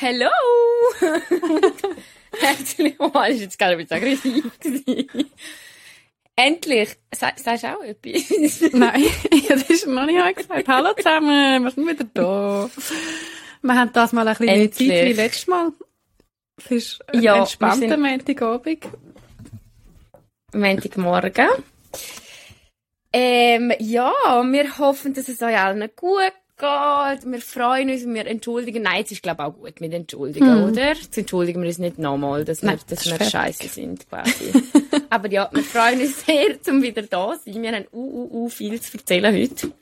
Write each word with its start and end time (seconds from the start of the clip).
Hello! 0.00 0.30
Herzlich. 2.40 2.94
Oh, 2.98 3.10
das 3.12 3.30
ist 3.34 3.40
jetzt 3.40 3.58
gerade 3.58 3.72
ein 3.72 3.78
bisschen 3.86 3.96
aggressiv. 3.98 4.44
Endlich! 6.36 6.96
Sa 7.14 7.32
sagst 7.36 7.64
du 7.64 7.68
auch 7.76 7.82
etwas? 7.82 8.60
Nein, 8.72 9.02
ja, 9.30 9.56
das 9.56 9.68
ist 9.68 9.86
noch 9.86 10.06
nicht 10.06 10.36
gesagt. 10.36 10.68
Hallo 10.68 10.94
zusammen, 10.96 11.62
wir 11.64 11.70
sind 11.70 11.86
wieder 11.86 12.04
da. 12.14 12.70
Wir 13.62 13.74
haben 13.74 13.92
das 13.92 14.12
mal 14.12 14.26
ein 14.26 14.36
bisschen 14.36 14.46
mehr 14.46 14.70
Zeit 14.72 14.80
Endlich. 14.80 15.04
wie 15.04 15.12
letztes 15.12 15.46
Mal. 15.48 15.72
Es 16.56 16.70
ist 16.70 17.00
ein 17.12 17.20
Ja, 17.22 17.36
entspannter 17.40 17.88
sind- 17.90 18.00
Montagabend. 18.00 18.88
Montagmorgen. 20.54 21.48
Ähm, 23.12 23.72
ja, 23.80 24.12
wir 24.50 24.78
hoffen, 24.78 25.12
dass 25.12 25.28
es 25.28 25.42
euch 25.42 25.58
allen 25.58 25.90
gut 25.94 26.32
geht. 26.60 27.32
Wir 27.32 27.40
freuen 27.40 27.90
uns 27.90 28.04
und 28.04 28.14
wir 28.14 28.26
entschuldigen. 28.26 28.82
Nein, 28.82 29.02
es 29.04 29.12
ist, 29.12 29.22
glaube 29.22 29.42
ich, 29.42 29.48
auch 29.48 29.54
gut 29.54 29.80
mit 29.80 29.92
entschuldigen, 29.92 30.64
oder? 30.64 30.92
Jetzt 30.92 31.16
entschuldigen 31.16 31.62
wir 31.62 31.68
uns 31.68 31.78
nicht 31.78 31.98
nochmal, 31.98 32.44
dass 32.44 32.62
wir, 32.62 32.70
Nein, 32.70 32.80
dass 32.88 33.04
das 33.04 33.18
wir 33.18 33.26
scheiße 33.26 33.68
sind, 33.68 34.08
quasi. 34.08 34.52
Aber 35.10 35.28
ja, 35.30 35.48
wir 35.52 35.62
freuen 35.64 36.00
uns 36.00 36.24
sehr, 36.24 36.62
zum 36.62 36.82
wieder 36.82 37.02
da 37.02 37.32
zu 37.32 37.52
sein. 37.52 37.62
Wir 37.62 37.72
haben 37.72 37.86
uh, 37.92 37.98
uh, 37.98 38.44
uh, 38.44 38.48
viel 38.48 38.80
zu 38.80 38.98
erzählen 38.98 39.34
heute. 39.34 39.72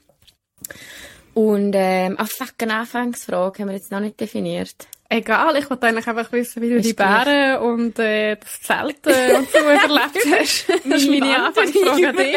Und, 1.33 1.73
ähm, 1.75 2.15
ach, 2.17 2.27
fuck, 2.27 2.53
eine 2.59 2.75
Anfangsfrage 2.75 3.61
haben 3.61 3.69
wir 3.69 3.75
jetzt 3.75 3.91
noch 3.91 3.99
nicht 3.99 4.19
definiert. 4.19 4.87
Egal, 5.11 5.55
ich 5.57 5.67
wollte 5.69 5.87
eigentlich 5.87 6.07
einfach 6.07 6.31
wissen, 6.31 6.61
wie 6.61 6.69
du 6.69 6.81
die 6.81 6.95
gleich. 6.95 7.25
Bären 7.25 7.61
und 7.61 7.97
äh, 7.97 8.35
das 8.35 8.61
Zelten 8.61 9.35
und 9.37 9.51
so 9.51 9.57
überlebt 9.57 10.25
hast. 10.39 10.69
Das 10.69 11.01
ist 11.01 11.09
meine 11.09 11.45
Anfangsfrage 11.45 12.09
an 12.09 12.15
dich. 12.15 12.35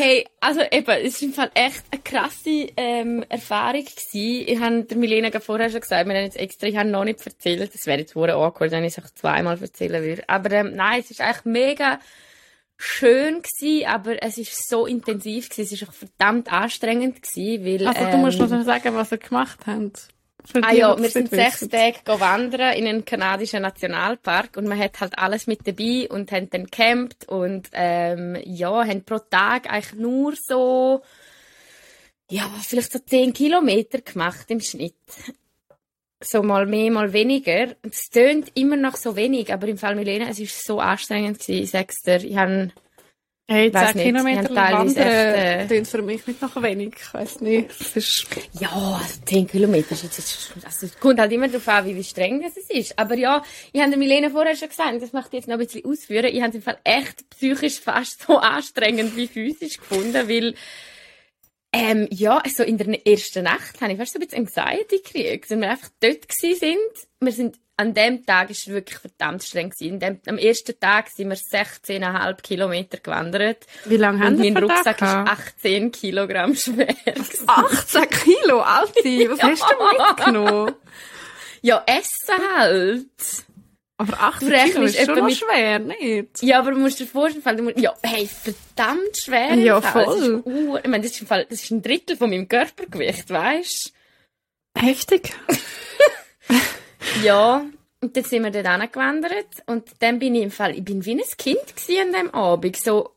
Hey, 0.00 0.24
also 0.38 0.60
eben, 0.70 0.90
es 1.04 1.14
ist 1.14 1.22
im 1.22 1.32
Fall 1.32 1.50
echt 1.54 1.82
eine 1.90 2.00
krasse 2.00 2.68
ähm, 2.76 3.24
Erfahrung 3.28 3.84
gewesen. 3.84 4.44
Ich 4.46 4.60
habe 4.60 4.84
der 4.84 4.96
Milena 4.96 5.28
gerade 5.28 5.44
vorher 5.44 5.70
schon 5.70 5.80
gesagt, 5.80 6.06
wir 6.06 6.14
haben 6.14 6.22
jetzt 6.22 6.36
extra, 6.36 6.68
ich 6.68 6.76
habe 6.76 6.88
noch 6.88 7.02
nicht 7.02 7.26
erzählt, 7.26 7.74
das 7.74 7.84
wäre 7.84 7.98
jetzt 7.98 8.14
wohl 8.14 8.30
awkward, 8.30 8.70
wenn 8.70 8.84
ich 8.84 8.96
es 8.96 9.04
auch 9.04 9.10
zweimal 9.10 9.60
erzählen 9.60 10.00
würde. 10.00 10.22
Aber 10.28 10.52
ähm, 10.52 10.76
nein, 10.76 11.00
es 11.00 11.10
ist 11.10 11.20
eigentlich 11.20 11.44
mega 11.46 11.98
schön 12.76 13.42
gewesen, 13.42 13.88
aber 13.88 14.22
es 14.22 14.38
ist 14.38 14.68
so 14.68 14.86
intensiv 14.86 15.48
gewesen, 15.48 15.62
es 15.62 15.72
ist 15.72 15.88
auch 15.88 15.92
verdammt 15.92 16.52
anstrengend 16.52 17.20
gewesen, 17.20 17.64
weil... 17.64 17.88
Also 17.88 18.04
du 18.08 18.18
musst 18.18 18.38
ähm, 18.38 18.50
noch 18.50 18.64
sagen, 18.64 18.94
was 18.94 19.10
ihr 19.10 19.18
gemacht 19.18 19.58
habt. 19.66 20.10
Ah 20.62 20.72
ja, 20.72 20.96
wir 20.98 21.10
sind 21.10 21.30
sechs 21.30 21.62
wissen. 21.62 21.70
Tage 21.70 22.20
wandern 22.20 22.74
in 22.74 22.86
einen 22.86 23.04
kanadischen 23.04 23.62
Nationalpark 23.62 24.56
und 24.56 24.66
man 24.66 24.78
hat 24.78 25.00
halt 25.00 25.18
alles 25.18 25.46
mit 25.46 25.66
dabei 25.66 26.08
und 26.08 26.32
haben 26.32 26.48
dann 26.50 26.64
gecampt 26.64 27.28
und 27.28 27.68
ähm, 27.72 28.36
ja, 28.44 28.86
haben 28.86 29.04
pro 29.04 29.18
Tag 29.18 29.70
eigentlich 29.70 29.94
nur 29.94 30.34
so 30.36 31.02
ja, 32.30 32.50
vielleicht 32.62 32.92
so 32.92 32.98
zehn 32.98 33.32
Kilometer 33.32 34.00
gemacht 34.00 34.50
im 34.50 34.60
Schnitt. 34.60 34.94
So 36.22 36.42
mal 36.42 36.66
mehr, 36.66 36.90
mal 36.90 37.12
weniger. 37.12 37.76
Es 37.82 38.10
tönt 38.10 38.50
immer 38.54 38.76
noch 38.76 38.96
so 38.96 39.16
wenig, 39.16 39.52
aber 39.52 39.68
im 39.68 39.78
Fall 39.78 39.94
Milena, 39.94 40.28
es 40.28 40.40
ist 40.40 40.64
so 40.64 40.80
anstrengend 40.80 41.38
gewesen, 41.38 41.86
dir. 42.04 42.24
Ich 42.24 42.36
habe 42.36 42.72
Hey, 43.50 43.72
Weiss 43.72 43.92
10 43.92 43.96
nicht, 43.96 44.06
Kilometer 44.08 44.54
wandern 44.54 44.88
echt, 44.88 45.70
äh, 45.72 45.84
für 45.86 46.02
mich 46.02 46.26
nicht 46.26 46.42
nach 46.42 46.62
wenig. 46.62 46.92
Ich 47.00 47.14
weiss 47.14 47.40
nicht. 47.40 47.70
Ist 47.96 48.26
Ja, 48.60 48.68
also 48.68 49.20
10 49.24 49.46
Kilometer 49.48 49.92
ist 49.92 50.02
jetzt, 50.02 50.52
also 50.62 50.84
es 50.86 51.00
kommt 51.00 51.18
halt 51.18 51.32
immer 51.32 51.48
darauf 51.48 51.66
an, 51.66 51.86
wie, 51.86 51.96
wie 51.96 52.04
streng 52.04 52.42
das 52.42 52.58
es 52.58 52.68
ist. 52.68 52.98
Aber 52.98 53.14
ja, 53.14 53.42
ich 53.72 53.80
habe 53.80 53.96
Milena 53.96 54.28
vorher 54.28 54.54
schon 54.54 54.68
gesagt, 54.68 55.00
das 55.00 55.14
möchte 55.14 55.28
ich 55.28 55.40
jetzt 55.40 55.48
noch 55.48 55.54
ein 55.54 55.64
bisschen 55.64 55.82
ausführen, 55.86 56.26
ich 56.26 56.42
habe 56.42 56.50
es 56.50 56.56
im 56.56 56.62
Fall 56.62 56.76
echt 56.84 57.30
psychisch 57.30 57.80
fast 57.80 58.26
so 58.26 58.36
anstrengend 58.38 59.16
wie 59.16 59.28
physisch 59.28 59.78
gefunden, 59.78 60.28
weil, 60.28 60.54
ähm, 61.72 62.08
ja, 62.10 62.42
so 62.48 62.62
in 62.62 62.78
der 62.78 63.06
ersten 63.06 63.44
Nacht 63.44 63.80
habe 63.80 63.92
ich 63.92 63.98
fast 63.98 64.14
so 64.14 64.18
ein 64.18 64.26
bisschen 64.26 64.46
Anxiety 64.46 65.02
gekriegt, 65.02 65.50
weil 65.50 65.60
wir 65.60 65.70
einfach 65.70 65.90
dort 66.00 66.32
sind. 66.32 66.78
Wir 67.20 67.32
sind, 67.32 67.56
an 67.76 67.92
dem 67.92 68.24
Tag 68.24 68.50
ist 68.50 68.66
es 68.66 68.72
wirklich 68.72 68.98
verdammt 68.98 69.44
streng 69.44 69.70
gewesen. 69.70 70.00
Dem, 70.00 70.18
am 70.26 70.38
ersten 70.38 70.78
Tag 70.80 71.08
sind 71.10 71.28
wir 71.28 71.36
16,5 71.36 72.40
Kilometer 72.42 72.98
gewandert. 72.98 73.66
Wie 73.84 73.98
lange 73.98 74.20
haben 74.20 74.36
Und 74.36 74.42
Sie 74.42 74.50
mein 74.50 74.64
Rucksack 74.64 74.96
ist 74.96 75.00
gehabt? 75.00 75.30
18 75.58 75.92
Kilogramm 75.92 76.54
schwer. 76.54 76.94
18 77.46 78.10
Kilo, 78.10 78.60
Alte! 78.60 79.30
Was 79.30 79.42
hast 79.42 79.64
du 79.70 80.06
mitgenommen? 80.08 80.74
Ja, 81.60 81.84
essen 81.86 82.42
halt. 82.56 83.06
Aber 84.00 84.20
18 84.20 84.48
Du 84.48 84.54
rechnest 84.54 84.74
Kilo 84.74 84.84
ist 84.86 85.04
schon 85.06 85.24
mit- 85.24 85.36
schwer, 85.36 85.78
nicht? 85.80 86.42
Ja, 86.42 86.60
aber 86.60 86.70
du 86.70 86.78
musst 86.78 87.00
dir 87.00 87.06
vorstellen, 87.06 87.56
du 87.56 87.64
musst, 87.64 87.78
ja, 87.78 87.92
hey, 88.02 88.28
verdammt 88.28 89.16
schwer. 89.16 89.54
Ja, 89.54 89.80
Fall. 89.80 90.04
Das 90.04 90.14
voll. 90.14 90.34
ist, 90.38 90.46
uh, 90.46 90.76
ich 90.76 90.88
meine, 90.88 91.02
das 91.02 91.12
ist, 91.12 91.20
im 91.20 91.26
Fall, 91.26 91.46
das 91.50 91.62
ist 91.62 91.70
ein 91.72 91.82
Drittel 91.82 92.16
von 92.16 92.30
meinem 92.30 92.48
Körpergewicht, 92.48 93.28
weißt 93.28 93.92
Heftig. 94.76 95.34
Ja. 97.22 97.64
Und 98.00 98.16
dann 98.16 98.24
sind 98.24 98.44
wir 98.44 98.50
dort 98.50 98.80
hingewandert 98.80 99.46
und 99.66 99.88
dann 99.98 100.20
bin 100.20 100.34
ich 100.36 100.42
im 100.44 100.50
Fall, 100.52 100.76
ich 100.76 100.84
bin 100.84 101.04
wie 101.04 101.14
ein 101.14 101.22
Kind 101.36 101.58
an 102.00 102.12
dem 102.12 102.32
Abend. 102.32 102.76
So, 102.76 103.10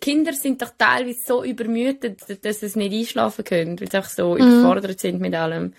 Kinder 0.00 0.32
sind 0.32 0.62
doch 0.62 0.70
teilweise 0.78 1.18
so 1.26 1.42
übermüdet, 1.42 2.20
dass 2.44 2.60
sie 2.60 2.78
nicht 2.78 2.92
einschlafen 2.94 3.44
können, 3.44 3.80
weil 3.80 3.90
sie 3.90 3.98
auch 3.98 4.04
so 4.04 4.36
überfordert 4.36 5.00
sind 5.00 5.20
mit 5.20 5.34
allem. 5.34 5.74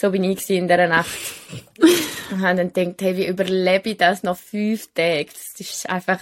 So 0.00 0.12
bin 0.12 0.22
ich 0.22 0.48
in 0.48 0.68
dieser 0.68 0.86
Nacht. 0.86 1.08
und 2.30 2.40
habe 2.40 2.56
dann 2.56 2.72
gedacht, 2.72 3.02
hey, 3.02 3.16
wie 3.16 3.26
überlebe 3.26 3.90
ich 3.90 3.96
das 3.96 4.22
noch 4.22 4.36
fünf 4.36 4.92
Tage? 4.94 5.26
Das 5.26 5.58
ist 5.58 5.90
einfach, 5.90 6.20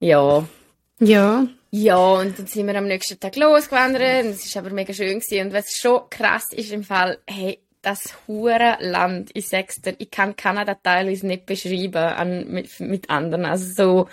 ja. 0.00 0.46
Ja. 1.00 1.46
Ja, 1.70 1.96
und 1.96 2.38
dann 2.38 2.46
sind 2.46 2.66
wir 2.66 2.76
am 2.76 2.88
nächsten 2.88 3.18
Tag 3.18 3.36
losgewandert 3.36 4.26
und 4.26 4.32
es 4.32 4.54
war 4.54 4.62
aber 4.62 4.74
mega 4.74 4.92
schön 4.92 5.18
gewesen. 5.18 5.46
Und 5.46 5.54
was 5.54 5.78
schon 5.78 6.02
krass 6.10 6.52
ist 6.52 6.72
im 6.72 6.84
Fall, 6.84 7.20
hey, 7.26 7.60
das 7.80 8.12
hure 8.28 8.76
Land, 8.80 9.30
ich 9.32 9.48
sag's 9.48 9.80
dir, 9.80 9.94
ich 9.98 10.10
kann 10.10 10.36
Kanada 10.36 10.74
teilweise 10.74 11.26
nicht 11.26 11.46
beschreiben 11.46 11.96
an, 11.96 12.48
mit, 12.48 12.80
mit 12.80 13.08
anderen. 13.08 13.46
Also 13.46 13.72
so 13.72 14.08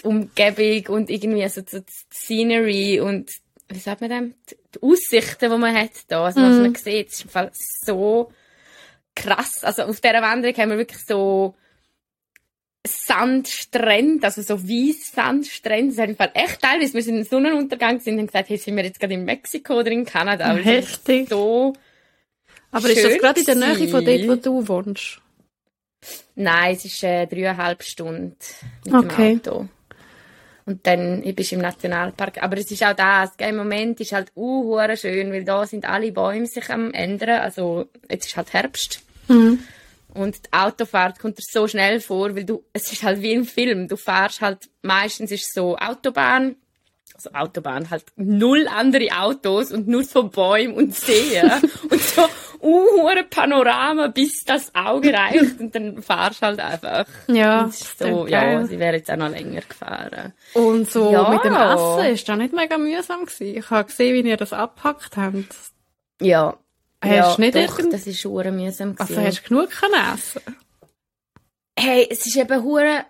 die 0.00 0.06
Umgebung 0.06 0.96
und 0.96 1.08
irgendwie 1.08 1.48
so 1.48 1.62
die 1.62 1.82
Scenery 2.12 3.00
und 3.00 3.30
wie 3.68 3.78
sagt 3.78 4.00
man 4.00 4.10
dem? 4.10 4.34
Die 4.74 4.82
Aussichten, 4.82 5.50
die 5.50 5.58
man 5.58 5.74
hat 5.74 5.90
da, 6.08 6.24
also 6.24 6.40
was 6.40 6.58
man 6.58 6.74
sieht, 6.74 7.08
ist 7.08 7.24
im 7.24 7.30
Fall 7.30 7.50
so 7.52 8.32
krass. 9.14 9.64
Also 9.64 9.84
auf 9.84 10.00
dieser 10.00 10.22
Wanderung 10.22 10.56
haben 10.56 10.70
wir 10.70 10.78
wirklich 10.78 11.04
so 11.04 11.54
Sandstrände, 12.86 14.24
also 14.24 14.42
so 14.42 14.62
weiss 14.62 15.10
Sandstrände. 15.12 15.94
Das 15.94 16.02
hat 16.02 16.10
im 16.10 16.16
Fall 16.16 16.30
echt 16.34 16.62
teilweise, 16.62 16.94
wir 16.94 17.02
sind 17.02 17.16
im 17.16 17.24
Sonnenuntergang 17.24 18.00
sind 18.00 18.18
und 18.18 18.26
gesagt, 18.26 18.48
hey, 18.48 18.56
sind 18.58 18.76
wir 18.76 18.84
jetzt 18.84 19.00
gerade 19.00 19.14
in 19.14 19.24
Mexiko 19.24 19.80
oder 19.80 19.90
in 19.90 20.04
Kanada? 20.04 20.46
Aber 20.46 20.60
Heftig. 20.60 21.28
So, 21.28 21.72
Aber 22.70 22.88
ist 22.88 23.04
das 23.04 23.18
gerade 23.18 23.40
in 23.40 23.46
der 23.46 23.54
Nähe 23.56 23.88
von 23.88 24.04
dort, 24.04 24.28
wo 24.28 24.34
du 24.36 24.68
wohnst? 24.68 25.20
nein, 26.36 26.76
es 26.76 26.84
ist 26.84 27.02
äh, 27.02 27.26
dreieinhalb 27.26 27.82
Stunden 27.82 28.36
mit 28.84 28.94
Okay. 28.94 29.40
dem 29.40 29.46
Auto. 29.46 29.68
Und 30.66 30.84
dann 30.84 31.22
ich 31.22 31.34
bist 31.34 31.52
im 31.52 31.60
Nationalpark. 31.60 32.42
Aber 32.42 32.58
es 32.58 32.70
ist 32.70 32.82
auch 32.82 32.92
das, 32.92 33.36
gell, 33.36 33.50
im 33.50 33.56
Moment 33.56 34.00
ist 34.00 34.12
halt 34.12 34.32
uh, 34.34 34.78
schön, 34.96 35.32
weil 35.32 35.44
da 35.44 35.64
sind 35.64 35.88
alle 35.88 36.10
Bäume 36.10 36.46
sich 36.46 36.68
am 36.70 36.92
ändern. 36.92 37.40
Also, 37.40 37.86
jetzt 38.10 38.26
ist 38.26 38.36
halt 38.36 38.52
Herbst. 38.52 39.00
Mhm. 39.28 39.60
Und 40.12 40.36
die 40.36 40.52
Autofahrt 40.52 41.18
kommt 41.20 41.38
dir 41.38 41.42
so 41.48 41.68
schnell 41.68 42.00
vor, 42.00 42.34
weil 42.34 42.44
du, 42.44 42.64
es 42.72 42.90
ist 42.92 43.04
halt 43.04 43.22
wie 43.22 43.32
im 43.32 43.44
Film. 43.44 43.86
Du 43.86 43.96
fährst 43.96 44.40
halt, 44.40 44.68
meistens 44.82 45.30
ist 45.30 45.54
so 45.54 45.76
Autobahn, 45.76 46.56
also 47.16 47.30
Autobahn, 47.32 47.88
halt 47.90 48.04
null 48.16 48.68
andere 48.68 49.08
Autos 49.18 49.72
und 49.72 49.88
nur 49.88 50.04
so 50.04 50.24
Bäume 50.24 50.74
und 50.74 50.94
Seen 50.94 51.50
und 51.90 52.00
so 52.00 52.22
uh, 52.62 53.08
Panorama, 53.30 54.08
bis 54.08 54.44
das 54.44 54.74
Auge 54.74 55.12
reicht 55.12 55.58
und 55.60 55.74
dann 55.74 56.02
fahrst 56.02 56.42
halt 56.42 56.60
einfach. 56.60 57.06
Ja, 57.26 57.64
ist 57.66 57.98
so, 57.98 58.26
ja, 58.26 58.64
sie 58.66 58.78
wäre 58.78 58.96
jetzt 58.96 59.10
auch 59.10 59.16
noch 59.16 59.30
länger 59.30 59.62
gefahren. 59.62 60.32
Und 60.54 60.90
so 60.90 61.10
Ja. 61.10 61.28
mit 61.30 61.42
dem 61.44 61.54
Essen 61.54 62.12
ist 62.12 62.28
das 62.28 62.36
nicht 62.38 62.52
mega 62.54 62.76
mühsam 62.78 63.24
gewesen. 63.24 63.56
Ich 63.58 63.70
habe 63.70 63.84
gesehen, 63.88 64.14
wie 64.24 64.28
ihr 64.28 64.36
das 64.36 64.52
abgepackt 64.52 65.16
habt. 65.16 65.54
Ja. 66.20 66.56
Hast 67.02 67.12
ja, 67.14 67.34
du 67.34 67.40
nicht 67.40 67.54
doch, 67.56 67.78
irgend- 67.78 67.92
das 67.94 68.06
ist 68.06 68.24
hure 68.24 68.52
mühsam 68.52 68.94
Also 68.98 69.14
gewesen. 69.14 69.26
hast 69.26 69.42
du 69.44 69.48
genug 69.48 69.70
können 69.70 70.14
essen 70.14 70.42
Hey, 71.78 72.06
es 72.10 72.24
ist 72.26 72.36
eben 72.36 72.62
hure, 72.62 73.04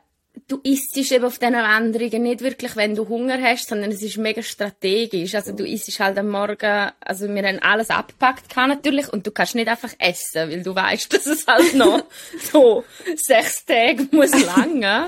du 0.49 0.61
isst 0.63 0.97
eben 0.97 1.25
auf 1.25 1.39
diesen 1.39 1.55
Wanderungen 1.55 2.23
nicht 2.23 2.41
wirklich, 2.41 2.77
wenn 2.77 2.95
du 2.95 3.09
Hunger 3.09 3.41
hast, 3.41 3.69
sondern 3.69 3.91
es 3.91 4.03
ist 4.03 4.17
mega 4.17 4.43
strategisch. 4.43 5.35
Also 5.35 5.53
du 5.53 5.67
isst 5.67 5.99
halt 5.99 6.19
am 6.19 6.29
Morgen, 6.29 6.91
also 7.01 7.29
wir 7.29 7.43
haben 7.43 7.59
alles 7.61 7.91
abgepackt 7.91 8.49
kann 8.49 8.71
natürlich 8.71 9.13
und 9.13 9.27
du 9.27 9.31
kannst 9.31 9.55
nicht 9.55 9.69
einfach 9.69 9.93
essen, 9.99 10.51
weil 10.51 10.63
du 10.63 10.75
weißt, 10.75 11.13
dass 11.13 11.27
es 11.27 11.47
halt 11.47 11.75
noch 11.75 12.05
so 12.53 12.85
sechs 13.17 13.65
Tage 13.65 14.09
muss 14.13 14.33
lange. 14.45 15.07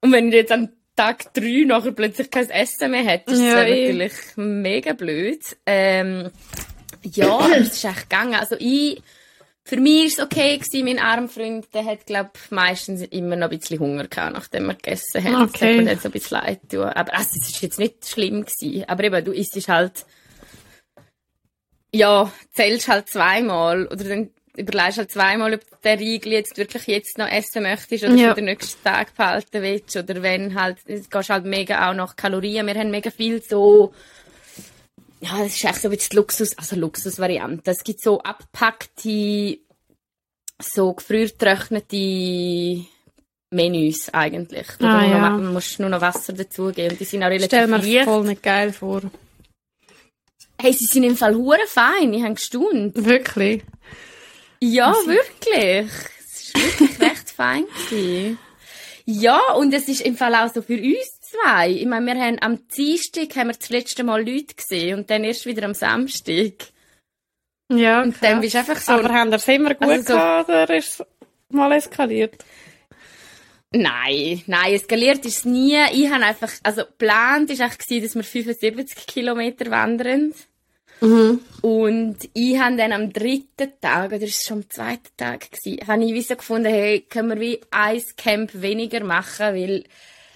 Und 0.00 0.12
wenn 0.12 0.30
du 0.30 0.36
jetzt 0.36 0.52
an 0.52 0.70
Tag 0.96 1.32
drei 1.32 1.64
nachher 1.66 1.92
plötzlich 1.92 2.30
kein 2.30 2.50
Essen 2.50 2.90
mehr 2.90 3.04
hättest, 3.04 3.40
Ja, 3.40 3.54
das 3.54 3.56
wäre 3.56 3.70
eh. 3.70 3.92
natürlich 3.92 4.12
mega 4.36 4.92
blöd. 4.92 5.40
Ähm, 5.64 6.30
ja, 7.02 7.48
es 7.56 7.72
ist 7.72 7.84
echt 7.84 8.10
gegangen. 8.10 8.34
Also 8.34 8.56
ich, 8.58 9.02
für 9.64 9.76
mich 9.76 10.06
ist 10.06 10.18
es 10.18 10.24
okay 10.24 10.56
gewesen. 10.58 10.84
Mein 10.84 10.98
Armfreund, 10.98 11.66
der 11.74 11.84
hat, 11.84 12.06
glaub 12.06 12.30
meistens 12.50 13.02
immer 13.02 13.36
noch 13.36 13.50
ein 13.50 13.58
bisschen 13.58 13.78
Hunger 13.78 14.08
gehabt, 14.08 14.32
nachdem 14.34 14.68
er 14.68 14.74
gegessen 14.74 15.22
hat. 15.22 15.32
Das 15.32 15.54
Okay. 15.54 15.78
hat 15.78 15.84
mir 15.84 15.90
jetzt 15.92 16.06
ein 16.06 16.12
bisschen 16.12 16.38
leid 16.38 16.60
tun. 16.70 16.84
Aber 16.84 17.14
also, 17.14 17.30
es 17.40 17.48
ist 17.50 17.62
jetzt 17.62 17.78
nicht 17.78 18.08
schlimm 18.08 18.44
gewesen. 18.44 18.84
Aber 18.88 19.04
eben, 19.04 19.24
du 19.24 19.32
isst 19.32 19.68
halt 19.68 20.04
ja, 21.92 22.32
zählst 22.52 22.88
halt 22.88 23.08
zweimal 23.08 23.86
oder 23.86 24.04
dann 24.04 24.30
überlegst 24.56 24.98
halt 24.98 25.10
zweimal, 25.10 25.54
ob 25.54 25.60
den 25.82 25.98
Riegel 25.98 26.32
jetzt 26.32 26.56
wirklich 26.56 26.86
jetzt 26.86 27.18
noch 27.18 27.28
essen 27.28 27.62
möchtest 27.62 28.04
oder 28.04 28.14
Ja. 28.14 28.28
für 28.30 28.34
den 28.36 28.44
nächsten 28.46 28.82
Tag 28.84 29.14
behalten 29.16 29.62
willst 29.62 29.96
oder 29.96 30.22
wenn 30.22 30.54
halt, 30.60 30.78
es 30.86 31.08
gehst 31.10 31.30
halt 31.30 31.44
mega 31.44 31.88
auch 31.90 31.94
nach 31.94 32.14
Kalorien. 32.16 32.66
Wir 32.66 32.74
haben 32.74 32.90
mega 32.90 33.10
viel 33.10 33.42
so, 33.42 33.92
ja, 35.20 35.38
das 35.38 35.54
ist 35.54 35.64
echt 35.64 35.82
so 35.82 35.88
ein 35.88 35.92
bisschen 35.92 36.10
die 36.10 36.16
Luxus, 36.16 36.58
also 36.58 36.76
Luxusvariante. 36.76 37.70
Es 37.70 37.84
gibt 37.84 38.00
so 38.00 38.20
abgepackte, 38.20 39.58
so 40.60 40.94
gefriertrocknete 40.94 42.86
Menüs 43.50 44.08
eigentlich. 44.12 44.66
Ah, 44.80 45.02
nur 45.02 45.10
ja. 45.10 45.30
man 45.30 45.52
musst 45.52 45.78
nur 45.78 45.90
noch 45.90 46.00
Wasser 46.00 46.32
dazugeben 46.32 46.96
die 46.98 47.04
sind 47.04 47.22
auch 47.22 47.28
relativ 47.28 47.48
Stell 47.48 47.66
mir 47.66 47.78
leicht. 47.78 48.04
voll 48.04 48.24
nicht 48.24 48.42
geil 48.42 48.72
vor. 48.72 49.02
Hey, 50.60 50.72
sie 50.72 50.86
sind 50.86 51.04
im 51.04 51.16
Fall 51.16 51.34
hure 51.34 51.66
fein, 51.66 52.12
ich 52.12 52.22
habe 52.22 52.34
gestaunt. 52.34 52.92
Wirklich. 53.04 53.62
Ja, 54.60 54.94
wirklich. 55.06 55.90
Es 56.18 56.54
war 56.54 56.62
wirklich 56.62 57.00
recht 57.00 57.30
fein. 57.30 57.64
Gewesen. 57.88 58.38
Ja, 59.06 59.52
und 59.54 59.72
es 59.72 59.88
ist 59.88 60.02
im 60.02 60.16
Fall 60.16 60.34
auch 60.34 60.52
so 60.52 60.62
für 60.62 60.78
uns 60.78 61.19
zwei. 61.30 61.70
Ich 61.70 61.86
meine, 61.86 62.06
wir 62.06 62.20
haben 62.20 62.38
am 62.40 62.66
Dienstag 62.68 63.34
haben 63.36 63.48
wir 63.48 63.54
das 63.54 63.68
letzte 63.70 64.04
Mal 64.04 64.26
Leute 64.28 64.54
gesehen 64.54 64.98
und 64.98 65.10
dann 65.10 65.24
erst 65.24 65.46
wieder 65.46 65.64
am 65.64 65.74
Samstag. 65.74 66.52
Ja, 67.72 68.02
Und 68.02 68.16
dann 68.22 68.40
bist 68.40 68.56
einfach 68.56 68.78
so... 68.78 68.92
Aber 68.92 69.08
haben 69.10 69.30
wir 69.30 69.36
es 69.36 69.46
immer 69.48 69.74
gut 69.74 69.88
Also 69.88 70.02
so- 70.02 70.12
gehabt 70.14 70.48
oder 70.48 70.76
ist 70.76 71.00
es 71.00 71.06
mal 71.50 71.70
eskaliert? 71.72 72.44
Nein, 73.72 74.42
nein, 74.46 74.74
eskaliert 74.74 75.24
ist 75.24 75.38
es 75.38 75.44
nie. 75.44 75.78
Ich 75.92 76.10
habe 76.10 76.24
einfach, 76.24 76.50
also 76.64 76.82
geplant 76.84 77.50
ist 77.50 77.60
eigentlich 77.60 78.02
dass 78.02 78.16
wir 78.16 78.24
75 78.24 79.06
Kilometer 79.06 79.70
wandern. 79.70 80.34
Und 81.00 82.18
ich 82.34 82.58
habe 82.58 82.76
dann 82.76 82.92
am 82.92 83.10
dritten 83.12 83.72
Tag, 83.80 84.08
oder 84.12 84.20
ist 84.22 84.40
es 84.40 84.44
schon 84.46 84.58
am 84.58 84.68
zweiten 84.70 85.08
Tag 85.16 85.50
gewesen, 85.50 85.86
habe 85.86 86.04
ich 86.04 86.12
wie 86.12 86.20
so 86.22 86.36
gefunden, 86.36 86.66
hey, 86.70 87.00
können 87.08 87.30
wir 87.30 87.40
wie 87.40 87.60
ein 87.70 88.02
Camp 88.18 88.50
weniger 88.60 89.02
machen, 89.02 89.46
weil, 89.54 89.84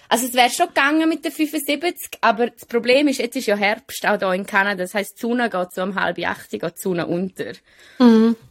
also 0.09 0.27
es 0.27 0.33
wäre 0.33 0.49
schon 0.49 0.67
gegangen 0.67 1.09
mit 1.09 1.25
den 1.25 1.31
75, 1.31 2.19
aber 2.21 2.47
das 2.47 2.65
Problem 2.65 3.07
ist, 3.07 3.19
jetzt 3.19 3.35
ist 3.35 3.47
ja 3.47 3.55
Herbst, 3.55 4.05
auch 4.05 4.19
hier 4.19 4.33
in 4.33 4.45
Kanada, 4.45 4.83
das 4.83 4.93
heisst, 4.93 5.17
die 5.17 5.21
Sonne 5.21 5.49
geht 5.49 5.73
so 5.73 5.83
um 5.83 5.95
halb 5.95 6.19
acht, 6.25 6.49
geht 6.49 6.63
die 6.63 6.81
Sonne 6.81 7.07
unter. 7.07 7.53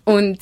Und 0.04 0.38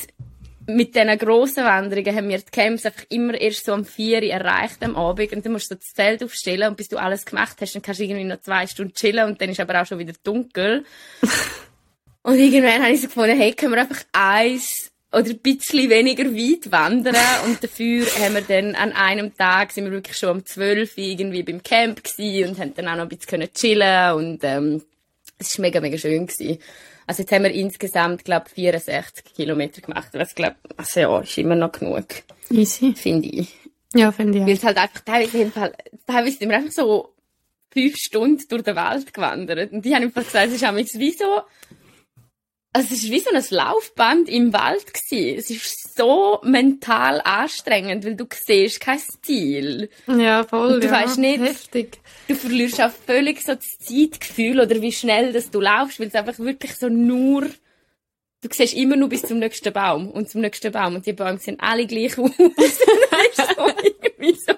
mit 0.67 0.95
diesen 0.95 1.19
grossen 1.19 1.65
Wanderungen 1.65 2.15
haben 2.15 2.29
wir 2.29 2.39
die 2.39 2.51
Camps 2.51 2.87
einfach 2.87 3.05
immer 3.09 3.35
erst 3.35 3.65
so 3.65 3.75
um 3.75 3.85
vier 3.85 4.23
Uhr 4.23 4.31
erreicht 4.31 4.83
am 4.83 4.97
Abend 4.97 5.33
und 5.33 5.45
dann 5.45 5.53
musst 5.53 5.71
du 5.71 5.75
das 5.75 5.93
Zelt 5.93 6.23
aufstellen 6.23 6.69
und 6.69 6.77
bis 6.77 6.89
du 6.89 6.99
alles 6.99 7.25
gemacht 7.25 7.57
hast, 7.61 7.75
dann 7.75 7.83
kannst 7.83 8.01
du 8.01 8.05
irgendwie 8.05 8.25
noch 8.25 8.41
zwei 8.41 8.67
Stunden 8.67 8.95
chillen 8.95 9.27
und 9.27 9.41
dann 9.41 9.51
ist 9.51 9.61
aber 9.61 9.81
auch 9.81 9.87
schon 9.87 9.99
wieder 9.99 10.15
dunkel. 10.23 10.85
und 12.23 12.39
irgendwann 12.39 12.83
habe 12.83 12.93
ich 12.93 13.01
so 13.01 13.09
gefunden, 13.09 13.37
hey, 13.37 13.53
können 13.53 13.73
wir 13.73 13.81
einfach 13.81 14.05
eins 14.13 14.92
oder 15.13 15.29
ein 15.29 15.39
bisschen 15.39 15.91
weniger 15.91 16.25
weit 16.25 16.73
wandern 16.73 17.17
und 17.47 17.63
dafür 17.63 18.07
haben 18.19 18.35
wir 18.35 18.43
dann 18.43 18.75
an 18.75 18.93
einem 18.93 19.37
Tag 19.37 19.73
sind 19.73 19.85
wir 19.85 19.93
wirklich 19.93 20.17
schon 20.17 20.31
um 20.31 20.47
12 20.47 20.97
Uhr 20.97 21.05
irgendwie 21.05 21.43
beim 21.43 21.63
Camp 21.63 22.03
gewesen 22.03 22.51
und 22.51 22.59
haben 22.59 22.75
dann 22.75 22.89
auch 22.89 22.97
noch 22.97 23.03
ein 23.03 23.09
bisschen 23.09 23.29
können 23.29 23.53
chillen 23.53 24.13
und 24.15 24.41
ähm, 24.43 24.83
es 25.39 25.59
war 25.59 25.63
mega, 25.63 25.81
mega 25.81 25.99
schön. 25.99 26.27
Gewesen. 26.27 26.59
Also 27.07 27.23
jetzt 27.23 27.33
haben 27.33 27.43
wir 27.43 27.53
insgesamt, 27.53 28.25
glaube 28.25 28.49
64 28.49 29.25
Kilometer 29.35 29.81
gemacht, 29.81 30.09
was 30.13 30.35
glaube 30.35 30.57
also 30.77 31.01
ja, 31.01 31.21
ist 31.21 31.37
immer 31.37 31.57
noch 31.57 31.73
genug, 31.73 32.07
Easy. 32.51 32.95
finde 32.95 33.29
ich. 33.29 33.55
Ja, 33.95 34.13
finde 34.13 34.39
ich 34.39 34.45
Weil 34.47 34.53
auch. 34.53 34.57
es 34.59 34.65
halt 34.65 34.79
einfach 34.79 35.01
teilweise, 35.01 35.39
im 35.39 35.53
Fall, 35.53 35.75
teilweise 36.07 36.39
sind 36.39 36.49
wir 36.49 36.57
einfach 36.57 36.73
so 36.73 37.13
fünf 37.71 37.97
Stunden 37.97 38.43
durch 38.49 38.63
den 38.63 38.77
Wald 38.77 39.13
gewandert. 39.13 39.73
Und 39.73 39.85
die 39.85 39.95
haben 39.95 40.05
einfach 40.05 40.25
gesagt, 40.25 40.49
es 40.49 40.55
ist 40.55 40.65
amigs 40.65 40.99
wie 40.99 41.13
so, 41.13 41.43
also 42.75 42.89
es 42.95 43.05
ist 43.05 43.11
wie 43.11 43.19
so 43.21 43.31
ein 43.35 43.45
Laufband 43.51 44.29
im 44.29 44.53
Wald 44.53 44.93
gewesen. 44.95 45.39
Es 45.39 45.51
ist 45.51 45.95
so 45.97 46.41
mental 46.43 47.21
anstrengend, 47.23 48.05
weil 48.05 48.15
du 48.17 48.27
siehst 48.33 48.81
kein 48.81 48.99
Ziel. 49.23 49.91
Ja, 50.07 50.45
voll. 50.45 50.75
Und 50.75 50.85
du 50.85 50.87
ja. 50.87 50.93
weisst 50.93 51.19
nicht- 51.19 51.41
Heftig. 51.43 51.99
Du 52.29 52.35
verlierst 52.35 52.81
auch 52.81 52.91
völlig 53.07 53.43
so 53.43 53.55
das 53.55 53.79
Zeitgefühl 53.79 54.59
oder 54.61 54.81
wie 54.81 54.93
schnell 54.93 55.33
dass 55.33 55.51
du 55.51 55.61
laufst, 55.61 56.01
weil 56.01 56.07
es 56.09 56.15
einfach 56.15 56.39
wirklich 56.39 56.75
so 56.77 56.89
nur, 56.89 57.43
du 57.43 58.49
siehst 58.51 58.75
immer 58.75 58.97
nur 58.97 59.09
bis 59.11 59.23
zum 59.23 59.39
nächsten 59.39 59.73
Baum 59.73 60.11
und 60.11 60.31
zum 60.31 60.41
nächsten 60.41 60.73
Baum 60.73 60.95
und 60.95 61.05
die 61.07 61.13
Bäume 61.13 61.39
sehen 61.39 61.59
alle 61.61 61.87
gleich 61.87 62.13
aus. 62.19 62.31
Und 62.39 62.57
dann 62.57 63.27
ist 63.31 63.57
so 63.57 63.67
irgendwie 63.85 64.35
so, 64.47 64.55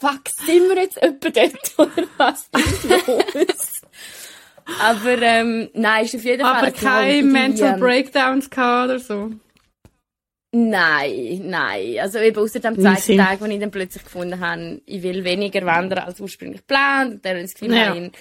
fuck, 0.00 0.20
sind 0.46 0.68
wir 0.68 0.82
jetzt 0.82 1.02
etwa 1.02 1.30
dort 1.30 1.78
oder 1.78 2.08
was 2.18 2.48
ist 2.54 2.84
los? 2.84 3.80
Aber 4.80 5.20
ähm, 5.22 5.70
nein, 5.74 6.04
ist 6.04 6.14
auf 6.14 6.24
jeden 6.24 6.42
Fall... 6.42 6.56
Aber 6.56 6.70
keine 6.70 7.22
Mental 7.22 7.78
Breakdowns 7.78 8.50
gehabt 8.50 8.90
oder 8.90 8.98
so. 8.98 9.32
Nein, 10.52 11.42
nein. 11.44 11.98
Also 12.00 12.18
eben 12.18 12.38
außer 12.38 12.64
am 12.64 12.78
zweiten. 12.78 13.18
Tag, 13.18 13.40
wo 13.40 13.46
ich 13.46 13.60
dann 13.60 13.70
plötzlich 13.70 14.04
gefunden 14.04 14.40
habe, 14.40 14.80
ich 14.86 15.02
will 15.02 15.24
weniger 15.24 15.64
wandern 15.66 16.04
als 16.04 16.20
ursprünglich 16.20 16.60
geplant. 16.60 17.14
Und 17.14 17.24
dann 17.24 17.36
habe 17.36 17.44
ich 17.44 17.52
das 17.52 17.60
Gefühl, 17.60 17.76
Ja. 17.76 17.94
ich, 17.94 18.12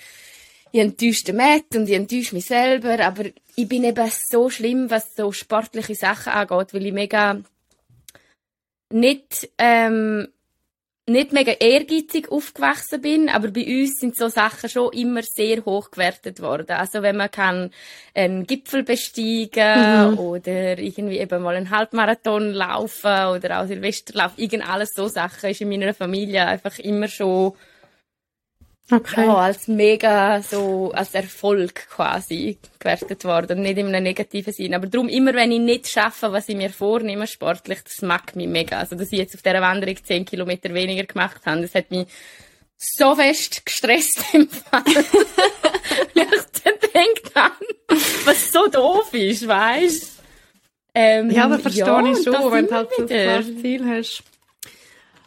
ich 0.72 0.80
enttäusche 0.80 1.24
den 1.26 1.38
Matt 1.38 1.76
und 1.76 1.88
ich 1.88 1.96
enttäusche 1.96 2.36
mich 2.36 2.46
selber. 2.46 3.00
Aber 3.00 3.26
ich 3.56 3.68
bin 3.68 3.84
eben 3.84 4.12
so 4.30 4.50
schlimm, 4.50 4.90
was 4.90 5.16
so 5.16 5.32
sportliche 5.32 5.96
Sachen 5.96 6.34
angeht, 6.34 6.74
weil 6.74 6.86
ich 6.86 6.94
mega 6.94 7.42
nicht, 8.92 9.50
ähm, 9.58 10.28
nicht 11.10 11.32
mega 11.32 11.54
ehrgeizig 11.54 12.30
aufgewachsen 12.30 13.02
bin, 13.02 13.30
aber 13.30 13.50
bei 13.50 13.66
uns 13.66 13.98
sind 14.00 14.18
so 14.18 14.28
Sachen 14.28 14.70
schon 14.70 14.92
immer 14.92 15.24
sehr 15.24 15.64
hoch 15.64 15.90
gewertet 15.90 16.42
worden. 16.42 16.72
Also 16.72 17.02
wenn 17.02 17.16
man 17.16 17.32
kann 17.32 17.72
einen 18.14 18.46
Gipfel 18.46 18.84
besteigen 18.84 20.18
oder 20.18 20.78
irgendwie 20.78 21.20
eben 21.20 21.42
mal 21.42 21.56
einen 21.56 21.70
Halbmarathon 21.70 22.52
laufen 22.52 23.28
oder 23.36 23.62
auch 23.62 23.68
Silvesterlauf, 23.68 24.34
irgend 24.36 24.70
alles 24.70 24.90
so 24.94 25.08
Sachen 25.08 25.50
ist 25.50 25.62
in 25.62 25.70
meiner 25.70 25.94
Familie 25.94 26.46
einfach 26.46 26.78
immer 26.78 27.08
schon 27.08 27.54
Okay. 28.90 29.26
ja, 29.26 29.36
als 29.36 29.68
mega 29.68 30.42
so 30.42 30.92
als 30.94 31.14
Erfolg 31.14 31.90
quasi 31.90 32.58
gewertet 32.80 33.26
worden 33.26 33.62
nicht 33.62 33.78
in 33.78 33.88
einem 33.88 34.04
negativen 34.04 34.54
Sinn. 34.54 34.74
Aber 34.74 34.88
darum 34.88 35.10
immer, 35.10 35.34
wenn 35.34 35.52
ich 35.52 35.60
nicht 35.60 35.90
schaffe, 35.90 36.32
was 36.32 36.48
ich 36.48 36.56
mir 36.56 36.70
vornehme 36.70 37.28
sportlich, 37.28 37.80
das 37.84 38.02
mag 38.02 38.34
mich 38.38 38.48
mega. 38.48 38.80
Also 38.80 38.96
dass 38.96 39.12
ich 39.12 39.20
jetzt 39.20 39.36
auf 39.36 39.42
dieser 39.42 39.62
Wanderung 39.62 39.98
10 40.02 40.24
Kilometer 40.24 40.74
weniger 40.74 41.04
gemacht 41.04 41.42
habe, 41.46 41.62
das 41.62 41.76
hat 41.76 41.92
mich 41.92 42.08
so 42.78 43.16
fest 43.16 43.66
gestresst 43.66 44.24
im 44.34 44.48
Fall. 44.48 44.84
Weil 46.14 46.28
ich 46.34 46.62
dann 46.64 46.74
denke 46.94 47.36
an, 47.36 47.52
was 48.24 48.52
so 48.54 48.68
doof 48.68 49.14
ist, 49.14 49.48
weißt? 49.48 50.14
Ähm, 50.94 51.30
Ja, 51.30 51.44
aber 51.46 51.60
verstehe 51.60 51.86
ja, 51.86 52.06
ich 52.06 52.24
schon, 52.24 52.52
wenn 52.52 52.68
du 52.68 52.74
halt 52.74 52.90
so 52.96 53.02
ein 53.02 53.08
klares 53.08 53.62
Ziel 53.62 53.86
hast. 53.86 54.24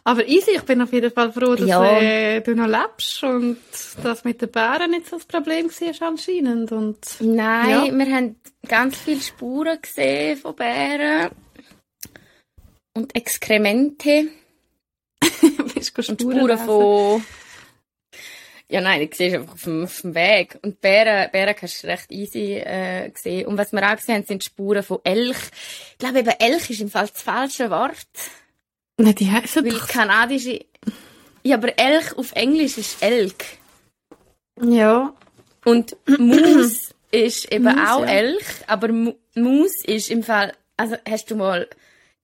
Aber 0.03 0.27
easy, 0.27 0.51
ich 0.55 0.63
bin 0.63 0.81
auf 0.81 0.91
jeden 0.93 1.11
Fall 1.11 1.31
froh, 1.31 1.55
dass 1.55 1.67
Ja. 1.67 1.99
äh, 1.99 2.41
du 2.41 2.55
noch 2.55 2.65
lebst 2.67 3.23
und 3.23 3.57
das 4.03 4.23
mit 4.23 4.41
den 4.41 4.49
Bären 4.49 4.89
nicht 4.91 5.07
so 5.07 5.17
das 5.17 5.25
Problem 5.25 5.67
war 5.69 6.07
anscheinend. 6.07 6.71
Und 6.71 6.97
Nein, 7.19 7.69
Ja. 7.85 7.97
wir 8.07 8.15
haben 8.15 8.35
ganz 8.67 8.97
viele 8.97 9.21
Spuren 9.21 9.79
gesehen 9.81 10.37
von 10.37 10.55
Bären. 10.55 11.29
Und 12.93 13.15
Exkremente. 13.15 14.27
bist 15.75 15.97
du 15.97 16.01
Und 16.11 16.19
Spuren 16.21 16.37
Spuren 16.37 16.47
lesen. 16.47 16.65
von... 16.65 17.25
Ja, 18.69 18.79
nein, 18.79 19.01
ich 19.01 19.13
sehe 19.15 19.35
einfach 19.37 19.53
auf 19.53 19.63
dem, 19.63 19.83
auf 19.83 20.01
dem 20.01 20.15
Weg. 20.15 20.57
Und 20.61 20.79
Bären, 20.81 21.29
Bären 21.31 21.55
kannst 21.55 21.83
du 21.83 21.87
recht 21.87 22.09
easy 22.11 22.53
äh, 22.55 23.11
sehen. 23.15 23.45
Und 23.47 23.57
was 23.57 23.73
wir 23.73 23.83
auch 23.87 23.97
gesehen 23.97 24.15
haben, 24.15 24.25
sind 24.25 24.43
Spuren 24.45 24.81
von 24.81 24.99
Elch. 25.03 25.37
Ich 25.91 25.97
glaube, 25.99 26.19
eben 26.19 26.33
Elch 26.39 26.69
ist 26.69 26.79
im 26.81 26.89
Fall 26.89 27.07
das 27.07 27.21
falsche 27.21 27.69
Wort. 27.69 27.97
Nein, 29.01 29.15
die 29.15 29.31
heißen 29.31 29.63
Weil 29.63 29.71
doch... 29.71 29.87
kanadische... 29.87 30.65
Ja, 31.43 31.57
aber 31.57 31.77
Elch 31.77 32.17
auf 32.17 32.33
Englisch 32.33 32.77
ist 32.77 33.01
Elk. 33.01 33.45
Ja. 34.61 35.13
Und 35.65 35.97
Maus 36.05 36.93
ist 37.11 37.51
eben 37.51 37.63
Maus, 37.63 37.89
auch 37.89 38.01
ja. 38.01 38.11
Elch, 38.11 38.45
aber 38.67 38.89
Maus 39.35 39.71
ist 39.85 40.11
im 40.11 40.23
Fall, 40.23 40.53
also 40.77 40.97
hast 41.09 41.31
du 41.31 41.35
mal, 41.35 41.67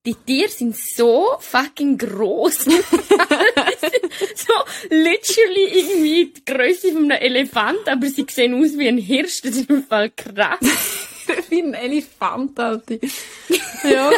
die 0.05 0.15
Tiere 0.15 0.49
sind 0.49 0.77
so 0.77 1.25
fucking 1.39 1.97
groß. 1.97 2.65
so 4.35 4.53
literally 4.89 5.67
irgendwie 5.73 6.33
die 6.33 6.45
Größe 6.45 6.91
von 6.93 7.11
einem 7.11 7.21
Elefant, 7.21 7.87
aber 7.87 8.07
sie 8.07 8.25
sehen 8.29 8.53
aus 8.53 8.77
wie 8.77 8.87
ein 8.87 8.97
Hirsch. 8.97 9.41
Das 9.41 9.55
ist 9.55 9.69
im 9.69 9.83
Fall 9.83 10.11
krass. 10.11 10.59
Wie 11.49 11.61
ein 11.61 11.73
Elefant, 11.73 12.59
Alter. 12.59 12.95
ja. 13.83 14.11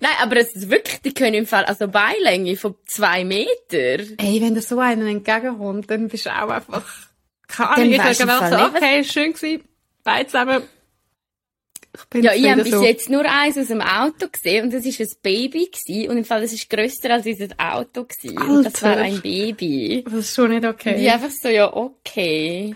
Nein, 0.00 0.12
aber 0.20 0.36
es 0.36 0.54
ist 0.54 0.70
wirklich, 0.70 1.00
die 1.02 1.14
können 1.14 1.34
im 1.34 1.46
Fall, 1.46 1.64
also 1.64 1.88
Beilänge 1.88 2.56
von 2.56 2.74
zwei 2.86 3.24
Meter. 3.24 4.04
Ey, 4.18 4.40
wenn 4.40 4.54
dir 4.54 4.62
so 4.62 4.78
einen 4.78 5.06
entgegenkommt, 5.06 5.90
dann 5.90 6.08
bist 6.08 6.26
du 6.26 6.30
auch 6.30 6.48
einfach... 6.48 6.84
Keine 7.48 7.70
Ahnung, 7.70 7.92
ich 7.92 7.98
weisst 7.98 8.18
sage 8.18 8.30
du 8.30 8.36
im 8.36 8.42
einfach 8.42 8.58
Fall 8.58 8.70
so, 8.70 8.76
okay, 8.76 9.04
schön 9.04 9.32
gewesen, 9.32 9.64
beide 10.02 10.26
zusammen. 10.26 10.62
Ich 12.14 12.22
Ja, 12.22 12.32
ich 12.34 12.48
habe 12.50 12.62
bis 12.62 12.72
so. 12.72 12.82
jetzt 12.84 13.08
nur 13.10 13.24
eins 13.24 13.56
aus 13.58 13.68
dem 13.68 13.80
Auto 13.80 14.26
gesehen 14.30 14.64
und 14.64 14.72
das 14.74 14.84
ist 14.84 15.00
ein 15.00 15.08
Baby 15.22 15.70
gewesen. 15.70 16.10
und 16.10 16.18
im 16.18 16.24
Fall 16.24 16.40
das 16.42 16.52
ist 16.52 16.68
grösser 16.70 17.10
als 17.10 17.26
unser 17.26 17.48
Auto 17.58 18.04
gewesen. 18.04 18.38
und 18.38 18.64
das 18.64 18.82
Alter. 18.82 18.98
war 18.98 19.04
ein 19.04 19.20
Baby. 19.20 20.02
Das 20.04 20.14
ist 20.14 20.34
schon 20.34 20.50
nicht 20.50 20.64
okay. 20.64 20.96
ich 21.02 21.10
einfach 21.10 21.30
so, 21.30 21.48
ja, 21.48 21.72
okay. 21.74 22.74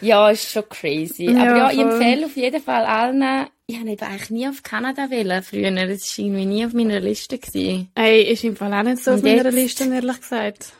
Ja, 0.00 0.30
ist 0.30 0.50
schon 0.50 0.68
crazy. 0.68 1.24
Ja, 1.30 1.42
Aber 1.42 1.56
ja, 1.56 1.70
ich 1.70 1.76
voll. 1.76 1.92
empfehle 1.92 2.26
auf 2.26 2.36
jeden 2.36 2.62
Fall 2.62 2.84
allen, 2.84 3.46
ich 3.66 3.78
habe 3.78 3.90
eben 3.90 4.02
eigentlich 4.04 4.30
nie 4.30 4.48
auf 4.48 4.62
Kanada 4.62 5.08
wählen 5.10 5.42
früher. 5.42 5.70
Das 5.70 5.78
war 6.18 6.24
irgendwie 6.24 6.44
nie 6.46 6.66
auf 6.66 6.72
meiner 6.72 7.00
Liste 7.00 7.38
gewesen. 7.38 7.88
Ey, 7.94 8.22
ist 8.32 8.44
im 8.44 8.56
Fall 8.56 8.72
auch 8.74 8.82
nicht 8.82 9.02
so 9.02 9.12
auf 9.12 9.16
Und 9.18 9.24
meiner 9.24 9.44
jetzt? 9.44 9.54
Liste, 9.54 9.84
ehrlich 9.84 10.20
gesagt. 10.20 10.72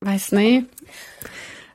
Weiss 0.00 0.30
nicht. 0.32 0.66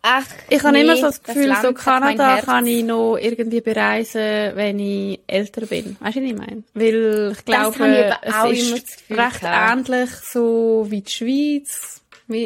Ach, 0.04 0.26
Ich 0.50 0.64
habe 0.64 0.74
nee, 0.74 0.82
immer 0.82 0.96
so 0.96 1.04
das 1.04 1.22
Gefühl, 1.22 1.48
Land 1.48 1.62
so 1.62 1.74
Kanada 1.74 2.42
kann 2.42 2.66
ich 2.66 2.84
noch 2.84 3.18
irgendwie 3.18 3.62
bereisen, 3.62 4.56
wenn 4.56 4.80
ich 4.80 5.20
älter 5.28 5.66
bin. 5.68 5.96
Weißt 6.00 6.16
du, 6.16 6.22
was 6.22 6.30
ich 6.32 6.38
meine? 6.38 6.64
Weil 6.74 7.32
ich 7.38 7.46
glaube, 7.46 7.76
ich 7.76 7.80
es 8.24 8.36
immer 8.36 8.52
ist 8.52 8.74
das 9.10 9.18
recht 9.18 9.42
gehabt. 9.42 9.90
ähnlich 9.90 10.10
so 10.12 10.88
wie 10.90 11.02
die 11.02 11.12
Schweiz. 11.12 12.02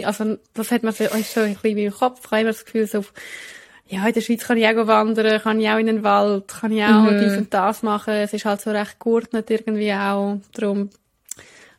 Also, 0.06 0.38
das 0.54 0.72
hat 0.72 0.84
man 0.84 0.94
so, 0.94 1.04
ist 1.06 1.34
so 1.34 1.42
ein 1.42 1.54
bisschen 1.56 1.78
im 1.78 1.94
Kopf. 1.94 2.20
Ich 2.26 2.32
habe 2.32 2.42
immer 2.42 2.50
das 2.52 2.66
Gefühl, 2.66 2.88
so, 2.88 3.06
ja, 3.88 4.06
in 4.08 4.14
der 4.14 4.22
Schweiz 4.22 4.44
kann 4.44 4.58
ich 4.58 4.68
auch 4.68 4.88
wandern, 4.88 5.40
kann 5.42 5.60
ich 5.62 5.70
auch 5.70 5.78
in 5.78 5.86
den 5.86 6.04
Wald, 6.04 6.48
kann 6.48 6.72
ich 6.72 6.84
auch 6.84 7.04
Mhm. 7.04 7.20
dies 7.20 7.38
und 7.38 7.54
das 7.54 7.84
machen. 7.84 8.16
Es 8.16 8.34
ist 8.34 8.44
halt 8.46 8.60
so 8.62 8.72
recht 8.72 9.00
geordnet 9.00 9.50
irgendwie 9.50 9.94
auch. 9.94 10.40
Darum 10.54 10.90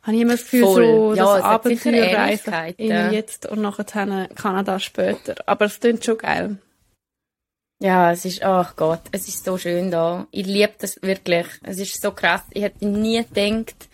habe 0.07 0.15
ich 0.15 0.21
immer 0.21 0.31
das 0.31 0.43
Gefühl, 0.43 0.63
Voll. 0.63 0.85
so, 0.85 1.15
Ja, 1.15 1.35
das 1.35 1.43
Abenteuerreisen 1.43 2.53
immer 2.77 3.11
jetzt 3.11 3.45
und 3.45 3.61
nachher 3.61 4.29
Kanada 4.35 4.79
später. 4.79 5.35
Aber 5.45 5.65
es 5.65 5.79
klingt 5.79 6.05
schon 6.05 6.17
geil. 6.17 6.57
Ja, 7.79 8.11
es 8.11 8.25
ist, 8.25 8.41
ach 8.41 8.75
Gott, 8.75 9.01
es 9.11 9.27
ist 9.27 9.43
so 9.43 9.57
schön 9.57 9.91
da. 9.91 10.25
Ich 10.31 10.47
liebe 10.47 10.73
das 10.79 10.99
wirklich. 11.01 11.45
Es 11.61 11.77
ist 11.77 12.01
so 12.01 12.11
krass. 12.11 12.41
Ich 12.51 12.63
hätte 12.63 12.87
nie 12.87 13.23
gedacht, 13.23 13.89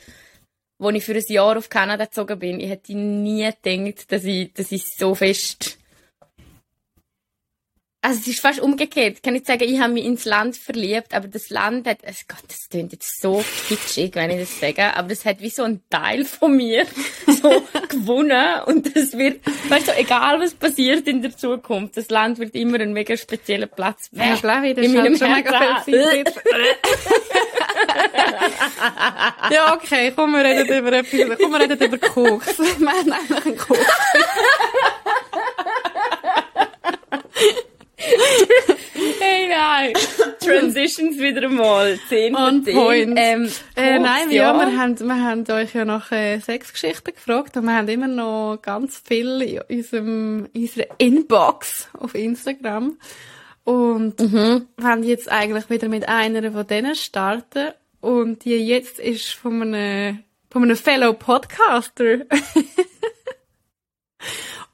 als 0.79 0.95
ich 0.95 1.03
für 1.03 1.15
ein 1.15 1.23
Jahr 1.27 1.57
auf 1.57 1.69
Kanada 1.69 2.05
gezogen 2.05 2.39
bin, 2.39 2.59
ich 2.59 2.69
hätte 2.69 2.95
nie 2.95 3.51
gedacht, 3.61 4.11
dass 4.11 4.23
ich, 4.23 4.53
dass 4.53 4.71
ich 4.71 4.85
so 4.85 5.15
fest... 5.15 5.79
Also 8.05 8.19
es 8.19 8.27
ist 8.27 8.41
fast 8.41 8.59
umgekehrt. 8.59 9.23
Kann 9.23 9.33
ich 9.33 9.45
sagen, 9.45 9.63
ich 9.63 9.79
habe 9.79 9.93
mich 9.93 10.03
ins 10.03 10.25
Land 10.25 10.57
verliebt, 10.57 11.13
aber 11.13 11.29
das 11.29 11.49
Land 11.49 11.87
hat, 11.87 11.99
es 12.01 12.27
Gott, 12.27 12.43
das 12.49 12.67
klingt 12.69 12.91
jetzt 12.91 13.21
so 13.21 13.41
kitschig, 13.69 14.13
wenn 14.15 14.29
ich 14.29 14.41
das 14.41 14.59
sage, 14.59 14.93
aber 14.93 15.11
es 15.11 15.23
hat 15.23 15.39
wie 15.39 15.49
so 15.49 15.63
ein 15.63 15.79
Teil 15.89 16.25
von 16.25 16.57
mir 16.57 16.85
so 17.27 17.63
gewonnen 17.87 18.59
und 18.65 18.93
es 18.93 19.17
wird, 19.17 19.39
weißt 19.69 19.87
du, 19.87 19.95
egal 19.95 20.41
was 20.41 20.53
passiert 20.53 21.07
in 21.07 21.21
der 21.21 21.37
Zukunft, 21.37 21.95
das 21.95 22.09
Land 22.09 22.39
wird 22.39 22.55
immer 22.55 22.75
einen 22.75 22.91
mega 22.91 23.15
speziellen 23.15 23.69
Platz 23.69 24.09
Ja, 24.11 24.35
glaube 24.35 24.67
ich, 24.67 24.75
das 24.75 24.85
in 24.85 24.95
meinem 24.95 25.15
schon 25.15 25.31
mega 25.31 25.81
viel 25.85 25.93
ja, 29.49 29.75
okay, 29.75 30.11
komm, 30.13 30.33
wir 30.33 30.43
reden 30.43 30.77
über 30.77 30.91
etwas, 30.91 31.37
komm, 31.39 31.51
wir 31.51 31.59
reden 31.61 31.79
über 31.79 31.97
Koks. 31.97 32.59
Wir 32.59 32.91
haben 32.91 33.13
eigentlich 33.13 33.45
einen 33.45 33.57
Koks. 33.57 33.79
Hey, 39.19 39.47
nein. 39.49 39.93
Transitions 40.39 41.17
wieder 41.17 41.43
einmal. 41.43 41.99
10 42.09 42.35
On 42.35 42.41
von 42.41 42.63
10. 42.65 42.75
point. 42.75 43.13
Ähm, 43.17 43.49
Äh, 43.75 43.99
nein, 43.99 44.31
ja, 44.31 44.53
wir 44.53 44.77
haben, 44.77 44.99
wir 44.99 45.23
haben 45.23 45.49
euch 45.49 45.73
ja 45.73 45.85
nach 45.85 46.11
äh, 46.11 46.39
Sexgeschichten 46.39 47.13
gefragt 47.13 47.57
und 47.57 47.65
wir 47.65 47.75
haben 47.75 47.87
immer 47.87 48.07
noch 48.07 48.59
ganz 48.61 49.01
viel 49.05 49.41
in 49.41 49.61
unserem, 49.77 50.47
in 50.53 50.61
unserer 50.63 50.87
Inbox 50.97 51.89
auf 51.99 52.15
Instagram. 52.15 52.97
Und 53.63 54.19
wir 54.19 54.65
haben 54.83 55.03
jetzt 55.03 55.31
eigentlich 55.31 55.69
wieder 55.69 55.87
mit 55.87 56.07
einer 56.07 56.51
von 56.51 56.67
denen 56.67 56.95
starten. 56.95 57.71
Und 58.01 58.43
die 58.43 58.55
jetzt 58.55 58.99
ist 58.99 59.33
von 59.33 59.61
einem, 59.61 60.23
von 60.51 60.63
einem 60.63 60.75
Fellow 60.75 61.13
Podcaster. 61.13 62.19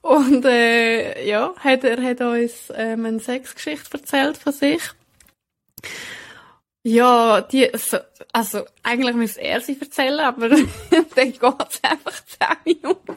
Und 0.02 0.46
äh, 0.46 1.28
ja, 1.28 1.54
hat, 1.58 1.84
er 1.84 2.02
hat 2.02 2.22
uns 2.22 2.72
ähm, 2.74 3.06
eine 3.06 3.20
Sexgeschichte 3.20 3.98
erzählt 3.98 4.38
von 4.38 4.54
sich. 4.54 4.82
Ja, 6.84 7.42
die, 7.42 7.70
so, 7.74 7.98
also 8.32 8.64
eigentlich 8.84 9.16
müsste 9.16 9.42
er 9.42 9.60
sie 9.60 9.78
erzählen, 9.80 10.22
aber 10.22 10.50
dann 10.50 10.70
geht's 11.16 11.42
einfach 11.42 12.22
10 12.26 12.48
Minuten. 12.66 13.16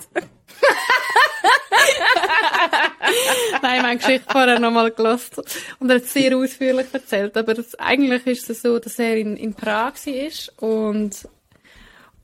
Nein, 3.62 3.82
meine 3.82 3.98
Geschichte 3.98 4.30
vorher 4.30 4.58
nochmal 4.58 4.90
gelost 4.90 5.38
und 5.78 5.90
er 5.90 5.96
hat 5.96 6.02
es 6.02 6.12
sehr 6.12 6.36
ausführlich 6.36 6.86
erzählt, 6.92 7.36
aber 7.36 7.54
das, 7.54 7.74
eigentlich 7.76 8.26
ist 8.26 8.50
es 8.50 8.62
so, 8.62 8.78
dass 8.78 8.98
er 8.98 9.16
in, 9.16 9.36
in 9.36 9.54
Prag 9.54 9.94
war 9.94 10.68
und 10.68 11.28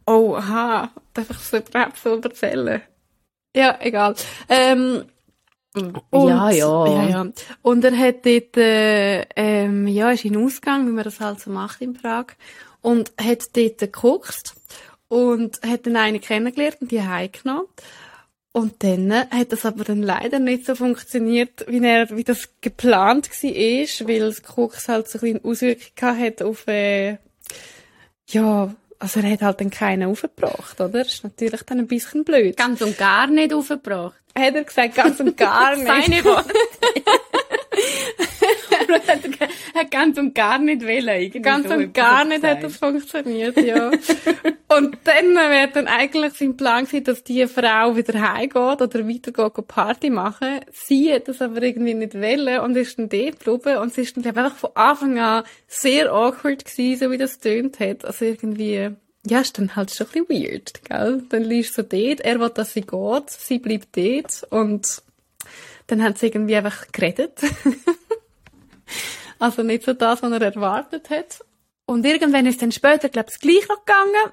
oh, 0.06 0.36
aha, 0.36 0.90
darf 1.14 1.30
ich 1.30 1.36
es 1.36 1.52
überhaupt 1.52 1.98
so 1.98 2.18
erzählen? 2.18 2.82
Ja, 3.55 3.78
egal. 3.81 4.14
Ähm, 4.49 5.05
und, 5.75 6.28
Ja, 6.28 6.50
ja. 6.50 6.87
ja, 6.87 7.09
ja. 7.09 7.26
Und 7.62 7.85
er 7.85 7.97
hat 7.97 8.26
dort, 8.26 8.57
äh, 8.57 9.23
ähm, 9.37 9.87
ja, 9.87 10.11
ist 10.11 10.25
in 10.25 10.33
den 10.33 10.45
Ausgang, 10.45 10.87
wie 10.87 10.93
man 10.93 11.05
das 11.05 11.21
halt 11.21 11.40
so 11.40 11.50
macht 11.50 11.81
in 11.81 11.95
Prag, 11.95 12.26
und 12.81 13.12
hat 13.21 13.57
dort 13.57 13.78
gekokst 13.78 14.55
und 15.09 15.61
hat 15.62 15.87
dann 15.87 15.97
eine 15.97 16.21
kennengelernt 16.21 16.78
und 16.81 16.90
die 16.90 17.02
heimgenommen. 17.02 17.67
Und 18.52 18.83
dann 18.83 19.12
hat 19.12 19.52
das 19.52 19.67
aber 19.67 19.85
dann 19.85 20.02
leider 20.02 20.38
nicht 20.38 20.67
so 20.67 20.75
funktioniert, 20.75 21.64
wie 21.69 21.85
er, 21.85 22.11
wie 22.11 22.25
das 22.25 22.49
geplant 22.61 23.31
war, 23.31 24.09
weil 24.09 24.21
das 24.21 24.43
Koks 24.43 24.88
halt 24.88 25.09
so 25.09 25.19
ein 25.19 25.21
bisschen 25.21 25.45
Auswirkungen 25.45 26.19
hat 26.19 26.43
auf, 26.43 26.67
äh, 26.67 27.19
ja, 28.31 28.75
also 28.99 29.21
er 29.21 29.31
hat 29.33 29.43
halt 29.43 29.61
dann 29.61 29.71
keinen 29.71 30.09
aufgebracht, 30.11 30.81
oder? 30.81 31.00
Ist 31.00 31.25
natürlich 31.25 31.62
dann 31.62 31.78
ein 31.78 31.87
bisschen 31.87 32.25
blöd. 32.25 32.57
Ganz 32.57 32.81
und 32.81 32.99
gar 32.99 33.26
nicht 33.28 33.52
aufgebracht. 33.52 34.17
Hat 34.37 34.55
er 34.55 34.64
gesagt, 34.64 34.95
ganz 34.95 35.21
und 35.21 35.37
gar 35.37 35.76
nicht. 35.76 35.87
Seine 35.87 36.25
Worte. 36.25 36.52
Hat 38.78 39.25
er 39.40 39.80
hat 39.80 39.90
ganz 39.90 40.18
und 40.18 40.35
gar 40.35 40.58
nicht 40.58 40.82
wollen. 40.82 41.42
Ganz 41.42 41.68
so 41.68 41.75
und 41.75 41.94
gar 41.94 42.20
hat 42.20 42.28
nicht 42.28 42.44
hat 42.44 42.62
das 42.62 42.76
funktioniert, 42.76 43.56
ja. 43.56 43.90
und 44.68 44.99
dann 45.04 45.35
wäre 45.35 45.70
dann 45.73 45.87
eigentlich 45.87 46.35
sein 46.35 46.56
Plan 46.56 46.85
gewesen, 46.85 47.04
dass 47.04 47.25
die 47.25 47.47
Frau 47.47 47.97
wieder 47.97 48.20
heimgeht 48.20 48.82
oder 48.82 49.08
weitergeht 49.08 49.66
Party 49.66 50.11
machen. 50.11 50.61
Sie 50.73 51.12
hat 51.12 51.28
das 51.28 51.40
aber 51.40 51.62
irgendwie 51.62 51.94
nicht 51.94 52.14
wollen 52.14 52.61
und 52.61 52.76
ist 52.76 52.99
dann 52.99 53.08
dort 53.08 53.40
geblieben 53.40 53.78
und 53.78 53.92
sie 53.92 54.02
ist 54.02 54.16
dann 54.16 54.26
einfach 54.26 54.56
von 54.56 54.70
Anfang 54.75 55.18
an 55.18 55.44
sehr 55.66 56.12
awkward 56.12 56.64
gewesen, 56.64 56.99
so 56.99 57.11
wie 57.11 57.18
das 57.18 57.38
tönt 57.38 57.80
hat. 57.80 58.04
Also 58.04 58.25
irgendwie, 58.25 58.90
ja, 59.26 59.40
ist 59.40 59.58
dann 59.58 59.76
halt 59.76 59.94
schon 59.94 60.06
ein 60.14 60.26
bisschen 60.26 60.50
weird, 60.50 60.85
gell? 60.85 61.23
Dann 61.28 61.44
liest 61.44 61.76
du 61.78 61.82
dort, 61.82 62.20
er 62.20 62.40
will, 62.40 62.50
dass 62.50 62.73
sie 62.73 62.82
geht, 62.82 63.30
sie 63.30 63.58
bleibt 63.58 63.97
dort 63.97 64.47
und 64.50 65.02
dann 65.87 66.02
haben 66.02 66.14
sie 66.16 66.26
irgendwie 66.26 66.56
einfach 66.56 66.87
geredet. 66.92 67.40
Also 69.38 69.62
nicht 69.62 69.85
so 69.85 69.92
das, 69.92 70.23
was 70.23 70.33
er 70.33 70.42
erwartet 70.42 71.11
hat. 71.11 71.45
Und 71.87 72.04
irgendwann 72.04 72.47
ist 72.47 72.61
dann 72.61 72.73
später, 72.73 73.09
glaube 73.09 73.30
ich, 73.33 73.38
gleich 73.40 73.68
noch 73.68 73.85
gegangen. 73.85 74.33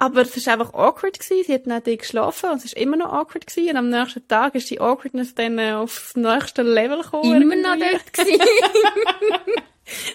Aber 0.00 0.20
es 0.22 0.36
ist 0.36 0.46
einfach 0.46 0.74
awkward 0.74 1.18
gewesen. 1.18 1.44
Sie 1.44 1.52
hat 1.54 1.66
dort 1.66 1.98
geschlafen 1.98 2.50
und 2.50 2.58
es 2.58 2.66
ist 2.66 2.74
immer 2.76 2.96
noch 2.96 3.12
awkward 3.12 3.46
gewesen. 3.48 3.70
Und 3.70 3.76
am 3.78 3.88
nächsten 3.88 4.28
Tag 4.28 4.54
ist 4.54 4.70
die 4.70 4.80
Awkwardness 4.80 5.34
dann 5.34 5.58
aufs 5.58 6.14
nächste 6.14 6.62
Level 6.62 7.02
gekommen. 7.02 7.42
Immer 7.42 7.56
noch 7.56 7.74
irgendwie. 7.74 7.90
dort 7.92 8.12
gewesen. 8.12 8.40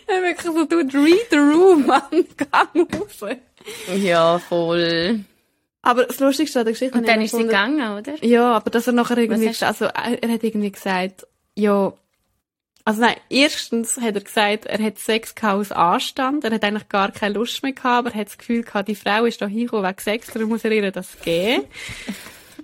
Wirklich 0.07 0.41
so, 0.41 0.65
du, 0.65 0.77
read 0.77 1.27
the 1.31 1.37
room, 1.37 1.85
Mann, 1.87 2.25
gang 2.37 2.93
raus. 2.95 3.35
ja, 3.95 4.39
voll. 4.39 5.19
Aber 5.81 6.05
das 6.05 6.19
Lustigste 6.19 6.59
an 6.59 6.65
der 6.65 6.73
Geschichte... 6.73 6.97
Und 6.97 7.07
dann 7.07 7.21
ist 7.21 7.31
sie 7.31 7.43
gefunden- 7.43 7.77
gegangen, 7.77 7.97
oder? 7.97 8.23
Ja, 8.25 8.53
aber 8.53 8.69
dass 8.69 8.87
er 8.87 8.93
nachher 8.93 9.17
irgendwie, 9.17 9.47
also 9.65 9.85
er 9.85 10.29
hat 10.29 10.43
irgendwie 10.43 10.71
gesagt, 10.71 11.27
ja, 11.55 11.91
also 12.85 13.01
nein, 13.01 13.15
erstens 13.29 13.99
hat 13.99 14.15
er 14.15 14.21
gesagt, 14.21 14.65
er 14.65 14.83
hat 14.83 14.99
Sex 14.99 15.33
aus 15.41 15.71
Anstand, 15.71 16.43
er 16.43 16.51
hat 16.51 16.63
eigentlich 16.63 16.89
gar 16.89 17.11
keine 17.11 17.35
Lust 17.35 17.63
mehr 17.63 17.71
gehabt, 17.71 18.07
aber 18.07 18.09
er 18.11 18.21
hat 18.21 18.27
das 18.27 18.37
Gefühl 18.37 18.63
gehabt, 18.63 18.89
die 18.89 18.95
Frau 18.95 19.25
ist 19.25 19.41
da 19.41 19.47
hingekommen 19.47 19.85
wegen 19.89 19.99
Sex, 19.99 20.27
darum 20.27 20.49
muss 20.49 20.65
er 20.65 20.71
ihr 20.71 20.91
das 20.91 21.19
geben. 21.21 21.63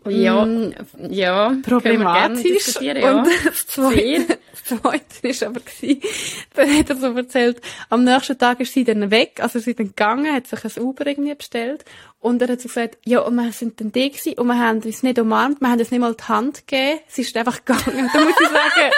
Ja, 0.07 0.45
Mm, 0.45 0.73
ja. 1.09 1.57
Problematisch. 1.61 2.79
Ja. 2.81 3.19
Und 3.19 3.27
das 3.45 3.67
Zweite, 3.67 4.39
das 4.51 4.79
Zweite 4.81 5.27
ist 5.27 5.43
aber 5.43 5.59
gewesen, 5.59 6.01
dann 6.53 6.77
hat 6.77 6.89
er 6.89 6.95
so 6.95 7.13
erzählt, 7.13 7.61
am 7.89 8.03
nächsten 8.03 8.38
Tag 8.38 8.59
ist 8.59 8.73
sie 8.73 8.83
dann 8.83 9.11
weg, 9.11 9.39
also 9.41 9.59
sie 9.59 9.71
ist 9.71 9.79
dann 9.79 9.88
gegangen, 9.88 10.33
hat 10.33 10.47
sich 10.47 10.63
ein 10.63 10.83
Uber 10.83 11.05
irgendwie 11.05 11.35
bestellt 11.35 11.83
und 12.21 12.41
er 12.41 12.49
hat 12.49 12.61
so 12.61 12.67
gesagt, 12.67 12.97
ja, 13.05 13.19
und 13.21 13.35
wir 13.35 13.51
sind 13.53 13.79
dann 13.79 13.91
da 13.91 14.07
gewesen 14.07 14.33
und 14.33 14.47
wir 14.47 14.57
haben 14.59 14.81
uns 14.81 15.03
nicht 15.03 15.19
umarmt, 15.19 15.61
wir 15.61 15.69
haben 15.69 15.79
uns 15.79 15.91
nicht 15.91 15.99
mal 16.01 16.13
die 16.15 16.23
Hand 16.23 16.67
gegeben, 16.67 16.99
sie 17.07 17.21
ist 17.21 17.35
einfach 17.38 17.63
gegangen. 17.63 18.09
Da 18.13 18.19
muss 18.19 18.33
ich 18.39 18.47
sagen, 18.47 18.91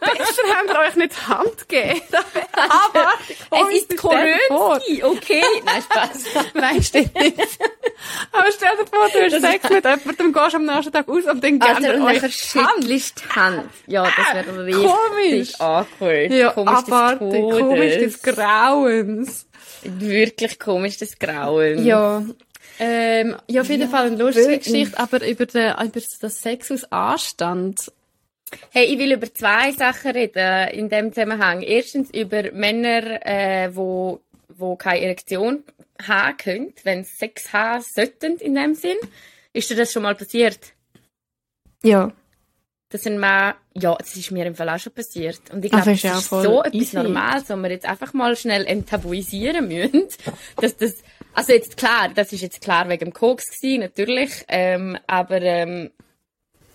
besser 0.00 0.42
haben 0.54 0.68
wir 0.68 0.78
euch 0.78 0.96
nicht 0.96 1.12
die 1.16 1.28
Hand 1.28 1.68
gegeben. 1.68 2.00
Aber 2.52 3.08
Es 3.70 3.82
ist 3.82 3.96
Korönski, 3.96 5.02
okay. 5.02 5.42
Nein, 5.64 5.82
Spaß. 5.82 6.24
Nein, 6.54 6.82
stimmt 6.82 7.14
nicht. 7.16 7.36
Aber 8.32 8.46
stell 8.54 8.76
dir 8.76 8.86
vor, 8.86 9.08
du 9.12 9.20
hast 9.20 9.40
Sex 9.40 9.70
mit 9.70 9.84
jemandem, 9.84 10.32
gehst 10.32 10.54
am 10.54 10.64
nächsten 10.66 10.92
Tag 10.92 11.08
aus 11.08 11.24
und 11.24 11.42
dann 11.44 11.58
gerne 11.58 11.94
und 11.96 12.02
euch 12.02 12.34
schüttelst 12.36 13.22
die 13.24 13.34
Hand. 13.34 13.68
Ja, 13.86 14.04
das 14.04 14.34
wäre 14.46 14.64
richtig 14.66 14.84
komisch. 14.86 15.60
awkward. 15.60 16.30
Ja, 16.30 16.50
komisch 16.52 16.78
des 16.84 16.92
abartig, 16.92 17.42
komisch 17.42 17.98
des. 17.98 18.22
Grauens. 18.22 19.46
Wirklich 19.82 20.58
komisch 20.58 20.98
des 20.98 21.18
Grauens. 21.18 21.84
Ja. 21.84 22.22
Ähm, 22.82 23.36
ja, 23.46 23.60
auf 23.60 23.68
jeden 23.68 23.82
Ja, 23.82 23.88
Fall 23.88 24.06
eine 24.06 24.16
lustige. 24.16 24.58
Geschichte, 24.58 24.98
aber 24.98 25.26
über, 25.28 25.44
den, 25.46 25.72
über 25.72 26.00
das 26.20 26.40
Sex 26.42 26.70
aus 26.70 26.84
Anstand. 26.90 27.92
Hey, 28.70 28.86
ich 28.86 28.98
will 28.98 29.12
über 29.12 29.32
zwei 29.32 29.70
Sachen 29.72 30.12
reden 30.12 30.68
in 30.70 30.88
dem 30.88 31.12
Zusammenhang. 31.12 31.60
Erstens 31.62 32.10
über 32.10 32.50
Männer, 32.52 33.24
äh, 33.24 33.70
wo, 33.76 34.20
wo 34.48 34.76
keine 34.76 35.04
Erektion 35.04 35.62
haben 36.02 36.36
können, 36.38 36.72
wenn 36.82 37.04
sie 37.04 37.14
Sex 37.14 37.52
haben 37.52 37.84
sollten 37.86 38.38
in 38.38 38.54
dem 38.54 38.74
Sinn. 38.74 38.96
Ist 39.52 39.68
dir 39.70 39.76
das 39.76 39.92
schon 39.92 40.02
mal 40.02 40.14
passiert? 40.14 40.72
Ja. 41.82 42.12
Das 42.90 43.02
sind 43.02 43.18
mal, 43.18 43.54
ja, 43.74 43.94
das 43.94 44.16
ist 44.16 44.32
mir 44.32 44.44
im 44.46 44.56
Fall 44.56 44.68
auch 44.68 44.78
schon 44.78 44.92
passiert. 44.92 45.40
Und 45.52 45.64
ich 45.64 45.70
glaube, 45.70 45.86
das 45.86 45.94
ist 45.94 46.02
ja 46.02 46.20
so 46.20 46.60
etwas 46.60 46.74
easy. 46.74 46.96
Normales, 46.96 47.44
was 47.48 47.56
wir 47.56 47.70
jetzt 47.70 47.86
einfach 47.86 48.12
mal 48.12 48.34
schnell 48.36 48.66
enttabuisieren 48.66 49.68
müssen. 49.68 50.08
dass 50.56 50.76
das, 50.76 50.96
also 51.32 51.52
jetzt 51.52 51.76
klar, 51.76 52.10
das 52.12 52.32
ist 52.32 52.40
jetzt 52.40 52.60
klar 52.60 52.88
wegen 52.88 53.06
dem 53.06 53.12
Koks 53.12 53.46
gewesen, 53.46 53.80
natürlich, 53.82 54.44
ähm, 54.48 54.98
aber, 55.06 55.40
ähm, 55.40 55.90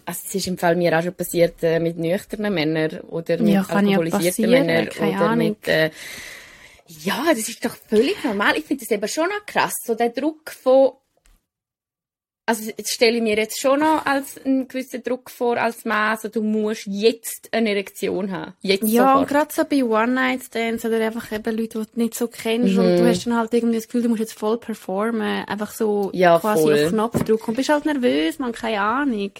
also 0.05 0.21
es 0.25 0.35
ist 0.35 0.47
im 0.47 0.57
Fall 0.57 0.77
mir 0.77 0.97
auch 0.97 1.03
schon 1.03 1.15
passiert 1.15 1.61
äh, 1.63 1.79
mit 1.79 1.97
nüchternen 1.97 2.53
Männern 2.53 3.01
oder 3.01 3.37
mit 3.37 3.53
Ja, 3.53 3.65
ja 3.67 3.75
alkoholisierten 3.75 4.21
passieren, 4.21 4.65
Männern 4.65 4.87
oder 4.87 5.19
Ahnung. 5.19 5.37
mit, 5.49 5.67
äh, 5.67 5.91
ja, 6.87 7.25
das 7.29 7.49
ist 7.49 7.65
doch 7.65 7.75
völlig 7.75 8.23
normal. 8.23 8.55
Ich 8.57 8.63
finde 8.63 8.85
das 8.85 8.91
eben 8.91 9.07
schon 9.09 9.27
noch 9.27 9.45
krass, 9.45 9.73
so 9.83 9.95
der 9.95 10.09
Druck 10.09 10.51
von 10.51 10.93
also 12.47 12.63
jetzt 12.77 12.91
stelle 12.93 13.17
ich 13.17 13.23
mir 13.23 13.35
jetzt 13.37 13.59
schon 13.59 13.79
noch 13.79 14.05
als 14.05 14.39
einen 14.45 14.67
gewissen 14.67 15.01
Druck 15.01 15.31
vor 15.31 15.57
als 15.57 15.83
Mann, 15.83 16.11
also 16.11 16.27
du 16.27 16.43
musst 16.43 16.85
jetzt 16.85 17.49
eine 17.51 17.69
Erektion 17.71 18.31
haben. 18.31 18.53
Jetzt 18.61 18.87
Ja, 18.87 19.13
und 19.13 19.27
sofort. 19.27 19.29
gerade 19.29 19.53
so 19.53 19.63
bei 19.65 19.83
One-Night-Stands 19.83 20.85
oder 20.85 20.99
einfach 20.99 21.31
eben 21.31 21.57
Leute, 21.57 21.79
die 21.79 21.85
du 21.85 21.99
nicht 21.99 22.13
so 22.13 22.27
kennst 22.27 22.77
und 22.77 22.93
Mhm. 22.93 22.97
du 22.97 23.05
hast 23.07 23.25
dann 23.25 23.35
halt 23.37 23.53
irgendwie 23.53 23.75
das 23.77 23.85
Gefühl, 23.87 24.03
du 24.03 24.09
musst 24.09 24.19
jetzt 24.21 24.37
voll 24.37 24.57
performen, 24.59 25.43
einfach 25.45 25.71
so 25.71 26.11
Ja, 26.13 26.37
quasi 26.39 26.63
voll. 26.63 26.83
auf 26.85 26.89
Knopfdruck 26.91 27.47
und 27.47 27.55
bist 27.55 27.69
halt 27.69 27.85
nervös, 27.85 28.37
man 28.39 28.51
keine 28.51 28.81
Ahnung. 28.81 29.31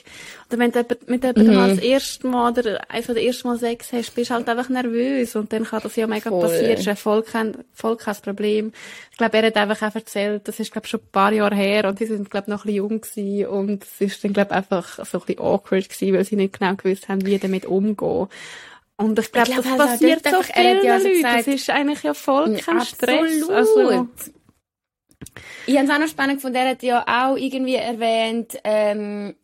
Oder 0.49 0.59
wenn 0.59 0.71
du 0.71 0.85
mit 1.07 1.23
jemandem 1.23 1.53
Mhm. 1.55 1.59
als 1.59 1.77
erstes 1.79 2.23
Mal 2.23 2.51
oder 2.51 2.89
einfach 2.89 3.13
das 3.13 3.23
erste 3.23 3.47
Mal 3.47 3.57
Sex 3.57 3.91
hast, 3.93 4.15
bist 4.15 4.29
du 4.29 4.33
halt 4.35 4.47
einfach 4.49 4.69
nervös 4.69 5.35
und 5.35 5.51
dann 5.53 5.63
kann 5.63 5.81
das 5.83 5.95
ja 5.95 6.07
mega 6.07 6.29
Voll. 6.29 6.41
passieren, 6.41 6.71
das 6.71 6.79
ist 6.81 6.85
ja 6.85 6.95
voll 6.95 7.23
kein, 7.23 7.55
voll 7.73 7.97
kein 7.97 8.15
Problem. 8.15 8.71
Ich 9.11 9.17
glaube, 9.17 9.37
er 9.37 9.47
hat 9.47 9.57
einfach 9.57 9.89
auch 9.89 9.95
erzählt, 9.95 10.47
das 10.47 10.59
ist 10.59 10.71
glaube 10.71 10.87
schon 10.87 10.99
ein 10.99 11.11
paar 11.11 11.31
Jahre 11.31 11.55
her 11.55 11.85
und 11.87 11.99
die 11.99 12.05
sind 12.05 12.29
glaube 12.29 12.49
noch 12.51 12.63
ein 12.65 12.67
bisschen 12.67 12.75
jung 12.75 12.94
gewesen 13.01 13.47
und 13.47 13.83
es 13.83 14.01
ist 14.01 14.23
dann 14.23 14.33
glaube 14.33 14.51
einfach 14.51 15.03
so 15.05 15.19
ein 15.19 15.25
bisschen 15.25 15.41
awkward 15.41 15.89
gewesen, 15.89 16.13
weil 16.13 16.25
sie 16.25 16.35
nicht 16.35 16.59
genau 16.59 16.75
gewusst 16.75 17.07
haben, 17.09 17.25
wie 17.25 17.37
damit 17.37 17.65
umgehen. 17.65 18.27
Und 18.97 19.19
ich 19.19 19.31
glaube, 19.31 19.49
glaub, 19.51 19.63
das 19.63 19.73
auch 19.73 19.77
passiert 19.77 20.23
so 20.27 20.37
einfach, 20.37 20.53
vielen 20.55 20.85
ja 20.85 20.99
so 20.99 21.07
Leuten. 21.07 21.15
gesagt- 21.21 21.39
das 21.39 21.47
ist 21.47 21.69
eigentlich 21.69 22.03
ja 22.03 22.13
voll 22.13 22.55
kein 22.57 22.81
Stress. 22.81 23.49
Absolut. 23.49 23.49
Also, 23.51 24.31
Ich 25.65 25.75
habe 25.77 25.85
es 25.87 25.93
auch 25.93 25.99
noch 25.99 26.07
spannend 26.07 26.37
gefunden, 26.37 26.55
er 26.57 26.69
hat 26.69 26.83
ja 26.83 27.03
auch 27.07 27.35
irgendwie 27.35 27.75
erwähnt, 27.75 28.57
ähm, 28.63 29.35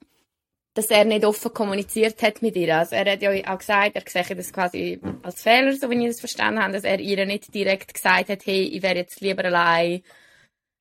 dass 0.73 0.85
er 0.89 1.03
nicht 1.03 1.25
offen 1.25 1.53
kommuniziert 1.53 2.21
hat 2.21 2.41
mit 2.41 2.55
ihr. 2.55 2.77
Also 2.77 2.95
er 2.95 3.11
hat 3.11 3.21
ja 3.21 3.31
auch 3.53 3.57
gesagt, 3.57 3.95
er 3.95 4.03
sehe 4.07 4.35
das 4.37 4.53
quasi 4.53 5.01
als 5.21 5.41
Fehler, 5.43 5.73
so 5.75 5.89
wie 5.89 5.99
ich 6.01 6.07
das 6.07 6.19
verstanden 6.21 6.61
habe, 6.63 6.71
dass 6.73 6.85
er 6.85 6.99
ihr 7.01 7.25
nicht 7.25 7.53
direkt 7.53 7.93
gesagt 7.93 8.29
hat, 8.29 8.45
hey, 8.45 8.63
ich 8.63 8.81
wäre 8.81 8.95
jetzt 8.95 9.19
lieber 9.19 9.43
allein. 9.43 10.01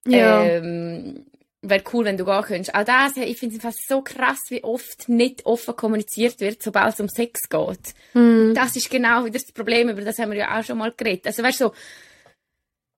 ja. 0.07 0.45
Ähm, 0.45 1.27
wäre 1.63 1.83
cool, 1.93 2.05
wenn 2.05 2.17
du 2.17 2.25
gehen 2.25 2.43
könntest. 2.43 2.75
Auch 2.75 2.85
das, 2.85 3.17
ich 3.17 3.39
finde 3.39 3.57
es 3.57 3.63
fast 3.63 3.87
so 3.87 4.01
krass, 4.03 4.41
wie 4.49 4.65
oft 4.65 5.09
nicht 5.09 5.45
offen 5.47 5.77
kommuniziert 5.77 6.41
wird, 6.41 6.63
sobald 6.63 6.95
es 6.95 7.01
um 7.01 7.09
Sex 7.09 7.49
geht. 7.49 7.95
Hm. 8.13 8.55
Das 8.55 8.77
ist 8.77 8.91
genau 8.91 9.25
wieder 9.25 9.39
das 9.39 9.53
Problem, 9.53 9.89
über 9.89 10.03
das 10.03 10.19
haben 10.19 10.31
wir 10.31 10.39
ja 10.39 10.59
auch 10.59 10.65
schon 10.65 10.79
mal 10.79 10.93
geredet. 10.97 11.27
Also 11.27 11.43
weißt 11.43 11.61
du, 11.61 11.65
so, 11.67 11.73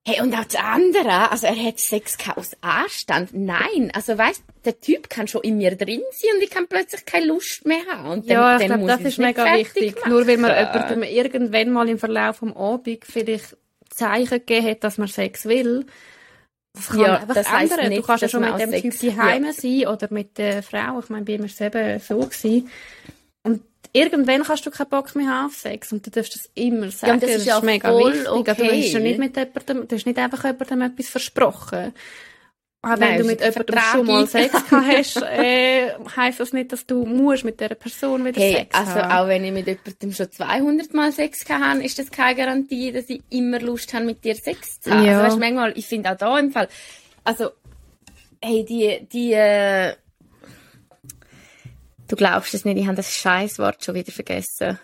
hey, 0.05 0.21
und 0.21 0.33
auch 0.33 0.45
das 0.45 0.55
andere, 0.55 1.31
also 1.31 1.47
er 1.47 1.55
hat 1.55 1.79
Sex 1.79 2.17
aus 2.35 2.51
Anstand. 2.61 3.33
Nein, 3.33 3.91
also 3.93 4.17
weißt 4.17 4.43
der 4.65 4.79
Typ 4.79 5.09
kann 5.09 5.27
schon 5.27 5.41
in 5.41 5.57
mir 5.57 5.75
drin 5.75 6.01
sein 6.11 6.35
und 6.35 6.43
ich 6.43 6.49
kann 6.49 6.67
plötzlich 6.67 7.05
keine 7.05 7.25
Lust 7.25 7.65
mehr 7.65 7.85
haben. 7.91 8.09
Und 8.09 8.29
dann, 8.29 8.35
Ja, 8.37 8.59
ich 8.59 8.65
glaube, 8.67 8.87
das 8.87 9.01
ist 9.01 9.17
mega 9.17 9.57
wichtig. 9.57 9.95
machen. 9.95 10.09
Nur 10.09 10.25
weil 10.27 10.37
man 10.37 10.51
jemandem 10.55 11.03
irgendwann 11.03 11.71
mal 11.71 11.89
im 11.89 11.99
Verlauf 11.99 12.39
des 12.39 12.55
Abends 12.55 13.07
vielleicht 13.11 13.57
Zeichen 13.89 14.39
gegeben 14.39 14.67
hat, 14.67 14.83
dass 14.83 14.97
man 14.97 15.07
Sex 15.07 15.45
will. 15.45 15.85
Das 16.73 16.87
kann 16.87 16.99
Ja, 16.99 17.17
einfach 17.19 17.35
das 17.35 17.47
ändern. 17.47 17.79
du 17.81 17.89
nicht, 17.89 18.05
kannst 18.05 18.21
ja 18.23 18.29
schon 18.29 18.41
mit 18.41 18.59
dem 18.59 18.71
Typ 18.71 19.15
daheim 19.15 19.51
sein 19.51 19.87
oder 19.87 20.07
mit 20.09 20.37
der 20.37 20.63
Frau. 20.63 20.99
Ich 20.99 21.09
meine, 21.09 21.23
bei 21.23 21.33
mir 21.33 21.39
war 21.39 21.45
es 21.45 21.61
eben 21.61 21.99
so. 21.99 22.19
Gewesen. 22.19 22.69
Und 23.43 23.61
irgendwann 23.91 24.43
kannst 24.43 24.65
du 24.65 24.71
keinen 24.71 24.89
Bock 24.89 25.15
mehr 25.15 25.27
haben 25.27 25.45
auf 25.47 25.55
Sex 25.55 25.91
und 25.91 26.05
du 26.05 26.09
darfst 26.09 26.35
das 26.35 26.49
immer 26.55 26.89
sagen. 26.89 27.13
und 27.13 27.23
das 27.23 27.31
ist 27.31 27.45
ja 27.45 27.61
mega 27.61 27.89
voll 27.89 28.13
wichtig. 28.13 28.25
Du 28.25 28.33
okay. 28.33 28.83
hast 28.83 28.93
ja 28.93 28.99
nicht 28.99 29.19
mit 29.19 29.37
jemandem, 29.37 29.87
du 29.87 29.95
hast 29.95 30.05
nicht 30.05 30.17
einfach 30.17 30.43
jemandem 30.43 30.81
etwas 30.81 31.09
versprochen. 31.09 31.93
Auch 32.85 32.89
wenn 32.89 32.99
Nein, 32.99 33.21
du 33.21 33.27
mit 33.27 33.39
jemandem 33.39 33.79
schon 33.79 34.05
mal. 34.05 34.27
Sex 34.27 34.51
gehabt 34.69 34.87
hast, 34.87 35.21
äh, 35.21 35.91
heisst 36.17 36.41
das 36.41 36.51
nicht, 36.51 36.73
dass 36.73 36.85
du 36.85 37.05
musst 37.05 37.45
mit 37.45 37.61
dieser 37.61 37.75
Person 37.75 38.25
wieder 38.25 38.41
Hey, 38.41 38.55
Sex 38.55 38.75
also 38.75 38.95
haben. 38.95 39.11
auch 39.11 39.27
wenn 39.29 39.45
ich 39.45 39.53
mit 39.53 39.67
jemandem 39.67 40.11
schon 40.11 40.29
200 40.29 40.93
Mal 40.93 41.13
Sex 41.13 41.45
gehabt 41.45 41.63
habe, 41.63 41.83
ist 41.83 41.97
das 41.97 42.11
keine 42.11 42.35
Garantie, 42.35 42.91
dass 42.91 43.09
ich 43.09 43.21
immer 43.29 43.61
Lust 43.61 43.93
habe, 43.93 44.03
mit 44.03 44.25
dir 44.25 44.35
Sex 44.35 44.81
zu 44.81 44.91
haben. 44.91 45.05
Ja. 45.05 45.21
Also 45.21 45.27
weißt, 45.27 45.39
manchmal, 45.39 45.77
ich 45.77 45.87
finde 45.87 46.11
auch 46.11 46.17
da 46.17 46.37
im 46.37 46.51
Fall, 46.51 46.67
also, 47.23 47.51
hey, 48.41 48.65
die, 48.65 49.07
die, 49.07 49.31
äh, 49.31 49.93
du 52.09 52.17
glaubst 52.17 52.53
es 52.53 52.65
nicht, 52.65 52.77
ich 52.77 52.85
habe 52.85 52.97
das 52.97 53.13
Scheißwort 53.15 53.81
schon 53.81 53.95
wieder 53.95 54.11
vergessen. 54.11 54.77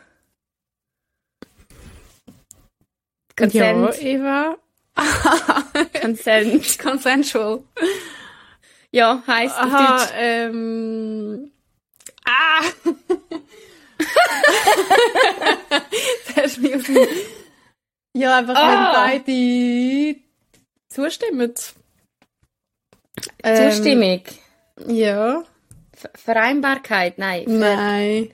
Ja, 3.37 3.73
Consent. 3.73 4.01
Eva. 4.01 4.57
Consent. 6.01 6.79
Consensual. 6.83 7.63
Ja, 8.91 9.23
heisst 9.27 9.55
auf 9.57 9.63
Aha, 9.71 9.97
Deutsch. 9.99 10.09
ähm. 10.15 11.51
Ah! 12.25 12.61
das 16.35 16.57
ist 16.57 16.75
aus 16.75 16.83
dem... 16.83 17.07
Ja, 18.15 18.37
einfach 18.39 18.55
Ah. 18.55 19.11
wenn 19.11 19.23
beide 19.23 20.19
zustimmen. 20.89 21.53
Ähm, 23.43 23.71
Zustimmung. 23.71 24.21
Ja. 24.87 25.43
Ver- 25.93 26.11
Vereinbarkeit, 26.15 27.17
nein. 27.17 27.43
Nein. 27.47 28.31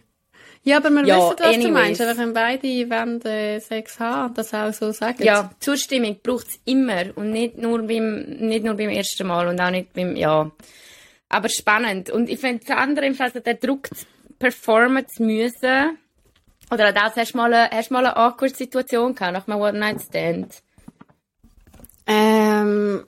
Ja, 0.67 0.78
aber 0.78 0.89
wir 0.89 1.06
Ja, 1.06 1.17
wissen, 1.17 1.36
was 1.38 1.38
du 1.38 1.45
anyways. 1.54 1.71
meinst. 1.71 2.01
Aber 2.01 2.17
wenn 2.17 2.34
beide 2.34 2.67
wollen, 2.89 3.21
äh, 3.21 3.60
Sex 3.60 3.99
haben 3.99 4.30
und 4.30 4.38
das 4.38 4.51
auch 4.54 4.73
so 4.73 4.91
sagen. 4.91 5.23
Ja, 5.23 5.51
Zustimmung 5.60 6.17
braucht 6.23 6.47
es 6.47 6.60
immer 6.65 7.15
und 7.15 7.32
nicht 7.32 7.58
nur 7.58 7.84
beim 7.84 8.23
nicht 8.23 8.65
nur 8.65 8.73
beim 8.73 8.89
ersten 8.89 9.28
Mal 9.28 9.47
und 9.47 9.60
auch 9.62 9.69
nicht 9.69 9.93
beim 9.93 10.15
ja. 10.15 10.49
Aber 11.30 11.49
spannend 11.49 12.10
und 12.10 12.30
ich 12.30 12.39
finde 12.39 12.65
das 12.65 12.75
andere 12.78 13.06
im 13.06 13.13
Fall 13.13 13.30
der 13.32 13.54
Druck 13.56 13.88
zu 13.95 14.06
performen 14.39 15.08
zu 15.08 15.23
müssen 15.23 15.97
oder 16.71 16.89
auch 16.89 16.93
das 16.93 17.15
hast 17.15 17.34
du 17.34 17.38
mal 17.38 17.54
eine, 17.54 17.69
hast 17.69 17.89
du 17.89 17.93
mal 17.93 18.06
eine 18.06 18.17
awkward 18.17 18.56
Situation 18.58 19.13
gehabt 19.13 19.34
nach 19.34 19.47
einem 19.47 19.62
One 19.62 19.78
Night 19.80 20.01
Stand. 20.01 20.63
Ähm, 22.08 23.06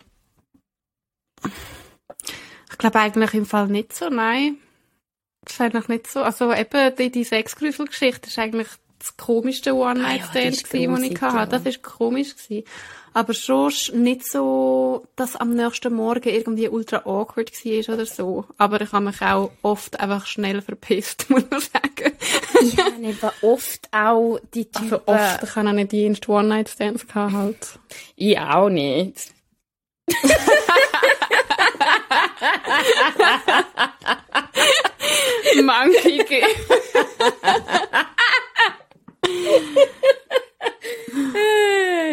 ich 2.72 2.78
glaube 2.78 3.00
eigentlich 3.00 3.34
im 3.34 3.46
Fall 3.48 3.68
nicht 3.68 3.94
so, 3.94 4.10
nein. 4.10 4.58
Das 5.48 5.56
ist 5.56 5.62
eigentlich 5.62 5.88
nicht 5.88 6.12
so. 6.12 6.22
Also 6.22 6.54
eben 6.54 6.96
die, 6.98 7.10
die 7.10 7.24
Sexgrüsel-Geschichte 7.24 8.28
ist 8.28 8.38
eigentlich 8.38 8.68
das 9.00 9.16
komischste 9.16 9.74
One-Night-Stand, 9.74 10.36
Ah 10.36 10.78
ja, 10.78 10.90
das 10.90 11.02
ich 11.02 11.22
hatte. 11.22 11.52
Das 11.52 11.66
ist 11.66 11.84
komisch 11.84 12.36
gewesen. 12.36 12.68
Aber 13.14 13.34
schon 13.34 13.72
nicht 13.94 14.30
so, 14.30 15.08
dass 15.16 15.38
am 15.38 15.56
nächsten 15.56 15.94
Morgen 15.94 16.30
irgendwie 16.30 16.68
ultra 16.68 16.98
awkward 17.06 17.52
war 17.52 17.96
oder 17.96 18.06
so. 18.06 18.46
Aber 18.58 18.82
ich 18.82 18.92
habe 18.92 19.06
mich 19.06 19.22
auch 19.22 19.52
oft 19.62 20.00
einfach 20.00 20.26
schnell 20.26 20.62
verpisst, 20.62 21.28
muss 21.30 21.46
man 21.50 21.62
sagen. 21.62 22.18
Ich 22.62 22.78
habe 22.78 23.02
eben 23.02 23.18
oft 23.42 23.88
auch 23.92 24.40
die 24.54 24.66
Typen... 24.66 24.92
Also 24.92 25.02
oft, 25.06 25.44
ich 25.44 25.56
habe 25.56 25.70
auch 25.70 25.74
nicht 25.74 25.92
die 25.94 26.06
ersten 26.06 26.32
One-Night-Stands 26.32 27.08
gehabt 27.08 27.34
halt. 27.34 27.80
Ich 28.16 28.38
auch 28.38 28.70
nicht. 28.70 29.32
Monkey 35.64 36.24
Game. 36.24 36.44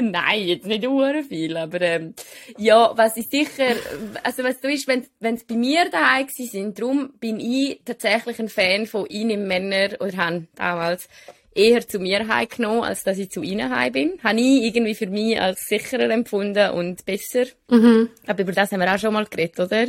Nein, 0.01 0.47
jetzt 0.47 0.67
nicht 0.67 0.87
ure 0.87 1.23
viel, 1.23 1.57
aber 1.57 1.81
ähm, 1.81 2.15
ja, 2.59 2.93
was 2.97 3.17
ich 3.17 3.29
sicher, 3.29 3.77
also 4.23 4.43
was 4.43 4.61
so 4.61 4.69
ist, 4.69 4.89
wenn 4.89 5.07
wenn 5.21 5.37
es 5.37 5.45
bei 5.45 5.55
mir 5.55 5.89
daheim 5.91 6.27
gsi 6.27 6.47
sind, 6.47 6.79
darum 6.79 7.11
bin 7.21 7.41
ich 7.41 7.81
tatsächlich 7.85 8.39
ein 8.39 8.49
Fan 8.49 8.87
von 8.87 9.07
ihnen 9.07 9.47
Männer 9.47 9.91
oder 10.01 10.17
han 10.17 10.49
damals 10.57 11.09
eher 11.55 11.87
zu 11.87 12.01
mir 12.01 12.27
heimgenommen, 12.27 12.83
als 12.83 13.05
dass 13.05 13.19
ich 13.19 13.31
zu 13.31 13.43
ihnen 13.43 13.75
heim 13.75 13.93
bin. 13.93 14.19
Habe 14.23 14.41
ich 14.41 14.65
irgendwie 14.65 14.95
für 14.95 15.07
mich 15.07 15.41
als 15.41 15.69
sicherer 15.69 16.11
empfunden 16.11 16.71
und 16.71 17.05
besser. 17.05 17.45
Mhm. 17.71 18.11
Aber 18.27 18.43
über 18.43 18.53
das 18.53 18.73
haben 18.73 18.81
wir 18.81 18.93
auch 18.93 18.99
schon 18.99 19.15
mal 19.15 19.27
geredet, 19.27 19.61
oder? 19.61 19.87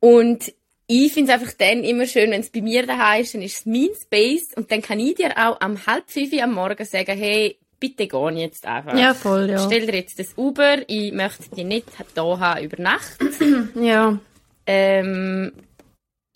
Und 0.00 0.52
ich 0.92 1.12
finde 1.12 1.32
es 1.32 1.40
einfach 1.40 1.52
dann 1.56 1.84
immer 1.84 2.04
schön, 2.06 2.32
wenn 2.32 2.40
es 2.40 2.50
bei 2.50 2.60
mir 2.62 2.84
daheim 2.84 3.22
ist, 3.22 3.34
dann 3.34 3.42
ist 3.42 3.58
es 3.60 3.66
mein 3.66 3.90
Space 4.02 4.48
und 4.56 4.72
dann 4.72 4.82
kann 4.82 4.98
ich 4.98 5.14
dir 5.14 5.30
auch 5.38 5.60
am 5.60 5.86
halb 5.86 6.10
fünf 6.10 6.32
am 6.42 6.52
Morgen 6.54 6.84
sagen, 6.84 7.16
hey, 7.16 7.56
bitte 7.78 8.08
geh 8.08 8.28
jetzt 8.40 8.66
einfach. 8.66 8.98
Ja, 8.98 9.14
voll, 9.14 9.50
ja. 9.50 9.58
Stell 9.64 9.86
dir 9.86 9.94
jetzt 9.94 10.18
das 10.18 10.36
Uber, 10.36 10.78
ich 10.88 11.12
möchte 11.12 11.48
dich 11.54 11.64
nicht 11.64 11.86
hier 11.96 12.40
haben 12.40 12.64
über 12.64 12.82
Nacht. 12.82 13.18
Ja. 13.76 14.18
ähm, 14.66 15.52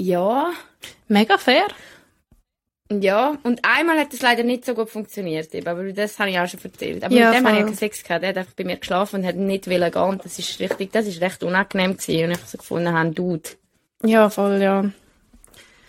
ja, 0.01 0.53
Mega 1.09 1.37
fair. 1.39 1.67
ja. 2.93 3.37
Und 3.43 3.61
einmal 3.65 3.99
hat 3.99 4.13
das 4.13 4.23
leider 4.23 4.45
nicht 4.45 4.65
so 4.65 4.75
gut 4.75 4.89
funktioniert, 4.91 5.53
eben, 5.55 5.67
aber 5.67 5.93
das 5.93 6.19
habe 6.21 6.31
ich 6.31 6.39
auch 6.39 6.47
schon 6.49 6.61
erzählt. 6.63 7.03
Aber 7.03 7.13
Ja, 7.15 7.31
mit 7.31 7.39
dem 7.41 7.45
habe 7.47 7.57
ich 7.57 7.61
voll. 7.63 7.67
keinen 7.71 7.77
Sex 7.77 8.03
gehabt. 8.05 8.23
Der 8.23 8.29
hat 8.31 8.39
einfach 8.39 8.55
bei 8.55 8.65
mir 8.65 8.77
geschlafen 8.77 9.21
und 9.21 9.27
hat 9.27 9.35
nicht 9.37 9.69
wollen 9.69 9.91
gehen. 9.91 10.03
Und 10.03 10.25
das 10.25 10.39
ist 10.39 10.61
richtig, 10.61 10.93
das 10.93 11.07
ist 11.07 11.21
recht 11.21 11.43
unangenehm 11.43 11.97
gewesen. 11.97 12.25
Und 12.27 12.31
ich 12.33 12.39
so 12.47 12.59
gefunden 12.59 12.93
habe, 12.93 13.11
Dude, 13.11 13.51
Ja, 14.05 14.29
voll, 14.31 14.61
ja. 14.61 14.85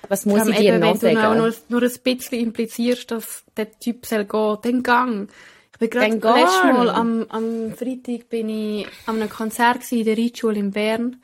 was 0.07 0.25
muss 0.25 0.47
ich 0.47 0.57
dir 0.57 0.79
noch 0.79 1.01
wenn 1.01 1.15
du 1.15 1.19
auch 1.19 1.23
sagen? 1.23 1.37
nur, 1.39 1.53
nur 1.69 1.81
ein 1.83 1.99
bisschen 2.03 2.39
implizierst, 2.39 3.11
dass 3.11 3.43
der 3.57 3.77
Typ 3.79 4.05
soll 4.05 4.25
gehen, 4.25 4.57
dann 4.63 4.83
gang. 4.83 5.29
Ich 5.73 5.79
bin 5.79 5.89
gerade 5.89 6.41
letztes 6.41 6.63
Mal 6.63 6.89
am, 6.89 7.25
am 7.29 7.73
Freitag 7.75 8.29
bin 8.29 8.47
ich 8.47 8.87
an 9.07 9.17
einem 9.17 9.29
Konzert 9.29 9.81
gewesen, 9.81 9.99
in 9.99 10.05
der 10.05 10.17
Reitschule 10.17 10.57
in 10.57 10.71
Bern. 10.71 11.21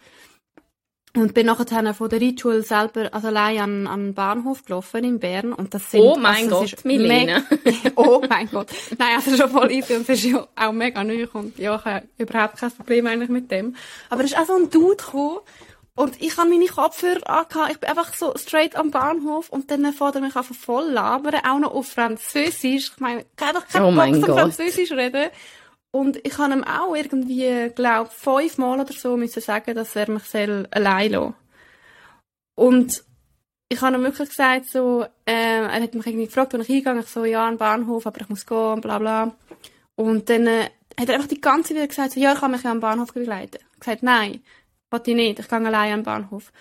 Und 1.14 1.34
bin 1.34 1.48
nachher 1.48 1.94
von 1.94 2.10
der 2.10 2.22
Reitschule 2.22 2.64
selber, 2.64 3.10
also 3.14 3.28
allein 3.28 3.60
an, 3.60 3.88
an 3.88 4.04
den 4.06 4.14
Bahnhof 4.14 4.64
gelaufen 4.64 5.04
in 5.04 5.20
Bern. 5.20 5.52
Und 5.52 5.74
das 5.74 5.92
sind, 5.92 6.02
Oh 6.02 6.18
mein 6.18 6.52
also, 6.52 6.62
Gott, 6.62 6.86
Milena. 6.86 7.44
oh 7.96 8.22
mein 8.30 8.50
Gott. 8.50 8.70
Nein, 8.98 9.16
also 9.16 9.36
schon 9.36 9.50
voll 9.50 9.72
easy 9.72 9.94
und 9.96 10.04
es 10.04 10.10
ist 10.10 10.24
ja 10.26 10.48
auch 10.56 10.72
mega 10.72 11.04
neu 11.04 11.28
und 11.34 11.58
ja, 11.58 11.76
ich 11.76 11.86
habe 11.86 12.08
überhaupt 12.18 12.58
kein 12.58 12.72
Problem 12.72 13.08
eigentlich 13.08 13.30
mit 13.30 13.52
dem. 13.52 13.76
Aber 14.10 14.24
es 14.24 14.32
ist 14.32 14.38
auch 14.38 14.46
so 14.46 14.56
ein 14.56 14.70
Dude 14.70 14.96
gekommen 14.96 15.40
und 16.02 16.20
ich 16.20 16.36
habe 16.36 16.50
meine 16.50 16.66
Kopfhörer 16.66 17.30
angehabt. 17.30 17.74
Ich 17.74 17.80
bin 17.80 17.88
einfach 17.88 18.16
so 18.16 18.34
straight 18.36 18.76
am 18.76 18.90
Bahnhof 18.90 19.50
und 19.50 19.70
dann 19.70 19.94
fährt 19.94 20.16
er 20.16 20.22
mich 20.22 20.36
einfach 20.36 20.56
voll 20.56 20.90
labern, 20.90 21.42
auch 21.46 21.60
noch 21.60 21.76
auf 21.76 21.90
Französisch. 21.90 22.94
Ich 22.96 23.00
meine, 23.00 23.22
ich 23.22 23.46
habe 23.46 23.60
doch 23.60 23.68
keinen 23.68 23.86
Oh 23.86 24.20
Bock 24.20 24.26
Gott. 24.26 24.40
Französisch 24.40 24.92
reden. 24.94 25.30
Und 25.92 26.18
ich 26.26 26.36
habe 26.40 26.54
ihm 26.54 26.64
auch 26.64 26.96
irgendwie, 26.96 27.72
glaub, 27.76 28.12
fünfmal 28.12 28.80
oder 28.80 28.94
so 28.94 29.16
müssen 29.16 29.44
sagen, 29.44 29.76
dass 29.76 29.96
er 29.96 30.10
mich 30.10 30.24
soll 30.24 30.68
allein 30.72 31.12
lassen 31.12 31.36
Und 32.56 33.04
ich 33.70 33.80
habe 33.82 33.96
ihm 33.96 34.02
wirklich 34.02 34.30
gesagt, 34.30 34.70
so, 34.70 35.06
ähm, 35.28 35.66
er 35.66 35.84
hat 35.84 35.94
mich 35.94 36.08
irgendwie 36.08 36.26
gefragt, 36.26 36.56
wo 36.56 36.58
ich 36.58 36.66
hingegangen 36.66 37.04
Ich 37.04 37.10
so, 37.10 37.26
ja, 37.26 37.48
den 37.48 37.60
Bahnhof, 37.60 38.08
aber 38.08 38.22
ich 38.22 38.30
muss 38.30 38.48
gehen, 38.48 38.82
bla 38.82 38.98
bla. 38.98 39.36
Und 39.94 40.32
dann 40.32 40.48
äh, 40.48 40.64
hat 41.00 41.10
er 41.10 41.14
einfach 41.16 41.28
die 41.28 41.42
ganze 41.42 41.76
Zeit 41.76 41.90
gesagt, 41.90 42.14
so, 42.14 42.20
ja, 42.20 42.34
ich 42.34 42.40
kann 42.40 42.50
mich 42.50 42.64
ja 42.64 42.72
am 42.72 42.80
Bahnhof 42.80 43.14
begleiten. 43.14 43.60
Ich 43.76 43.80
gesagt, 43.82 44.02
nein, 44.02 44.42
wollte 44.92 45.12
ich 45.12 45.18
nicht, 45.18 45.40
ich 45.40 45.48
gehe 45.48 45.58
allein 45.58 45.94
an 45.94 46.00
den 46.00 46.04
Bahnhof. 46.04 46.52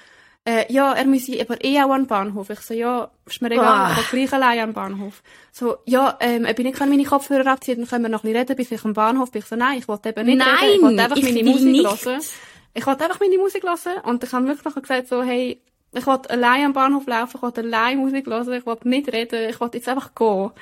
Äh, 0.44 0.72
ja, 0.72 0.94
er 0.94 1.04
müsse 1.04 1.38
aber 1.40 1.62
eh 1.62 1.82
auch 1.82 1.90
an 1.90 2.02
den 2.02 2.06
Bahnhof. 2.06 2.48
Ich 2.48 2.60
so, 2.60 2.72
ja, 2.72 3.10
ist 3.26 3.42
mir 3.42 3.50
egal, 3.50 3.66
Ah. 3.66 3.96
ich 4.00 4.10
gehe 4.10 4.20
gleich 4.26 4.32
allein 4.32 4.58
an 4.60 4.68
den 4.70 4.74
Bahnhof. 4.74 5.22
So, 5.52 5.76
ja, 5.84 6.16
ähm, 6.20 6.46
ob 6.48 6.58
ich 6.58 6.64
nicht 6.64 6.80
meine 6.80 7.04
Kopfhörer 7.04 7.46
abziehen, 7.52 7.78
dann 7.80 7.88
können 7.88 8.04
wir 8.04 8.08
noch 8.08 8.20
ein 8.24 8.32
bisschen 8.32 8.38
reden, 8.38 8.56
bis 8.56 8.70
ich 8.70 8.84
am 8.84 8.94
Bahnhof 8.94 9.30
bin. 9.32 9.40
Ich 9.42 9.48
so, 9.48 9.56
nein, 9.56 9.78
ich 9.78 9.86
wollte 9.88 10.08
eben 10.08 10.24
nicht 10.26 10.38
Nein, 10.38 10.48
reden, 10.62 10.74
ich 10.76 10.82
wollte 10.82 11.02
einfach 11.02 11.16
ich 11.18 11.24
meine 11.24 11.44
Musik 11.44 11.66
nicht. 11.66 12.04
hören. 12.06 12.20
Ich 12.72 12.86
wollte 12.86 13.04
einfach 13.04 13.20
meine 13.20 13.36
Musik 13.38 13.64
hören 13.64 14.00
und 14.04 14.24
ich 14.24 14.32
habe 14.32 14.46
wirklich 14.46 14.64
nachher 14.64 14.80
gesagt 14.80 15.08
so, 15.08 15.22
hey, 15.22 15.60
ich 15.92 16.06
wollte 16.06 16.30
allein 16.30 16.66
am 16.66 16.72
Bahnhof 16.72 17.06
laufen, 17.06 17.36
ich 17.36 17.42
wollte 17.42 17.60
allein 17.60 17.98
Musik 17.98 18.26
hören, 18.26 18.52
ich 18.54 18.64
wollte 18.64 18.88
nicht 18.88 19.12
reden, 19.12 19.50
ich 19.50 19.60
wollte 19.60 19.76
jetzt 19.76 19.88
einfach 19.88 20.14
gehen. 20.14 20.52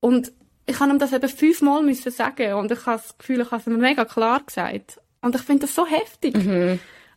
Und 0.00 0.32
ich 0.66 0.80
habe 0.80 0.90
ihm 0.90 0.98
das 0.98 1.12
eben 1.12 1.28
fünfmal 1.28 1.82
müssen 1.82 2.10
sagen 2.10 2.54
und 2.54 2.72
ich 2.72 2.84
habe 2.86 2.96
das 3.00 3.16
Gefühl, 3.16 3.40
ich 3.42 3.50
habe 3.50 3.60
es 3.60 3.66
ihm 3.66 3.78
mega 3.78 4.04
klar 4.04 4.40
gesagt. 4.44 5.00
Und 5.20 5.34
ich 5.36 5.42
finde 5.42 5.66
das 5.66 5.74
so 5.74 5.86
heftig. 5.86 6.34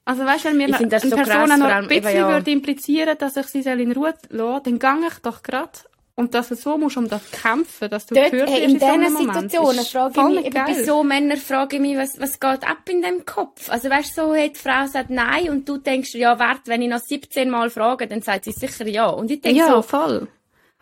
Also 0.05 0.25
weißt 0.25 0.45
du, 0.45 0.49
wenn 0.49 0.57
mir 0.57 0.69
Ich 0.69 0.75
eine 0.75 0.87
das 0.87 1.03
so 1.03 1.15
Person 1.15 1.47
krass, 1.47 1.59
noch 1.59 1.67
ein 1.67 1.87
bisschen 1.87 2.15
ja. 2.15 2.29
würde 2.29 2.51
implizieren, 2.51 3.17
dass 3.17 3.37
ich 3.37 3.47
sie 3.47 3.59
in 3.59 3.91
Ruhe 3.93 4.13
lassen 4.29 4.79
dann 4.79 4.79
gehe 4.79 5.07
ich 5.07 5.19
doch 5.19 5.43
gerade. 5.43 5.71
Und 6.15 6.35
dass 6.35 6.49
du 6.49 6.55
so 6.55 6.77
musst 6.77 6.95
um 6.97 7.09
das 7.09 7.31
kämpfen, 7.31 7.89
dass 7.89 8.05
du 8.05 8.13
Dort, 8.13 8.31
gehört 8.31 8.49
hey, 8.49 8.65
in 8.65 8.79
so 8.79 8.85
einem 8.85 9.01
diesen 9.01 9.13
Moment, 9.13 9.51
Situationen 9.51 9.83
frage 9.83 10.13
ich 10.13 10.35
mich, 10.35 10.45
eben 10.45 10.53
bei 10.53 10.73
geil. 10.73 10.85
so 10.85 11.03
Männern 11.03 11.37
frage 11.37 11.75
ich 11.77 11.81
mich, 11.81 11.97
was, 11.97 12.19
was 12.19 12.39
geht 12.39 12.69
ab 12.69 12.87
in 12.87 13.01
dem 13.01 13.25
Kopf? 13.25 13.71
Also 13.71 13.89
weißt 13.89 14.15
du, 14.15 14.21
so 14.21 14.35
hat 14.35 14.55
die 14.55 14.59
Frau 14.59 14.85
sagt 14.85 15.09
nein 15.09 15.49
und 15.49 15.67
du 15.67 15.77
denkst, 15.77 16.13
ja, 16.13 16.37
warte, 16.37 16.61
wenn 16.65 16.83
ich 16.83 16.89
noch 16.89 16.99
17 16.99 17.49
Mal 17.49 17.71
frage, 17.71 18.05
dann 18.05 18.21
sagt 18.21 18.45
sie 18.45 18.51
sicher 18.51 18.87
ja. 18.87 19.07
Und 19.07 19.31
ich 19.31 19.41
denke 19.41 19.57
Ja, 19.57 19.69
so, 19.69 19.81
voll. 19.81 20.27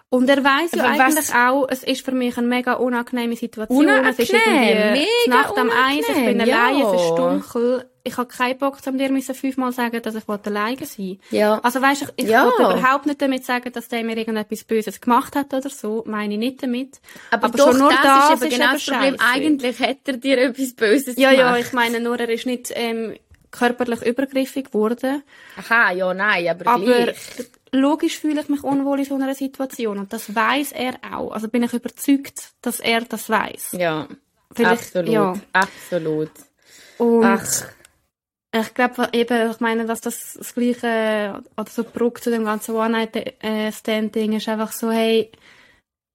Und 0.09 0.27
er 0.29 0.43
weiss 0.43 0.73
ja 0.73 0.83
eigentlich 0.83 1.33
auch, 1.33 1.65
es 1.69 1.83
ist 1.83 2.03
für 2.03 2.11
mich 2.11 2.37
eine 2.37 2.47
mega 2.47 2.73
unangenehme 2.73 3.37
Situation. 3.37 3.87
Es 3.87 4.19
ist 4.19 4.33
Unangenehm, 4.33 4.95
irgendwie 4.95 5.29
mega 5.29 5.41
Nacht 5.41 5.57
am 5.57 5.69
Eins, 5.69 6.09
ich 6.09 6.15
bin 6.15 6.41
unangenehm, 6.41 6.53
allein, 6.53 6.77
ja. 6.77 6.93
es 6.93 7.01
ist 7.01 7.15
dunkel. 7.15 7.90
Ich 8.03 8.17
habe 8.17 8.27
keinen 8.27 8.57
Bock, 8.57 8.77
um 8.87 8.97
dir 8.97 9.09
fünfmal 9.33 9.71
sagen, 9.71 10.01
dass 10.01 10.15
ich 10.15 10.27
alleine 10.27 10.85
sein 10.85 11.19
Ja. 11.29 11.59
Also 11.59 11.81
weisst, 11.81 12.01
ich, 12.03 12.25
ich 12.25 12.29
Ja. 12.29 12.45
wollte 12.45 12.79
überhaupt 12.79 13.05
nicht 13.05 13.21
damit 13.21 13.45
sagen, 13.45 13.71
dass 13.71 13.87
der 13.89 14.03
mir 14.03 14.17
irgendetwas 14.17 14.63
Böses 14.63 14.99
gemacht 14.99 15.35
hat 15.35 15.53
oder 15.53 15.69
so. 15.69 16.03
Meine 16.07 16.33
ich 16.33 16.39
nicht 16.39 16.63
damit. 16.63 16.99
aber, 17.29 17.45
aber 17.45 17.57
doch, 17.57 17.67
schon 17.71 17.77
nur 17.79 17.89
das, 17.91 18.01
das 18.01 18.33
ist 18.33 18.41
eben 18.43 18.55
genau 18.55 18.73
das 18.73 18.85
Problem. 18.85 19.17
scheisse. 19.19 19.33
Eigentlich 19.33 19.79
hätte 19.79 20.11
er 20.11 20.17
dir 20.17 20.37
etwas 20.39 20.73
Böses 20.73 21.15
Ja, 21.17 21.31
ja, 21.31 21.53
gemacht. 21.53 21.59
ich 21.67 21.73
meine 21.73 21.99
nur, 21.99 22.19
er 22.19 22.29
ist 22.29 22.45
nicht 22.45 22.71
ähm, 22.75 23.15
körperlich 23.51 24.01
übergriffig 24.01 24.65
geworden. 24.67 25.23
Aha, 25.57 25.91
ja, 25.91 26.13
nein, 26.13 26.47
aber, 26.47 26.71
Aber 26.71 26.83
gleich. 26.83 27.15
logisch 27.71 28.17
fühle 28.17 28.41
ich 28.41 28.49
mich 28.49 28.63
unwohl 28.63 28.99
in 28.99 29.05
so 29.05 29.15
einer 29.15 29.35
Situation 29.35 29.97
und 29.99 30.11
das 30.13 30.33
weiß 30.33 30.71
er 30.71 30.93
auch. 31.13 31.31
Also 31.33 31.49
bin 31.49 31.61
ich 31.63 31.73
überzeugt, 31.73 32.51
dass 32.61 32.79
er 32.79 33.01
das 33.01 33.29
weiß. 33.29 33.73
Ja, 33.73 34.07
Vielleicht- 34.55 34.95
absolut, 34.95 35.09
ja. 35.09 35.33
absolut. 35.53 36.31
Und 36.97 37.23
Ach, 37.25 37.43
ich 38.53 38.73
glaube 38.73 39.09
eben, 39.13 39.51
ich 39.51 39.59
meine, 39.59 39.85
dass 39.85 40.01
das 40.01 40.33
das 40.33 40.53
gleiche 40.53 41.41
oder 41.57 41.69
so 41.69 41.83
Brücke 41.83 42.21
zu 42.21 42.31
dem 42.31 42.43
ganzen 42.43 42.75
One-Night-Stand-Ding 42.75 44.33
ist 44.33 44.49
einfach 44.49 44.73
so, 44.73 44.91
hey, 44.91 45.31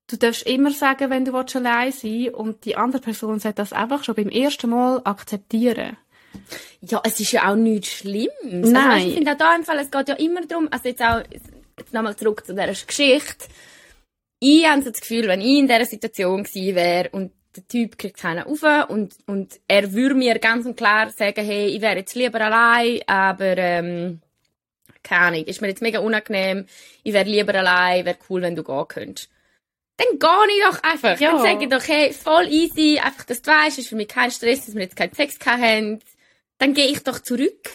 du 0.08 0.16
darfst 0.16 0.46
immer 0.46 0.70
sagen, 0.70 1.10
wenn 1.10 1.24
du 1.24 1.32
willst, 1.32 1.56
allein 1.56 1.92
sein 1.92 2.34
und 2.34 2.64
die 2.64 2.76
andere 2.76 3.00
Person 3.00 3.38
sollte 3.38 3.56
das 3.56 3.72
einfach 3.72 4.04
schon 4.04 4.16
beim 4.16 4.28
ersten 4.28 4.70
Mal 4.70 5.00
akzeptieren. 5.04 5.96
Ja, 6.82 7.00
es 7.04 7.18
ist 7.18 7.32
ja 7.32 7.50
auch 7.50 7.56
nichts 7.56 7.88
Schlimmes. 7.88 8.32
Nein. 8.42 8.76
Also, 8.76 9.08
ich 9.08 9.14
finde 9.14 9.32
auch 9.32 9.38
da 9.38 9.56
im 9.56 9.64
Fall, 9.64 9.78
es 9.78 9.90
geht 9.90 10.08
ja 10.08 10.14
immer 10.16 10.44
darum, 10.46 10.68
also 10.70 10.88
jetzt 10.88 11.02
auch, 11.02 11.22
jetzt 11.30 11.92
nochmal 11.92 12.16
zurück 12.16 12.44
zu 12.44 12.52
dieser 12.52 12.66
Geschichte. 12.66 13.46
Ich 14.38 14.66
habe 14.68 14.82
so 14.82 14.90
das 14.90 15.00
Gefühl, 15.00 15.28
wenn 15.28 15.40
ich 15.40 15.58
in 15.58 15.66
dieser 15.66 15.86
Situation 15.86 16.44
gewesen 16.44 16.76
wäre 16.76 17.08
und 17.12 17.32
der 17.56 17.68
Typ 17.68 17.98
kriegt 17.98 18.18
keinen 18.18 18.44
rauf 18.44 18.88
und, 18.88 19.14
und 19.26 19.60
er 19.68 19.92
würde 19.92 20.14
mir 20.14 20.38
ganz 20.38 20.66
und 20.66 20.76
klar 20.76 21.10
sagen, 21.10 21.44
hey, 21.44 21.66
ich 21.66 21.80
wäre 21.80 21.96
jetzt 21.96 22.14
lieber 22.14 22.40
allein, 22.40 23.00
aber, 23.06 23.56
ähm, 23.58 24.20
keine 25.02 25.26
Ahnung, 25.26 25.44
ist 25.44 25.60
mir 25.60 25.68
jetzt 25.68 25.82
mega 25.82 26.00
unangenehm, 26.00 26.66
ich 27.02 27.12
wäre 27.12 27.28
lieber 27.28 27.54
allein, 27.54 28.04
wäre 28.04 28.18
cool, 28.28 28.42
wenn 28.42 28.56
du 28.56 28.64
gehen 28.64 28.88
könntest. 28.88 29.30
Dann 29.96 30.18
gehe 30.18 30.56
ich 30.56 30.62
doch 30.62 30.82
einfach. 30.82 31.18
Ja. 31.18 31.32
Dann 31.32 31.42
sage 31.42 31.64
ich 31.64 31.70
doch, 31.70 31.88
hey, 31.88 32.12
voll 32.12 32.48
easy, 32.48 33.00
einfach, 33.02 33.24
dass 33.24 33.40
du 33.42 33.50
weißt, 33.50 33.78
ist 33.78 33.88
für 33.88 33.96
mich 33.96 34.08
kein 34.08 34.30
Stress, 34.30 34.66
dass 34.66 34.74
wir 34.74 34.82
jetzt 34.82 34.96
keinen 34.96 35.14
Sex 35.14 35.38
haben. 35.46 36.00
Dann 36.58 36.74
gehe 36.74 36.88
ich 36.88 37.02
doch 37.02 37.18
zurück 37.18 37.70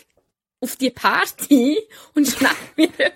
auf 0.59 0.75
die 0.75 0.91
Party 0.91 1.77
und 2.13 2.27
schnapp 2.27 2.55
mir 2.75 2.89
jemanden 2.97 3.11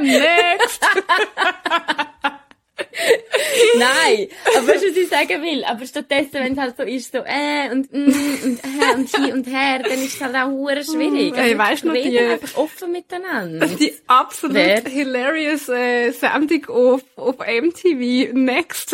Next! 0.00 0.80
Nein, 3.78 4.28
aber 4.56 4.68
weißt 4.68 4.84
du, 4.84 4.88
was 4.90 4.96
ich 4.96 5.08
sagen 5.08 5.42
will? 5.42 5.64
Aber 5.64 5.84
stattdessen, 5.86 6.32
wenn 6.34 6.52
es 6.52 6.58
halt 6.58 6.76
so 6.76 6.82
ist, 6.82 7.12
so 7.12 7.18
äh 7.18 7.70
und 7.70 7.92
mm, 7.92 7.96
und 8.44 8.60
äh 8.64 8.94
und 8.94 9.16
hier 9.16 9.34
und 9.34 9.46
her, 9.46 9.78
dann 9.82 9.92
ist 10.02 10.14
es 10.14 10.20
halt 10.20 10.34
auch 10.36 10.48
hure 10.48 10.82
schwierig. 10.84 11.34
Hey, 11.36 11.56
weißt 11.56 11.84
du 11.84 11.92
die- 11.92 12.18
einfach 12.18 12.56
offen 12.56 12.92
miteinander. 12.92 13.66
Die 13.66 13.94
absolut 14.06 14.56
Wer? 14.56 14.82
hilarious 14.84 15.68
äh, 15.68 16.10
Sendung 16.12 16.66
auf, 16.68 17.02
auf 17.16 17.36
MTV 17.38 18.32
Next. 18.34 18.92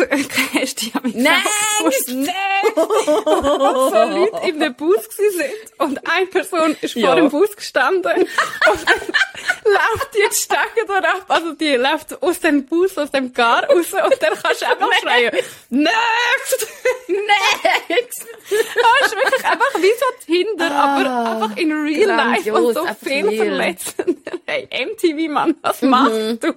Hast 0.53 0.81
du 0.81 0.85
ja 0.93 1.01
mit 1.03 1.15
Next! 1.15 2.09
Next! 2.13 2.75
Wo 2.75 3.89
so 3.89 4.17
Leute 4.17 4.47
in 4.49 4.61
einem 4.61 4.73
Bus 4.75 5.03
sind 5.15 5.79
und 5.79 5.99
eine 6.11 6.25
Person 6.27 6.75
ist 6.81 6.95
Ja. 6.95 7.07
vor 7.07 7.15
dem 7.15 7.29
Bus 7.29 7.55
gestanden 7.55 8.11
und 8.71 8.85
läuft 9.65 10.13
die 10.13 10.17
die 10.29 10.35
Stege 10.35 10.85
da 10.87 10.97
ab, 10.97 11.25
also 11.29 11.53
die 11.53 11.75
läuft 11.75 12.21
aus 12.21 12.39
dem 12.39 12.65
Bus, 12.65 12.97
aus 12.97 13.11
dem 13.11 13.31
Gar 13.33 13.69
raus 13.77 14.11
und 14.11 14.21
dann 14.23 14.33
kannst 14.41 14.61
du 14.61 14.65
einfach 14.67 14.93
schreien, 15.01 15.31
Next! 15.69 16.67
Next! 17.07 18.25
Das 18.49 19.07
ist 19.11 19.15
wirklich 19.15 19.45
einfach 19.45 19.75
wie 19.75 19.93
so 19.99 20.25
Tinder, 20.25 20.71
aber 20.71 21.31
einfach 21.31 21.57
in 21.57 21.71
real 21.71 22.07
life 22.07 22.53
und 22.53 22.73
Grandios, 22.73 22.73
so 22.75 23.05
viel 23.05 23.27
real. 23.27 23.37
verletzend. 23.45 24.17
Hey, 24.45 24.67
MTV, 24.71 25.31
Mann, 25.31 25.55
was 25.61 25.81
machst 25.81 26.43
du? 26.43 26.53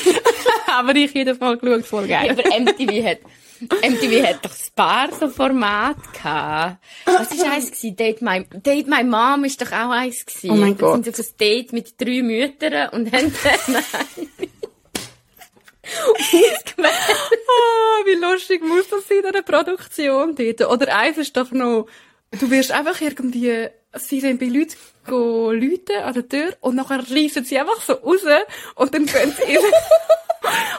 aber 0.66 0.94
ich 0.96 1.12
jedes 1.12 1.38
Mal 1.38 1.56
geschaut, 1.56 1.86
voll 1.86 2.08
geil. 2.08 2.30
Aber 2.30 2.42
MTV 2.60 3.04
hat, 3.06 3.18
MTV 3.60 4.26
hat 4.26 4.44
doch 4.44 4.50
ein 4.50 4.74
paar 4.74 5.08
so 5.12 5.28
Format 5.28 5.96
gehabt. 6.14 6.78
Was 7.04 7.30
ist 7.32 7.44
eins 7.44 7.66
gewesen? 7.70 7.96
Date 7.96 8.22
My, 8.22 8.44
Date 8.52 8.88
My 8.88 9.04
Mom 9.04 9.44
ist 9.44 9.60
doch 9.60 9.70
auch 9.72 9.90
eins 9.90 10.24
gewesen. 10.26 10.50
Oh 10.50 10.54
mein 10.54 10.76
Da 10.76 10.92
sind 10.92 11.04
Gott. 11.04 11.16
sie 11.16 11.22
auf 11.22 11.28
ein 11.28 11.36
Date 11.38 11.72
mit 11.72 12.00
drei 12.00 12.22
Müttern 12.22 12.88
und 12.90 13.12
haben 13.12 13.32
dann, 13.44 13.84
ah, 16.78 18.04
wie 18.04 18.14
lustig 18.14 18.62
muss 18.62 18.88
das 18.88 19.08
sein 19.08 19.18
in 19.18 19.26
einer 19.26 19.42
Produktion 19.42 20.34
dort? 20.34 20.60
Oder 20.60 20.96
eins 20.96 21.18
ist 21.18 21.36
doch 21.36 21.50
noch, 21.50 21.86
du 22.32 22.50
wirst 22.50 22.72
einfach 22.72 23.00
irgendwie, 23.00 23.68
sie 23.96 24.20
sind 24.20 24.40
bei 24.40 24.46
Leuten 24.46 24.76
go 25.06 25.50
Leute 25.50 26.04
an 26.04 26.14
der 26.14 26.28
Tür 26.28 26.56
und 26.60 26.76
nachher 26.76 26.98
reissen 27.10 27.44
sie 27.44 27.58
einfach 27.58 27.80
so 27.80 27.94
raus 27.94 28.20
und 28.76 28.94
dann 28.94 29.06
gehen 29.06 29.32
sie 29.36 29.56
rein. 29.56 29.64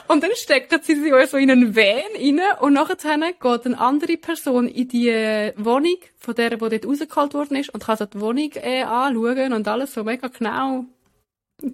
Und 0.08 0.22
dann 0.22 0.32
stecken 0.34 0.80
sie 0.82 0.96
sich 0.96 1.30
so 1.30 1.36
in 1.36 1.50
einen 1.50 1.74
Van 1.74 2.02
rein 2.16 2.40
und 2.60 2.72
nachher 2.72 2.96
geht 2.96 3.66
eine 3.66 3.78
andere 3.78 4.16
Person 4.16 4.68
in 4.68 4.88
die 4.88 5.52
Wohnung 5.56 5.96
von 6.18 6.34
der, 6.34 6.50
die 6.50 6.58
dort 6.58 6.86
rausgeholt 6.86 7.34
worden 7.34 7.56
ist 7.56 7.72
und 7.72 7.84
kann 7.84 7.96
so 7.96 8.04
die 8.04 8.20
Wohnung 8.20 8.50
äh, 8.54 8.82
anschauen 8.82 9.52
und 9.52 9.68
alles 9.68 9.94
so 9.94 10.04
mega 10.04 10.28
genau 10.28 10.84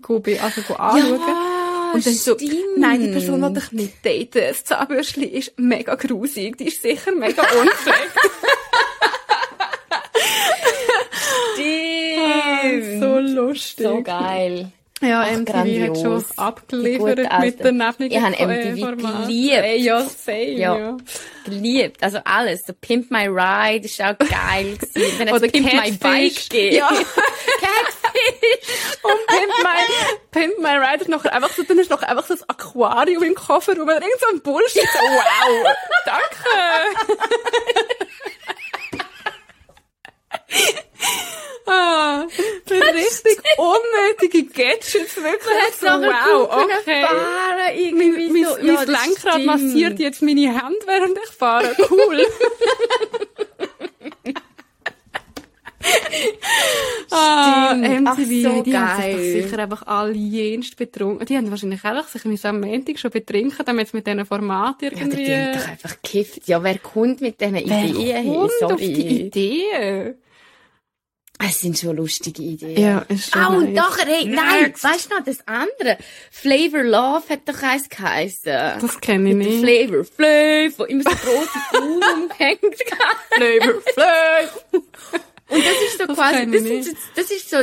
go, 0.03 0.23
also 0.41 0.63
go 0.63 0.75
anschauen. 0.75 1.21
Ja, 1.27 1.48
und 1.95 2.07
dann 2.07 2.15
so, 2.15 2.37
nein, 2.77 3.01
die 3.03 3.09
Person 3.09 3.43
will 3.43 3.53
dich 3.55 3.73
nicht 3.73 4.05
daten. 4.05 4.49
Das 4.49 4.65
Zahnbürstchen 4.65 5.23
ist 5.25 5.53
mega 5.59 5.95
grusig. 5.95 6.57
Die 6.59 6.69
ist 6.69 6.83
sicher 6.83 7.13
mega 7.15 7.43
unpflegt. 7.61 8.13
Stimmt. 11.55 13.01
so 13.01 13.19
lustig. 13.19 13.87
So 13.87 14.03
geil. 14.03 14.71
Ja, 15.01 15.21
Ach, 15.23 15.31
MTV 15.31 15.55
hat 15.55 15.67
schon 15.69 15.85
grandios. 15.95 16.25
Die 16.33 16.39
abgeliefert 16.39 17.07
mit 17.07 17.19
den 17.19 17.27
alte. 17.29 17.73
nebnigen 17.73 18.19
Ich 18.19 18.21
habe 18.21 18.37
äh, 18.37 18.73
MTV 18.73 18.85
Formaten. 18.85 19.23
geliebt. 19.29 19.55
Ey, 19.55 19.81
ja, 19.81 20.01
same, 20.03 20.51
Ja. 20.51 20.77
ja. 20.79 20.97
Geliebt. 21.45 22.03
Also 22.03 22.19
alles. 22.25 22.65
So 22.67 22.73
Pimp 22.81 23.09
My 23.09 23.29
Ride 23.29 23.85
ist 23.85 24.01
auch 24.03 24.19
geil 24.19 24.77
gewesen. 24.77 25.29
Oder 25.33 25.47
Pimp 25.49 25.73
My. 25.73 25.93
Bike. 25.93 26.53
Ja. 26.73 26.89
Catfish. 27.61 27.98
Und 29.03 29.27
Pimp 29.27 29.53
My, 29.63 29.79
Pimp 30.31 30.59
My 30.59 30.77
Ride 30.77 31.03
ist 31.03 31.09
noch 31.09 31.25
einfach 31.25 31.53
so, 31.53 31.63
dann 31.63 31.79
ist 31.79 31.91
noch 31.91 32.03
einfach 32.03 32.27
so 32.27 32.35
ein 32.35 32.41
Aquarium 32.49 33.23
im 33.23 33.35
Koffer 33.35 33.73
und 33.73 33.79
irgend 33.89 34.21
so 34.21 34.27
ein 34.31 34.41
Bullshit. 34.41 34.83
Wow. 34.85 35.67
Danke. 36.05 36.49
ah, 41.67 42.27
richtig 42.71 43.39
unnötige 43.57 44.45
Gadgets, 44.45 45.17
wirklich. 45.17 45.75
So, 45.81 45.87
wow, 45.87 46.65
okay. 46.65 47.05
fahren, 47.05 47.75
irgendwie 47.75 48.29
Mein, 48.31 48.45
so. 48.45 48.57
mein 48.57 48.67
Ja, 48.67 48.83
Lenkrad 48.83 49.33
stimmt. 49.35 49.47
massiert 49.47 49.99
jetzt 49.99 50.23
meine 50.23 50.49
Hände, 50.49 50.79
während 50.87 51.19
ich 51.19 51.31
fahre. 51.31 51.75
Cool. 51.91 52.27
Ah, 57.11 57.75
Stimmt. 57.75 58.07
Ach, 58.09 58.19
MTV, 58.19 58.43
so 58.43 58.63
die 58.63 58.77
haben 58.77 58.97
sich 59.03 59.07
geil. 59.07 59.15
doch 59.15 59.49
sicher 59.49 59.59
einfach 59.63 59.87
alle 59.87 60.13
jenst 60.13 60.77
betrunken. 60.77 61.25
Die 61.27 61.37
haben 61.39 61.51
wahrscheinlich 61.51 61.83
auch 61.83 62.07
sich 62.07 62.45
am 62.45 62.61
Montag 62.61 62.99
schon 62.99 63.11
betrinken, 63.11 63.65
damit 63.65 63.95
mit 63.95 64.07
diesen 64.07 64.27
Formaten 64.27 64.85
Ja, 64.85 64.91
der 64.91 64.99
irgendwie... 65.01 65.25
klingt 65.25 65.57
doch 65.57 65.69
einfach 65.69 66.03
gekifft. 66.03 66.47
Ja, 66.49 66.63
wer 66.63 66.79
kommt 66.79 67.23
mit 67.23 67.41
diesen 67.41 67.55
Wer 67.55 67.63
Ideen 67.85 68.23
hin? 68.25 68.49
Sorry. 68.61 68.73
auf 68.75 68.79
die 68.81 69.21
Idee? 69.27 70.15
Es 71.41 71.61
sind 71.61 71.79
schon 71.79 71.97
lustige 71.97 72.43
Ideen. 72.43 72.77
Ja, 72.79 72.99
ist 73.09 73.33
schon 73.33 73.41
Ah, 73.43 73.47
und 73.57 73.73
nice. 73.73 73.85
doch, 73.87 73.99
hey, 74.07 74.27
nein, 74.27 74.75
weißt 74.79 75.11
du 75.11 75.15
noch, 75.17 75.25
das 75.25 75.39
andere? 75.47 75.97
Flavor 76.31 76.83
Love 76.83 77.23
hat 77.31 77.41
doch 77.49 77.63
eins 77.63 77.89
geheissen. 77.89 78.53
Das 78.81 79.01
kenne 79.01 79.31
ich 79.31 79.37
Mit 79.37 79.47
nicht. 79.49 79.61
Flavor 79.65 80.05
Flav, 80.05 80.79
wo 80.79 80.85
immer 80.85 81.05
so 81.05 81.11
grosse 81.11 81.59
Kuh 81.71 82.01
umgehängt 82.15 82.61
Flavor 83.35 83.81
Flav. 83.95 84.65
Und 85.49 85.65
das 85.65 85.83
ist 85.83 85.99
so 85.99 86.07
Das 86.07 86.17
quasi, 86.17 86.51
das, 86.51 86.63
ist, 86.63 86.97
das 87.17 87.31
ist 87.31 87.51
so 87.51 87.57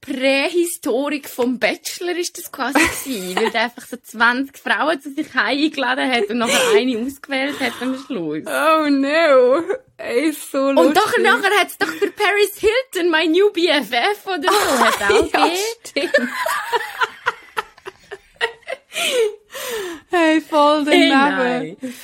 Prähistorik 0.00 1.28
vom 1.28 1.58
Bachelor 1.58 2.16
ist 2.16 2.38
das 2.38 2.50
quasi 2.50 2.78
gewesen, 2.78 3.36
weil 3.36 3.50
der 3.50 3.64
einfach 3.64 3.86
so 3.86 3.98
20 3.98 4.56
Frauen 4.56 4.98
zu 5.00 5.12
sich 5.12 5.26
eingeladen 5.34 6.10
hat 6.10 6.30
und 6.30 6.38
nachher 6.38 6.74
eine 6.74 6.98
ausgewählt 6.98 7.60
hat 7.60 7.74
am 7.82 8.02
Schluss. 8.06 8.44
Oh 8.46 8.88
no. 8.88 9.62
Ey, 9.98 10.32
so 10.32 10.70
lustig. 10.70 10.86
Und 10.86 10.96
doch, 10.96 11.18
nachher 11.18 11.50
hat's 11.60 11.76
doch 11.76 11.86
für 11.88 12.10
Paris 12.12 12.58
Hilton, 12.58 13.10
mein 13.10 13.32
New 13.32 13.50
BFF 13.52 14.26
oder 14.26 14.50
so, 14.50 14.84
hat 14.84 15.02
auch 15.10 15.32
ja, 15.34 15.50
stimmt. 15.86 16.12
hey, 20.10 20.40
voll 20.40 20.86
Hey, 20.86 21.08
daneben. 21.10 21.76
nein. 21.80 21.94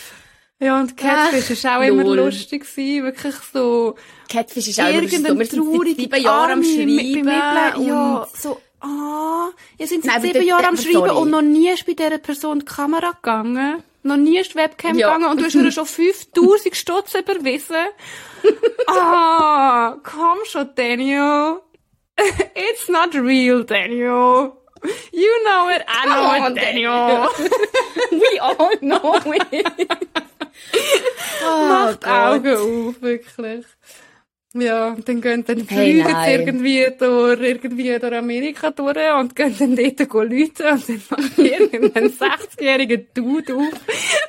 Ja, 0.59 0.81
und 0.81 0.97
Catfish 0.97 1.45
Ach, 1.47 1.51
ist 1.51 1.67
auch 1.67 1.83
immer 1.83 2.03
lol. 2.05 2.17
lustig 2.17 2.63
gewesen, 2.65 3.05
wirklich 3.05 3.35
so 3.53 3.95
Catfish 4.31 4.69
ist 4.69 4.81
auch 4.81 4.87
irgendein 4.89 5.37
seit 5.37 5.51
trauriger 5.51 6.01
sieben 6.01 6.23
Jahren 6.23 6.51
am 6.53 6.65
Schreiben. 6.65 6.97
mit- 6.97 7.15
bei 7.15 7.23
Mitleid. 7.23 7.79
Ja, 7.87 8.17
und- 8.23 8.37
so, 8.37 8.61
ah, 8.81 9.49
ihr 9.77 9.87
sind 9.87 10.05
Nein, 10.07 10.23
seit 10.23 10.33
sieben 10.33 10.47
Jahren 10.47 10.65
am 10.65 10.77
Schreiben 10.79 11.11
und 11.11 11.31
noch 11.31 11.43
nie 11.43 11.69
ist 11.69 11.85
bei 11.87 11.93
dieser 11.93 12.17
Person 12.19 12.61
die 12.61 12.65
Kamera 12.65 13.11
gegangen. 13.13 13.83
Noch 14.03 14.17
nie 14.17 14.39
ist 14.39 14.53
die 14.53 14.55
Webcam 14.55 14.97
Ja. 14.99 15.09
gegangen 15.13 15.31
und 15.31 15.41
du 15.41 15.45
hast 15.45 15.55
ihr 15.57 15.71
schon 15.73 15.85
5000 15.85 16.75
Stutz 16.77 17.15
überwiesen. 17.15 17.77
ah, 18.87 19.97
komm 20.03 20.39
schon, 20.45 20.71
Daniel. 20.75 21.61
It's 22.55 22.89
not 22.89 23.15
real, 23.15 23.63
Daniel. 23.65 24.53
You 25.13 25.29
know 25.45 25.69
it, 25.69 25.83
I 25.89 26.07
know 26.07 26.47
it, 26.49 26.57
Daniel. 26.57 27.29
We 28.11 28.41
all 28.41 28.77
know 28.81 29.17
it. 29.53 29.67
Oh, 31.47 31.67
Macht 31.69 32.01
Gott. 32.03 32.11
Augen 32.11 32.57
auf, 32.57 33.03
wirklich. 33.03 33.65
Ja, 34.59 34.89
und 34.95 35.07
dann 35.07 35.21
gehen 35.21 35.45
dann 35.45 35.67
Hey, 35.69 36.03
fliegen 36.03 36.09
sie 36.25 36.31
irgendwie 36.33 36.87
durch, 36.99 37.41
irgendwie 37.43 37.99
durch 37.99 38.15
Amerika 38.15 38.71
durch 38.71 38.97
und 39.21 39.37
gehen 39.37 39.55
dann 39.59 39.77
dort 39.77 40.31
Leute 40.31 40.71
und 40.73 40.89
dann 40.89 41.03
macht 41.11 41.39
irgendein 41.39 42.11
60-jähriger 42.11 43.05
Dude 43.15 43.55
auf, 43.55 43.69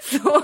so, 0.02 0.44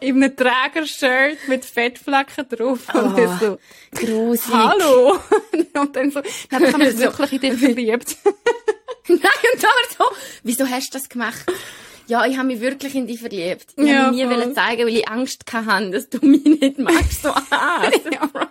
in 0.00 0.16
einem 0.24 0.34
Trägershirt 0.36 1.38
mit 1.46 1.64
Fettflecken 1.64 2.48
drauf 2.48 2.80
und 2.94 3.14
Oh. 3.16 3.22
ist 3.22 3.40
so, 3.40 3.58
Grusig. 3.94 4.52
hallo! 4.52 5.18
und 5.52 5.94
dann 5.94 6.10
so, 6.10 6.20
dann 6.50 6.72
habe 6.72 6.82
ich 6.84 6.94
mich 6.94 6.98
wirklich 6.98 7.32
in 7.34 7.40
dich 7.40 7.60
verliebt. 7.60 8.16
Nein, 9.08 9.20
und 9.54 9.64
aber 9.64 9.94
so, 10.10 10.16
wieso 10.42 10.66
hast 10.68 10.92
du 10.92 10.98
das 10.98 11.08
gemacht? 11.08 11.44
Ja, 12.08 12.24
ich 12.24 12.36
habe 12.36 12.46
mich 12.46 12.60
wirklich 12.60 12.94
in 12.94 13.06
dich 13.06 13.20
verliebt. 13.20 13.66
Ich 13.76 13.86
Ja, 13.86 14.10
nie 14.10 14.24
voll. 14.24 14.52
zeigen, 14.54 14.86
weil 14.86 14.96
ich 14.96 15.08
Angst 15.08 15.44
hatte, 15.52 15.90
dass 15.90 16.08
du 16.08 16.24
mich 16.24 16.44
nicht 16.44 16.78
magst. 16.78 17.22
So, 17.22 17.30
ah, 17.50 17.82
Surprise. 17.84 18.48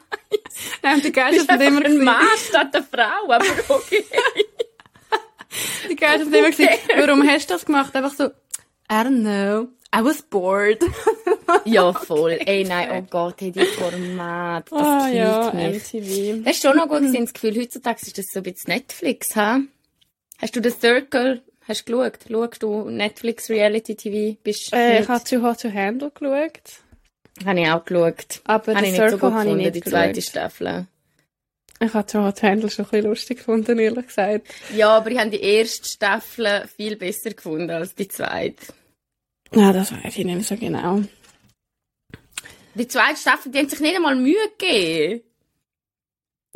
Nein, 0.81 0.95
und 0.95 1.05
die 1.05 1.11
Geilste 1.11 1.53
immer 1.53 1.61
einfach 1.61 1.85
ein 1.85 1.97
Mann 2.03 2.25
statt 2.37 2.75
eine 2.75 2.85
Frau, 2.85 3.31
aber 3.31 3.45
okay. 3.69 4.03
Die 5.89 5.95
Geilste 5.95 6.27
ist 6.27 6.35
immer 6.35 6.51
gewesen, 6.51 6.69
warum 6.97 7.27
hast 7.27 7.49
du 7.49 7.53
das 7.53 7.65
gemacht? 7.65 7.95
Einfach 7.95 8.13
so, 8.13 8.25
I 8.25 8.95
don't 8.95 9.21
know, 9.21 9.69
I 9.95 10.03
was 10.03 10.21
bored. 10.21 10.83
ja, 11.65 11.93
voll. 11.93 12.37
Ey, 12.45 12.65
nein, 12.65 12.89
oh 12.91 13.07
Gott, 13.09 13.35
hey, 13.39 13.51
die 13.51 13.65
Format, 13.65 14.69
das 14.69 15.05
killt 15.05 15.15
ja, 15.15 15.51
mich. 15.53 15.93
MTV. 15.93 16.43
Das 16.43 16.55
ist 16.55 16.61
schon 16.61 16.75
noch 16.75 16.89
gut 16.89 16.99
gewesen, 16.99 17.25
das 17.25 17.33
Gefühl, 17.33 17.57
heutzutage 17.61 17.99
ist 18.01 18.17
das 18.17 18.25
so 18.33 18.39
ein 18.39 18.43
bisschen 18.43 18.73
Netflix, 18.73 19.35
ha? 19.35 19.61
Hast 20.41 20.55
du 20.55 20.59
den 20.59 20.73
Circle, 20.73 21.41
hast 21.67 21.87
du 21.87 21.93
geschaut? 21.97 22.19
Schaust 22.29 22.63
du 22.63 22.89
Netflix 22.89 23.49
Reality 23.49 23.95
TV? 23.95 24.37
Bist 24.43 24.73
Äh, 24.73 25.01
ich 25.01 25.07
habe 25.07 25.23
Too 25.23 25.41
Hot 25.41 25.61
to 25.61 25.71
Handle 25.71 26.11
geschaut. 26.11 26.83
Habe 27.45 27.59
ich 27.59 27.69
auch 27.69 27.83
geschaut. 27.83 28.41
Aber 28.45 28.75
Habe 28.75 28.85
ich 28.85 28.91
nicht 28.91 29.01
so 29.01 29.09
Circle 29.09 29.19
gut 29.19 29.39
gefunden, 29.39 29.71
die 29.73 29.81
zweite 29.81 30.13
geschaut. 30.13 30.29
Staffel. 30.29 30.87
Ich 31.79 31.93
habe 31.93 32.05
Too 32.05 32.23
Hot 32.23 32.39
to 32.39 32.47
Handle 32.47 32.69
schon 32.69 32.85
ein 32.85 32.91
bisschen 32.91 33.09
lustig 33.09 33.37
gefunden, 33.39 33.79
ehrlich 33.79 34.07
gesagt. 34.07 34.47
Ja, 34.73 34.89
aber 34.89 35.11
ich 35.11 35.19
habe 35.19 35.29
die 35.29 35.41
erste 35.41 35.87
Staffel 35.87 36.67
viel 36.75 36.95
besser 36.95 37.31
gefunden 37.31 37.69
als 37.71 37.95
die 37.95 38.07
zweite. 38.07 38.73
Ja, 39.53 39.73
das 39.73 39.91
weiß 39.91 40.17
ich 40.17 40.25
nicht 40.25 40.47
so 40.47 40.55
genau. 40.55 41.01
Die 42.75 42.87
zweite 42.87 43.17
Staffel, 43.17 43.51
die 43.51 43.59
haben 43.59 43.69
sich 43.69 43.79
nicht 43.79 43.95
einmal 43.95 44.15
Mühe 44.15 44.35
gegeben. 44.57 45.21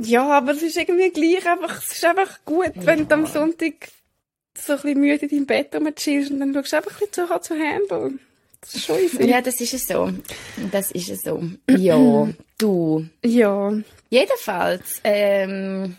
Ja, 0.01 0.29
aber 0.29 0.53
es 0.53 0.63
ist 0.63 0.77
irgendwie 0.77 1.09
gleich 1.09 1.45
einfach, 1.45 1.81
es 1.81 1.93
ist 1.93 2.05
einfach 2.05 2.43
gut, 2.45 2.71
wenn 2.75 3.07
du 3.07 3.13
am 3.13 3.25
Sonntag 3.25 3.89
so 4.65 4.73
ein 4.73 4.79
bisschen 4.81 4.99
müde 5.01 5.25
in 5.25 5.29
deinem 5.29 5.45
Bett 5.45 5.75
rumchillst 5.75 6.31
und 6.31 6.39
dann 6.39 6.53
schaust 6.53 6.71
du 6.73 6.77
einfach 6.77 7.01
ein 7.01 7.07
bisschen 7.09 7.27
to 7.27 7.63
Handle. 7.63 8.19
Das 8.61 8.75
ist 8.75 8.85
schon 8.85 8.99
easy. 8.99 9.23
Ja, 9.25 9.41
das 9.41 9.59
ist 9.61 9.73
es 9.73 9.87
so. 9.87 10.11
Das 10.71 10.91
ist 10.91 11.09
es 11.09 11.21
so. 11.21 11.41
Ja, 11.69 12.27
du. 12.57 13.05
Ja. 13.23 13.73
Jedenfalls, 14.09 14.99
ähm, 15.05 15.95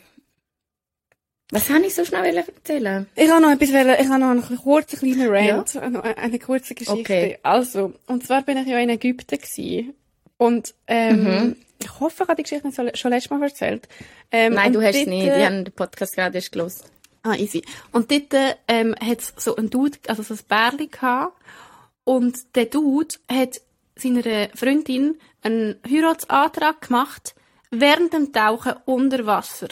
was 1.53 1.69
habe 1.69 1.85
ich 1.87 1.95
so 1.95 2.05
schnell 2.05 2.37
erzählen? 2.37 3.07
Ich 3.17 3.29
habe 3.29 3.41
noch 3.43 3.51
etwas, 3.51 3.71
ich 3.71 4.09
habe 4.09 4.19
noch 4.21 4.31
einen 4.31 4.57
kurzen 4.59 4.99
kleinen 4.99 5.29
Rant, 5.29 5.75
eine, 5.77 6.17
eine 6.17 6.39
kurze 6.39 6.75
Geschichte. 6.75 7.01
Okay. 7.01 7.39
Also, 7.43 7.93
und 8.07 8.25
zwar 8.27 8.43
bin 8.43 8.59
ich 8.59 8.67
ja 8.69 8.79
in 8.79 8.89
Ägypten 8.91 9.37
gewesen. 9.39 9.95
Und, 10.37 10.75
ähm, 10.87 11.25
Mhm. 11.25 11.57
ich 11.83 11.99
hoffe, 11.99 12.23
ich 12.23 12.29
habe 12.29 12.37
die 12.37 12.43
Geschichte 12.45 12.71
schon 12.97 13.11
letztes 13.11 13.31
Mal 13.31 13.43
erzählt. 13.43 13.89
Ähm, 14.31 14.55
Nein, 14.55 14.73
du 14.73 14.81
hast 14.81 14.95
es 14.97 15.07
nicht. 15.07 15.27
äh, 15.27 15.39
Ich 15.41 15.45
habe 15.45 15.65
den 15.65 15.73
Podcast 15.73 16.15
gerade 16.15 16.37
erst 16.39 16.53
gelesen. 16.53 16.85
Ah, 17.23 17.35
easy. 17.35 17.63
Und 17.93 18.11
dort, 18.11 18.59
ähm, 18.67 18.95
hat's 18.99 19.35
so 19.37 19.57
ein 19.57 19.69
Dude, 19.69 19.99
also 20.09 20.23
so 20.23 20.35
ein 20.35 20.41
Bärli 20.49 20.87
gehabt. 20.87 21.37
Und 22.05 22.57
der 22.57 22.67
Dude 22.67 23.15
hat 23.31 23.61
seiner 23.95 24.49
Freundin 24.55 25.19
einen 25.43 25.77
Heiratsantrag 25.89 26.89
gemacht, 26.89 27.35
während 27.71 28.13
dem 28.13 28.33
Tauchen 28.33 28.75
unter 28.87 29.27
Wasser. 29.27 29.69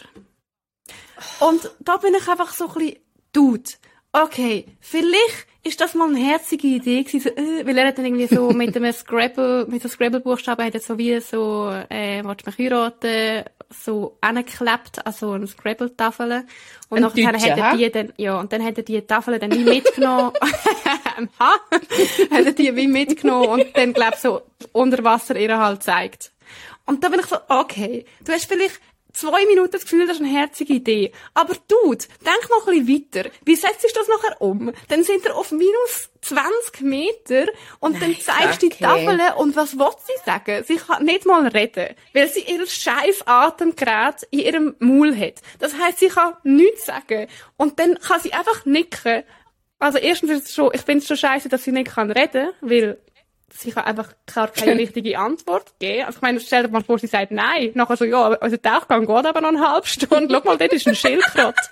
Und 1.40 1.70
da 1.80 1.96
bin 1.96 2.14
ich 2.14 2.28
einfach 2.28 2.52
so 2.52 2.68
ein 2.68 2.74
bisschen, 2.74 2.98
Dude, 3.32 3.70
okay, 4.12 4.66
vielleicht 4.80 5.47
ist 5.64 5.80
das 5.80 5.94
mal 5.94 6.08
eine 6.08 6.18
herzige 6.18 6.66
Idee 6.66 7.02
gewesen, 7.02 7.20
so, 7.20 7.30
äh, 7.30 7.66
weil 7.66 7.76
er 7.78 7.88
hat 7.88 7.98
dann 7.98 8.06
irgendwie 8.06 8.26
so 8.26 8.50
mit 8.52 8.76
einem 8.76 8.92
Scrabble, 8.92 9.66
mit 9.68 9.82
so 9.82 9.88
Scrabble-Buchstaben 9.88 10.64
hat 10.64 10.74
er 10.74 10.80
so 10.80 10.98
wie 10.98 11.20
so, 11.20 11.70
äh, 11.88 12.22
willst 12.24 12.46
du 12.46 12.50
mich 12.50 12.58
heiraten, 12.58 13.44
so 13.70 14.16
angeklebt 14.20 15.04
an 15.04 15.12
so 15.12 15.32
eine 15.32 15.46
Scrabble-Tafel. 15.46 16.44
Und 16.88 17.00
nachher 17.00 17.32
hat 17.32 17.58
er 17.58 17.76
die 17.76 17.90
dann, 17.90 18.12
ja, 18.16 18.40
und 18.40 18.52
dann 18.52 18.64
hat 18.64 18.78
er 18.78 18.84
die 18.84 19.00
Tafel 19.02 19.38
dann 19.38 19.52
wie 19.52 19.64
mitgenommen, 19.64 20.32
ha? 21.38 21.54
hat 22.30 22.46
er 22.46 22.52
die 22.52 22.74
wie 22.74 22.88
mitgenommen 22.88 23.48
und 23.48 23.76
dann, 23.76 23.92
glaub 23.92 24.14
so, 24.14 24.42
unter 24.72 25.04
Wasser 25.04 25.36
ihr 25.36 25.58
halt 25.58 25.82
zeigt. 25.82 26.32
Und 26.86 27.04
da 27.04 27.10
bin 27.10 27.20
ich 27.20 27.26
so, 27.26 27.36
okay, 27.48 28.06
du 28.24 28.32
hast 28.32 28.46
vielleicht 28.46 28.80
zwei 29.18 29.46
Minuten 29.46 29.72
das 29.72 29.82
Gefühl, 29.82 30.06
das 30.06 30.16
ist 30.16 30.22
eine 30.22 30.32
herzige 30.32 30.74
Idee. 30.74 31.12
Aber 31.34 31.54
Dude, 31.66 32.04
denk 32.24 32.48
noch 32.50 32.68
ein 32.68 32.86
bisschen 32.86 33.08
weiter. 33.14 33.30
Wie 33.44 33.56
setzt 33.56 33.82
sich 33.82 33.92
das 33.92 34.08
nachher 34.08 34.40
um? 34.40 34.72
Dann 34.88 35.02
sind 35.02 35.24
wir 35.24 35.36
auf 35.36 35.50
minus 35.50 36.10
20 36.22 36.80
Meter 36.82 37.46
und 37.80 38.00
dann 38.00 38.16
zeigst 38.18 38.62
du 38.62 38.68
die 38.68 38.74
okay. 38.74 38.84
Tafel 38.84 39.20
und 39.36 39.56
was 39.56 39.76
will 39.76 39.90
sie 40.06 40.24
sagen? 40.24 40.64
Sie 40.66 40.76
kann 40.76 41.04
nicht 41.04 41.26
mal 41.26 41.46
reden, 41.48 41.94
weil 42.12 42.28
sie 42.28 42.40
ihr 42.40 42.66
scheiß 42.66 43.26
Atemgerät 43.26 44.26
in 44.30 44.40
ihrem 44.40 44.76
Maul 44.78 45.16
hat. 45.16 45.40
Das 45.58 45.74
heisst, 45.78 45.98
sie 45.98 46.08
kann 46.08 46.34
nichts 46.44 46.86
sagen. 46.86 47.28
Und 47.56 47.78
dann 47.78 47.98
kann 47.98 48.20
sie 48.20 48.32
einfach 48.32 48.64
nicken. 48.66 49.24
Also 49.80 49.98
erstens 49.98 50.30
ist 50.30 50.46
es 50.46 50.54
schon, 50.54 50.70
ich 50.74 50.80
finde 50.80 51.02
es 51.02 51.08
schon 51.08 51.16
scheiße, 51.16 51.48
dass 51.48 51.64
sie 51.64 51.72
nicht 51.72 51.92
kann 51.92 52.10
reden, 52.10 52.50
weil 52.60 52.98
sie 53.52 53.70
kann 53.72 53.84
einfach 53.84 54.08
gar 54.32 54.48
keine 54.48 54.78
richtige 54.78 55.18
Antwort 55.18 55.72
geben. 55.78 56.04
Also 56.06 56.18
ich 56.18 56.22
meine, 56.22 56.40
stell 56.40 56.64
dir 56.64 56.68
mal 56.68 56.82
vor, 56.84 56.98
sie 56.98 57.06
sagt 57.06 57.30
nein. 57.32 57.70
Nachher 57.74 57.96
so, 57.96 58.04
ja, 58.04 58.28
unser 58.40 58.60
Tauchgang 58.60 59.06
geht 59.06 59.26
aber 59.26 59.40
noch 59.40 59.48
eine 59.48 59.60
halbe 59.68 59.86
Stunde. 59.86 60.28
Schau 60.30 60.44
mal, 60.44 60.58
dort 60.58 60.72
ist 60.72 60.86
ein 60.86 60.94
Schildkrott. 60.94 61.54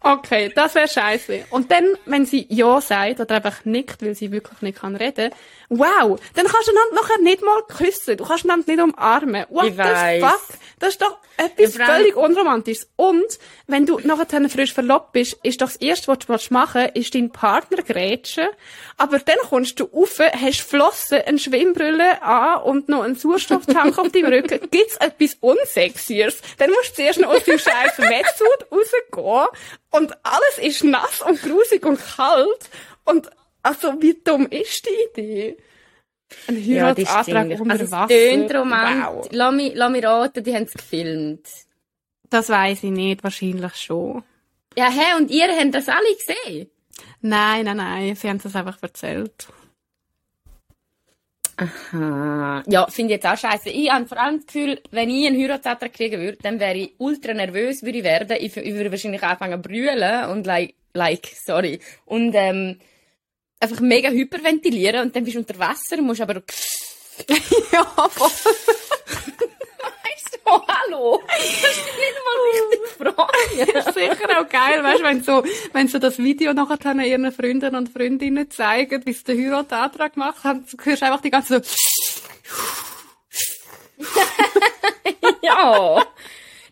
Okay, 0.00 0.52
das 0.54 0.74
wäre 0.76 0.86
scheiße. 0.86 1.46
Und 1.50 1.72
dann, 1.72 1.84
wenn 2.04 2.26
sie 2.26 2.46
Ja 2.48 2.80
sagt 2.80 3.18
oder 3.18 3.36
einfach 3.36 3.64
nickt, 3.64 4.02
weil 4.04 4.14
sie 4.14 4.30
wirklich 4.30 4.62
nicht 4.62 4.78
kann 4.78 4.94
reden, 4.94 5.32
wow, 5.68 6.20
dann 6.34 6.46
kannst 6.46 6.68
du 6.68 6.72
dann 6.72 6.94
nachher 7.02 7.18
nicht 7.22 7.42
mal 7.42 7.60
küssen. 7.62 8.16
Du 8.16 8.24
kannst 8.24 8.48
dann 8.48 8.62
nicht 8.64 8.80
umarmen. 8.80 9.46
What 9.48 9.64
Ich 9.64 9.72
the 9.72 9.78
weiss. 9.78 10.22
fuck? 10.22 10.58
Das 10.78 10.90
ist 10.90 11.00
doch 11.00 11.18
etwas 11.38 11.76
Ja, 11.76 11.86
völlig 11.86 12.16
unromantisches. 12.16 12.90
Und 12.96 13.38
wenn 13.66 13.86
du 13.86 13.98
nachher 14.00 14.48
frisch 14.50 14.74
verlobt 14.74 15.12
bist, 15.12 15.38
ist 15.42 15.62
doch 15.62 15.68
das 15.68 15.76
Erste, 15.76 16.08
was 16.08 16.18
du 16.18 16.28
willst 16.28 16.50
machen 16.50 16.90
ist 16.92 17.14
deinen 17.14 17.32
Partner 17.32 17.82
grätschen. 17.82 18.48
Aber 18.98 19.18
dann 19.18 19.38
kommst 19.48 19.80
du 19.80 19.84
rauf, 19.84 20.18
hast 20.18 20.60
Flossen, 20.60 21.22
eine 21.24 21.38
Schwimmbrille 21.38 22.22
an 22.22 22.62
und 22.62 22.88
noch 22.90 23.04
einen 23.04 23.16
Sauerstofftank 23.16 23.96
auf 23.98 24.10
deinem 24.12 24.26
Rücken. 24.32 24.60
Gibt's 24.70 24.96
etwas 24.96 25.36
Unsexieres? 25.40 26.40
Dann 26.58 26.70
musst 26.70 26.90
du 26.90 26.94
zuerst 26.96 27.20
noch 27.20 27.30
aus 27.30 27.44
dem 27.44 27.58
scheiß 27.58 27.98
Wetsuit 27.98 28.66
rausgehen 28.70 29.48
und 29.90 30.12
alles 30.22 30.58
ist 30.60 30.84
nass 30.84 31.22
und 31.22 31.40
grusig 31.40 31.86
und 31.86 31.98
kalt. 31.98 32.68
Und 33.04 33.30
also, 33.62 33.94
wie 34.00 34.20
dumm 34.22 34.46
ist 34.46 34.86
die 34.86 35.20
Idee? 35.20 35.56
Ein 36.48 36.64
Ja, 36.64 36.92
das 36.94 37.08
Heiratsantrag 37.08 37.44
stimmt. 37.46 37.60
unter 37.60 37.72
Also, 37.72 37.84
es 37.84 37.90
Wasser. 37.92 38.08
tönt 38.08 38.54
romantisch. 38.54 39.04
Wow. 39.06 39.28
Lass 39.32 39.54
mich, 39.54 39.72
lass 39.74 39.90
mich 39.92 40.04
raten, 40.04 40.44
die 40.44 40.54
haben 40.54 40.62
es 40.64 40.72
gefilmt. 40.72 41.48
Das 42.30 42.48
weiß 42.48 42.82
ich 42.84 42.90
nicht, 42.90 43.22
wahrscheinlich 43.22 43.74
schon. 43.76 44.22
Ja, 44.76 44.90
hä, 44.90 45.16
und 45.18 45.30
ihr 45.30 45.46
habt 45.48 45.74
das 45.74 45.88
alle 45.88 46.14
gesehen? 46.16 46.68
Nein, 47.20 47.64
nein, 47.64 47.76
nein, 47.76 48.16
sie 48.16 48.28
haben 48.28 48.40
es 48.44 48.54
einfach 48.56 48.78
erzählt. 48.82 49.46
Aha. 51.58 52.62
Ja, 52.66 52.86
finde 52.88 53.14
ich 53.14 53.22
jetzt 53.22 53.26
auch 53.26 53.38
scheiße. 53.38 53.70
Ich 53.70 53.90
habe 53.90 54.06
vor 54.06 54.18
allem 54.18 54.36
das 54.38 54.46
Gefühl, 54.46 54.80
wenn 54.90 55.08
ich 55.08 55.26
einen 55.26 55.40
Heiratsantrag 55.40 55.92
kriegen 55.94 56.20
würde, 56.20 56.36
dann 56.42 56.60
wäre 56.60 56.74
ich 56.76 56.94
ultra 56.98 57.32
nervös, 57.32 57.82
würde 57.82 57.98
ich 57.98 58.04
werden. 58.04 58.36
Ich, 58.40 58.54
ich 58.56 58.74
würde 58.74 58.90
wahrscheinlich 58.90 59.22
anfangen 59.22 59.62
zu 59.62 59.68
brüllen 59.68 60.26
und 60.30 60.44
like, 60.46 60.74
like, 60.92 61.26
sorry. 61.34 61.80
Und, 62.04 62.34
ähm, 62.34 62.78
einfach 63.60 63.80
mega 63.80 64.10
hyperventilieren 64.10 65.06
und 65.06 65.16
dann 65.16 65.24
bist 65.24 65.36
du 65.36 65.40
unter 65.40 65.58
Wasser 65.58 65.96
und 65.98 66.06
musst 66.06 66.20
aber 66.20 66.34
ja, 67.72 67.84
voll. 67.84 68.28
weißt 68.28 68.52
du, 70.32 70.38
oh, 70.44 70.60
hallo. 70.68 71.22
Das 71.26 71.42
ist 71.42 71.96
nicht 71.96 72.18
mal 72.26 72.38
richtig 72.52 72.80
fragen. 72.98 73.94
Sicher 73.94 74.40
auch 74.40 74.48
geil, 74.48 74.84
weißt 74.84 75.00
du, 75.00 75.04
wenn 75.04 75.22
so, 75.22 75.42
wenn 75.72 75.88
so 75.88 75.98
das 75.98 76.18
Video 76.18 76.52
nachher 76.52 76.76
dann 76.76 77.00
ihren 77.00 77.32
Freunden 77.32 77.74
und 77.74 77.88
Freundinnen 77.88 78.50
zeigen, 78.50 79.04
wie 79.06 79.12
sie 79.12 79.24
den 79.24 79.46
Heiratsantrag 79.46 80.12
gemacht 80.12 80.44
haben, 80.44 80.66
du 80.70 80.76
hörst 80.84 81.02
einfach 81.02 81.22
die 81.22 81.30
ganze 81.30 81.62
so, 81.64 81.70
ja. 85.42 86.04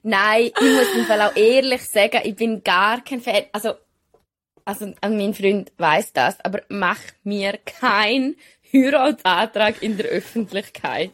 Nein, 0.03 0.45
ich 0.45 0.61
muss 0.61 0.95
im 0.95 1.07
Fall 1.07 1.23
auch 1.23 1.35
ehrlich 1.35 1.83
sagen, 1.89 2.21
ich 2.25 2.37
bin 2.37 2.63
gar 2.63 3.03
kein 3.03 3.23
Fan. 3.23 3.45
Also, 3.53 3.73
also 4.65 4.93
an 5.01 5.17
mein 5.17 5.35
Freund 5.35 5.73
weiß 5.79 6.13
das, 6.13 6.41
aber 6.41 6.63
mach 6.69 7.01
mir 7.23 7.59
keinen 7.65 8.37
Heiratsantrag 8.73 9.83
in 9.83 9.97
der 9.97 10.07
Öffentlichkeit. 10.07 11.13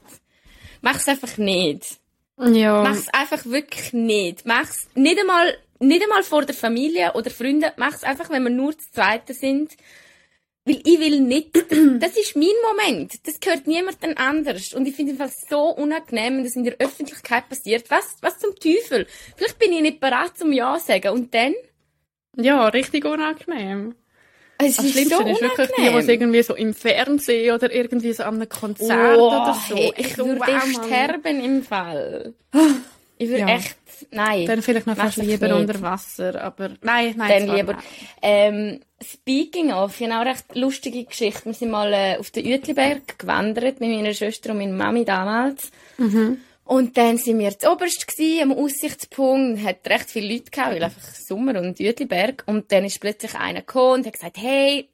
Mach's 0.80 1.08
einfach 1.08 1.36
nicht. 1.36 1.98
ja. 2.38 2.82
Mach's 2.82 3.08
einfach 3.12 3.44
wirklich 3.44 3.92
nicht. 3.92 4.46
Mach's 4.46 4.88
nicht 4.94 5.20
einmal, 5.20 5.58
nicht 5.78 6.02
einmal 6.02 6.22
vor 6.22 6.44
der 6.44 6.54
Familie 6.54 7.12
oder 7.14 7.30
Freunden. 7.30 7.70
Mach's 7.76 8.04
einfach, 8.04 8.30
wenn 8.30 8.44
wir 8.44 8.50
nur 8.50 8.78
zu 8.78 8.90
Zweiten 8.92 9.34
sind. 9.34 9.76
Weil 10.64 10.80
ich 10.84 11.00
will 11.00 11.20
nicht, 11.20 11.56
das, 12.00 12.16
ist 12.16 12.36
mein 12.36 12.48
Moment. 12.68 13.26
Das 13.26 13.40
gehört 13.40 13.66
niemandem 13.66 14.14
anders. 14.16 14.74
Und 14.74 14.86
ich 14.86 14.94
finde 14.94 15.22
es 15.22 15.48
so 15.48 15.70
unangenehm, 15.70 16.36
wenn 16.36 16.44
das 16.44 16.56
in 16.56 16.64
der 16.64 16.76
Öffentlichkeit 16.78 17.48
passiert. 17.48 17.90
Was, 17.90 18.16
was 18.20 18.38
zum 18.38 18.54
Teufel? 18.54 19.06
Vielleicht 19.36 19.58
bin 19.58 19.72
ich 19.72 19.80
nicht 19.80 20.00
bereit 20.00 20.36
zum 20.36 20.52
Ja 20.52 20.78
sagen. 20.78 21.12
Und 21.12 21.34
dann? 21.34 21.54
Ja, 22.36 22.68
richtig 22.68 23.04
unangenehm. 23.04 23.94
Es 24.58 24.76
Das 24.76 24.84
ist 24.84 24.92
Schlimmste 24.92 25.16
so 25.16 25.22
ist 25.26 25.40
wirklich 25.40 25.70
die, 25.76 25.82
die 25.82 25.88
es 25.96 26.08
irgendwie 26.08 26.42
so 26.42 26.54
im 26.54 26.74
Fernsehen 26.74 27.54
oder 27.54 27.72
irgendwie 27.72 28.12
so 28.12 28.24
an 28.24 28.34
einem 28.34 28.48
Konzert 28.48 29.18
Oh, 29.18 29.28
oder 29.28 29.58
so. 29.68 29.74
hey, 29.74 29.92
ich 29.96 30.14
so, 30.14 30.26
würde 30.26 30.40
wow, 30.40 30.84
sterben 30.84 31.40
im 31.42 31.62
Fall. 31.62 32.34
Ich 33.16 33.28
würde 33.28 33.40
Ja. 33.40 33.48
echt, 33.56 33.76
nein. 34.10 34.46
Dann 34.46 34.60
vielleicht 34.62 34.86
noch 34.86 34.96
fast 34.96 35.16
lieber 35.16 35.48
nicht. 35.48 35.56
unter 35.56 35.80
Wasser, 35.82 36.42
aber 36.42 36.70
nein, 36.82 37.14
nein. 37.16 37.46
Dann 37.46 37.56
lieber. 37.56 37.78
Ähm, 38.20 38.80
speaking 39.02 39.72
of, 39.72 39.98
ich 39.98 40.06
eine 40.10 40.26
recht 40.30 40.54
lustige 40.54 41.04
Geschichte. 41.04 41.46
Wir 41.46 41.54
sind 41.54 41.70
mal 41.70 41.92
äh, 41.92 42.16
auf 42.18 42.30
den 42.30 42.46
Uetliberg 42.46 43.18
gewandert 43.18 43.80
mit 43.80 43.90
meiner 43.90 44.12
Schwester 44.12 44.50
und 44.52 44.58
meiner 44.58 44.72
Mami 44.74 45.04
damals. 45.06 45.70
Und 46.64 46.96
dann 46.96 47.18
sind 47.18 47.38
wir 47.38 47.58
zu 47.58 47.70
oberst 47.70 48.06
gsi, 48.06 48.40
am 48.42 48.52
Aussichtspunkt, 48.52 49.64
hat 49.64 49.86
recht 49.88 50.10
viele 50.10 50.34
Leute 50.34 50.50
gehabt, 50.50 50.74
weil 50.74 50.84
einfach 50.84 51.14
Sommer 51.14 51.60
und 51.60 51.80
Uetliberg. 51.80 52.44
Und 52.46 52.70
dann 52.70 52.84
ist 52.84 53.00
plötzlich 53.00 53.34
einer 53.34 53.60
gekommen 53.60 54.00
und 54.00 54.06
hat 54.06 54.12
gesagt, 54.12 54.36
hey, 54.38 54.88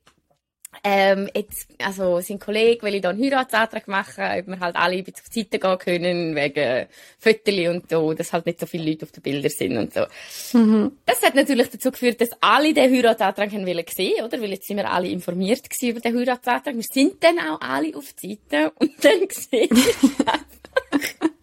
ähm, 0.85 1.29
jetzt, 1.35 1.68
also, 1.83 2.20
sein 2.20 2.38
Kollege 2.38 2.83
will 2.83 2.94
ich 2.94 3.02
da 3.02 3.11
einen 3.11 3.22
Heiratsantrag 3.22 3.88
machen, 3.88 4.24
ob 4.24 4.46
wir 4.46 4.61
halt 4.61 4.76
alle 4.76 4.96
ein 4.96 5.05
bisschen 5.05 5.22
auf 5.24 5.31
die 5.31 5.40
Seite 5.40 5.59
gehen 5.59 5.79
können, 5.79 6.37
wegen 6.37 6.87
Fötterli 7.18 7.68
und 7.68 7.90
so, 7.90 8.12
dass 8.12 8.33
halt 8.33 8.46
nicht 8.46 8.61
so 8.61 8.66
viele 8.66 8.90
Leute 8.90 9.05
auf 9.05 9.12
den 9.12 9.22
Bildern 9.22 9.50
sind 9.50 9.76
und 9.76 9.94
so. 9.94 10.07
Das 11.07 11.22
hat 11.22 11.35
natürlich 11.35 11.70
dazu 11.70 11.90
geführt, 11.90 12.20
dass 12.20 12.31
alle 12.40 12.74
den 12.74 12.92
Heiratsantrag 12.92 13.50
haben 13.52 13.66
wollen 13.66 13.85
sehen, 13.88 14.24
oder? 14.24 14.40
Weil 14.40 14.50
jetzt 14.50 14.66
sind 14.66 14.76
wir 14.76 14.90
alle 14.90 15.09
informiert 15.09 15.68
gewesen 15.68 15.90
über 15.90 16.00
den 16.00 16.18
Heiratsantrag. 16.18 16.74
Wir 16.74 16.83
sind 16.83 17.22
dann 17.22 17.38
auch 17.38 17.61
alle 17.61 17.96
auf 17.96 18.12
die 18.12 18.38
Seite 18.50 18.72
und 18.79 18.92
dann 19.02 19.26
gesehen 19.26 19.70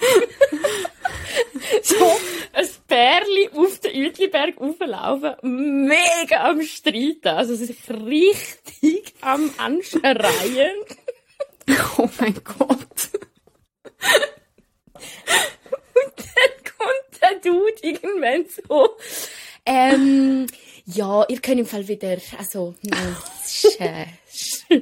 so 1.82 2.18
ein 2.52 2.68
Pärli 2.86 3.50
auf 3.54 3.78
den 3.80 4.02
Uetliberg 4.02 4.60
rauflaufen, 4.60 5.86
mega 5.86 6.48
am 6.48 6.62
Streiten, 6.62 7.28
also 7.28 7.54
sich 7.54 7.76
richtig 7.88 9.14
am 9.20 9.52
Anschreien. 9.58 10.74
Oh 11.98 12.08
mein 12.18 12.34
Gott. 12.42 13.10
dann 16.16 16.54
kommt 16.64 17.22
der 17.22 17.38
Dude 17.40 17.80
irgendwann 17.80 18.44
so, 18.48 18.96
ähm, 19.64 20.48
ja, 20.84 21.24
ihr 21.28 21.40
könnt 21.40 21.60
im 21.60 21.66
Fall 21.66 21.86
wieder, 21.86 22.16
also, 22.38 22.74
nein, 22.82 23.16
äh, 23.78 24.80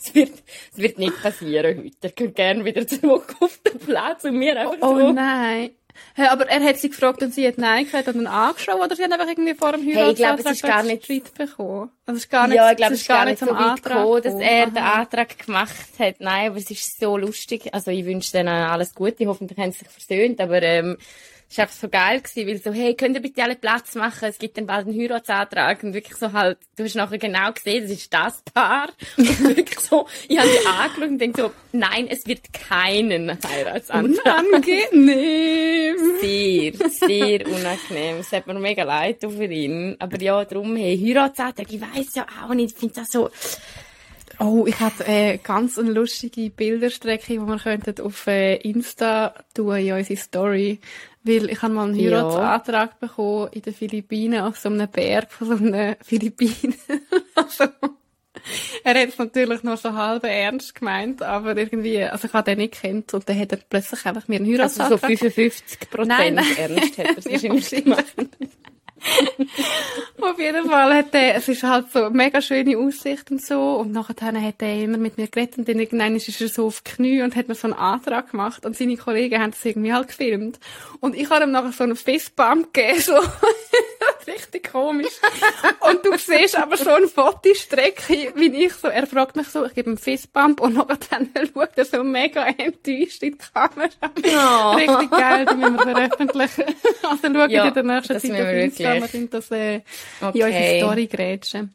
es 0.00 0.14
wird, 0.14 0.32
es 0.72 0.78
wird 0.78 0.98
nicht 0.98 1.22
passieren 1.22 1.78
heute. 1.84 1.96
Ihr 2.02 2.10
könnt 2.10 2.34
gerne 2.36 2.64
wieder 2.64 2.86
zurück 2.86 3.34
auf 3.40 3.58
den 3.58 3.78
Platz 3.78 4.24
und 4.24 4.36
mir 4.38 4.58
einfach 4.58 4.76
Oh 4.80 4.98
so, 4.98 5.12
nein. 5.12 5.70
Hey, 6.16 6.26
aber 6.26 6.48
er 6.48 6.60
hat 6.64 6.78
sie 6.78 6.88
gefragt 6.90 7.22
und 7.22 7.32
sie 7.32 7.46
hat 7.46 7.56
Nein 7.56 7.84
gesagt 7.84 8.08
und 8.08 8.16
dann 8.16 8.26
angeschaut 8.26 8.80
oder 8.82 8.96
sie 8.96 9.04
hat 9.04 9.12
einfach 9.12 9.28
irgendwie 9.28 9.54
vor 9.54 9.70
dem 9.70 9.82
Hey, 9.82 10.10
ich 10.10 10.16
glaube, 10.16 10.40
es 10.40 10.44
Heiratsantrag 10.44 10.52
ist 10.54 10.62
gar 10.62 10.82
nicht- 10.82 11.04
Streit 11.04 11.34
bekommen. 11.34 11.90
Also 12.04 12.16
es 12.16 12.24
ist 12.24 12.30
gar 12.30 12.48
nicht, 12.48 12.56
ja, 12.56 12.70
ich 12.72 12.76
glaube, 12.76 12.94
es 12.94 13.00
ist 13.02 13.06
gar 13.08 13.24
nicht 13.26 13.38
so 13.38 13.46
zum 13.46 13.54
weit 13.56 13.62
Antrag 13.64 13.84
gekommen, 14.02 14.22
dass 14.24 14.34
er 14.34 14.66
den. 14.66 14.76
Antrag 14.78 15.38
gemacht 15.46 15.72
hat. 16.00 16.16
Nein, 16.18 16.50
aber 16.50 16.56
es 16.58 16.68
ist 16.68 16.98
so 16.98 17.16
lustig. 17.16 17.72
Also, 17.72 17.92
ich 17.92 18.04
wünsche 18.04 18.32
denen 18.32 18.48
alles 18.48 18.92
Gute. 18.92 19.24
Hoffentlich 19.26 19.56
haben 19.56 19.70
sie 19.70 19.78
sich 19.84 19.88
versöhnt, 19.88 20.40
aber, 20.40 20.60
ähm, 20.62 20.98
ist 21.54 21.60
einfach 21.60 21.76
so 21.76 21.88
geil 21.88 22.20
gewesen, 22.20 22.48
weil 22.48 22.60
so, 22.60 22.72
hey, 22.72 22.94
könnt 22.94 23.14
ihr 23.14 23.22
bitte 23.22 23.42
alle 23.42 23.54
Platz 23.54 23.94
machen? 23.94 24.28
Es 24.28 24.38
gibt 24.38 24.58
dann 24.58 24.66
bald 24.66 24.88
einen 24.88 24.98
Heiratsantrag. 24.98 25.84
Und 25.84 25.94
wirklich 25.94 26.16
so 26.16 26.32
halt, 26.32 26.58
du 26.76 26.84
hast 26.84 26.96
nachher 26.96 27.18
genau 27.18 27.52
gesehen, 27.52 27.82
das 27.82 27.92
ist 27.92 28.12
das 28.12 28.42
Paar. 28.42 28.88
Und 29.16 29.56
wirklich 29.56 29.78
so, 29.78 30.06
ich 30.28 30.36
habe 30.38 30.48
die 30.48 30.66
angeschaut 30.66 31.08
und 31.08 31.18
denke 31.18 31.42
so, 31.42 31.52
nein, 31.72 32.08
es 32.08 32.26
wird 32.26 32.52
keinen 32.52 33.30
Heiratsantrag. 33.30 34.44
Unangenehm. 34.52 35.96
Sehr, 36.20 36.72
sehr 36.90 37.46
unangenehm. 37.46 38.16
Es 38.18 38.32
hat 38.32 38.46
mir 38.46 38.54
mega 38.54 38.82
leid 38.82 39.20
für 39.20 39.44
ihn. 39.44 39.96
Aber 39.98 40.20
ja, 40.20 40.44
darum, 40.44 40.74
hey, 40.76 40.98
Heiratsantrag, 40.98 41.72
ich 41.72 41.80
weiss 41.80 42.14
ja 42.14 42.26
auch 42.42 42.54
nicht, 42.54 42.72
ich 42.74 42.78
finde 42.78 42.94
das 42.96 43.10
so, 43.10 43.30
Oh, 44.40 44.66
ich 44.66 44.80
hatte 44.80 45.06
äh, 45.06 45.38
ganz 45.38 45.78
eine 45.78 45.92
lustige 45.92 46.50
Bilderstrecke, 46.50 47.34
die 47.34 47.38
wir 47.38 47.56
könnten 47.56 48.04
auf 48.04 48.26
äh, 48.26 48.56
Insta 48.56 49.32
tun 49.54 49.76
in 49.76 49.92
unsere 49.92 50.16
Story. 50.16 50.80
Weil 51.24 51.48
ich 51.50 51.62
habe 51.62 51.72
mal 51.74 51.84
einen 51.88 51.94
Ja. 51.98 52.18
Heiratsantrag 52.22 53.00
bekommen 53.00 53.48
in 53.52 53.62
den 53.62 53.74
Philippinen 53.74 54.40
auf 54.42 54.58
so 54.58 54.68
einem 54.68 54.88
Berg 54.88 55.32
von 55.32 55.46
so 55.48 55.54
einem 55.54 55.96
Philippinen. 56.02 56.74
also, 57.34 57.64
er 58.84 58.94
hat 59.00 59.08
es 59.08 59.16
natürlich 59.18 59.62
noch 59.62 59.78
so 59.78 59.94
halb 59.94 60.24
ernst 60.24 60.74
gemeint, 60.74 61.22
aber 61.22 61.56
irgendwie, 61.56 62.02
also 62.02 62.28
ich 62.28 62.34
habe 62.34 62.44
den 62.50 62.58
nicht 62.58 62.74
kennt 62.74 63.14
und 63.14 63.26
dann 63.26 63.38
hat 63.38 63.52
er 63.52 63.58
plötzlich 63.58 64.04
einfach 64.04 64.28
mir 64.28 64.36
einen 64.36 64.60
also 64.60 64.76
so 64.76 65.00
Heiratsantrag 65.00 65.18
55 65.18 65.78
Nein, 66.06 66.36
Prozent 66.36 66.58
ernst 66.58 66.98
hat 66.98 67.06
er 67.06 67.18
es 67.18 67.24
Ja, 67.42 67.50
wahrscheinlich 67.50 67.84
gemacht. 67.84 68.14
Auf 70.20 70.38
jeden 70.38 70.68
Fall 70.68 70.94
hat 70.94 71.14
er, 71.14 71.36
es 71.36 71.48
ist 71.48 71.62
halt 71.62 71.90
so 71.92 72.04
eine 72.04 72.10
mega 72.10 72.40
schöne 72.40 72.78
Aussicht 72.78 73.30
und 73.30 73.44
so. 73.44 73.76
Und 73.76 73.92
nachher 73.92 74.40
hat 74.40 74.62
er 74.62 74.82
immer 74.82 74.98
mit 74.98 75.18
mir 75.18 75.28
geredet 75.28 75.58
und 75.58 75.68
dann 75.68 75.78
irgendwann 75.78 76.16
ist 76.16 76.40
er 76.40 76.48
so 76.48 76.66
auf 76.66 76.80
die 76.80 76.92
Knie 76.92 77.22
und 77.22 77.36
hat 77.36 77.48
mir 77.48 77.54
so 77.54 77.68
einen 77.68 77.74
Antrag 77.76 78.30
gemacht 78.30 78.64
und 78.64 78.76
seine 78.76 78.96
Kollegen 78.96 79.40
haben 79.40 79.50
das 79.50 79.64
irgendwie 79.64 79.92
halt 79.92 80.08
gefilmt. 80.08 80.58
Und 81.00 81.14
ich 81.14 81.28
habe 81.30 81.44
ihm 81.44 81.52
nachher 81.52 81.72
so 81.72 81.84
einen 81.84 81.96
Fistbump 81.96 82.72
gegeben, 82.72 83.00
so. 83.00 83.14
Richtig 84.26 84.70
komisch. 84.72 85.12
Und 85.80 86.04
du 86.04 86.16
siehst 86.16 86.56
aber 86.56 86.76
so 86.76 86.90
eine 86.90 87.08
Fotostrecke, 87.08 88.32
wie 88.36 88.64
ich 88.64 88.72
so, 88.74 88.88
er 88.88 89.06
fragt 89.06 89.36
mich 89.36 89.48
so, 89.48 89.64
ich 89.66 89.74
gebe 89.74 89.90
ihm 89.90 89.92
einen 89.96 89.98
Fistbump 89.98 90.60
und 90.60 90.74
nachher 90.74 90.98
dann 91.10 91.30
schaut 91.54 91.70
er 91.76 91.84
so 91.84 92.02
mega 92.02 92.46
enttäuscht 92.46 93.22
in 93.22 93.32
die 93.32 93.38
Kamera. 93.52 93.90
Oh. 94.02 94.70
Richtig 94.76 95.10
geil, 95.10 95.46
die 95.50 95.54
müssen 95.56 95.76
wir 95.76 95.82
veröffentlichen. 95.94 96.64
Also 97.02 97.34
schaut 97.34 97.50
Ja, 97.50 97.66
in 97.68 97.74
der 97.74 97.82
nächsten 97.82 98.20
Zeit 98.20 98.30
auf 98.30 98.38
wir 98.38 98.62
Insta, 98.64 98.84
wirklich. 98.84 99.02
wir 99.02 99.08
können 99.08 99.30
das 99.30 99.50
äh, 99.50 99.74
in 99.76 99.82
Okay. 100.22 100.42
unsere 100.44 100.78
Story 100.78 101.06
grätschen. 101.06 101.74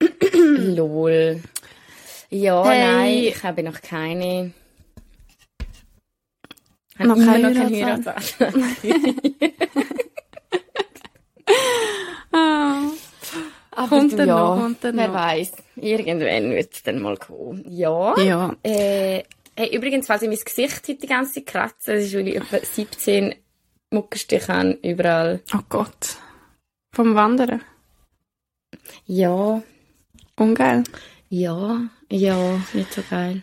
Lol. 0.32 1.40
Ja, 2.30 2.64
Hey. 2.64 2.80
nein, 2.82 3.18
ich 3.32 3.42
habe 3.44 3.62
noch 3.62 3.80
keine. 3.80 4.52
Noch 6.98 7.16
keine 7.16 7.54
Heiratsantrag. 7.58 8.54
Ah. 12.32 12.82
Aber 13.72 13.88
Kommt 13.88 14.18
dann 14.18 14.28
ja, 14.28 14.38
noch, 14.38 14.60
kommt 14.60 14.82
dann 14.84 14.96
wer 14.96 15.08
noch. 15.08 15.14
weiß. 15.14 15.52
Irgendwann 15.76 16.50
wird 16.50 16.72
es 16.74 16.82
dann 16.82 17.00
mal 17.00 17.16
kommen. 17.16 17.62
Ja. 17.68 18.18
Ja. 18.18 18.56
Äh, 18.62 19.22
hey, 19.54 19.74
übrigens, 19.76 20.06
falls 20.06 20.22
ich 20.22 20.28
mein 20.28 20.38
Gesicht 20.38 20.88
heute 20.88 20.94
die 20.94 21.06
ganze 21.06 21.34
Zeit 21.34 21.46
kratze, 21.46 21.94
das 21.94 22.04
ist, 22.04 22.14
weil 22.14 22.28
ich 22.28 22.36
etwa 22.36 22.58
17 22.58 23.34
Muckenstiche 23.90 24.52
habe, 24.52 24.78
überall. 24.82 25.40
Oh 25.54 25.60
Gott. 25.68 26.16
Vom 26.94 27.14
Wandern. 27.14 27.62
Ja, 29.06 29.62
Ungeil. 30.36 30.84
ja, 31.28 31.80
ja, 32.10 32.60
nicht 32.72 32.92
so 32.92 33.02
geil. 33.08 33.42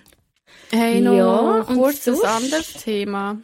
Hey, 0.71 1.01
noch 1.01 1.13
Ja, 1.15 1.63
kurz 1.67 2.07
ein 2.07 2.19
anderes 2.25 2.73
Thema. 2.73 3.37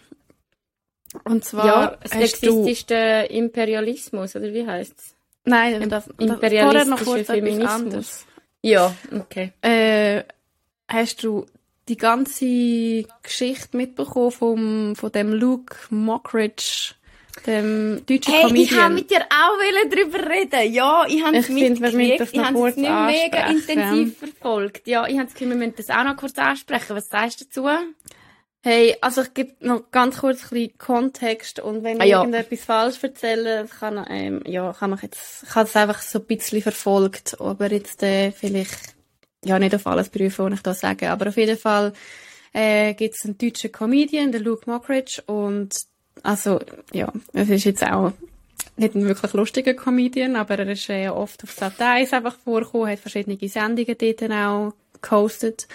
Und 1.24 1.44
zwar 1.44 1.66
ja, 1.66 1.98
hast 2.04 2.44
du... 2.44 2.64
sexistischer 2.66 3.30
Imperialismus, 3.30 4.36
oder 4.36 4.54
wie 4.54 4.66
heißt's? 4.66 5.16
Nein, 5.46 5.90
das, 5.90 6.08
Imperialistischer 6.18 7.26
Feminismus. 7.26 8.26
Ja, 8.62 8.94
okay. 9.12 9.54
Äh, 9.62 10.24
hast 10.88 11.24
du 11.24 11.46
die 11.88 11.98
ganze 11.98 13.06
Geschichte 13.24 13.76
mitbekommen 13.76 14.32
vom, 14.32 14.96
von 14.96 15.12
dem 15.12 15.34
Luke 15.34 15.76
Mockridge, 15.90 16.94
dem 17.48 18.06
deutschen 18.06 18.34
Hey, 18.34 18.44
ich 18.44 18.48
Comedian? 18.48 18.84
habe 18.84 18.94
mit 18.96 19.10
dir 19.10 19.22
auch 19.22 19.90
drüber 19.90 20.30
reden. 20.30 20.74
Ja, 20.74 21.06
ich 21.08 21.24
habe 21.24 21.38
es 21.38 21.50
Ich 21.50 21.56
mitgekriegt. 21.56 22.34
Ich 22.34 22.40
habe 22.40 22.70
es 22.70 22.76
nicht 22.76 22.92
mega 22.92 23.48
intensiv 23.48 24.18
verfolgt. 24.18 24.88
Ja, 24.88 25.08
ich 25.08 25.16
habe 25.16 25.26
das 25.26 25.34
Gefühl, 25.34 25.50
wir 25.50 25.56
müssen 25.56 25.76
das 25.78 25.90
auch 25.90 26.04
noch 26.04 26.18
kurz 26.18 26.38
ansprechen. 26.38 26.96
Was 26.96 27.10
sagst 27.10 27.42
du 27.42 27.46
dazu? 27.46 27.68
Hey, 28.62 28.98
also 29.00 29.22
ich 29.22 29.34
gebe 29.34 29.54
noch 29.66 29.90
ganz 29.92 30.18
kurz 30.20 30.44
ein 30.44 30.50
bisschen 30.50 30.78
Kontext 30.78 31.60
und 31.62 31.84
wenn 31.84 32.02
Ah, 32.02 32.04
ich 32.04 32.12
ja. 32.12 32.20
irgendetwas 32.20 32.66
falsch 32.66 33.02
erzähle, 33.02 33.66
kann, 33.80 34.06
ähm, 34.10 34.44
ja, 34.46 34.74
kann 34.74 34.94
ich 34.94 35.02
jetzt, 35.04 35.44
ich 35.48 35.56
habe 35.56 35.68
es 35.70 35.76
einfach 35.78 36.02
so 36.02 36.20
ein 36.20 36.26
bisschen 36.26 36.62
verfolgt, 36.62 37.40
aber 37.40 37.72
jetzt 37.72 38.04
äh, 38.04 38.32
vielleicht, 38.32 38.96
ja, 39.46 39.58
nicht 39.60 39.74
auf 39.76 39.88
alles 39.88 40.10
prüfen, 40.10 40.46
was 40.46 40.54
ich 40.56 40.62
da 40.62 40.74
sage, 40.74 41.10
aber 41.10 41.30
auf 41.30 41.38
jeden 41.38 41.58
Fall 41.58 41.94
äh, 42.52 42.94
gibt 42.96 43.16
es 43.16 43.24
einen 43.24 43.38
deutschen 43.38 43.72
Comedian, 43.72 44.34
den 44.34 44.44
Luke 44.44 44.70
Mockridge 44.70 45.24
und 45.26 45.74
also, 46.24 46.60
ja, 46.92 47.14
es 47.32 47.50
ist 47.50 47.64
jetzt 47.64 47.84
auch 47.84 48.12
nicht 48.76 48.94
ein 48.94 49.06
wirklich 49.06 49.32
lustiger 49.34 49.74
Comedian, 49.74 50.36
aber 50.36 50.60
er 50.60 50.68
ist 50.68 50.90
äh, 50.90 51.08
oft 51.08 51.44
auf 51.44 51.52
Sat 51.52 51.80
1 51.80 52.12
einfach 52.12 52.36
vorgekommen, 52.36 52.90
hat 52.90 53.00
verschiedene 53.00 53.38
Sendungen 53.48 53.96
dort 53.98 54.22
dann 54.22 54.34
auch 54.34 54.74
gehostet. 55.02 55.68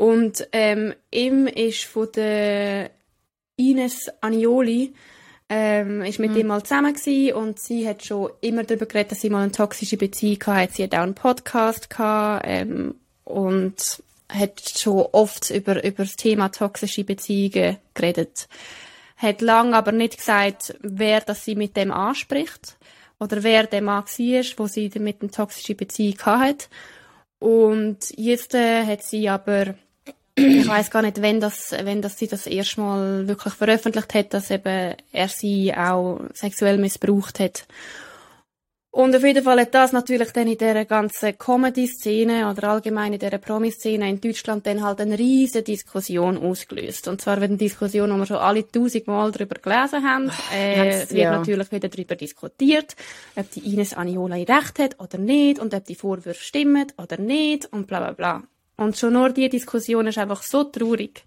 Und 0.00 0.48
ähm, 0.52 0.94
ihm 1.10 1.46
ist 1.46 1.84
von 1.84 2.08
der 2.16 2.90
Ines 3.56 4.10
Anioli 4.22 4.94
ähm, 5.50 6.00
ist 6.00 6.18
mit 6.18 6.34
ihm 6.34 6.46
mal 6.46 6.62
zusammen 6.62 6.94
gewesen 6.94 7.34
und 7.34 7.60
sie 7.60 7.86
hat 7.86 8.02
schon 8.06 8.30
immer 8.40 8.64
darüber 8.64 8.86
geredet, 8.86 9.12
dass 9.12 9.20
sie 9.20 9.28
mal 9.28 9.42
eine 9.42 9.52
toxische 9.52 9.98
Beziehung 9.98 10.42
hatte. 10.46 10.72
Sie 10.72 10.84
hat 10.84 10.94
auch 10.94 11.02
einen 11.02 11.14
Podcast 11.14 11.90
gehabt 11.90 12.46
ähm, 12.48 12.94
und 13.24 14.02
hat 14.30 14.62
schon 14.74 15.06
oft 15.12 15.50
über, 15.50 15.84
über 15.84 16.04
das 16.04 16.16
Thema 16.16 16.48
toxische 16.48 17.04
Beziehungen 17.04 17.76
geredet. 17.92 18.48
Hat 19.18 19.42
lang 19.42 19.74
aber 19.74 19.92
nicht 19.92 20.16
gesagt, 20.16 20.78
wer 20.80 21.20
das 21.20 21.44
sie 21.44 21.56
mit 21.56 21.76
dem 21.76 21.92
anspricht 21.92 22.78
oder 23.18 23.42
wer 23.42 23.66
der 23.66 23.82
Mann 23.82 24.04
war, 24.04 24.44
wo 24.56 24.66
sie 24.66 24.90
mit 24.98 25.20
einer 25.20 25.30
toxischen 25.30 25.76
Beziehung 25.76 26.18
hatte. 26.24 26.68
Und 27.38 28.14
jetzt 28.16 28.54
äh, 28.54 28.86
hat 28.86 29.02
sie 29.02 29.28
aber, 29.28 29.74
ich 30.40 30.68
weiß 30.68 30.90
gar 30.90 31.02
nicht, 31.02 31.22
wenn 31.22 31.40
das, 31.40 31.72
wenn 31.72 32.02
das 32.02 32.18
sie 32.18 32.28
das 32.28 32.46
erste 32.46 32.80
Mal 32.80 33.28
wirklich 33.28 33.54
veröffentlicht 33.54 34.14
hat, 34.14 34.34
dass 34.34 34.50
eben 34.50 34.94
er 35.12 35.28
sie 35.28 35.74
auch 35.74 36.20
sexuell 36.34 36.78
missbraucht 36.78 37.40
hat. 37.40 37.66
Und 38.92 39.14
auf 39.14 39.22
jeden 39.22 39.44
Fall 39.44 39.60
hat 39.60 39.72
das 39.72 39.92
natürlich 39.92 40.32
dann 40.32 40.48
in 40.48 40.58
dieser 40.58 40.84
ganzen 40.84 41.38
Comedy-Szene 41.38 42.50
oder 42.50 42.70
allgemein 42.70 43.12
in 43.12 43.20
dieser 43.20 43.38
Promi-Szene 43.38 44.10
in 44.10 44.20
Deutschland 44.20 44.66
dann 44.66 44.82
halt 44.82 45.00
eine 45.00 45.16
riesige 45.16 45.62
Diskussion 45.62 46.36
ausgelöst. 46.36 47.06
Und 47.06 47.20
zwar 47.20 47.38
eine 47.38 47.56
Diskussion, 47.56 48.10
wo 48.10 48.16
wir 48.16 48.26
schon 48.26 48.38
alle 48.38 48.66
tausendmal 48.66 49.30
darüber 49.30 49.54
gelesen 49.60 50.02
haben. 50.02 50.32
Äh, 50.52 50.88
es 50.88 51.10
wird 51.10 51.20
ja. 51.20 51.38
natürlich 51.38 51.70
wieder 51.70 51.88
darüber 51.88 52.16
diskutiert, 52.16 52.96
ob 53.36 53.48
die 53.52 53.72
Ines 53.72 53.94
Aniola 53.94 54.34
recht 54.34 54.80
hat 54.80 54.98
oder 54.98 55.18
nicht 55.18 55.60
und 55.60 55.72
ob 55.72 55.84
die 55.84 55.94
Vorwürfe 55.94 56.42
stimmen 56.42 56.86
oder 56.98 57.16
nicht 57.16 57.72
und 57.72 57.86
bla 57.86 58.00
bla 58.00 58.12
bla. 58.12 58.42
Und 58.80 58.96
schon 58.96 59.12
nur 59.12 59.28
die 59.28 59.50
Diskussion 59.50 60.06
ist 60.06 60.16
einfach 60.16 60.42
so 60.42 60.64
traurig, 60.64 61.22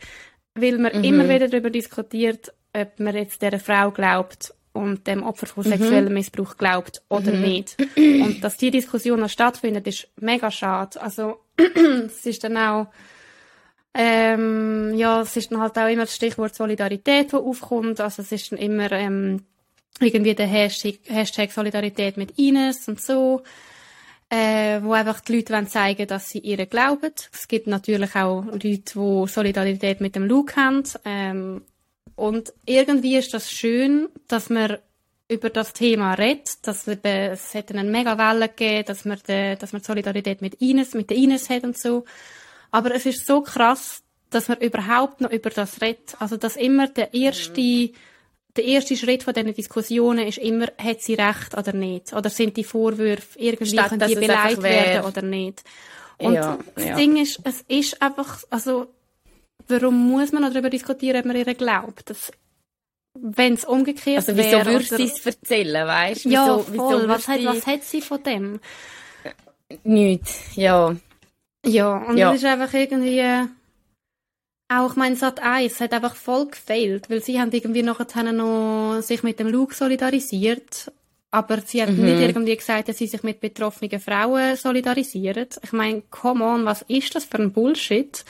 weil 0.55 0.79
man 0.79 1.03
immer 1.03 1.29
wieder 1.29 1.47
darüber 1.47 1.69
diskutiert, 1.69 2.51
ob 2.73 2.99
man 2.99 3.15
jetzt 3.15 3.43
dieser 3.43 3.59
Frau 3.59 3.91
glaubt 3.91 4.55
und 4.71 5.05
dem 5.05 5.21
Opfer 5.21 5.45
von 5.45 5.63
sexuellem 5.63 6.15
Missbrauch 6.15 6.57
glaubt 6.57 7.03
oder 7.09 7.31
nicht. 7.31 7.77
Und 7.95 8.43
dass 8.43 8.57
die 8.57 8.71
Diskussion 8.71 9.19
noch 9.19 9.29
stattfindet, 9.29 9.85
ist 9.85 10.07
mega 10.19 10.49
schade. 10.49 10.99
Also 10.99 11.41
es 12.07 12.25
ist 12.25 12.43
dann 12.43 12.57
auch 12.57 12.87
ähm, 13.93 14.95
ja, 14.95 15.21
es 15.21 15.37
ist 15.37 15.51
dann 15.51 15.61
halt 15.61 15.77
auch 15.77 15.87
immer 15.87 16.05
das 16.05 16.15
Stichwort 16.15 16.55
Solidarität, 16.55 17.33
das 17.33 17.39
aufkommt. 17.39 18.01
Also 18.01 18.23
es 18.23 18.31
ist 18.31 18.51
dann 18.51 18.57
immer 18.57 18.91
ähm, 18.91 19.43
irgendwie 19.99 20.33
der 20.33 20.47
Hashtag, 20.47 20.95
Hashtag 21.05 21.51
Solidarität 21.51 22.17
mit 22.17 22.39
Ines 22.39 22.87
und 22.87 22.99
so, 22.99 23.43
äh, 24.33 24.81
wo 24.81 24.93
einfach 24.93 25.19
die 25.19 25.35
Leute 25.35 25.53
wollen 25.53 25.67
zeigen, 25.67 26.07
dass 26.07 26.31
sie 26.31 26.39
ihr 26.39 26.65
glauben. 26.65 27.11
Es 27.31 27.47
gibt 27.47 27.67
natürlich 27.67 28.15
auch 28.15 28.43
Leute, 28.45 28.59
die 28.59 29.27
Solidarität 29.27 30.01
mit 30.01 30.15
dem 30.15 30.25
Luke 30.25 30.55
haben. 30.55 30.83
Ähm, 31.05 31.61
und 32.15 32.51
irgendwie 32.65 33.17
ist 33.17 33.35
das 33.35 33.51
schön, 33.51 34.09
dass 34.27 34.49
man 34.49 34.79
über 35.29 35.51
das 35.51 35.73
Thema 35.73 36.15
redet, 36.15 36.65
dass 36.65 36.87
wir, 36.87 36.97
es 37.03 37.53
hätte 37.53 37.77
eine 37.77 37.87
mega 37.87 38.17
Welle 38.17 38.49
gegeben, 38.49 38.85
dass 38.87 39.05
man, 39.05 39.19
de, 39.27 39.55
dass 39.55 39.71
man 39.71 39.83
Solidarität 39.83 40.41
mit 40.41 40.55
Ines, 40.55 40.95
mit 40.95 41.11
der 41.11 41.17
Ines 41.17 41.51
hat 41.51 41.63
und 41.63 41.77
so. 41.77 42.05
Aber 42.71 42.93
es 42.95 43.05
ist 43.05 43.27
so 43.27 43.41
krass, 43.41 44.01
dass 44.31 44.47
man 44.47 44.57
überhaupt 44.61 45.21
noch 45.21 45.29
über 45.29 45.51
das 45.51 45.79
redet. 45.79 46.15
Also, 46.19 46.37
dass 46.37 46.55
immer 46.55 46.87
der 46.87 47.13
erste, 47.13 47.91
der 48.55 48.65
erste 48.65 48.95
Schritt 48.95 49.23
von 49.23 49.33
diesen 49.33 49.53
Diskussionen 49.53 50.27
ist 50.27 50.37
immer, 50.37 50.67
hat 50.77 51.01
sie 51.01 51.15
recht 51.15 51.57
oder 51.57 51.73
nicht? 51.73 52.13
Oder 52.13 52.29
sind 52.29 52.55
die 52.57 52.63
Vorwürfe 52.63 53.37
irgendwie, 53.39 53.73
Statt, 53.73 53.89
können 53.89 54.07
die 54.07 54.15
beleidigt 54.15 54.61
werden 54.61 55.05
oder 55.05 55.21
nicht? 55.23 55.63
Und 56.19 56.33
Ja, 56.35 56.57
das 56.75 56.85
ja. 56.85 56.95
Ding 56.95 57.17
ist, 57.17 57.39
es 57.43 57.63
ist 57.67 58.01
einfach, 58.01 58.43
also, 58.51 58.87
warum 59.67 60.09
muss 60.09 60.31
man 60.31 60.43
noch 60.43 60.51
darüber 60.51 60.69
diskutieren, 60.69 61.19
ob 61.19 61.25
man 61.25 61.35
ihr 61.35 61.45
glaubt? 61.55 62.09
Das, 62.09 62.31
wenn 63.19 63.53
es 63.55 63.65
umgekehrt 63.65 64.17
Also 64.27 64.37
wieso 64.37 64.51
wäre. 64.57 64.65
würdest 64.71 64.91
du 64.91 64.95
oder- 64.95 65.03
es 65.05 65.25
erzählen, 65.25 65.87
weißt 65.87 66.25
du? 66.25 66.29
Ja, 66.29 66.45
wieso, 66.45 66.59
voll. 66.83 66.97
wieso 66.99 67.07
was, 67.09 67.27
hat, 67.27 67.45
was 67.45 67.65
hat 67.67 67.83
sie 67.83 68.01
von 68.01 68.21
dem? 68.23 68.59
Nichts, 69.83 70.55
ja. 70.55 70.95
Ja, 71.65 71.97
und 71.97 72.17
Ja. 72.17 72.31
es 72.31 72.37
ist 72.43 72.45
einfach 72.45 72.73
irgendwie, 72.73 73.19
äh, 73.19 73.45
auch 74.79 74.91
ich 74.91 74.95
meine, 74.97 75.15
Sat 75.15 75.41
1 75.41 75.79
hat 75.79 75.93
einfach 75.93 76.15
voll 76.15 76.47
gefehlt, 76.47 77.09
weil 77.09 77.21
sie 77.21 77.39
haben 77.39 77.51
irgendwie 77.51 77.83
nachher 77.83 78.31
noch 78.31 79.01
sich 79.01 79.23
mit 79.23 79.39
dem 79.39 79.47
Luke 79.47 79.73
solidarisiert, 79.73 80.91
aber 81.31 81.61
sie 81.61 81.81
haben 81.81 81.97
Mhm. 81.97 82.05
nicht 82.05 82.19
irgendwie 82.21 82.55
gesagt, 82.55 82.89
dass 82.89 82.97
sie 82.97 83.07
sich 83.07 83.23
mit 83.23 83.39
betroffenen 83.41 83.99
Frauen 83.99 84.55
solidarisieren. 84.55 85.47
Ich 85.63 85.71
meine, 85.71 86.01
come 86.09 86.43
on, 86.43 86.65
was 86.65 86.83
ist 86.87 87.15
das 87.15 87.25
für 87.25 87.37
ein 87.39 87.51
Bullshit? 87.51 88.23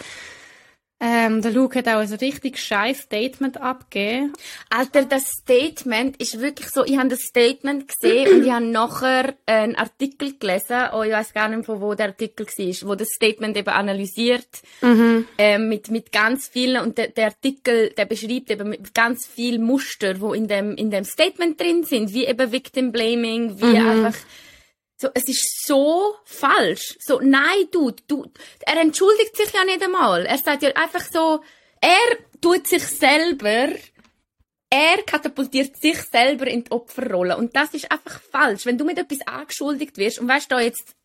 Ähm, 1.06 1.42
der 1.42 1.52
Luke 1.52 1.80
hat 1.80 1.90
auch 1.90 2.00
ein 2.00 2.14
richtig 2.14 2.58
scheiß 2.58 3.00
Statement 3.00 3.60
abgegeben. 3.60 4.32
Alter, 4.70 5.04
das 5.04 5.24
Statement 5.42 6.16
ist 6.22 6.40
wirklich 6.40 6.70
so, 6.70 6.86
ich 6.86 6.98
habe 6.98 7.10
das 7.10 7.20
Statement 7.20 7.90
gesehen 7.90 8.34
und 8.34 8.46
ich 8.46 8.52
habe 8.52 8.64
nachher 8.64 9.34
einen 9.46 9.76
Artikel 9.76 10.38
gelesen, 10.40 10.78
oh, 10.94 11.04
ich 11.04 11.12
weiß 11.12 11.34
gar 11.34 11.50
nicht, 11.50 11.66
von 11.66 11.82
wo 11.82 11.94
der 11.94 12.06
Artikel 12.06 12.46
war, 12.46 12.88
wo 12.90 12.96
das 12.96 13.10
Statement 13.10 13.58
eben 13.58 13.68
analysiert, 13.68 14.48
ähm, 14.82 15.68
mit, 15.68 15.92
mit 15.92 16.14
ganz 16.14 16.48
vielen, 16.48 16.82
und 16.82 16.98
der, 16.98 17.10
der 17.10 17.26
Artikel, 17.26 17.90
der 17.90 18.06
beschreibt 18.06 18.50
eben 18.50 18.70
mit 18.70 18.94
ganz 18.94 19.28
viel 19.28 19.60
Muster, 19.60 20.22
wo 20.22 20.34
in 20.34 20.48
dem, 20.48 20.78
in 20.78 20.90
dem 20.90 21.04
Statement 21.04 21.60
drin 21.60 21.84
sind, 21.84 22.14
wie 22.14 22.26
eben 22.26 22.54
Victim 22.54 22.94
Blaming, 22.94 23.60
wie 23.60 23.78
einfach, 23.78 24.18
so, 25.04 25.10
es 25.14 25.28
ist 25.28 25.68
so 25.68 26.16
falsch. 26.24 26.98
So, 27.00 27.20
nein, 27.22 27.68
du, 27.72 27.92
du, 28.08 28.26
er 28.62 28.78
entschuldigt 28.82 29.36
sich 29.36 29.52
ja 29.54 29.64
nicht 29.66 29.84
einmal. 29.84 30.26
Er 30.26 30.38
sagt 30.38 30.64
ja 30.64 30.70
einfach 30.70 31.04
so, 31.12 31.42
er 31.82 32.18
tut 32.42 32.68
sich 32.68 32.84
selber, 32.84 33.74
er 34.70 35.04
katapultiert 35.06 35.76
sich 35.78 35.98
selber 36.02 36.48
in 36.48 36.64
die 36.64 36.72
Opferrolle. 36.72 37.38
Und 37.38 37.56
das 37.56 37.74
ist 37.74 37.92
einfach 37.92 38.22
falsch. 38.22 38.66
Wenn 38.66 38.78
du 38.78 38.86
mit 38.86 38.98
etwas 38.98 39.20
angeschuldigt 39.28 39.98
wirst, 39.98 40.20
und 40.20 40.28
weißt 40.30 40.52
du, 40.52 40.58
jetzt, 40.58 40.96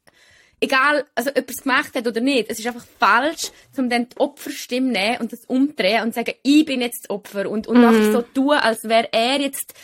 egal, 0.60 1.04
also, 1.16 1.30
ob 1.30 1.36
er 1.36 1.48
es 1.48 1.62
gemacht 1.62 1.94
hat 1.94 2.06
oder 2.06 2.20
nicht, 2.20 2.48
es 2.50 2.60
ist 2.60 2.66
einfach 2.66 2.86
falsch, 3.00 3.50
um 3.76 3.90
dann 3.90 4.08
die 4.08 4.16
Opferstimme 4.18 4.92
nehmen 4.92 5.18
und 5.18 5.32
das 5.32 5.44
umdrehen 5.46 6.04
und 6.04 6.14
sagen, 6.14 6.34
ich 6.44 6.64
bin 6.64 6.80
jetzt 6.80 7.04
das 7.04 7.10
Opfer 7.10 7.50
und, 7.50 7.66
und 7.66 7.84
einfach 7.84 8.12
so 8.12 8.22
tun, 8.22 8.56
als 8.56 8.84
wäre 8.84 9.08
er 9.12 9.40
jetzt 9.40 9.74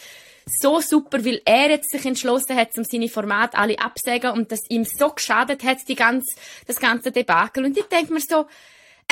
so 0.46 0.80
super, 0.80 1.24
weil 1.24 1.40
er 1.44 1.70
jetzt 1.70 1.90
sich 1.90 2.04
entschlossen 2.04 2.56
hat, 2.56 2.76
um 2.76 2.84
seine 2.84 3.08
Formate 3.08 3.56
alle 3.56 3.78
absagen 3.78 4.32
und 4.32 4.52
das 4.52 4.60
ihm 4.68 4.84
so 4.84 5.10
geschadet 5.10 5.64
hat, 5.64 5.78
die 5.88 5.94
ganz, 5.94 6.24
das 6.66 6.76
ganze 6.80 7.10
Debakel. 7.10 7.64
Und 7.64 7.76
ich 7.76 7.84
denke 7.84 8.12
mir 8.12 8.20
so, 8.20 8.46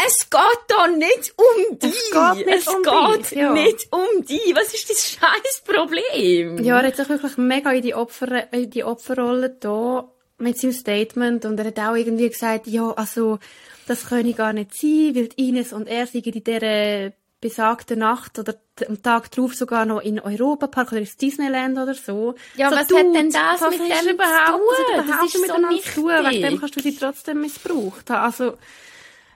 es 0.06 0.30
geht 0.30 0.40
da 0.68 0.86
nicht 0.88 1.34
um 1.36 1.78
die. 1.78 1.86
geht 1.86 2.46
nicht 2.46 2.58
es 2.58 2.66
um 2.66 2.82
geht 2.82 3.30
dich, 3.30 3.38
ja. 3.38 3.52
nicht 3.52 3.88
um 3.90 4.24
die. 4.24 4.54
Was 4.54 4.72
ist 4.74 4.90
das 4.90 5.10
scheiß 5.10 5.62
Problem? 5.64 6.62
Ja, 6.64 6.80
er 6.80 6.88
hat 6.88 6.96
sich 6.96 7.08
wirklich 7.08 7.36
mega 7.36 7.72
in 7.72 7.82
die, 7.82 7.94
Opfer, 7.94 8.52
in 8.52 8.70
die 8.70 8.84
Opferrolle 8.84 9.50
da 9.50 10.10
mit 10.38 10.58
seinem 10.58 10.72
Statement 10.72 11.44
und 11.44 11.58
er 11.58 11.66
hat 11.66 11.78
auch 11.78 11.94
irgendwie 11.94 12.28
gesagt, 12.28 12.66
ja, 12.66 12.90
also, 12.92 13.38
das 13.86 14.08
könne 14.08 14.32
gar 14.32 14.52
nicht 14.52 14.74
sein, 14.74 15.14
weil 15.14 15.28
Ines 15.36 15.72
und 15.72 15.86
er 15.88 16.06
sind 16.06 16.26
in 16.26 16.42
dieser 16.42 17.12
besagten 17.42 17.98
Nacht 17.98 18.38
oder 18.38 18.54
am 18.88 19.02
Tag 19.02 19.30
drauf 19.32 19.54
sogar 19.54 19.84
noch 19.84 20.00
in 20.00 20.18
Europapark 20.20 20.92
oder 20.92 21.00
ins 21.00 21.16
Disneyland 21.16 21.76
oder 21.76 21.92
so. 21.92 22.36
Ja, 22.56 22.70
so, 22.70 22.76
was 22.76 22.82
hat 22.82 23.14
denn 23.14 23.30
das 23.30 23.60
mit 23.60 23.80
dem 23.80 24.14
überhaupt, 24.14 24.62
zu 24.76 24.94
tun? 24.94 25.06
Das 25.08 25.26
ist 25.26 25.32
so 25.32 25.40
miteinander? 25.40 26.30
Wegen 26.30 26.42
dem 26.42 26.60
kannst 26.60 26.76
du 26.76 26.80
sie 26.80 26.96
trotzdem 26.96 27.42
missbraucht 27.42 28.08
haben. 28.08 28.24
Also, 28.24 28.56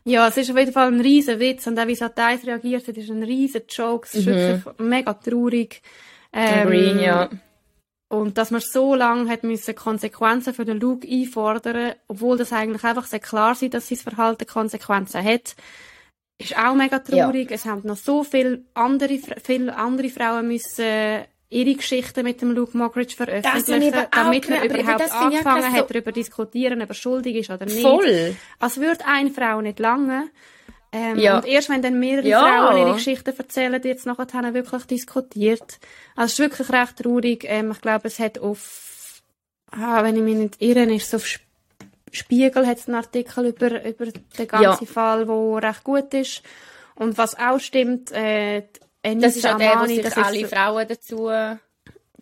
ja, 0.05 0.29
es 0.29 0.37
ist 0.37 0.51
auf 0.51 0.57
jeden 0.57 0.73
Fall 0.73 0.87
ein 0.87 1.01
riesen 1.01 1.41
Witz 1.41 1.67
und 1.67 1.79
auch 1.79 1.87
wie 1.89 1.97
Sat1 1.97 2.47
reagiert 2.47 2.87
hat, 2.87 2.97
ist 2.97 3.11
ein 3.11 3.25
riesen 3.25 3.63
Joke. 3.69 4.07
Es 4.07 4.15
ist 4.15 4.27
wirklich 4.27 4.79
mega 4.79 5.13
traurig. 5.13 5.83
Ähm, 6.33 6.69
Agree, 6.69 7.05
ja. 7.05 7.29
und 8.09 8.39
dass 8.39 8.53
man 8.53 8.61
so 8.61 8.95
lange 8.95 9.29
hat 9.29 9.43
müssen 9.43 9.75
Konsequenzen 9.75 10.55
für 10.55 10.65
den 10.65 10.79
Luke 10.79 11.09
einfordern, 11.09 11.95
obwohl 12.07 12.39
das 12.39 12.53
eigentlich 12.53 12.85
einfach 12.85 13.07
sehr 13.07 13.21
klar 13.21 13.57
sein, 13.57 13.71
dass 13.71 13.89
sein 13.89 13.99
Verhalten 13.99 14.47
Konsequenzen 14.47 15.25
hat, 15.25 15.57
ist 16.39 16.57
auch 16.59 16.75
mega 16.75 16.99
traurig. 16.99 17.51
Es 17.51 17.65
haben 17.65 17.83
noch 17.85 17.97
so 17.97 18.23
viele 18.25 18.63
andere, 18.75 19.19
viele 19.43 19.75
andere 19.77 20.09
Frauen 20.11 20.49
müssen 20.49 21.25
ihre 21.49 21.75
Geschichten 21.75 22.25
mit 22.25 22.43
dem 22.43 22.51
Luke 22.53 22.77
Mockridge 22.77 23.15
veröffentlichen, 23.15 23.93
damit 24.11 24.51
aber 24.51 24.65
überhaupt 24.65 25.13
angefangen 25.13 25.63
krass 25.63 25.73
hat, 25.73 25.89
so- 25.89 25.93
darüber 25.95 26.13
zu 26.13 26.21
diskutieren, 26.21 26.83
ob 26.83 26.89
er 26.89 26.95
schuldig 26.95 27.37
ist 27.37 27.51
oder 27.51 27.65
nicht. 27.65 27.81
Voll. 27.83 28.37
Als 28.59 28.79
würde 28.81 29.07
eine 29.07 29.31
Frau 29.31 29.61
nicht 29.61 29.79
lange. 29.79 30.25
Ähm, 30.93 31.19
Ja. 31.19 31.39
Und 31.39 31.47
erst 31.47 31.69
wenn 31.69 31.83
dann 31.83 31.99
mehrere 32.01 32.27
Ja. 32.27 32.41
Frauen 32.41 32.79
ihre 32.79 32.95
Geschichten 32.95 33.33
erzählen, 33.37 33.81
die 33.81 33.89
jetzt 33.89 34.07
nachher 34.07 34.55
wirklich 34.55 34.85
diskutiert. 34.85 35.79
Also 36.17 36.27
es 36.27 36.33
ist 36.33 36.39
wirklich 36.41 36.71
recht 36.71 36.97
traurig. 36.97 37.45
Ähm, 37.47 37.71
ich 37.71 37.81
glaube, 37.81 38.09
es 38.09 38.19
hat 38.19 38.39
auf, 38.39 39.23
ah, 39.71 40.03
wenn 40.03 40.17
ich 40.17 40.23
mich 40.23 40.37
nicht 40.37 40.63
irre, 40.63 40.83
ist 40.93 41.07
es 41.09 41.15
auf 41.15 41.27
Spiegel 42.17 42.67
hat 42.67 42.79
einen 42.87 42.97
Artikel 42.97 43.47
über, 43.47 43.85
über 43.85 44.07
den 44.07 44.49
ganzen 44.49 44.85
Ja. 44.85 44.93
Fall, 44.93 45.27
der 45.27 45.69
recht 45.69 45.85
gut 45.85 46.15
ist. 46.15 46.43
Und 46.95 47.17
was 47.19 47.39
auch 47.39 47.61
stimmt, 47.61 48.11
äh, 48.13 48.63
die 48.63 48.81
Enisa 49.03 49.27
Das 49.27 49.37
ist 49.37 49.47
auch 49.47 49.59
der, 49.59 49.81
wo 49.81 49.87
sich 49.87 50.17
alle 50.17 50.49
Frauen 50.49 50.89
dazu 50.89 51.29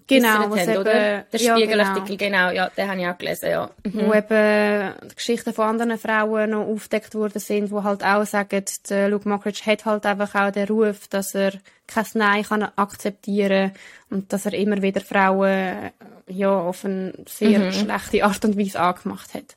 genau, 0.07 0.51
was 0.51 0.61
haben, 0.61 0.71
eben, 0.71 0.79
oder? 0.79 1.25
Der 1.33 1.41
ja, 1.41 1.57
Spiegelartikel, 1.57 2.17
genau. 2.17 2.51
ja, 2.51 2.71
den 2.71 2.89
habe 2.89 3.01
ich 3.01 3.07
auch 3.07 3.19
gelesen, 3.19 3.51
ja. 3.51 3.71
wo 3.85 4.13
eben 4.13 4.95
Geschichten 5.15 5.53
von 5.53 5.67
anderen 5.67 5.99
Frauen 5.99 6.51
noch 6.51 6.67
aufgedeckt 6.67 7.15
worden 7.15 7.39
sind, 7.39 7.71
wo 7.71 7.83
halt 7.83 8.05
auch 8.05 8.25
sagen, 8.25 8.65
der 8.89 9.09
Luke 9.09 9.29
Mockridge 9.29 9.63
hat 9.67 9.85
halt 9.85 10.07
einfach 10.07 10.35
auch 10.35 10.51
den 10.51 10.69
Ruf, 10.69 11.09
dass 11.09 11.35
er 11.35 11.53
kein 11.87 12.07
Nein 12.15 12.43
kann 12.45 12.63
akzeptieren 12.77 13.73
und 14.11 14.33
dass 14.33 14.47
er 14.47 14.55
immer 14.55 14.81
wieder 14.83 15.01
Frauen 15.01 15.49
äh, 15.49 15.91
ja 16.29 16.51
auf 16.51 16.85
eine 16.85 17.13
sehr 17.27 17.73
schlechte 17.73 18.25
Art 18.25 18.45
und 18.45 18.59
Weise 18.59 18.81
angemacht 18.81 19.35
hat. 19.35 19.57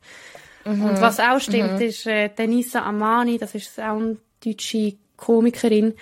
Und 0.65 0.99
was 0.99 1.19
auch 1.21 1.39
stimmt, 1.39 1.79
ist 1.79 2.05
äh, 2.07 2.27
Denisa 2.27 2.81
Amani, 2.81 3.37
das 3.37 3.55
ist 3.55 3.79
auch 3.79 3.95
eine 3.95 4.17
deutsche 4.43 4.95
Komikerin, 5.15 5.93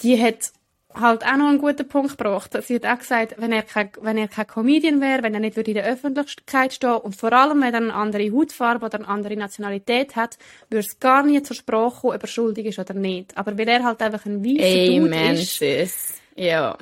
die 0.00 0.22
hat 0.22 0.52
halt 1.00 1.24
auch 1.24 1.36
noch 1.36 1.48
einen 1.48 1.58
guten 1.58 1.86
Punkt 1.88 2.18
gebracht. 2.18 2.56
Sie 2.62 2.74
hat 2.76 2.86
auch 2.86 2.98
gesagt, 2.98 3.34
wenn 3.38 3.52
er 3.52 3.62
kein, 3.62 3.90
wenn 4.00 4.18
er 4.18 4.28
kein 4.28 4.46
Comedian 4.46 5.00
wäre, 5.00 5.22
wenn 5.22 5.34
er 5.34 5.40
nicht 5.40 5.56
würde 5.56 5.70
in 5.70 5.76
der 5.76 5.84
Öffentlichkeit 5.86 6.72
stehen 6.72 6.96
und 6.96 7.14
vor 7.16 7.32
allem, 7.32 7.60
wenn 7.62 7.74
er 7.74 7.80
eine 7.80 7.94
andere 7.94 8.30
Hautfarbe 8.32 8.86
oder 8.86 8.98
eine 8.98 9.08
andere 9.08 9.36
Nationalität 9.36 10.16
hat, 10.16 10.38
würde 10.70 10.86
es 10.86 10.98
gar 10.98 11.22
nie 11.22 11.42
zur 11.42 11.56
Sprache 11.56 12.00
kommen, 12.00 12.14
ob 12.16 12.22
er 12.22 12.28
schuldig 12.28 12.66
ist 12.66 12.78
oder 12.78 12.94
nicht. 12.94 13.36
Aber 13.36 13.56
weil 13.58 13.68
er 13.68 13.84
halt 13.84 14.00
einfach 14.02 14.24
ein 14.26 14.44
weißer 14.44 15.00
Dude 15.00 15.32
ist, 15.32 15.58
sis. 15.58 16.14
Ja. 16.34 16.76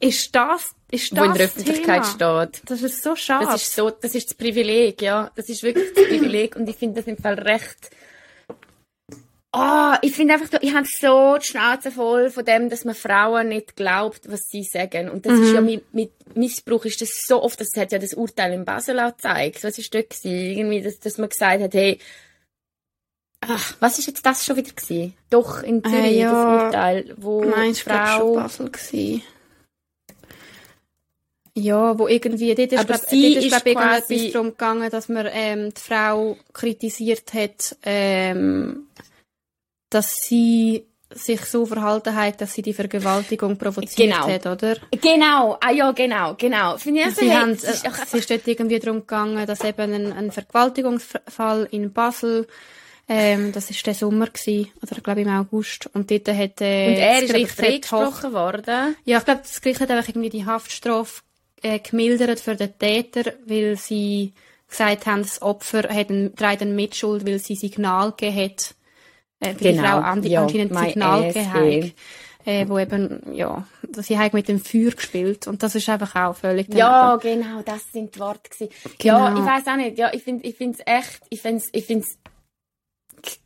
ist 0.00 0.34
das, 0.34 0.74
ist 0.90 1.12
das 1.12 1.18
Wo 1.18 1.24
in 1.24 1.34
der 1.34 1.46
Öffentlichkeit 1.46 2.02
Thema. 2.18 2.46
steht. 2.48 2.62
Das 2.66 2.82
ist 2.82 3.02
so 3.02 3.16
schade. 3.16 3.46
Das 3.46 3.62
ist 3.62 3.74
so, 3.74 3.90
das 3.90 4.14
ist 4.14 4.30
das 4.30 4.34
Privileg, 4.34 5.00
ja. 5.02 5.30
Das 5.34 5.48
ist 5.48 5.62
wirklich 5.62 5.92
das 5.94 6.04
Privileg 6.04 6.56
und 6.56 6.68
ich 6.68 6.76
finde 6.76 7.00
das 7.00 7.06
im 7.06 7.16
Fall 7.16 7.34
recht. 7.34 7.90
Ah, 9.54 9.98
ich 10.00 10.14
finde 10.14 10.32
einfach, 10.34 10.48
ich 10.62 10.72
habe 10.74 10.86
so 10.88 11.36
die 11.36 11.44
Schnauze 11.46 11.90
voll 11.90 12.30
von 12.30 12.42
dem, 12.44 12.70
dass 12.70 12.86
man 12.86 12.94
Frauen 12.94 13.48
nicht 13.48 13.76
glaubt, 13.76 14.22
was 14.30 14.44
sie 14.48 14.62
sagen. 14.64 15.10
Und 15.10 15.26
das 15.26 15.38
ist 15.38 15.52
ja 15.52 15.60
mit, 15.60 15.92
mit 15.92 16.10
Missbrauch 16.34 16.86
ist 16.86 17.02
das 17.02 17.26
so 17.26 17.42
oft, 17.42 17.60
das 17.60 17.68
hat 17.76 17.92
ja 17.92 17.98
das 17.98 18.14
Urteil 18.14 18.54
in 18.54 18.64
Basel 18.64 18.98
auch 18.98 19.10
gezeigt. 19.14 19.62
Was 19.62 19.76
ist 19.76 19.92
dort 19.94 20.08
gewesen? 20.08 20.30
Irgendwie, 20.58 20.80
dass, 20.80 20.98
dass 21.00 21.18
man 21.18 21.28
gesagt 21.28 21.62
hat, 21.62 21.74
hey, 21.74 21.98
ach, 23.42 23.74
was 23.80 23.98
ist 23.98 24.06
jetzt 24.06 24.24
das 24.24 24.42
schon 24.42 24.56
wieder 24.56 24.72
gewesen? 24.72 25.12
Doch, 25.28 25.62
in 25.62 25.84
Zürich, 25.84 25.96
Äh, 25.98 26.18
ja. 26.20 26.32
das 26.32 26.64
Urteil, 26.64 27.14
wo 27.18 27.42
die 27.42 27.48
du, 27.48 27.52
glaub, 27.52 27.66
schon 27.66 27.74
Frau, 27.74 28.34
Basel 28.34 28.70
gewesen? 28.70 29.22
Ja, 31.54 31.98
wo 31.98 32.08
irgendwie, 32.08 32.54
dort 32.54 32.72
ist, 32.72 32.78
Aber 32.78 32.94
glaub, 32.94 33.10
sie 33.10 33.34
dort 33.34 33.44
ist, 33.44 33.52
ist 33.52 33.64
glaub, 33.64 33.76
quasi- 33.76 34.14
irgendetwas 34.14 34.32
darum 34.32 34.48
gegangen, 34.52 34.90
dass 34.90 35.08
man, 35.10 35.28
ähm, 35.30 35.74
die 35.74 35.80
Frau 35.82 36.38
kritisiert 36.54 37.34
hat, 37.34 37.76
ähm, 37.82 38.86
dass 39.94 40.14
sie 40.16 40.86
sich 41.14 41.44
so 41.44 41.66
verhalten 41.66 42.14
hat, 42.14 42.40
dass 42.40 42.54
sie 42.54 42.62
die 42.62 42.72
Vergewaltigung 42.72 43.56
provoziert 43.58 44.10
Genau. 44.12 44.28
hat, 44.28 44.46
oder? 44.46 44.76
Genau, 45.00 45.58
ah 45.60 45.70
ja, 45.70 45.92
genau, 45.92 46.34
genau. 46.36 46.78
Finde 46.78 47.02
ich 47.02 47.14
Sie 47.14 47.30
hey, 47.30 47.36
haben, 47.36 47.52
ist 47.52 47.84
äh, 47.84 47.88
auch 47.88 47.98
es 48.02 48.14
ist 48.14 48.30
dort 48.30 48.46
irgendwie 48.46 48.78
darum 48.78 49.00
gegangen, 49.00 49.46
dass 49.46 49.62
eben 49.64 49.92
ein, 49.92 50.12
ein 50.12 50.32
Vergewaltigungsfall 50.32 51.68
in 51.70 51.92
Basel, 51.92 52.46
ähm, 53.08 53.52
das 53.52 53.70
ist 53.70 53.86
der 53.86 53.94
Sommer 53.94 54.28
gewesen, 54.28 54.70
oder 54.80 55.00
glaube 55.00 55.22
im 55.22 55.28
August, 55.28 55.90
und 55.92 56.10
dort 56.10 56.28
hat, 56.28 56.60
äh, 56.60 56.88
Und 56.88 56.96
er 56.96 57.22
ist 57.22 57.32
Gericht 57.32 57.54
freigesprochen 57.54 58.32
worden. 58.32 58.96
Ja, 59.04 59.18
ich 59.18 59.24
glaube, 59.24 59.42
das 59.42 59.60
Gericht 59.60 59.80
hat 59.80 59.90
einfach 59.90 60.08
irgendwie 60.08 60.30
die 60.30 60.46
Haftstrafe 60.46 61.22
äh, 61.62 61.78
gemildert 61.78 62.40
für 62.40 62.56
den 62.56 62.78
Täter, 62.78 63.32
weil 63.46 63.76
sie 63.76 64.32
gesagt 64.68 65.06
haben, 65.06 65.22
das 65.22 65.42
Opfer 65.42 65.82
hat 65.82 66.08
ein, 66.08 66.34
trägt 66.34 66.62
eine 66.62 66.72
Mitschuld, 66.72 67.26
weil 67.26 67.38
sie 67.38 67.56
Signal 67.56 68.12
gegeben 68.12 68.36
hat, 68.36 68.74
äh, 69.42 69.46
weil 69.48 69.54
die 69.54 69.64
Genau, 69.64 69.82
Frau 69.82 69.98
an, 69.98 70.22
ja, 70.22 70.42
anscheinend 70.42 70.72
my 70.72 70.88
Signal 70.88 71.32
gegeben 71.32 71.92
äh, 72.44 72.68
wo 72.68 72.76
eben, 72.76 73.22
ja, 73.34 73.64
sie 73.98 74.18
hat 74.18 74.32
mit 74.34 74.48
dem 74.48 74.58
Feuer 74.58 74.90
gespielt 74.90 75.46
und 75.46 75.62
das 75.62 75.76
ist 75.76 75.88
einfach 75.88 76.16
auch 76.16 76.34
völlig 76.34 76.74
Ja, 76.74 77.16
daneben. 77.16 77.42
genau, 77.44 77.62
das 77.62 77.92
sind 77.92 78.14
die 78.14 78.18
Worte 78.18 78.50
gewesen. 78.50 78.72
Genau. 78.98 79.18
Ja, 79.18 79.34
ich 79.36 79.46
weiß 79.46 79.66
auch 79.72 79.76
nicht. 79.76 79.96
Ja, 79.96 80.12
ich 80.12 80.24
finde, 80.24 80.44
ich 80.44 80.56
finde 80.56 80.78
es 80.80 80.84
echt, 80.92 81.22
ich 81.30 81.40
finde 81.40 81.62
ich 81.70 81.86
finde 81.86 82.04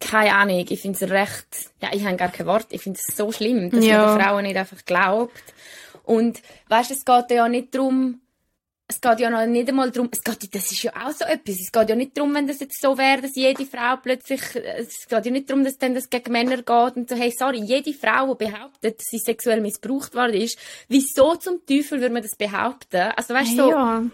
keine 0.00 0.34
Ahnung, 0.34 0.64
ich 0.66 0.80
finde 0.80 1.04
es 1.04 1.10
recht, 1.10 1.70
ja, 1.82 1.90
ich 1.92 2.06
habe 2.06 2.16
gar 2.16 2.30
kein 2.30 2.46
Wort. 2.46 2.68
Ich 2.70 2.80
finde 2.82 2.98
es 3.06 3.14
so 3.14 3.30
schlimm, 3.32 3.70
dass 3.70 3.84
Ja. 3.84 3.98
man 3.98 4.16
den 4.16 4.22
Frauen 4.24 4.42
nicht 4.44 4.56
einfach 4.56 4.82
glaubt. 4.86 5.42
Und 6.04 6.40
weißt, 6.68 6.90
es 6.92 7.04
geht 7.04 7.30
ja 7.30 7.48
nicht 7.48 7.74
darum, 7.74 8.20
es 8.88 9.00
geht 9.00 9.18
ja 9.18 9.30
noch 9.30 9.44
nicht 9.46 9.68
einmal 9.68 9.90
darum, 9.90 10.08
es 10.12 10.22
geht, 10.22 10.54
das 10.54 10.70
ist 10.70 10.82
ja 10.82 10.92
auch 10.92 11.10
so 11.10 11.24
etwas, 11.24 11.56
es 11.56 11.72
geht 11.72 11.88
ja 11.88 11.96
nicht 11.96 12.16
darum, 12.16 12.34
wenn 12.34 12.46
das 12.46 12.60
jetzt 12.60 12.80
so 12.80 12.96
wäre, 12.96 13.22
dass 13.22 13.34
jede 13.34 13.66
Frau 13.66 13.96
plötzlich, 13.96 14.40
es 14.54 15.08
geht 15.08 15.26
ja 15.26 15.32
nicht 15.32 15.50
darum, 15.50 15.64
dass 15.64 15.76
dann 15.76 15.94
das 15.94 16.08
gegen 16.08 16.30
Männer 16.30 16.58
geht 16.58 16.96
und 16.96 17.08
so, 17.08 17.16
hey, 17.16 17.32
sorry, 17.36 17.58
jede 17.58 17.92
Frau, 17.92 18.34
die 18.34 18.44
behauptet, 18.46 19.00
dass 19.00 19.06
sie 19.10 19.18
sexuell 19.18 19.60
missbraucht 19.60 20.14
worden 20.14 20.34
ist, 20.34 20.58
wieso 20.88 21.34
zum 21.34 21.66
Teufel 21.66 22.00
würde 22.00 22.14
man 22.14 22.22
das 22.22 22.36
behaupten? 22.36 23.12
Also 23.16 23.34
weißt 23.34 23.52
du, 23.52 23.56
so, 23.56 23.70
Ja. 23.70 24.04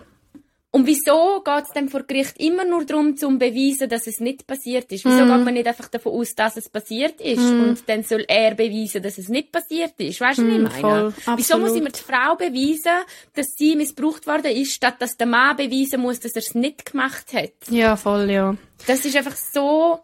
Und 0.72 0.86
wieso 0.86 1.42
geht 1.44 1.64
es 1.64 1.70
dann 1.74 1.88
vor 1.88 2.02
Gericht 2.04 2.40
immer 2.40 2.64
nur 2.64 2.84
darum, 2.84 3.16
zu 3.16 3.28
beweisen, 3.38 3.88
dass 3.88 4.06
es 4.06 4.18
nicht 4.20 4.46
passiert 4.46 4.90
ist? 4.90 5.04
Wieso 5.04 5.26
geht 5.26 5.44
man 5.44 5.52
nicht 5.54 5.66
einfach 5.66 5.88
davon 5.88 6.12
aus, 6.14 6.34
dass 6.34 6.56
es 6.56 6.68
passiert 6.68 7.20
ist? 7.20 7.38
Und 7.38 7.88
dann 7.88 8.02
soll 8.02 8.24
er 8.26 8.54
beweisen, 8.54 9.02
dass 9.02 9.18
es 9.18 9.28
nicht 9.28 9.52
passiert 9.52 9.94
ist? 9.98 10.20
Weißt 10.20 10.38
du, 10.38 10.46
was 10.46 10.52
ich 10.52 10.58
Mm, 10.58 10.62
meine? 10.62 11.12
voll, 11.12 11.36
Wieso 11.36 11.58
muss 11.58 11.76
immer 11.76 11.90
die 11.90 12.00
Frau 12.00 12.36
beweisen, 12.36 13.04
dass 13.34 13.48
sie 13.56 13.76
missbraucht 13.76 14.26
worden 14.26 14.50
ist, 14.50 14.72
statt 14.72 14.96
dass 14.98 15.16
der 15.16 15.26
Mann 15.26 15.56
beweisen 15.56 16.00
muss, 16.00 16.20
dass 16.20 16.32
er 16.32 16.42
es 16.42 16.54
nicht 16.54 16.90
gemacht 16.90 17.32
hat? 17.34 17.52
Ja, 17.68 17.94
voll, 17.96 18.30
ja. 18.30 18.56
Das 18.86 19.04
ist 19.04 19.14
einfach 19.16 19.36
so 19.36 20.00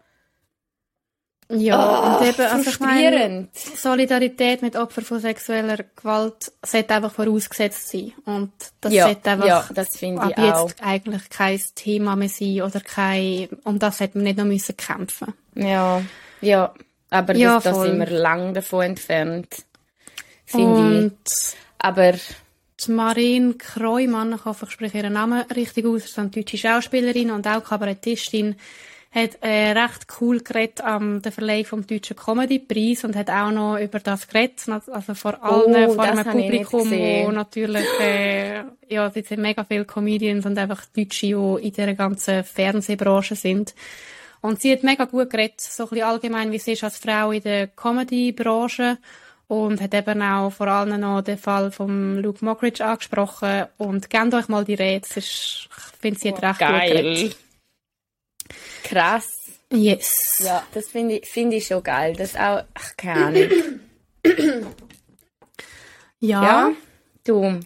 Ja, 1.51 2.17
und 2.19 2.27
eben, 2.27 2.41
also 2.41 2.69
ich 2.69 2.79
meine. 2.79 3.47
Solidarität 3.75 4.61
mit 4.61 4.75
Opfern 4.75 5.03
von 5.03 5.19
sexueller 5.19 5.77
Gewalt 5.95 6.51
sollte 6.63 6.93
einfach 6.93 7.11
vorausgesetzt 7.11 7.89
sein. 7.89 8.13
Und 8.25 8.51
das 8.81 8.93
Ja, 8.93 9.05
sollte 9.05 9.29
einfach 9.31 9.47
ja, 9.47 9.65
das 9.73 9.87
ab 9.95 9.99
ich 10.03 10.37
auch. 10.37 10.69
jetzt 10.69 10.83
eigentlich 10.83 11.29
kein 11.29 11.59
Thema 11.73 12.15
mehr 12.15 12.29
sein 12.29 12.61
oder 12.61 12.79
kein, 12.81 13.49
um 13.63 13.79
das 13.79 13.99
hätte 13.99 14.19
man 14.19 14.25
nicht 14.25 14.37
noch 14.37 14.45
müssen 14.45 14.77
kämpfen. 14.77 15.33
Ja, 15.55 16.01
ja. 16.41 16.73
Aber 17.09 17.35
Ja, 17.35 17.55
das, 17.55 17.63
da 17.63 17.73
voll. 17.73 17.87
sind 17.87 17.99
wir 17.99 18.11
lang 18.11 18.53
davon 18.53 18.83
entfernt. 18.83 19.47
Finde 20.45 21.11
ich. 21.25 21.55
Aber 21.79 22.11
die 22.11 22.91
Marine 22.91 23.55
Kreumann, 23.55 24.33
ich 24.35 24.45
hoffe, 24.45 24.65
ich 24.67 24.71
spreche 24.71 24.99
ihren 24.99 25.13
Namen 25.13 25.41
richtig 25.55 25.87
aus, 25.87 26.05
ist 26.05 26.19
eine 26.19 26.29
deutsche 26.29 26.57
Schauspielerin 26.59 27.31
und 27.31 27.47
auch 27.47 27.63
Kabarettistin, 27.63 28.55
hat 29.11 29.39
äh, 29.41 29.71
recht 29.71 30.05
cool 30.21 30.39
geredet 30.41 30.81
am 30.81 31.21
der 31.21 31.31
Verleih 31.31 31.63
vom 31.63 31.85
Deutschen 31.85 32.15
Comedy-Preis 32.15 33.03
und 33.03 33.15
hat 33.15 33.29
auch 33.29 33.51
noch 33.51 33.77
über 33.77 33.99
das 33.99 34.27
geredet, 34.27 34.61
also 34.69 35.13
vor 35.15 35.43
allen, 35.43 35.89
Oh, 35.89 35.93
vor 35.93 36.03
einem 36.03 36.25
Publikum, 36.25 36.91
wo 36.91 37.31
natürlich, 37.31 37.87
äh, 37.99 38.63
ja, 38.87 39.07
es 39.07 39.27
sind 39.27 39.41
mega 39.41 39.63
viele 39.63 39.85
Comedians 39.85 40.45
und 40.45 40.57
einfach 40.59 40.85
Deutsche, 40.95 41.27
die 41.27 41.33
in 41.33 41.73
dieser 41.73 41.95
ganzen 41.95 42.43
Fernsehbranche 42.43 43.35
sind. 43.35 43.73
Und 44.41 44.61
sie 44.61 44.71
hat 44.71 44.83
mega 44.83 45.05
gut 45.05 45.29
geredet, 45.29 45.59
so 45.59 45.83
ein 45.83 45.89
bisschen 45.89 46.05
allgemein, 46.05 46.51
wie 46.51 46.59
sie 46.59 46.73
ist 46.73 46.83
als 46.83 46.97
Frau 46.97 47.31
in 47.31 47.41
der 47.41 47.67
Comedy-Branche. 47.67 48.97
Und 49.47 49.81
hat 49.81 49.95
eben 49.95 50.21
auch 50.21 50.51
vor 50.51 50.67
allem 50.67 50.99
noch 50.99 51.21
den 51.21 51.39
Fall 51.39 51.71
von 51.71 52.21
Luke 52.21 52.45
Mockridge 52.45 52.85
angesprochen. 52.85 53.65
Und 53.77 54.09
gebt 54.11 54.33
euch 54.35 54.47
mal 54.47 54.63
die 54.63 54.75
Rede. 54.75 55.07
Ist, 55.07 55.17
ich 55.17 55.99
finde, 55.99 56.19
sie 56.19 56.31
hat 56.31 56.43
recht 56.43 56.59
gut 56.59 56.69
geil. 56.69 56.89
geredet. 56.91 57.37
Krass. 58.83 59.35
Yes. 59.71 60.41
Ja, 60.43 60.65
das 60.73 60.87
finde 60.87 61.17
ich, 61.19 61.29
finde 61.29 61.57
ich 61.57 61.67
schon 61.67 61.83
geil. 61.83 62.15
Das 62.15 62.35
auch, 62.35 62.63
ach, 62.73 62.97
keine 62.97 63.25
Ahnung. 63.25 63.49
Ja. 66.19 66.43
Ja, 66.43 66.71
du. 67.23 67.59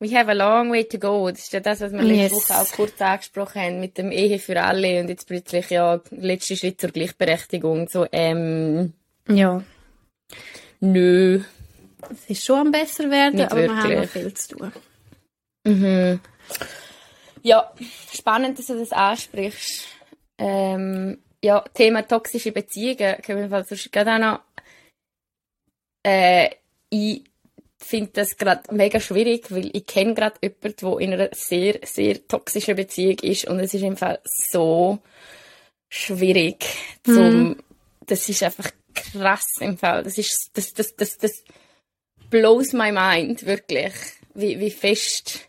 We 0.00 0.10
have 0.14 0.28
a 0.30 0.34
long 0.34 0.70
way 0.70 0.84
to 0.84 0.98
go. 0.98 1.30
Das 1.30 1.40
ist 1.40 1.52
ja 1.52 1.60
das, 1.60 1.80
was 1.80 1.92
wir 1.92 2.02
letzte 2.02 2.34
Yes. 2.36 2.50
Woche 2.50 2.60
auch 2.60 2.70
kurz 2.72 3.00
angesprochen 3.00 3.62
haben 3.62 3.80
mit 3.80 3.96
dem 3.96 4.10
Ehe 4.10 4.38
für 4.38 4.60
alle 4.62 5.00
und 5.00 5.08
jetzt 5.08 5.26
plötzlich 5.26 5.70
ja 5.70 6.00
letzter 6.10 6.56
Schritt 6.56 6.80
zur 6.80 6.90
Gleichberechtigung. 6.90 7.88
So, 7.88 8.06
ähm, 8.12 8.92
Ja. 9.28 9.62
nö. 10.80 11.40
Es 12.10 12.28
ist 12.28 12.44
schon 12.44 12.58
am 12.66 12.70
besser 12.72 13.10
werden, 13.10 13.36
Nicht 13.36 13.50
aber 13.50 13.62
wir 13.62 13.70
haben 13.70 13.76
noch 13.78 13.88
wirklich. 13.88 14.10
viel 14.10 14.34
zu 14.34 14.56
tun. 14.56 14.72
Mhm. 15.64 16.20
Ja, 17.42 17.72
spannend, 18.12 18.58
dass 18.58 18.66
du 18.66 18.78
das 18.78 18.92
ansprichst. 18.92 19.84
Ähm, 20.38 21.18
ja, 21.42 21.60
Thema 21.74 22.02
toxische 22.06 22.52
Beziehungen 22.52 23.20
können 23.22 23.50
wir 23.50 23.64
sonst 23.64 23.92
gerade 23.92 24.14
auch 24.14 24.18
noch. 24.18 24.40
Äh, 26.06 26.50
ich 26.90 27.24
finde 27.78 28.10
das 28.14 28.36
gerade 28.36 28.74
mega 28.74 28.98
schwierig, 29.00 29.50
weil 29.50 29.70
ich 29.76 29.86
kenne 29.86 30.14
gerade 30.14 30.36
jemanden, 30.42 30.74
der 30.80 30.98
in 31.00 31.12
einer 31.12 31.28
sehr, 31.32 31.80
sehr 31.84 32.26
toxischen 32.26 32.76
Beziehung 32.76 33.18
ist 33.20 33.46
und 33.46 33.60
es 33.60 33.74
ist 33.74 33.82
im 33.82 33.96
Fall 33.96 34.20
so 34.24 34.98
schwierig. 35.90 36.64
Zum, 37.04 37.56
Das 38.06 38.28
ist 38.28 38.42
einfach 38.42 38.70
krass 38.94 39.46
im 39.60 39.76
Fall. 39.78 40.02
Das 40.02 40.16
ist, 40.18 40.50
das, 40.54 40.72
das, 40.72 40.94
das, 40.96 41.18
das 41.18 41.44
blows 42.30 42.72
my 42.72 42.90
mind, 42.92 43.44
wirklich. 43.46 43.92
Wie, 44.34 44.58
wie 44.58 44.70
fest 44.70 45.48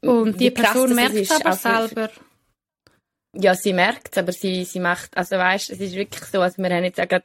Und 0.00 0.40
die 0.40 0.50
Person 0.50 0.94
merkt 0.94 1.14
ist, 1.14 1.32
aber 1.32 1.50
auch 1.52 1.58
für- 1.58 1.88
selber. 1.88 2.10
Ja, 3.38 3.54
sie 3.54 3.72
merkt 3.72 4.16
aber 4.18 4.32
sie, 4.32 4.64
sie 4.64 4.80
macht, 4.80 5.16
also 5.16 5.36
weißt, 5.36 5.70
es 5.70 5.80
ist 5.80 5.94
wirklich 5.94 6.24
so, 6.24 6.40
also 6.40 6.62
wir 6.62 6.70
haben 6.70 6.84
jetzt 6.84 7.00
auch 7.00 7.08
gerade 7.08 7.24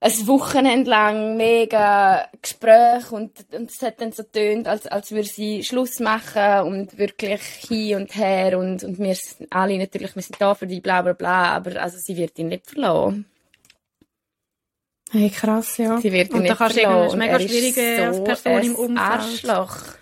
ein 0.00 0.26
Wochenende 0.28 0.90
lang 0.90 1.36
mega 1.36 2.28
Gespräch 2.40 3.10
und, 3.10 3.32
und 3.52 3.70
es 3.70 3.82
hat 3.82 4.00
dann 4.00 4.12
so 4.12 4.22
tönt, 4.22 4.68
als, 4.68 4.86
als 4.86 5.10
würde 5.10 5.28
sie 5.28 5.64
Schluss 5.64 5.98
machen 5.98 6.60
und 6.66 6.98
wirklich 6.98 7.40
hin 7.42 7.96
und 7.96 8.14
her 8.14 8.58
und, 8.58 8.84
und 8.84 8.98
wir 8.98 9.14
sind 9.14 9.52
alle 9.52 9.76
natürlich, 9.76 10.14
wir 10.14 10.22
sind 10.22 10.40
da 10.40 10.54
für 10.54 10.66
die, 10.66 10.80
bla 10.80 11.02
bla 11.02 11.14
bla, 11.14 11.56
aber 11.56 11.80
also 11.82 11.98
sie 11.98 12.16
wird 12.16 12.38
ihn 12.38 12.48
nicht 12.48 12.70
verlassen. 12.70 13.26
Hey, 15.10 15.30
krass, 15.30 15.78
ja. 15.78 15.98
Sie 16.00 16.12
wird 16.12 16.30
ihn 16.30 16.36
Und 16.36 16.42
da 16.42 16.48
nicht 16.50 16.58
kannst 16.58 16.76
du 16.76 16.80
verlassen. 16.82 17.12
und 17.12 17.18
mega 17.18 17.40
schwierig 17.40 17.78
als 17.78 18.16
so 18.18 18.24
Person 18.24 18.62
im 18.62 18.74
Umfeld. 18.74 18.98
Arschloch. 18.98 19.97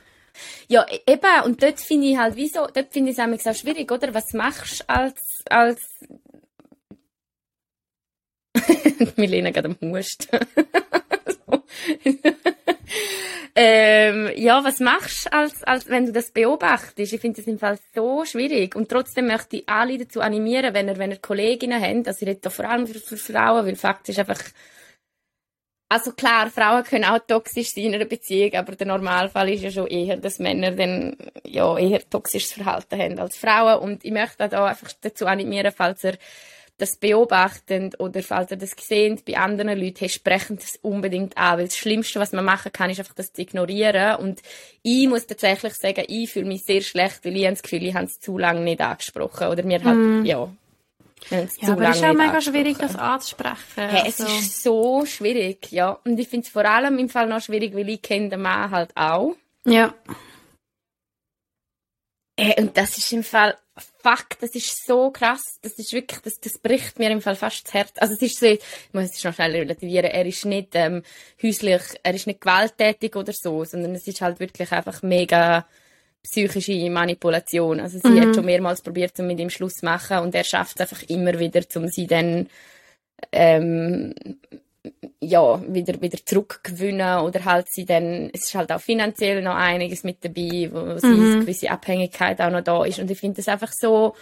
Ja, 0.69 0.85
e- 0.89 1.01
eben, 1.07 1.45
und 1.45 1.63
dort 1.63 1.81
finde 1.81 2.09
ich 2.09 2.17
halt, 2.17 2.37
wieso, 2.37 2.67
dort 2.67 2.93
finde 2.93 3.13
ich 3.13 3.19
es 3.19 3.47
auch 3.47 3.55
schwierig, 3.55 3.91
oder? 3.91 4.13
Was 4.15 4.33
machst 4.33 4.81
du 4.81 4.89
als, 4.89 5.43
als, 5.49 5.81
Milena 9.17 9.51
geht 9.51 9.65
am 9.65 9.77
Husten. 9.81 10.39
So. 11.27 11.63
ähm, 13.55 14.31
ja, 14.37 14.65
was 14.65 14.81
machst 14.81 15.27
du 15.27 15.33
als, 15.33 15.63
als, 15.65 15.89
wenn 15.89 16.07
du 16.07 16.13
das 16.13 16.31
beobachtest? 16.31 17.13
Ich 17.13 17.21
finde 17.21 17.41
das 17.41 17.47
im 17.47 17.59
Fall 17.59 17.79
so 17.95 18.25
schwierig. 18.25 18.75
Und 18.75 18.89
trotzdem 18.89 19.27
möchte 19.27 19.57
ich 19.57 19.69
alle 19.69 19.99
dazu 19.99 20.21
animieren, 20.21 20.75
wenn 20.75 20.89
ihr, 20.89 20.99
wenn 20.99 21.11
ihr 21.11 21.19
Kolleginnen 21.19 21.81
habt, 21.81 22.09
also 22.09 22.23
ich 22.23 22.29
rede 22.29 22.41
da 22.41 22.51
vor 22.51 22.65
allem 22.65 22.87
für, 22.87 22.99
für 22.99 23.17
Frauen, 23.17 23.67
weil 23.67 23.77
Fakt 23.77 24.09
ist 24.09 24.19
einfach, 24.19 24.41
also 25.89 26.13
klar, 26.13 26.51
Frauen 26.51 26.83
können 26.85 27.05
auch 27.05 27.21
toxisch 27.21 27.73
sein 27.73 27.85
in 27.85 27.95
einer 27.95 28.07
Beziehung, 28.07 28.55
aber 28.55 28.75
der 28.75 28.89
Normalfall 28.89 29.51
ist 29.51 29.63
ja 29.63 29.71
schon 29.71 29.87
eher, 29.87 30.17
dass 30.17 30.41
Männer 30.41 30.73
dann 30.73 31.17
ja 31.45 31.79
eher 31.79 32.09
toxisches 32.09 32.53
Verhalten 32.53 32.99
haben 32.99 33.19
als 33.21 33.37
Frauen. 33.37 33.79
Und 33.79 34.05
ich 34.05 34.11
möchte 34.11 34.45
auch 34.45 34.51
da 34.51 34.65
einfach 34.67 34.93
dazu 35.01 35.27
animieren, 35.27 35.73
falls 35.75 36.05
ihr 36.05 36.19
das 36.79 36.97
beobachtet 36.97 37.99
oder 38.01 38.23
falls 38.23 38.51
ihr 38.51 38.59
das 38.59 38.73
seht 38.79 39.25
bei 39.25 39.37
anderen 39.37 39.79
Leuten, 39.79 39.97
hey, 40.01 40.09
sprechen 40.09 40.57
das 40.57 40.79
unbedingt 40.83 41.39
an, 41.39 41.59
weil 41.59 41.67
das 41.67 41.77
Schlimmste, 41.77 42.21
was 42.21 42.33
man 42.33 42.45
machen 42.45 42.73
kann, 42.73 42.91
ist 42.91 42.99
einfach 42.99 43.15
das 43.15 43.33
zu 43.33 43.43
ignorieren. 43.43 44.17
Und 44.17 44.43
ich 44.83 45.09
muss 45.09 45.27
tatsächlich 45.27 45.75
sagen, 45.75 46.05
ich 46.09 46.31
fühle 46.31 46.47
mich 46.47 46.65
sehr 46.65 46.83
schlecht, 46.83 47.25
weil 47.25 47.37
ich 47.37 47.45
das 47.45 47.63
Gefühl, 47.63 47.85
ich 47.85 47.95
habe 47.95 48.07
es 48.07 48.21
zu 48.21 48.37
lange 48.37 48.61
nicht 48.61 48.81
angesprochen. 48.81 49.47
Oder 49.49 49.63
mir 49.63 49.83
halt, 49.83 50.27
ja. 50.27 50.51
Es 51.31 51.61
Ja, 51.61 51.73
aber 51.73 51.91
es 51.91 51.97
ist 51.97 52.05
auch 52.05 52.13
mega 52.15 52.41
schwierig, 52.41 52.79
das 52.79 52.97
anzusprechen. 52.97 53.57
Hey, 53.75 54.05
es 54.07 54.21
Also, 54.21 54.37
ist 54.37 54.63
so 54.63 55.07
schwierig, 55.07 55.71
ja. 55.73 55.99
Und 56.05 56.19
ich 56.19 56.29
finde 56.29 56.47
es 56.47 56.53
vor 56.53 56.65
allem 56.65 56.99
im 56.99 57.09
Fall 57.09 57.27
noch 57.27 57.41
schwierig, 57.43 57.75
weil 57.75 57.89
ich 57.89 58.03
kenne 58.03 58.29
den 58.29 58.43
Mann 58.43 58.71
halt 58.71 58.97
auch. 58.97 59.35
ja. 59.65 59.95
Äh, 62.39 62.61
und 62.61 62.77
das 62.77 62.99
ist 62.99 63.11
im 63.13 63.25
Fall, 63.25 63.57
fuck, 64.03 64.39
das 64.41 64.51
ist 64.55 64.87
so 64.87 65.11
krass. 65.11 65.59
Das 65.63 65.73
ist 65.79 65.93
wirklich, 65.95 66.21
das, 66.21 66.39
das 66.39 66.59
bricht 66.59 66.99
mir 66.99 67.11
im 67.11 67.23
Fall 67.23 67.35
fast 67.35 67.67
das 67.67 67.73
Herz. 67.75 67.93
Also 67.97 68.13
es 68.13 68.21
ist 68.21 68.39
so, 68.39 68.45
ich 68.47 68.61
muss 68.93 69.05
es 69.05 69.25
noch 69.25 69.33
schnell 69.35 69.53
relativieren, 69.53 70.11
er 70.11 70.27
ist 70.27 70.45
nicht 70.45 70.75
ähm, 70.75 71.03
häuslich, 71.43 71.81
er 72.03 72.13
ist 72.15 72.27
nicht 72.27 72.43
gewalttätig 72.43 73.17
oder 73.17 73.33
so, 73.33 73.65
sondern 73.65 73.95
es 73.95 74.07
ist 74.07 74.21
halt 74.21 74.39
wirklich 74.39 74.71
einfach 74.71 75.03
mega 75.03 75.67
psychische 76.31 76.91
Manipulation. 76.91 77.81
Also 77.81 77.99
sie 77.99 78.21
hat 78.21 78.35
schon 78.35 78.45
mehrmals 78.45 78.83
probiert, 78.83 79.19
um 79.19 79.27
mit 79.27 79.39
ihm 79.39 79.51
Schluss 79.51 79.75
zu 79.75 79.85
machen 79.85 80.19
und 80.19 80.35
er 80.35 80.45
schafft 80.45 80.77
es 80.77 80.81
einfach 80.81 81.03
immer 81.09 81.39
wieder, 81.39 81.63
um 81.75 81.89
sie 81.89 82.07
dann 82.07 82.49
ähm, 83.33 84.15
ja, 85.21 85.61
wieder, 85.67 86.01
wieder 86.01 86.19
zurückgewinnen 86.25 87.21
oder 87.21 87.45
halt 87.45 87.67
sie 87.71 87.85
dann, 87.85 88.31
es 88.33 88.45
ist 88.45 88.55
halt 88.55 88.71
auch 88.71 88.81
finanziell 88.81 89.43
noch 89.43 89.57
einiges 89.57 90.05
mit 90.05 90.25
dabei, 90.25 90.71
wo 90.73 90.99
sie 90.99 91.07
eine 91.07 91.41
gewisse 91.41 91.71
Abhängigkeit 91.71 92.41
auch 92.41 92.51
noch 92.51 92.63
da 92.63 92.85
ist. 92.85 92.99
Und 92.99 93.11
ich 93.11 93.19
finde 93.19 93.37
das 93.37 93.49
einfach 93.49 93.73
so, 93.73 94.15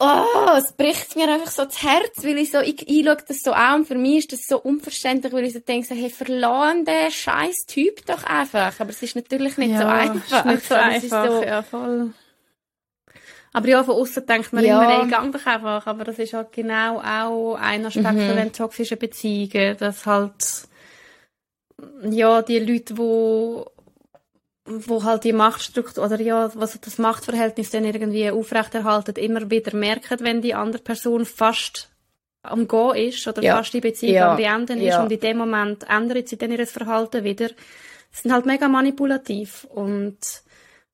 oh, 0.00 0.56
es 0.56 0.72
bricht 0.72 1.14
mir 1.16 1.28
einfach 1.28 1.50
so 1.50 1.64
das 1.64 1.82
Herz, 1.82 2.24
weil 2.24 2.38
ich 2.38 2.50
so, 2.50 2.58
ich, 2.60 2.88
ich 2.88 3.04
schaue 3.04 3.16
das 3.28 3.42
so 3.42 3.52
an 3.52 3.80
und 3.80 3.86
für 3.86 3.94
mich 3.94 4.18
ist 4.18 4.32
das 4.32 4.46
so 4.46 4.58
unverständlich, 4.60 5.32
weil 5.32 5.44
ich 5.44 5.52
so 5.52 5.60
denke, 5.60 5.86
so, 5.86 5.94
hey, 5.94 6.10
verlassen 6.10 6.84
den 6.84 7.10
scheiß 7.10 7.66
Typ 7.66 8.04
doch 8.06 8.24
einfach, 8.24 8.78
aber 8.80 8.90
es 8.90 9.02
ist 9.02 9.14
natürlich 9.16 9.56
nicht 9.58 9.76
so 9.76 9.84
einfach. 9.84 10.38
Ist 10.38 10.44
nicht 10.46 10.66
so 10.66 10.74
es 10.74 11.02
ist 11.04 11.12
einfach, 11.12 11.30
so- 11.30 11.42
ja, 11.44 11.62
voll. 11.62 12.12
Aber 13.52 13.66
ja, 13.68 13.82
von 13.82 13.96
außen 13.96 14.24
denkt 14.26 14.52
man 14.52 14.64
Ja. 14.64 14.80
immer, 14.80 14.92
ey, 15.02 15.08
gang 15.08 15.32
doch 15.32 15.44
einfach. 15.44 15.84
Aber 15.86 16.04
das 16.04 16.18
ist 16.20 16.32
halt 16.34 16.52
genau 16.52 17.00
auch 17.00 17.56
ein 17.56 17.84
Aspekt 17.84 18.14
Mhm. 18.14 18.26
von 18.26 18.36
den 18.36 18.52
toxischen 18.52 18.96
Beziehungen, 18.98 19.76
dass 19.76 20.06
halt, 20.06 20.68
ja, 22.10 22.42
die 22.42 22.58
Leute, 22.60 22.96
wo, 22.96 23.66
wo 24.70 25.04
halt 25.04 25.24
die 25.24 25.32
Machtstruktur, 25.32 26.04
oder 26.04 26.20
ja, 26.20 26.50
was 26.54 26.78
das 26.80 26.98
Machtverhältnis 26.98 27.70
dann 27.70 27.84
irgendwie 27.84 28.30
aufrechterhalten, 28.30 29.16
immer 29.16 29.50
wieder 29.50 29.76
merken, 29.76 30.18
wenn 30.20 30.42
die 30.42 30.54
andere 30.54 30.82
Person 30.82 31.26
fast 31.26 31.90
am 32.42 32.66
Gehen 32.68 33.08
ist 33.08 33.26
oder 33.26 33.42
ja. 33.42 33.56
fast 33.56 33.74
die 33.74 33.80
Beziehung 33.80 34.14
ja. 34.14 34.30
am 34.30 34.36
Beenden 34.36 34.80
ja. 34.80 34.96
ist 34.96 35.04
und 35.04 35.12
in 35.12 35.20
dem 35.20 35.38
Moment 35.38 35.84
ändert 35.88 36.28
sie 36.28 36.38
dann 36.38 36.52
ihr 36.52 36.66
Verhalten 36.66 37.24
wieder. 37.24 37.48
Sie 38.12 38.22
sind 38.22 38.32
halt 38.32 38.46
mega 38.46 38.68
manipulativ 38.68 39.64
und 39.64 40.18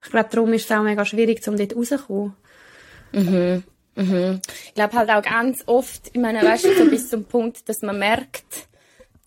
ich 0.02 0.10
glaube, 0.10 0.28
darum 0.30 0.52
ist 0.52 0.70
es 0.70 0.76
auch 0.76 0.82
mega 0.82 1.04
schwierig, 1.04 1.46
um 1.48 1.56
dort 1.56 1.76
rauszukommen. 1.76 2.34
Mhm. 3.12 3.62
Mhm. 3.94 4.40
Ich 4.66 4.74
glaube 4.74 4.96
halt 4.96 5.10
auch 5.10 5.22
ganz 5.22 5.62
oft, 5.66 6.10
ich 6.12 6.20
meine, 6.20 6.42
weißt 6.42 6.64
du, 6.64 6.74
so 6.76 6.90
bis 6.90 7.08
zum 7.08 7.24
Punkt, 7.24 7.68
dass 7.68 7.80
man 7.82 7.98
merkt, 7.98 8.68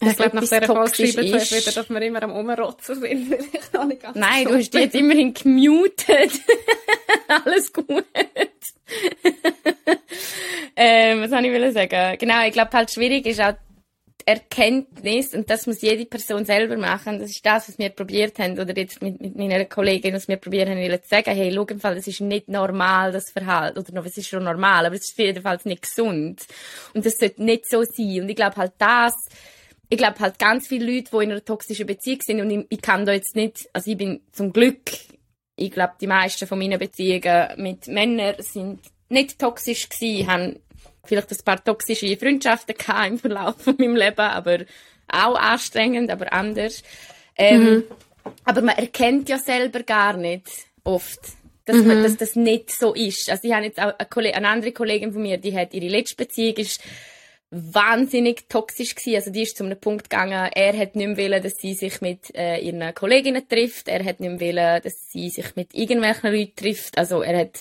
ich 0.02 0.16
glaube, 0.16 0.36
nach 0.36 0.42
dieser 0.42 0.62
Folge 0.64 0.96
schreiben 0.96 1.40
sie 1.40 1.58
wieder, 1.58 1.72
dass 1.72 1.90
wir 1.90 2.02
immer 2.02 2.24
am 2.24 2.32
Umrotzen 2.32 3.02
sind. 3.02 3.30
Nein, 4.16 4.46
du 4.46 4.56
hast 4.56 4.74
dich 4.74 4.82
jetzt 4.82 4.96
immerhin 4.96 5.34
gemutet. 5.34 6.32
Alles 7.28 7.74
gut. 7.74 8.06
ähm, 10.76 11.22
was 11.22 11.30
soll 11.30 11.46
ich 11.46 11.74
sagen? 11.74 12.18
Genau, 12.18 12.46
ich 12.46 12.54
glaube 12.54 12.72
halt 12.72 12.92
schwierig 12.92 13.26
ist 13.26 13.42
auch 13.42 13.54
die 14.22 14.28
Erkenntnis, 14.28 15.34
und 15.34 15.50
das 15.50 15.68
muss 15.68 15.82
jede 15.82 16.06
Person 16.06 16.46
selber 16.46 16.78
machen, 16.78 17.20
das 17.20 17.32
ist 17.32 17.46
das, 17.46 17.68
was 17.68 17.78
wir 17.80 17.90
probiert 17.90 18.40
haben, 18.40 18.60
oder 18.60 18.76
jetzt 18.78 19.02
mit, 19.02 19.20
mit 19.20 19.36
meiner 19.36 19.66
Kollegin, 19.66 20.14
was 20.14 20.28
wir 20.28 20.38
probiert 20.38 20.70
haben, 20.70 20.80
zu 20.80 21.10
sagen, 21.10 21.36
hey, 21.36 21.52
schau 21.54 21.66
im 21.66 21.80
Fall, 21.80 21.96
das 21.96 22.08
ist 22.08 22.22
nicht 22.22 22.48
normal, 22.48 23.12
das 23.12 23.32
Verhalten, 23.32 23.80
oder 23.80 23.94
noch, 23.94 24.06
es 24.06 24.18
ist 24.18 24.30
schon 24.30 24.44
normal, 24.44 24.86
aber 24.86 24.96
es 24.96 25.10
ist 25.10 25.18
jedenfalls 25.18 25.66
nicht 25.66 25.82
gesund. 25.82 26.46
Und 26.94 27.06
das 27.06 27.18
sollte 27.18 27.44
nicht 27.44 27.70
so 27.70 27.84
sein. 27.84 28.22
Und 28.22 28.30
ich 28.30 28.36
glaube 28.36 28.56
halt 28.56 28.74
das, 28.78 29.14
ich 29.90 29.98
glaube 29.98 30.20
halt 30.20 30.38
ganz 30.38 30.68
viele 30.68 30.86
Leute, 30.86 31.10
die 31.12 31.24
in 31.24 31.32
einer 31.32 31.44
toxischen 31.44 31.88
Beziehung 31.88 32.22
sind 32.22 32.42
und 32.42 32.52
ich, 32.52 32.66
ich 32.70 32.82
kann 32.82 33.06
da 33.06 33.14
jetzt 33.14 33.36
nicht, 33.36 33.68
also 33.74 33.90
ich 33.90 33.98
bin 33.98 34.22
zum 34.32 34.54
Glück, 34.54 34.92
ich 35.56 35.72
glaube 35.72 35.94
die 36.00 36.08
meisten 36.08 36.48
von 36.48 36.60
meinen 36.60 36.80
Beziehungen 36.80 37.50
mit 37.58 37.88
Männern 37.88 38.36
sind 38.40 38.80
nicht 39.10 39.40
toxisch 39.40 39.90
gewesen, 39.90 40.28
haben 40.28 40.60
vielleicht 41.04 41.32
ein 41.32 41.38
paar 41.44 41.64
toxische 41.64 42.16
Freundschaften 42.18 42.76
gehabt 42.78 43.08
im 43.08 43.18
Verlauf 43.18 43.62
von 43.62 43.76
meinem 43.80 43.96
Leben, 43.96 44.20
aber 44.20 44.60
auch 45.08 45.36
anstrengend, 45.36 46.12
aber 46.12 46.32
anders. 46.32 46.84
Ähm, 47.36 47.64
mhm. 47.64 47.84
Aber 48.46 48.62
man 48.62 48.78
erkennt 48.78 49.28
ja 49.28 49.40
selber 49.40 49.82
gar 49.82 50.16
nicht 50.16 50.48
oft, 50.84 51.20
dass, 51.66 51.78
mhm. 51.78 51.88
man, 51.88 52.04
dass 52.04 52.18
das 52.18 52.36
nicht 52.36 52.72
so 52.72 52.94
ist. 52.94 53.28
Also 53.30 53.48
ich 53.48 53.54
habe 53.54 53.66
jetzt 53.66 53.82
auch 53.82 53.94
eine, 53.98 54.36
eine 54.36 54.48
andere 54.48 54.72
Kollegin 54.72 55.14
von 55.14 55.24
mir, 55.24 55.38
die 55.38 55.58
hat 55.58 55.74
ihre 55.74 55.88
letzte 55.88 56.16
Beziehung 56.16 56.58
ist 56.58 56.80
wahnsinnig 57.52 58.48
toxisch 58.48 58.96
gewesen. 58.96 59.16
Also 59.16 59.32
die 59.32 59.42
ist 59.42 59.58
zu 59.58 59.64
einem 59.64 59.80
Punkt 59.80 60.10
gegangen, 60.10 60.52
er 60.54 60.78
hat 60.78 60.96
nicht 60.96 61.08
mehr 61.08 61.18
wollen, 61.18 61.44
dass 61.44 61.58
sie 61.58 61.74
sich 61.74 62.00
mit 62.02 62.34
äh, 62.36 62.60
ihren 62.60 62.94
Kolleginnen 62.94 63.48
trifft, 63.48 63.88
er 63.88 64.04
hat 64.06 64.20
nicht 64.20 64.40
mehr 64.40 64.56
wollen, 64.56 64.82
dass 64.84 65.12
sie 65.12 65.30
sich 65.30 65.56
mit 65.56 65.74
irgendwelchen 65.74 66.32
Leuten 66.32 66.56
trifft. 66.56 66.98
Also 66.98 67.22
er 67.22 67.40
hat, 67.40 67.60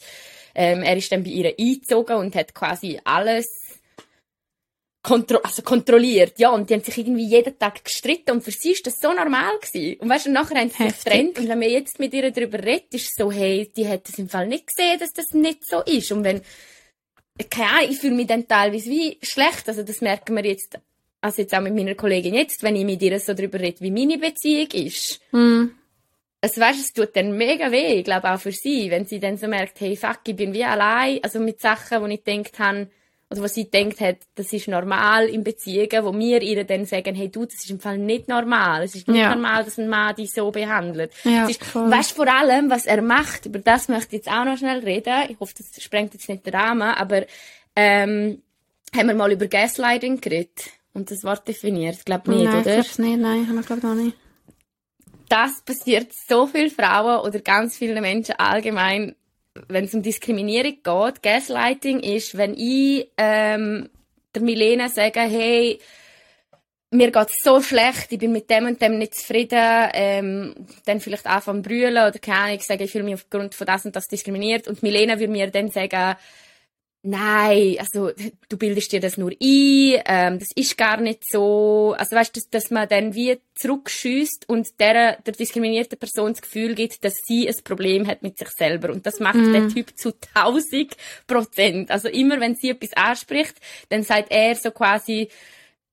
ähm, 0.55 0.83
er 0.83 0.97
ist 0.97 1.11
dann 1.11 1.25
bei 1.25 1.31
ihr 1.31 1.55
eingezogen 1.59 2.17
und 2.17 2.35
hat 2.35 2.55
quasi 2.55 3.01
alles 3.05 3.69
kontro 5.03 5.39
also 5.43 5.63
kontrolliert, 5.63 6.39
ja, 6.39 6.51
und 6.51 6.69
die 6.69 6.75
haben 6.75 6.83
sich 6.83 6.99
irgendwie 6.99 7.27
jeden 7.27 7.59
Tag 7.59 7.83
gestritten 7.83 8.33
und 8.33 8.45
für 8.45 8.51
sie 8.51 8.73
ist 8.73 8.87
das 8.87 9.01
so 9.01 9.13
normal 9.13 9.59
gewesen. 9.59 9.99
Und 10.01 10.09
weißt 10.11 10.27
du, 10.27 10.33
nachher 10.33 10.59
haben 10.59 10.71
sie 10.71 10.85
sich 10.85 11.05
getrennt 11.05 11.39
und 11.39 11.49
wenn 11.49 11.59
man 11.59 11.71
jetzt 11.71 11.99
mit 11.99 12.13
ihr 12.13 12.31
darüber 12.31 12.59
redet, 12.59 12.93
ist 12.93 13.09
es 13.09 13.15
so, 13.17 13.33
hey, 13.33 13.73
die 13.75 13.89
hat 13.89 14.09
es 14.09 14.19
im 14.19 14.29
Fall 14.29 14.47
nicht 14.47 14.67
gesehen, 14.67 14.99
dass 14.99 15.13
das 15.13 15.33
nicht 15.33 15.67
so 15.67 15.81
ist. 15.83 16.13
Und 16.13 16.25
wenn 16.25 16.43
keine 17.51 17.71
Ahnung, 17.71 17.91
ich 17.91 17.99
fühle 17.99 18.15
mich 18.15 18.27
dann 18.27 18.47
teilweise 18.47 18.91
wie 18.91 19.19
schlecht. 19.23 19.69
Also 19.69 19.83
das 19.83 20.01
merken 20.01 20.37
wir 20.37 20.45
jetzt, 20.45 20.79
also 21.21 21.43
jetzt 21.43 21.55
auch 21.55 21.61
mit 21.61 21.75
meiner 21.75 21.95
Kollegin 21.95 22.35
jetzt, 22.35 22.63
wenn 22.63 22.77
ich 22.77 22.85
mit 22.85 23.03
ihr 23.03 23.19
so 23.21 23.35
darüber 23.35 23.61
rede, 23.61 23.81
wie 23.81 23.91
meine 23.91 24.19
Beziehung 24.19 24.69
ist. 24.73 25.21
Mm. 25.33 25.67
Also 26.41 26.61
weißt, 26.61 26.79
es 26.79 26.93
tut 26.93 27.17
dann 27.17 27.37
mega 27.37 27.73
weh, 27.73 27.99
ich 27.99 28.05
glaube 28.05 28.31
auch 28.33 28.41
für 28.41 28.53
sie, 28.53 28.91
wenn 28.91 29.07
sie 29.07 29.19
dann 29.19 29.37
so 29.37 29.49
merkt, 29.49 29.81
hey 29.81 29.97
fuck, 29.97 30.21
ich 30.25 30.37
bin 30.37 30.53
wie 30.53 30.65
allein, 30.65 31.19
also 31.25 31.41
mit 31.41 31.61
Sachen, 31.61 32.01
wo 32.01 32.07
ich 32.07 32.23
gedacht 32.23 32.59
habe, 32.61 32.89
oder 33.31 33.43
was 33.43 33.55
sie 33.55 33.71
denkt 33.71 34.01
hat, 34.01 34.17
das 34.37 34.53
ist 34.53 34.69
normal 34.69 35.27
in 35.29 35.45
Beziehungen, 35.45 36.05
wo 36.05 36.17
wir 36.17 36.41
ihr 36.41 36.65
dann 36.65 36.87
sagen, 36.87 37.15
hey 37.15 37.29
du, 37.29 37.45
das 37.45 37.57
ist 37.57 37.71
im 37.71 37.79
Fall 37.79 37.99
nicht 37.99 38.27
normal. 38.27 38.85
Es 38.85 38.95
ist 38.95 39.07
nicht 39.07 39.21
ja. 39.21 39.35
normal, 39.35 39.65
dass 39.65 39.79
ein 39.79 39.89
Mann 39.89 40.17
dich 40.17 40.33
so 40.33 40.51
behandelt. 40.51 41.13
Ja, 41.25 41.47
ist, 41.47 41.75
weißt 41.75 42.13
vor 42.13 42.27
allem, 42.27 42.71
was 42.71 42.87
er 42.87 43.03
macht, 43.03 43.45
über 43.45 43.59
das 43.59 43.89
möchte 43.89 44.17
ich 44.17 44.25
jetzt 44.25 44.31
auch 44.31 44.45
noch 44.45 44.57
schnell 44.57 44.79
reden. 44.79 45.29
Ich 45.29 45.39
hoffe, 45.41 45.53
das 45.59 45.83
sprengt 45.83 46.15
jetzt 46.15 46.29
nicht 46.29 46.47
den 46.47 46.55
Rahmen, 46.55 46.89
aber 46.89 47.27
ähm, 47.77 48.43
haben 48.97 49.09
wir 49.09 49.15
mal 49.15 49.31
über 49.31 49.47
Gaslighting 49.47 50.23
geredet 50.23 50.71
und 50.95 51.11
das 51.11 51.23
Wort 51.23 51.47
definiert? 51.47 51.97
Ich 51.99 52.05
glaube 52.07 52.31
nicht, 52.31 52.45
nein, 52.45 52.63
oder? 52.63 52.79
Ich 52.79 52.99
nicht, 52.99 53.19
nein, 53.19 53.47
haben 53.47 53.57
wir 53.57 53.63
glaube 53.63 53.87
noch 53.87 53.95
nicht. 53.95 54.17
Das 55.29 55.61
passiert 55.61 56.13
so 56.13 56.47
vielen 56.47 56.71
Frauen 56.71 57.27
oder 57.27 57.41
ganz 57.41 57.77
vielen 57.77 58.01
Menschen 58.01 58.37
allgemein 58.39 59.15
wenn 59.69 59.85
es 59.85 59.95
um 59.95 60.03
Diskriminierung 60.03 60.79
geht, 60.83 61.23
Gaslighting 61.23 62.01
ist, 62.01 62.37
wenn 62.37 62.55
ich 62.55 63.11
ähm, 63.17 63.89
der 64.35 64.43
Milena 64.43 64.89
sage, 64.89 65.21
hey, 65.21 65.79
mir 66.91 67.11
geht's 67.11 67.43
so 67.43 67.61
schlecht, 67.61 68.11
ich 68.11 68.19
bin 68.19 68.33
mit 68.33 68.49
dem 68.49 68.67
und 68.67 68.81
dem 68.81 68.99
nicht 68.99 69.15
zufrieden, 69.15 69.91
ähm, 69.93 70.55
dann 70.87 71.01
vielleicht 71.01 71.27
anfangen 71.27 71.63
brüllen 71.63 71.93
oder 71.93 72.19
keine 72.19 72.39
Ahnung, 72.39 72.61
sagen, 72.61 72.83
ich 72.83 72.91
fühle 72.91 73.05
mich 73.05 73.15
aufgrund 73.15 73.55
von 73.55 73.67
das 73.67 73.85
und 73.85 73.95
das 73.95 74.07
diskriminiert. 74.07 74.69
Und 74.69 74.83
Milena 74.83 75.19
würde 75.19 75.33
mir 75.33 75.51
dann 75.51 75.71
sagen, 75.71 76.17
Nein, 77.11 77.77
also 77.79 78.11
du 78.51 78.59
bildest 78.59 78.93
dir 78.93 79.01
das 79.01 79.17
nur 79.17 79.31
ein, 79.31 80.03
ähm, 80.05 80.39
das 80.39 80.49
ist 80.55 80.77
gar 80.77 81.01
nicht 81.01 81.23
so. 81.27 81.95
Also 81.97 82.15
weißt 82.15 82.37
du, 82.37 82.41
dass, 82.41 82.51
dass 82.51 82.71
man 82.71 82.87
dann 82.87 83.15
wie 83.15 83.39
zurückschießt 83.55 84.47
und 84.47 84.69
der, 84.79 85.17
der 85.23 85.33
diskriminierten 85.33 85.99
Person 85.99 86.33
das 86.33 86.43
Gefühl 86.43 86.75
gibt, 86.75 87.03
dass 87.03 87.15
sie 87.25 87.49
ein 87.49 87.57
Problem 87.65 88.07
hat 88.07 88.23
mit 88.23 88.37
sich 88.37 88.51
selber. 88.51 88.93
Und 88.93 89.07
das 89.07 89.21
macht 89.21 89.37
mm. 89.37 89.53
der 89.55 89.69
Typ 89.69 89.97
zu 89.97 90.13
1000 90.35 90.99
Prozent. 91.27 91.91
Also 91.91 92.09
immer, 92.09 92.41
wenn 92.41 92.57
sie 92.57 92.71
etwas 92.71 92.93
anspricht, 92.93 93.55
dann 93.89 94.03
sagt 94.03 94.31
er 94.31 94.55
so 94.55 94.71
quasi, 94.71 95.29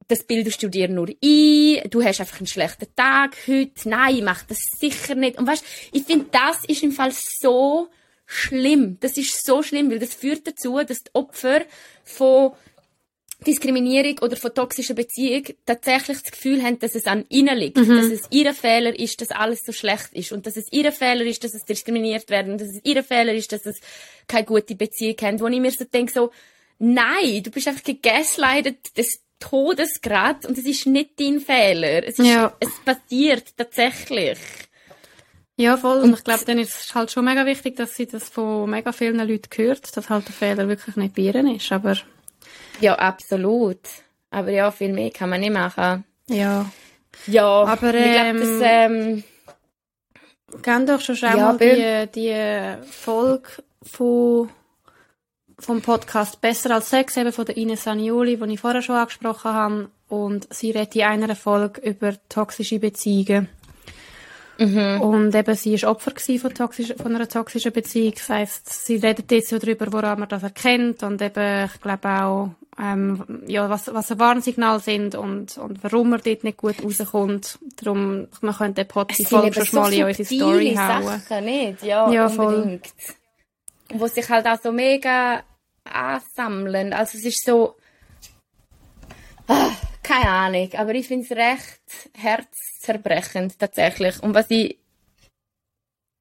das 0.09 0.23
bildest 0.23 0.61
du 0.63 0.67
dir 0.67 0.89
nur 0.89 1.07
ein, 1.07 1.89
du 1.89 2.03
hast 2.03 2.19
einfach 2.19 2.39
einen 2.39 2.47
schlechten 2.47 2.93
Tag 2.93 3.37
heute, 3.47 3.89
nein, 3.89 4.17
ich 4.17 4.21
mach 4.21 4.43
das 4.43 4.59
sicher 4.81 5.15
nicht. 5.15 5.37
Und 5.37 5.47
weißt, 5.47 5.63
ich 5.93 6.03
finde, 6.03 6.25
das 6.31 6.65
ist 6.65 6.83
im 6.83 6.91
Fall 6.91 7.13
so 7.13 7.87
schlimm. 8.25 8.97
Das 8.99 9.17
ist 9.17 9.45
so 9.45 9.61
schlimm, 9.63 9.89
weil 9.91 9.99
das 9.99 10.13
führt 10.13 10.47
dazu, 10.47 10.79
dass 10.79 11.03
die 11.03 11.13
Opfer 11.13 11.61
von 12.03 12.53
Diskriminierung 13.45 14.19
oder 14.19 14.37
von 14.37 14.53
toxischer 14.53 14.93
Beziehung 14.93 15.43
tatsächlich 15.65 16.21
das 16.21 16.31
Gefühl 16.31 16.63
haben, 16.63 16.79
dass 16.79 16.95
es 16.95 17.05
an 17.05 17.25
ihnen 17.29 17.57
liegt, 17.57 17.77
mhm. 17.77 17.89
dass 17.89 18.05
es 18.05 18.27
ihr 18.31 18.53
Fehler 18.53 18.97
ist, 18.97 19.21
dass 19.21 19.31
alles 19.31 19.63
so 19.65 19.71
schlecht 19.71 20.13
ist 20.13 20.31
und 20.31 20.47
dass 20.47 20.57
es 20.57 20.71
ihr 20.71 20.91
Fehler 20.91 21.25
ist, 21.25 21.43
dass 21.43 21.53
es 21.53 21.65
diskriminiert 21.65 22.29
werden, 22.29 22.57
dass 22.57 22.69
es 22.69 22.79
ihr 22.83 23.03
Fehler 23.03 23.33
ist, 23.33 23.51
dass 23.51 23.65
es 23.65 23.79
keine 24.27 24.45
gute 24.45 24.75
Beziehung 24.75 25.15
haben, 25.21 25.39
wo 25.39 25.47
ich 25.47 25.59
mir 25.59 25.71
so 25.71 25.85
denke, 25.85 26.11
so, 26.11 26.31
nein, 26.79 27.43
du 27.43 27.51
bist 27.51 27.67
einfach 27.67 27.83
gegaslightet 27.83 28.97
des 28.97 29.19
Todes 29.39 30.01
grad 30.01 30.45
und 30.45 30.57
es 30.57 30.65
ist 30.65 30.87
nicht 30.87 31.19
dein 31.19 31.39
Fehler. 31.39 32.07
Es, 32.07 32.17
ist, 32.17 32.25
ja. 32.25 32.55
es 32.59 32.69
passiert 32.83 33.55
tatsächlich. 33.57 34.39
Ja, 35.57 35.77
voll. 35.77 35.99
Und 35.99 36.13
ich 36.13 36.23
glaube, 36.23 36.43
dann 36.45 36.59
ist 36.59 36.75
es 36.75 36.95
halt 36.95 37.11
schon 37.11 37.25
mega 37.25 37.45
wichtig, 37.45 37.77
dass 37.77 37.95
sie 37.95 38.07
das 38.07 38.27
von 38.27 38.69
mega 38.69 38.91
vielen 38.91 39.25
Leuten 39.25 39.49
hört, 39.55 39.95
dass 39.95 40.09
halt 40.09 40.27
der 40.27 40.33
Fehler 40.33 40.67
wirklich 40.67 40.95
nicht 40.97 41.15
bei 41.15 41.55
ist, 41.55 41.71
aber... 41.71 41.97
Ja, 42.81 42.95
absolut. 42.95 43.79
Aber 44.31 44.51
ja, 44.51 44.69
viel 44.71 44.91
mehr 44.91 45.11
kann 45.11 45.29
man 45.29 45.39
nicht 45.39 45.53
machen. 45.53 46.03
Ja. 46.27 46.69
Ja, 47.27 47.45
aber 47.45 47.93
ähm, 47.93 48.03
ich 48.03 48.11
glaube, 48.11 48.39
das... 48.39 48.61
Ähm, 48.61 49.23
Kennt 50.61 50.89
doch 50.89 51.01
schon 51.01 51.15
ja, 51.15 51.35
mal 51.35 51.57
die, 51.57 52.11
die 52.13 52.85
Folge 52.89 53.49
von, 53.81 54.49
vom 55.59 55.81
Podcast 55.81 56.39
Besser 56.41 56.75
als 56.75 56.89
Sex, 56.89 57.17
eben 57.17 57.31
von 57.31 57.45
der 57.45 57.57
Ines 57.57 57.83
Sanioli, 57.83 58.37
die 58.37 58.53
ich 58.53 58.59
vorher 58.59 58.81
schon 58.81 58.95
angesprochen 58.95 59.51
habe. 59.51 59.89
Und 60.07 60.53
sie 60.53 60.71
redet 60.71 60.95
in 60.95 61.03
einer 61.03 61.35
Folge 61.35 61.81
über 61.81 62.13
toxische 62.29 62.79
Beziehungen. 62.79 63.49
Mhm. 64.57 65.01
Und 65.01 65.35
eben, 65.35 65.55
sie 65.55 65.81
war 65.81 65.91
Opfer 65.91 66.11
von, 66.39 66.53
toxisch, 66.53 66.93
von 67.01 67.15
einer 67.15 67.27
toxischen 67.27 67.71
Beziehung. 67.71 68.13
Das 68.15 68.29
heisst, 68.29 68.85
sie 68.85 68.95
redet 68.95 69.31
jetzt 69.31 69.49
so 69.49 69.59
darüber, 69.59 69.91
woran 69.91 70.19
man 70.19 70.29
das 70.29 70.43
erkennt 70.43 71.03
und 71.03 71.21
eben, 71.21 71.65
ich 71.65 71.81
glaube 71.81 72.09
auch, 72.09 72.49
ähm, 72.77 73.23
ja, 73.47 73.69
was, 73.69 73.93
was 73.93 74.17
Warnsignale 74.19 74.79
sind 74.79 75.15
und, 75.15 75.57
und 75.57 75.83
warum 75.83 76.09
man 76.09 76.21
dort 76.23 76.43
nicht 76.43 76.57
gut 76.57 76.83
rauskommt. 76.83 77.57
Darum, 77.77 78.27
man 78.41 78.55
könnte 78.55 78.83
den 78.83 79.07
die 79.17 79.25
Folge 79.25 79.65
schon 79.65 79.79
mal 79.79 79.93
in 79.93 80.03
unsere 80.03 80.25
Story 80.25 80.75
hauen. 80.75 81.19
Sachen, 81.19 81.45
nicht? 81.45 81.83
Ja, 81.83 82.09
ja 82.11 82.27
unbedingt. 82.27 82.87
Voll. 82.87 83.99
Wo 83.99 84.07
sich 84.07 84.27
halt 84.29 84.45
auch 84.47 84.59
so 84.61 84.71
mega 84.71 85.43
ansammeln. 85.85 86.91
Also 86.91 87.17
es 87.17 87.25
ist 87.25 87.45
so, 87.45 87.75
ah, 89.47 89.69
keine 90.07 90.29
Ahnung, 90.29 90.69
aber 90.77 90.93
ich 90.93 91.07
finde 91.07 91.25
es 91.25 91.31
recht 91.31 92.09
herzzerbrechend 92.15 93.59
tatsächlich. 93.59 94.21
Und 94.21 94.33
was 94.33 94.49
ich 94.49 94.77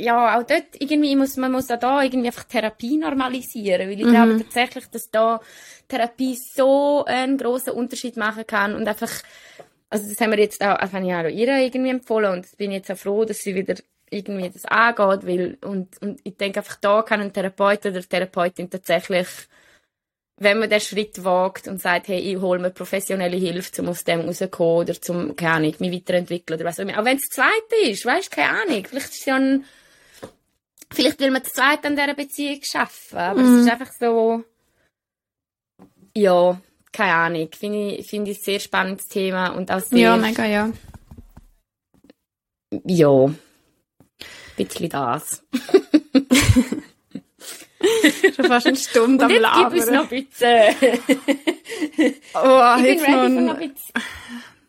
ja, 0.01 0.37
auch 0.37 0.43
dort 0.43 0.81
irgendwie 0.81 1.15
muss, 1.15 1.37
man 1.37 1.53
muss 1.53 1.71
auch 1.71 1.79
da 1.79 2.03
irgendwie 2.03 2.27
einfach 2.27 2.45
Therapie 2.45 2.97
normalisieren, 2.97 3.89
weil 3.89 4.01
ich 4.01 4.05
mhm. 4.05 4.11
glaube 4.11 4.39
tatsächlich, 4.43 4.87
dass 4.87 5.09
da 5.11 5.41
Therapie 5.87 6.35
so 6.35 7.05
einen 7.05 7.39
großen 7.39 7.73
Unterschied 7.73 8.17
machen 8.17 8.45
kann 8.45 8.75
und 8.75 8.89
einfach 8.89 9.23
also 9.95 10.09
das 10.09 10.21
haben 10.21 10.33
wir 10.33 10.41
jetzt 10.41 10.61
auch, 10.61 10.83
ich 10.83 10.93
auch 10.93 11.29
ihr 11.29 11.49
irgendwie 11.59 11.91
empfohlen 11.91 12.33
und 12.33 12.47
ich 12.47 12.57
bin 12.57 12.73
jetzt 12.73 12.91
auch 12.91 12.97
froh, 12.97 13.25
dass 13.25 13.43
sie 13.43 13.55
wieder 13.55 13.77
irgendwie 14.11 14.51
das 14.51 14.65
angeht, 14.65 15.25
weil, 15.25 15.57
und, 15.65 16.03
und 16.03 16.21
ich 16.25 16.37
denke 16.37 16.59
einfach, 16.61 16.77
da 16.81 17.03
kann 17.03 17.21
ein 17.21 17.33
Therapeut 17.33 17.87
oder 17.87 18.03
Therapeutin 18.03 18.69
tatsächlich, 18.69 19.29
wenn 20.37 20.59
man 20.59 20.69
den 20.69 20.81
Schritt 20.81 21.23
wagt 21.23 21.69
und 21.69 21.81
sagt, 21.81 22.09
hey, 22.09 22.19
ich 22.19 22.41
hole 22.41 22.61
mir 22.61 22.71
professionelle 22.71 23.37
Hilfe, 23.37 23.83
um 23.83 23.89
aus 23.89 24.05
dem 24.05 24.23
rauszukommen 24.23 24.79
oder 24.79 25.01
zum, 25.01 25.37
keine 25.37 25.53
Ahnung, 25.53 25.75
mich 25.79 25.93
weiterentwickeln 25.93 26.59
oder 26.59 26.69
was 26.69 26.79
auch 26.79 26.83
immer. 26.83 27.01
Auch 27.01 27.05
wenn 27.05 27.19
es 27.19 27.29
Zweite 27.29 27.77
ist, 27.85 28.05
weißt 28.05 28.33
du, 28.33 28.37
keine 28.37 28.63
Ahnung, 28.63 28.85
vielleicht 28.85 29.11
ist 29.11 29.27
ja 29.27 29.37
ein, 29.37 29.65
vielleicht 30.93 31.21
will 31.21 31.31
man 31.31 31.43
das 31.43 31.53
Zweite 31.53 31.87
an 31.87 31.97
dieser 31.97 32.15
Beziehung 32.15 32.61
schaffen, 32.63 33.19
aber 33.19 33.41
mm. 33.41 33.55
es 33.55 33.65
ist 33.65 33.71
einfach 33.71 33.93
so, 33.93 34.45
ja, 36.17 36.61
keine 36.93 37.15
Ahnung, 37.15 37.49
finde 37.57 37.93
ich, 37.93 38.07
finde 38.07 38.33
ich 38.33 38.39
ein 38.39 38.43
sehr 38.43 38.61
spannendes 38.61 39.07
Thema 39.07 39.49
und 39.51 39.71
auch 39.71 39.81
sehr... 39.81 39.99
Ja, 39.99 40.17
mega, 40.17 40.45
ja. 40.45 40.71
Ja, 42.85 43.27
ein 43.27 43.37
bisschen 44.57 44.89
das. 44.89 45.45
Schon 48.35 48.45
fast 48.47 48.67
eine 48.67 48.77
Stunde 48.77 49.25
am 49.25 49.31
Labern. 49.31 49.73
gib 49.73 49.81
uns 49.81 49.91
noch 49.91 50.11
ein 50.11 50.27
bisschen. 50.27 50.75
oh, 52.35 52.75
ich 52.79 52.85
jetzt 52.85 53.09
noch, 53.09 53.23
ein... 53.23 53.59
bisschen... 53.59 53.75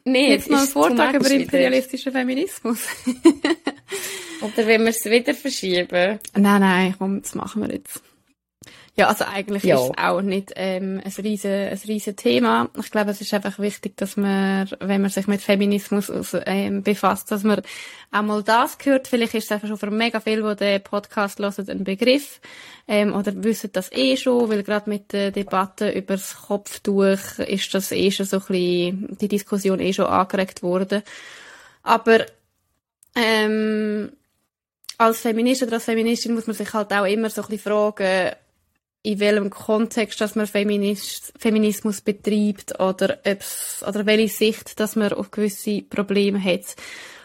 Nee, 0.06 0.30
jetzt 0.32 0.50
noch 0.50 0.60
einen 0.60 0.68
Vortrag 0.68 1.16
über 1.16 1.30
imperialistischen 1.32 2.12
Feminismus. 2.12 2.80
Oder 4.42 4.68
wenn 4.68 4.82
wir 4.82 4.90
es 4.90 5.04
wieder 5.06 5.34
verschieben? 5.34 6.20
Nein, 6.36 6.62
nein, 6.62 6.96
komm, 6.98 7.22
das 7.22 7.34
machen 7.34 7.64
wir 7.64 7.74
jetzt. 7.74 8.02
Ja, 8.98 9.08
also 9.10 9.26
eigentlich 9.26 9.64
ja. 9.64 9.76
ist 9.76 9.92
es 9.92 9.98
auch 9.98 10.22
nicht 10.22 10.54
ähm, 10.56 11.02
ein 11.04 11.12
riesen, 11.22 11.52
ein 11.52 11.80
riesen 11.86 12.16
Thema. 12.16 12.70
Ich 12.80 12.92
glaube, 12.92 13.12
es 13.12 13.20
ist 13.20 13.34
einfach 13.34 13.60
wichtig, 13.60 13.98
dass 13.98 14.16
man, 14.16 14.70
wenn 14.80 15.02
man 15.02 15.12
sich 15.12 15.28
mit 15.28 15.42
Feminismus 15.42 16.10
ähm, 16.46 16.82
befasst, 16.82 17.30
dass 17.30 17.44
man 17.44 17.62
auch 18.14 18.22
mal 18.22 18.42
das 18.42 18.78
hört. 18.86 19.10
Vielleicht 19.10 19.34
ist 19.34 19.46
es 19.46 19.52
einfach 19.52 19.68
schon 19.68 19.78
für 19.78 19.92
mega 19.92 20.22
viel, 20.22 20.42
die 20.42 20.56
den 20.56 20.82
Podcast 20.82 21.40
hören, 21.40 21.70
ein 21.70 21.84
Begriff 21.84 22.40
ähm, 22.88 23.14
oder 23.14 23.44
wissen 23.44 23.72
das 23.74 23.92
eh 23.92 24.16
schon, 24.16 24.50
weil 24.50 24.64
gerade 24.64 24.90
mit 24.90 25.12
der 25.12 25.32
Debatte 25.32 25.90
über 25.90 26.14
das 26.14 26.34
Kopftuch 26.48 27.40
ist 27.40 27.74
das 27.74 27.92
eh 27.92 28.12
schon 28.12 28.26
so 28.26 28.38
ein 28.38 28.46
bisschen, 28.48 29.18
die 29.20 29.28
Diskussion 29.28 29.82
eh 29.82 29.92
schon 29.92 30.06
angeregt 30.06 30.64
worden. 30.64 31.04
Aber 31.84 32.26
ähm, 33.14 34.14
als 34.98 35.20
Feminist 35.20 35.64
oder 35.64 35.74
als 35.74 35.84
Feministin 35.84 36.34
muss 36.34 36.48
man 36.48 36.56
sich 36.56 36.74
halt 36.74 36.94
auch 36.94 37.06
immer 37.06 37.30
so 37.30 37.42
ein 37.42 37.50
bisschen 37.50 37.72
fragen, 37.72 38.36
in 39.06 39.20
welchem 39.20 39.52
Kontext, 39.52 40.20
dass 40.20 40.36
man 40.36 40.48
Feminist, 40.48 41.32
Feminismus 41.38 42.02
betreibt 42.02 42.80
oder 42.80 43.20
ob's, 43.24 43.84
oder 43.88 44.06
welche 44.08 44.36
Sicht, 44.36 44.80
dass 44.80 44.96
man 44.96 45.14
auf 45.14 45.30
gewisse 45.30 45.84
Probleme 45.84 46.44
hat. 46.44 46.76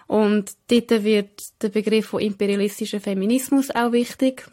Und 0.06 0.50
dort 0.68 1.04
wird 1.04 1.40
der 1.62 1.70
Begriff 1.70 2.08
von 2.08 2.20
imperialistischer 2.20 3.00
Feminismus 3.00 3.70
auch 3.70 3.92
wichtig. 3.92 4.46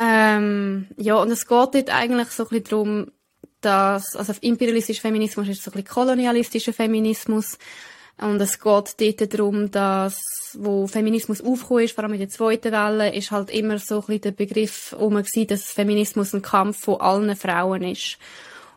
Ähm, 0.00 0.88
ja, 0.96 1.16
und 1.16 1.30
es 1.30 1.46
geht 1.46 1.74
dort 1.74 1.90
eigentlich 1.90 2.28
so 2.30 2.44
ein 2.44 2.48
bisschen 2.48 2.64
darum, 2.64 3.12
dass, 3.60 4.16
also 4.16 4.32
imperialistischer 4.40 5.02
Feminismus 5.02 5.48
ist 5.48 5.62
so 5.62 5.70
ein 5.70 5.74
bisschen 5.74 5.94
kolonialistischer 5.94 6.72
Feminismus. 6.72 7.56
Und 8.20 8.40
es 8.40 8.58
geht 8.58 9.20
dort 9.20 9.34
darum, 9.34 9.70
dass, 9.70 10.20
wo 10.58 10.86
Feminismus 10.86 11.40
aufgekommen 11.40 11.84
ist, 11.84 11.94
vor 11.94 12.04
allem 12.04 12.14
in 12.14 12.20
der 12.20 12.28
zweiten 12.28 12.72
Welle, 12.72 13.14
ist 13.14 13.30
halt 13.30 13.50
immer 13.50 13.78
so 13.78 13.96
ein 13.96 14.00
bisschen 14.00 14.20
der 14.22 14.30
Begriff 14.32 14.92
um 14.98 15.14
gewesen, 15.14 15.46
dass 15.46 15.70
Feminismus 15.70 16.34
ein 16.34 16.42
Kampf 16.42 16.80
von 16.80 17.00
allen 17.00 17.36
Frauen 17.36 17.82
ist. 17.82 18.18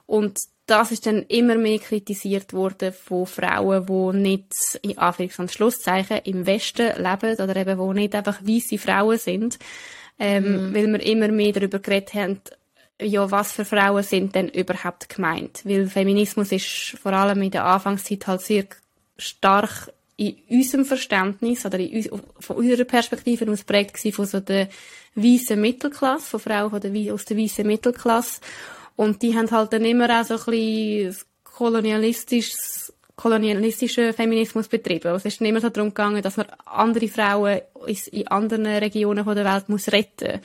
Und 0.06 0.38
das 0.68 0.92
ist 0.92 1.06
dann 1.06 1.24
immer 1.24 1.56
mehr 1.56 1.80
kritisiert 1.80 2.54
worden 2.54 2.94
von 2.94 3.26
Frauen, 3.26 3.86
die 3.88 4.18
nicht, 4.18 4.80
in 4.84 4.98
Anführungs- 4.98 5.39
und 5.39 5.52
Schlusszeichen, 5.52 6.20
im 6.24 6.46
Westen 6.46 6.88
leben 7.02 7.42
oder 7.42 7.56
eben, 7.56 7.78
wo 7.78 7.94
nicht 7.94 8.14
einfach 8.14 8.42
weiße 8.42 8.78
Frauen 8.78 9.18
sind. 9.18 9.58
Ähm, 10.20 10.70
mhm. 10.70 10.76
Weil 10.76 10.88
wir 10.88 11.04
immer 11.04 11.30
mehr 11.30 11.52
darüber 11.52 11.80
geredet 11.80 12.14
haben, 12.14 12.42
ja, 13.02 13.32
was 13.32 13.54
für 13.54 13.66
Frauen 13.66 14.04
sind 14.04 14.36
denn 14.36 14.50
überhaupt 14.50 15.10
gemeint? 15.10 15.62
Weil 15.64 15.88
Feminismus 15.88 16.52
ist 16.52 16.96
vor 17.02 17.14
allem 17.14 17.42
in 17.42 17.52
der 17.52 17.66
Anfangszeit 17.66 18.28
halt 18.28 18.42
sehr 18.42 18.66
stark 19.22 19.91
in 20.17 20.36
unserem 20.49 20.86
Verständnis 20.86 21.65
oder 21.65 21.80
in, 21.80 22.07
von 22.39 22.55
unserer 22.57 22.84
Perspektive 22.84 23.49
aus 23.51 23.63
prägt 23.63 23.97
von 24.13 24.26
so 24.26 24.39
der 24.39 24.69
weißen 25.15 25.59
Mittelklasse, 25.59 26.30
von 26.30 26.39
Frauen 26.39 26.69
von 26.69 27.11
aus 27.11 27.26
der 27.26 27.38
weißen 27.38 27.65
Mittelklasse. 27.65 28.41
Und 28.95 29.22
die 29.22 29.36
haben 29.36 29.49
halt 29.49 29.74
dann 29.74 29.86
immer 29.86 30.22
auch 30.22 30.26
so 30.26 30.36
ein 30.36 30.45
bisschen 30.45 31.15
kolonialistisches 31.43 32.93
kolonialistischen 33.15 34.13
Feminismus 34.13 34.67
betrieben. 34.67 35.09
Also 35.09 35.28
es 35.28 35.36
ist 35.36 35.41
immer 35.41 35.61
so 35.61 35.69
darum 35.69 35.89
gegangen, 35.89 36.24
dass 36.24 36.38
man 36.38 36.47
andere 36.65 37.07
Frauen 37.07 37.61
in 38.11 38.28
anderen 38.28 38.65
Regionen 38.65 39.24
der 39.24 39.45
Welt 39.45 39.69
muss 39.69 39.91
retten 39.91 40.41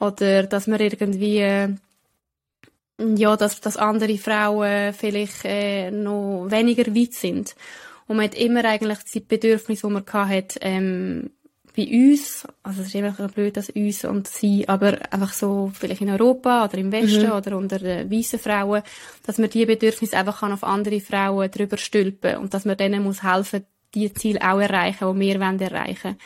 oder 0.00 0.42
dass 0.42 0.66
man 0.66 0.80
irgendwie 0.80 1.76
ja, 2.98 3.36
dass, 3.36 3.60
dass 3.60 3.76
andere 3.76 4.16
Frauen 4.18 4.92
vielleicht 4.92 5.44
äh, 5.44 5.90
noch 5.90 6.46
weniger 6.48 6.94
weit 6.94 7.12
sind. 7.12 7.54
Und 8.08 8.16
man 8.16 8.26
hat 8.26 8.34
immer 8.34 8.64
eigentlich 8.64 8.98
die 9.12 9.20
Bedürfnisse, 9.20 9.86
die 9.86 9.92
man 9.92 10.04
hatte, 10.06 10.58
ähm, 10.62 11.30
bei 11.76 11.86
uns, 11.90 12.46
also 12.62 12.80
es 12.80 12.88
ist 12.88 12.94
immer 12.94 13.12
so 13.12 13.26
blöd, 13.28 13.56
dass 13.56 13.68
uns 13.68 14.04
und 14.06 14.26
sie, 14.26 14.66
aber 14.66 14.98
einfach 15.12 15.34
so 15.34 15.70
vielleicht 15.74 16.00
in 16.00 16.08
Europa 16.08 16.64
oder 16.64 16.78
im 16.78 16.90
Westen 16.90 17.26
mhm. 17.26 17.32
oder 17.32 17.56
unter 17.56 17.78
den 17.78 18.10
weißen 18.10 18.38
Frauen, 18.38 18.82
dass 19.26 19.36
man 19.36 19.50
die 19.50 19.66
Bedürfnisse 19.66 20.16
einfach 20.16 20.40
kann 20.40 20.52
auf 20.52 20.64
andere 20.64 21.00
Frauen 21.00 21.50
drüber 21.50 21.76
stülpen 21.76 22.38
und 22.38 22.54
dass 22.54 22.64
man 22.64 22.78
denen 22.78 23.02
muss 23.02 23.22
helfen, 23.22 23.66
die 23.94 24.12
Ziele 24.14 24.40
auch 24.40 24.58
erreichen, 24.58 25.20
die 25.20 25.26
wir 25.26 25.40
wollen 25.40 25.60
erreichen. 25.60 26.16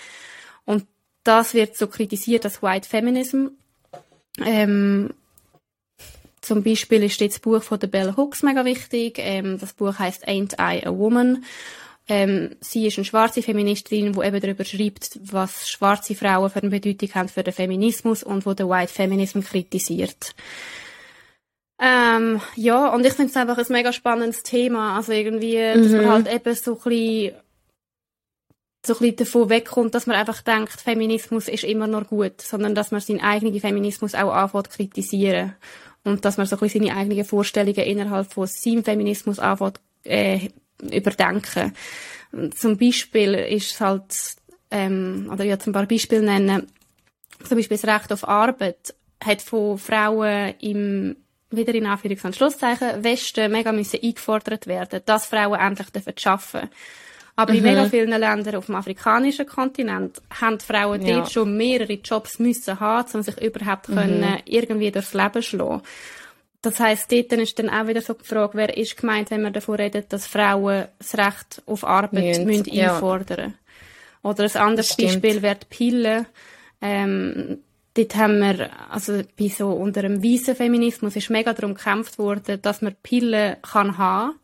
Und 0.66 0.86
das 1.24 1.52
wird 1.52 1.76
so 1.76 1.88
kritisiert 1.88 2.44
als 2.44 2.62
White 2.62 2.88
Feminism. 2.88 3.48
Ähm, 4.44 5.10
zum 6.40 6.62
Beispiel 6.62 7.02
ist 7.02 7.20
das 7.20 7.38
Buch 7.38 7.62
von 7.62 7.78
der 7.78 7.88
Bell 7.88 8.14
Hooks 8.16 8.42
mega 8.42 8.64
wichtig. 8.64 9.18
Ähm, 9.18 9.58
das 9.58 9.74
Buch 9.74 9.98
heißt 9.98 10.26
Ain't 10.26 10.54
I 10.54 10.86
a 10.86 10.90
Woman? 10.90 11.44
Ähm, 12.08 12.56
sie 12.60 12.86
ist 12.86 12.98
eine 12.98 13.04
schwarze 13.04 13.42
Feministin, 13.42 14.12
die 14.12 14.26
eben 14.26 14.40
darüber 14.40 14.64
schreibt, 14.64 15.20
was 15.22 15.68
schwarze 15.68 16.14
Frauen 16.14 16.50
für 16.50 16.60
eine 16.60 16.70
Bedeutung 16.70 17.14
haben 17.14 17.28
für 17.28 17.44
den 17.44 17.54
Feminismus 17.54 18.22
und 18.22 18.46
wo 18.46 18.54
der 18.54 18.68
White 18.68 18.92
Feminism 18.92 19.40
kritisiert. 19.40 20.34
Ähm, 21.78 22.40
ja, 22.56 22.88
und 22.88 23.06
ich 23.06 23.12
finde 23.12 23.30
es 23.30 23.36
einfach 23.36 23.58
ein 23.58 23.66
mega 23.68 23.92
spannendes 23.92 24.42
Thema. 24.42 24.96
Also 24.96 25.12
irgendwie, 25.12 25.56
mhm. 25.56 25.82
dass 25.82 25.92
man 25.92 26.04
mhm. 26.04 26.10
halt 26.10 26.34
eben 26.34 26.54
so 26.54 26.72
ein 26.72 26.82
bisschen 26.82 27.34
so 28.84 28.94
ein 28.94 28.98
bisschen 28.98 29.16
davon 29.16 29.50
wegkommt, 29.50 29.94
dass 29.94 30.06
man 30.06 30.16
einfach 30.16 30.40
denkt, 30.40 30.80
Feminismus 30.80 31.48
ist 31.48 31.64
immer 31.64 31.86
noch 31.86 32.08
gut, 32.08 32.40
sondern 32.40 32.74
dass 32.74 32.90
man 32.90 33.02
seinen 33.02 33.20
eigenen 33.20 33.60
Feminismus 33.60 34.14
auch 34.14 34.32
anfängt 34.32 34.70
kritisieren 34.70 35.54
und 36.04 36.24
dass 36.24 36.36
man 36.36 36.46
so 36.46 36.56
ein 36.56 36.60
bisschen 36.60 36.84
seine 36.84 36.96
eigenen 36.96 37.24
Vorstellungen 37.24 37.76
innerhalb 37.76 38.32
von 38.32 38.46
seinem 38.46 38.84
Feminismus 38.84 39.38
anfängt, 39.38 39.80
äh, 40.04 40.48
überdenken. 40.82 41.74
Zum 42.56 42.78
Beispiel 42.78 43.34
ist 43.34 43.72
es 43.72 43.80
halt, 43.80 44.14
ähm, 44.70 45.28
oder 45.32 45.44
ich 45.44 45.66
ein 45.66 45.72
paar 45.72 45.86
Beispiele 45.86 46.22
nennen, 46.22 46.66
zum 47.46 47.56
Beispiel 47.56 47.76
das 47.76 47.86
Recht 47.86 48.12
auf 48.12 48.26
Arbeit 48.26 48.94
hat 49.22 49.42
von 49.42 49.78
Frauen 49.78 50.54
im 50.60 51.16
wieder 51.50 51.74
in 51.74 51.86
Anführungs- 51.86 52.24
und 52.24 52.36
Schlusszeichen, 52.36 53.02
Westen 53.02 53.50
mega 53.50 53.72
müssen 53.72 54.00
eingefordert 54.02 54.66
werden, 54.66 55.00
dass 55.04 55.26
Frauen 55.26 55.58
endlich 55.58 55.88
arbeiten 55.88 56.14
dürfen. 56.14 56.70
Aber 57.40 57.52
mhm. 57.52 57.58
in 57.58 57.64
mega 57.64 57.84
vielen 57.86 58.20
Ländern 58.20 58.56
auf 58.56 58.66
dem 58.66 58.74
afrikanischen 58.74 59.46
Kontinent 59.46 60.20
haben 60.38 60.60
Frauen 60.60 61.00
ja. 61.00 61.16
dort 61.16 61.32
schon 61.32 61.56
mehrere 61.56 61.94
Jobs 61.94 62.38
müssen 62.38 62.78
haben, 62.78 63.08
um 63.14 63.22
sich 63.22 63.40
überhaupt 63.40 63.88
mhm. 63.88 63.94
können, 63.94 64.38
irgendwie 64.44 64.90
durchs 64.90 65.14
Leben 65.14 65.42
schlagen. 65.42 65.80
Das 66.60 66.78
heisst, 66.78 67.10
dort 67.10 67.32
ist 67.32 67.58
dann 67.58 67.70
auch 67.70 67.86
wieder 67.86 68.02
so 68.02 68.12
die 68.12 68.26
Frage, 68.26 68.58
wer 68.58 68.76
ist 68.76 68.94
gemeint, 68.98 69.30
wenn 69.30 69.40
man 69.40 69.54
davon 69.54 69.76
redet, 69.76 70.12
dass 70.12 70.26
Frauen 70.26 70.84
das 70.98 71.16
Recht 71.16 71.62
auf 71.64 71.82
Arbeit 71.82 72.12
müssen, 72.12 72.44
müssen 72.44 72.78
einfordern. 72.78 73.54
Ja. 74.22 74.30
Oder 74.30 74.44
ein 74.44 74.56
anderes 74.60 74.94
Beispiel 74.94 75.40
wäre 75.40 75.56
die 75.56 75.66
Pille. 75.74 76.26
Ähm, 76.82 77.60
dort 77.94 78.16
haben 78.16 78.38
wir, 78.38 78.68
also 78.90 79.22
bei 79.38 79.48
so 79.48 79.70
unter 79.70 80.04
einem 80.04 80.22
weißen 80.22 80.54
Feminismus 80.54 81.16
ist 81.16 81.30
mega 81.30 81.54
darum 81.54 81.74
gekämpft 81.74 82.18
worden, 82.18 82.60
dass 82.60 82.82
man 82.82 82.94
Pille 83.02 83.56
kann 83.62 83.96
haben 83.96 84.34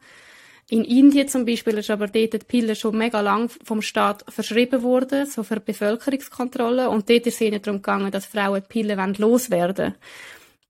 in 0.69 0.85
Indien 0.85 1.29
zum 1.29 1.45
Beispiel 1.45 1.79
ist 1.79 1.91
aber 1.91 2.09
dort 2.09 2.33
die 2.33 2.39
Pille 2.39 2.75
schon 2.75 2.99
mega 2.99 3.21
lang 3.21 3.51
vom 3.63 3.83
Staat 3.83 4.25
verschrieben 4.29 4.83
worden, 4.83 5.27
so 5.27 5.45
für 5.45 5.61
Bevölkerungskontrolle. 5.61 6.91
Und 6.91 7.09
dort 7.09 7.27
ist 7.27 7.35
es 7.35 7.41
ihnen 7.41 7.63
darum 7.63 7.83
gegangen, 7.83 8.11
dass 8.11 8.27
Frauen 8.27 8.63
die 8.63 8.69
Pille 8.69 8.97
loswerden 9.19 9.77
wollen. 9.77 9.95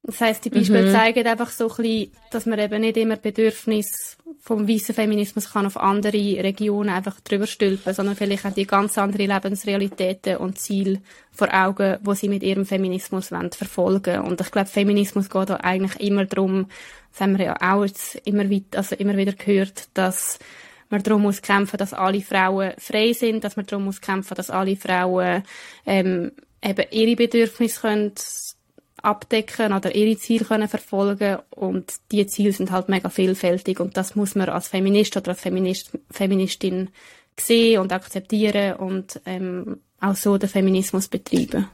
Das 0.06 0.20
heißt, 0.20 0.44
die 0.44 0.50
Beispiele 0.50 0.86
mhm. 0.86 0.92
zeigen 0.92 1.26
einfach 1.26 1.50
so 1.50 1.68
ein 1.68 1.76
bisschen, 1.76 2.12
dass 2.30 2.46
man 2.46 2.60
eben 2.60 2.80
nicht 2.80 2.96
immer 2.96 3.16
Bedürfnis 3.16 4.16
vom 4.40 4.68
weißen 4.68 4.94
Feminismus 4.94 5.50
kann 5.50 5.66
auf 5.66 5.76
andere 5.76 6.16
Regionen 6.16 6.90
einfach 6.90 7.18
drüber 7.20 7.48
stülpen, 7.48 7.92
sondern 7.92 8.14
vielleicht 8.14 8.46
auch 8.46 8.52
die 8.52 8.68
ganz 8.68 8.96
andere 8.98 9.26
Lebensrealitäten 9.26 10.36
und 10.36 10.60
Ziele 10.60 11.00
vor 11.32 11.48
Augen, 11.52 11.98
wo 12.04 12.14
sie 12.14 12.28
mit 12.28 12.44
ihrem 12.44 12.66
Feminismus 12.66 13.32
wollen, 13.32 13.50
verfolgen. 13.50 14.20
Und 14.20 14.40
ich 14.40 14.52
glaube, 14.52 14.68
Feminismus 14.68 15.28
geht 15.28 15.50
da 15.50 15.56
eigentlich 15.56 15.98
immer 16.00 16.24
darum, 16.24 16.66
das 17.16 17.22
haben 17.22 17.38
wir 17.38 17.46
ja 17.46 17.56
auch 17.62 17.82
jetzt 17.82 18.16
immer, 18.26 18.50
weit, 18.50 18.76
also 18.76 18.94
immer 18.94 19.16
wieder 19.16 19.32
gehört, 19.32 19.88
dass 19.94 20.38
man 20.90 21.02
darum 21.02 21.22
muss 21.22 21.40
kämpfen, 21.40 21.78
dass 21.78 21.94
alle 21.94 22.20
Frauen 22.20 22.74
frei 22.76 23.14
sind, 23.14 23.42
dass 23.42 23.56
man 23.56 23.64
darum 23.64 23.86
muss 23.86 24.02
kämpfen, 24.02 24.34
dass 24.34 24.50
alle 24.50 24.76
Frauen 24.76 25.42
ähm, 25.86 26.32
eben 26.62 26.84
ihre 26.90 27.16
Bedürfnisse 27.16 27.80
können 27.80 28.12
abdecken 29.00 29.72
oder 29.72 29.94
ihre 29.94 30.18
Ziele 30.18 30.44
können 30.44 30.68
verfolgen 30.68 31.38
und 31.50 31.94
die 32.12 32.26
Ziele 32.26 32.52
sind 32.52 32.70
halt 32.70 32.90
mega 32.90 33.08
vielfältig 33.08 33.80
und 33.80 33.96
das 33.96 34.14
muss 34.14 34.34
man 34.34 34.50
als 34.50 34.68
Feminist 34.68 35.16
oder 35.16 35.30
als 35.30 35.40
Feminist, 35.40 35.92
Feministin 36.10 36.90
sehen 37.40 37.80
und 37.80 37.94
akzeptieren 37.94 38.74
und 38.74 39.22
ähm, 39.24 39.80
auch 40.00 40.16
so 40.16 40.36
den 40.36 40.50
Feminismus 40.50 41.08
betreiben. 41.08 41.66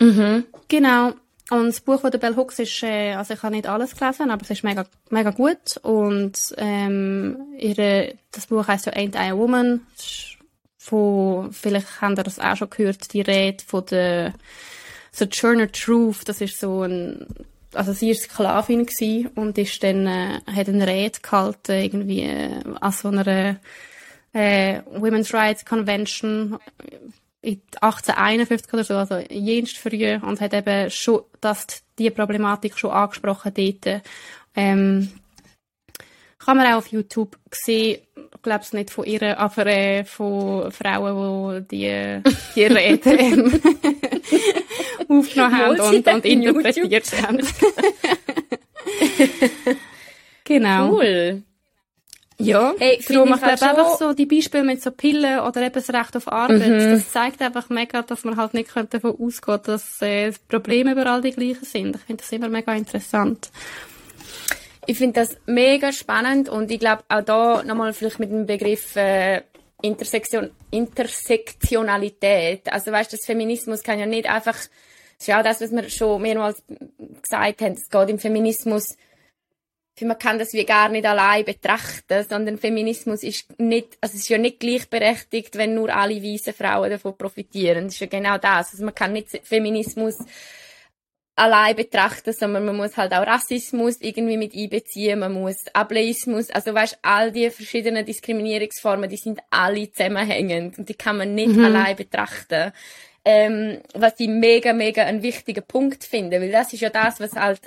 Mhm. 0.00 0.44
Genau. 0.68 1.14
Und 1.50 1.66
das 1.66 1.80
Buch 1.80 2.00
von 2.00 2.12
der 2.12 2.18
Bell 2.18 2.36
Hooks 2.36 2.60
ist, 2.60 2.82
äh, 2.84 3.14
also 3.14 3.34
ich 3.34 3.42
habe 3.42 3.54
nicht 3.54 3.66
alles 3.66 3.96
gelesen, 3.96 4.30
aber 4.30 4.42
es 4.42 4.50
ist 4.50 4.62
mega, 4.62 4.86
mega 5.10 5.30
gut. 5.30 5.78
Und 5.82 6.38
ähm, 6.56 7.54
ihre, 7.58 8.14
das 8.30 8.46
Buch 8.46 8.68
heißt 8.68 8.84
so 8.84 8.92
Ain't 8.92 9.16
I 9.16 9.32
a 9.32 9.36
Woman. 9.36 9.80
Von, 10.78 11.52
vielleicht 11.52 12.00
haben 12.00 12.16
ihr 12.16 12.22
das 12.22 12.38
auch 12.38 12.56
schon 12.56 12.70
gehört, 12.70 13.12
die 13.12 13.20
Rede 13.20 13.62
von 13.64 13.84
der 13.86 14.32
Sojourner 15.10 15.70
Truth. 15.72 16.28
Das 16.28 16.40
ist 16.40 16.58
so 16.58 16.82
ein, 16.82 17.26
also 17.74 17.92
sie 17.92 18.10
ist 18.10 18.22
Sklavin 18.22 18.86
gewesen 18.86 19.28
und 19.34 19.58
ist 19.58 19.82
dann, 19.82 20.06
äh, 20.06 20.40
hat 20.46 20.68
eine 20.68 20.86
Rede 20.86 21.18
gehalten, 21.20 21.72
irgendwie, 21.72 22.22
äh, 22.22 22.62
an 22.80 22.92
so 22.92 23.08
einer 23.08 23.56
äh, 24.32 24.80
Women's 24.82 25.34
Rights 25.34 25.64
Convention 25.64 26.58
in 27.42 27.62
1851 27.80 28.72
oder 28.72 28.84
so, 28.84 28.94
also 28.94 29.18
jenst 29.30 29.78
früh 29.78 30.14
und 30.16 30.40
hat 30.40 30.54
eben 30.54 30.90
schon 30.90 31.22
das, 31.40 31.66
die 31.98 32.10
Problematik 32.10 32.78
schon 32.78 32.90
angesprochen 32.90 33.52
dort. 33.54 34.02
Ähm, 34.54 35.10
kann 36.38 36.56
man 36.56 36.66
auch 36.68 36.78
auf 36.78 36.88
YouTube 36.88 37.38
sehen, 37.50 38.00
ich 38.16 38.42
glaube 38.42 38.62
es 38.62 38.72
nicht 38.72 38.90
von 38.90 39.04
ihr, 39.04 39.38
aber 39.38 39.66
äh, 39.66 40.04
von 40.04 40.72
Frauen, 40.72 41.66
die 41.68 42.22
die, 42.22 42.22
die 42.56 42.64
Rede 42.64 43.10
ähm, 43.10 43.60
aufgenommen 45.08 45.58
haben 45.58 45.80
und, 45.80 46.06
und 46.08 46.24
interpretiert 46.24 47.22
haben. 47.22 47.40
genau. 50.44 50.92
Cool. 50.94 51.42
Ja, 52.40 52.74
hey, 52.78 53.02
darum, 53.06 53.34
ich 53.34 53.40
glaube 53.40 53.62
einfach 53.62 53.98
so 53.98 54.12
die 54.12 54.26
Beispiele 54.26 54.64
mit 54.64 54.82
so 54.82 54.90
Pillen 54.90 55.40
oder 55.40 55.62
eben 55.62 55.72
das 55.72 55.90
Recht 55.90 56.16
auf 56.16 56.30
Arbeit, 56.30 56.66
mhm. 56.66 56.90
das 56.90 57.12
zeigt 57.12 57.40
einfach 57.42 57.68
mega, 57.68 58.02
dass 58.02 58.24
man 58.24 58.36
halt 58.36 58.54
nicht 58.54 58.70
davon 58.90 59.16
ausgehen 59.20 59.60
dass 59.64 60.02
äh, 60.02 60.32
Probleme 60.48 60.92
überall 60.92 61.20
die 61.20 61.32
gleichen 61.32 61.64
sind. 61.64 61.96
Ich 61.96 62.02
finde 62.02 62.22
das 62.22 62.32
immer 62.32 62.48
mega 62.48 62.74
interessant. 62.74 63.50
Ich 64.86 64.98
finde 64.98 65.20
das 65.20 65.36
mega 65.46 65.92
spannend 65.92 66.48
und 66.48 66.70
ich 66.70 66.80
glaube 66.80 67.04
auch 67.08 67.22
da 67.22 67.62
nochmal 67.62 67.92
vielleicht 67.92 68.18
mit 68.18 68.30
dem 68.30 68.46
Begriff 68.46 68.96
äh, 68.96 69.42
Intersektion 69.82 70.50
Intersektionalität. 70.70 72.72
Also 72.72 72.92
weißt, 72.92 73.12
das 73.12 73.24
Feminismus 73.24 73.82
kann 73.82 73.98
ja 73.98 74.06
nicht 74.06 74.28
einfach, 74.28 74.54
das 74.54 74.70
ist 75.18 75.26
ja 75.26 75.38
auch 75.38 75.44
das, 75.44 75.60
was 75.60 75.72
wir 75.72 75.88
schon 75.90 76.22
mehrmals 76.22 76.62
gesagt 77.22 77.60
haben, 77.60 77.74
es 77.74 77.88
geht 77.88 78.08
im 78.08 78.18
Feminismus 78.18 78.96
man 80.06 80.18
kann 80.18 80.38
das 80.38 80.52
wie 80.52 80.64
gar 80.64 80.88
nicht 80.88 81.06
allein 81.06 81.44
betrachten, 81.44 82.24
sondern 82.28 82.58
Feminismus 82.58 83.22
ist 83.22 83.58
nicht, 83.58 83.98
also 84.00 84.14
es 84.14 84.22
ist 84.22 84.28
ja 84.28 84.38
nicht 84.38 84.60
gleichberechtigt, 84.60 85.56
wenn 85.56 85.74
nur 85.74 85.94
alle 85.94 86.22
weißen 86.22 86.54
Frauen 86.54 86.90
davon 86.90 87.16
profitieren. 87.16 87.84
Das 87.84 87.94
ist 87.94 88.00
ja 88.00 88.06
genau 88.06 88.38
das. 88.38 88.72
Also 88.72 88.84
man 88.84 88.94
kann 88.94 89.12
nicht 89.12 89.40
Feminismus 89.42 90.16
allein 91.40 91.74
betrachten, 91.74 92.32
sondern 92.32 92.66
man 92.66 92.76
muss 92.76 92.96
halt 92.96 93.12
auch 93.12 93.26
Rassismus 93.26 93.96
irgendwie 94.00 94.36
mit 94.36 94.54
einbeziehen, 94.54 95.18
man 95.18 95.32
muss 95.32 95.56
Ableismus, 95.72 96.50
also 96.50 96.74
weißt, 96.74 96.98
all 97.02 97.32
die 97.32 97.48
verschiedenen 97.48 98.04
Diskriminierungsformen, 98.04 99.08
die 99.08 99.16
sind 99.16 99.40
alle 99.48 99.90
zusammenhängend 99.90 100.78
und 100.78 100.88
die 100.88 100.94
kann 100.94 101.16
man 101.16 101.34
nicht 101.34 101.56
mhm. 101.56 101.64
allein 101.64 101.96
betrachten. 101.96 102.72
Ähm, 103.24 103.80
was 103.94 104.14
ich 104.18 104.28
mega, 104.28 104.72
mega 104.72 105.02
einen 105.02 105.22
wichtigen 105.22 105.64
Punkt 105.66 106.04
finde, 106.04 106.40
weil 106.40 106.52
das 106.52 106.72
ist 106.72 106.80
ja 106.80 106.90
das, 106.90 107.20
was 107.20 107.32
halt 107.32 107.60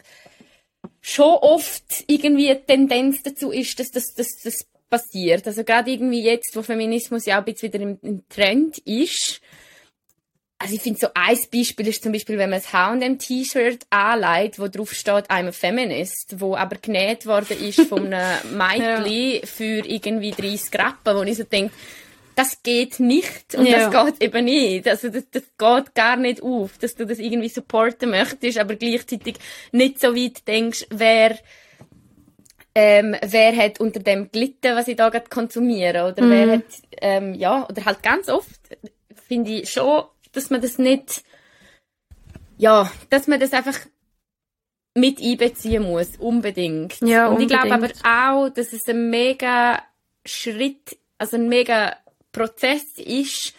schon 1.03 1.35
oft 1.35 2.05
irgendwie 2.07 2.49
eine 2.49 2.65
Tendenz 2.65 3.21
dazu 3.23 3.51
ist, 3.51 3.77
dass 3.79 3.91
das, 3.91 4.13
dass 4.15 4.37
das 4.41 4.65
passiert. 4.89 5.45
Also 5.45 5.63
gerade 5.63 5.91
irgendwie 5.91 6.23
jetzt, 6.23 6.55
wo 6.55 6.61
Feminismus 6.61 7.25
ja 7.25 7.35
auch 7.35 7.45
ein 7.45 7.53
bisschen 7.53 7.73
wieder 7.73 7.83
im, 7.83 7.99
im 8.01 8.29
Trend 8.29 8.77
ist. 8.79 9.41
Also 10.57 10.75
ich 10.75 10.81
finde 10.81 10.99
so 10.99 11.07
ein 11.13 11.37
Beispiel 11.51 11.87
ist 11.87 12.03
zum 12.03 12.13
Beispiel, 12.13 12.37
wenn 12.37 12.49
man 12.49 12.61
das 12.61 12.71
H&M-T-Shirt 12.71 13.85
anlegt, 13.89 14.59
wo 14.59 14.69
drauf 14.69 14.93
steht 14.93 15.29
I'm 15.29 15.49
a 15.49 15.51
Feminist, 15.51 16.39
wo 16.39 16.55
aber 16.55 16.77
genäht 16.77 17.25
worden 17.25 17.59
ist 17.59 17.81
von 17.81 18.13
einem 18.13 18.57
Mädchen 18.57 19.41
ja. 19.41 19.45
für 19.45 19.85
irgendwie 19.85 20.31
30 20.31 20.79
Rappen, 20.79 21.17
wo 21.17 21.23
ich 21.23 21.35
so 21.35 21.43
denke, 21.43 21.73
das 22.35 22.63
geht 22.63 22.99
nicht 22.99 23.55
und 23.55 23.65
ja. 23.65 23.89
das 23.89 24.05
geht 24.05 24.23
eben 24.23 24.45
nicht. 24.45 24.87
Also 24.87 25.09
das, 25.09 25.23
das 25.29 25.43
geht 25.57 25.95
gar 25.95 26.17
nicht 26.17 26.41
auf, 26.41 26.77
dass 26.77 26.95
du 26.95 27.05
das 27.05 27.19
irgendwie 27.19 27.49
supporten 27.49 28.09
möchtest, 28.09 28.57
aber 28.57 28.75
gleichzeitig 28.75 29.35
nicht 29.71 29.99
so 29.99 30.15
weit 30.15 30.47
denkst, 30.47 30.87
wer 30.89 31.37
ähm, 32.75 33.15
wer 33.21 33.55
hat 33.55 33.79
unter 33.79 33.99
dem 33.99 34.31
gelitten, 34.31 34.75
was 34.75 34.87
ich 34.87 34.95
da 34.95 35.09
gerade 35.09 35.29
konsumiere 35.29 36.11
oder 36.11 36.23
mhm. 36.23 36.29
wer 36.31 36.51
hat 36.53 36.63
ähm, 37.01 37.33
ja 37.35 37.67
oder 37.69 37.85
halt 37.85 38.01
ganz 38.01 38.29
oft 38.29 38.59
finde 39.27 39.51
ich 39.51 39.69
schon, 39.69 40.05
dass 40.31 40.49
man 40.49 40.61
das 40.61 40.79
nicht 40.79 41.23
ja, 42.57 42.91
dass 43.09 43.27
man 43.27 43.39
das 43.39 43.53
einfach 43.53 43.77
mit 44.95 45.21
einbeziehen 45.21 45.83
muss, 45.83 46.17
unbedingt. 46.17 46.99
Ja, 47.01 47.27
und 47.27 47.33
unbedingt. 47.41 47.51
ich 47.51 47.69
glaube 47.69 47.93
aber 48.03 48.47
auch, 48.47 48.49
dass 48.49 48.73
es 48.73 48.87
ein 48.87 49.09
mega 49.09 49.81
Schritt, 50.25 50.97
also 51.17 51.37
ein 51.37 51.49
mega 51.49 51.97
Prozess 52.33 52.97
ist, 52.97 53.53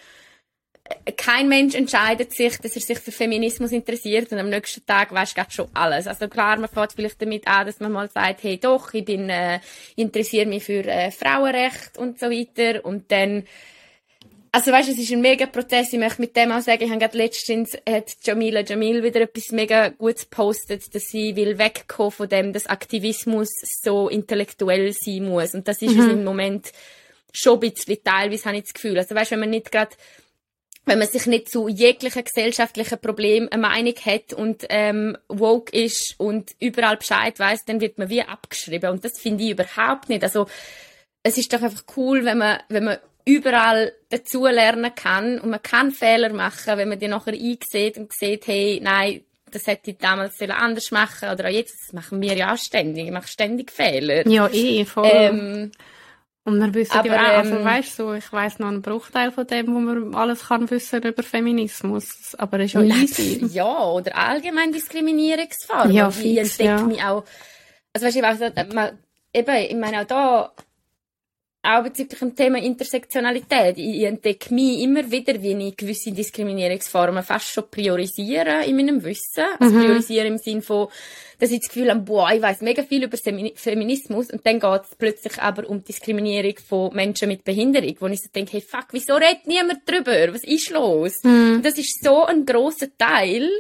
kein 1.17 1.49
Mensch 1.49 1.75
entscheidet 1.75 2.35
sich, 2.35 2.59
dass 2.59 2.77
er 2.77 2.83
sich 2.83 2.99
für 2.99 3.11
Feminismus 3.11 3.73
interessiert 3.73 4.31
und 4.33 4.39
am 4.39 4.51
nächsten 4.51 4.85
Tag 4.85 5.13
weißt 5.13 5.37
du 5.37 5.43
schon 5.49 5.69
alles. 5.73 6.07
Also 6.07 6.29
klar, 6.29 6.59
man 6.59 6.69
fängt 6.69 6.93
vielleicht 6.93 7.23
damit 7.23 7.49
an, 7.49 7.67
dass 7.67 7.81
man 7.81 7.93
mal 7.93 8.11
sagt, 8.11 8.43
hey 8.43 8.59
doch, 8.59 8.93
ich 8.93 9.05
bin, 9.05 9.31
äh, 9.31 9.61
interessiere 9.97 10.47
mich 10.47 10.65
für 10.65 10.85
äh, 10.85 11.11
Frauenrecht 11.11 11.97
und 11.97 12.19
so 12.19 12.27
weiter 12.27 12.85
und 12.85 13.11
dann 13.11 13.45
also 14.53 14.71
weißt, 14.71 14.91
es 14.91 14.99
ist 14.99 15.11
ein 15.11 15.21
mega 15.21 15.47
Prozess. 15.47 15.93
Ich 15.93 15.99
möchte 15.99 16.21
mit 16.21 16.37
dem 16.37 16.53
auch 16.53 16.61
sagen, 16.61 16.85
ich 16.85 16.91
habe 16.91 17.01
gerade 17.01 17.19
letztens 17.19 17.77
hat 17.89 18.15
Jamila 18.23 18.61
Jamil 18.61 19.03
wieder 19.03 19.23
etwas 19.23 19.51
mega 19.51 19.89
Gutes 19.89 20.31
gepostet, 20.31 20.95
dass 20.95 21.09
sie 21.09 21.35
will 21.35 21.59
wegkommen 21.59 22.13
von 22.13 22.29
dem, 22.29 22.53
dass 22.53 22.69
Aktivismus 22.69 23.49
so 23.83 24.09
intellektuell 24.09 24.93
sein 24.93 25.25
muss. 25.25 25.55
Und 25.55 25.67
das 25.67 25.83
ist 25.83 25.97
mhm. 25.97 26.11
im 26.11 26.25
Moment 26.25 26.71
schon 27.35 27.55
ein 27.55 27.71
bisschen 27.71 28.03
teilweise, 28.03 28.45
habe 28.47 28.57
ich 28.57 28.65
das 28.65 28.75
Gefühl. 28.75 28.99
Also 28.99 29.15
weißt, 29.15 29.33
wenn 29.33 29.41
man 29.41 29.51
nicht 29.51 29.71
gerade 29.71 29.95
wenn 30.87 30.99
man 30.99 31.09
sich 31.09 31.27
nicht 31.27 31.51
zu 31.51 31.69
jeglichen 31.69 32.25
gesellschaftlichen 32.25 32.99
Problemen 32.99 33.49
eine 33.49 33.63
Meinung 33.63 33.95
hat 34.05 34.35
und 34.35 34.67
ähm, 34.69 35.17
woke 35.29 35.73
ist 35.73 36.15
und 36.19 36.55
überall 36.61 36.99
Bescheid 36.99 37.39
weiß, 37.39 37.65
dann 37.65 37.81
wird 37.81 37.97
man 37.97 38.11
wie 38.11 38.23
abgeschrieben 38.23 38.91
und 38.91 39.05
das 39.05 39.19
finde 39.19 39.45
ich 39.45 39.51
überhaupt 39.51 40.11
nicht. 40.11 40.23
Also 40.23 40.47
es 41.23 41.39
ist 41.39 41.53
doch 41.53 41.63
einfach 41.63 41.85
cool, 41.97 42.25
wenn 42.25 42.39
man 42.39 42.59
wenn 42.69 42.85
man 42.85 42.99
überall 43.25 43.93
dazu 44.11 44.47
lernen 44.47 44.95
kann 44.95 45.41
und 45.41 45.51
man 45.51 45.63
kann 45.63 45.91
Fehler 45.91 46.33
machen, 46.33 46.77
wenn 46.77 46.91
man 46.91 46.99
die 46.99 47.09
nachher 47.09 47.33
einsieht 47.33 47.97
und 47.97 48.13
sieht, 48.13 48.47
hey, 48.47 48.81
nein, 48.83 49.23
das 49.51 49.67
hätte 49.67 49.93
ich 49.93 49.99
damals 49.99 50.41
anders 50.43 50.91
machen 50.91 51.31
oder 51.31 51.47
auch 51.47 51.53
jetzt, 51.53 51.77
das 51.81 51.93
machen 51.95 52.21
wir 52.21 52.35
ja 52.35 52.53
auch 52.53 52.59
ständig, 52.59 53.07
ich 53.07 53.13
mache 53.13 53.29
ständig 53.29 53.71
Fehler. 53.71 54.27
Ja, 54.29 54.49
eh, 54.53 54.85
voll. 54.85 55.09
Ähm, 55.11 55.73
und 56.47 56.61
wir 56.61 56.75
wissen 56.75 56.99
aber, 56.99 57.09
ja 57.09 57.23
auch, 57.23 57.39
also 57.39 57.57
ähm, 57.57 57.65
weißt 57.65 57.99
du, 57.99 58.13
ich 58.13 58.31
weiss 58.31 58.59
noch 58.59 58.69
einen 58.69 58.83
Bruchteil 58.83 59.33
von 59.33 59.47
dem, 59.47 59.75
wo 59.75 59.79
man 59.79 60.15
alles 60.15 60.49
kann 60.49 60.71
wissen 60.71 61.03
über 61.03 61.23
Feminismus. 61.23 62.35
Aber 62.35 62.61
es 62.61 62.67
ist 62.67 62.75
ja 62.75 62.83
easy. 62.83 63.47
Ja, 63.51 63.85
oder 63.89 64.17
allgemein 64.17 64.71
Diskriminierungsformen. 64.71 65.93
Ja, 65.93 66.11
fix, 66.11 66.25
ich 66.27 66.39
entdecke 66.39 66.65
ja. 66.69 66.83
mich 66.83 67.03
auch, 67.03 67.25
also 67.95 68.07
weißt 68.07 68.17
du, 68.17 68.21
ich 68.21 68.25
weiss, 68.25 68.41
eben, 69.33 69.55
ich 69.57 69.77
meine 69.77 70.03
auch 70.03 70.07
da, 70.07 70.53
auch 71.65 71.83
bezüglich 71.83 72.19
dem 72.19 72.37
Thema 72.37 72.59
Intersektionalität. 72.59 73.79
Ich 73.79 74.03
entdecke 74.03 74.53
mich 74.53 74.81
immer 74.81 75.11
wieder, 75.11 75.41
wie 75.43 75.69
ich 75.69 75.77
gewisse 75.77 76.13
Diskriminierungsformen 76.13 77.23
fast 77.23 77.49
schon 77.49 77.65
priorisiere 77.71 78.65
in 78.67 78.77
meinem 78.77 79.03
Wissen. 79.03 79.45
Also 79.59 79.75
mhm. 79.75 79.81
priorisiere 79.81 80.27
im 80.27 80.39
Sinne 80.39 80.63
von, 80.63 80.89
dass 81.39 81.51
ich 81.51 81.61
das 81.61 81.69
Gefühl 81.69 81.91
habe, 81.91 82.01
boah, 82.01 82.31
ich 82.33 82.43
weiss 82.43 82.61
mega 82.61 82.83
viel 82.83 83.05
über 83.05 83.17
Feminismus 83.17 84.31
und 84.31 84.47
dann 84.47 84.61
geht 84.61 84.83
es 84.83 84.95
plötzlich 84.97 85.41
aber 85.41 85.69
um 85.69 85.83
Diskriminierung 85.83 86.55
von 86.59 86.95
Menschen 86.95 87.29
mit 87.29 87.45
Behinderung, 87.45 87.97
wo 88.01 88.07
ich 88.07 88.21
so 88.21 88.29
denke, 88.35 88.53
hey 88.53 88.61
fuck, 88.61 88.89
wieso 88.93 89.15
redet 89.15 89.47
niemand 89.47 89.81
drüber? 89.87 90.35
Was 90.35 90.45
ist 90.45 90.71
los? 90.71 91.23
Mhm. 91.23 91.63
Das 91.63 91.79
ist 91.79 92.03
so 92.03 92.25
ein 92.25 92.45
grosser 92.45 92.89
Teil. 92.97 93.51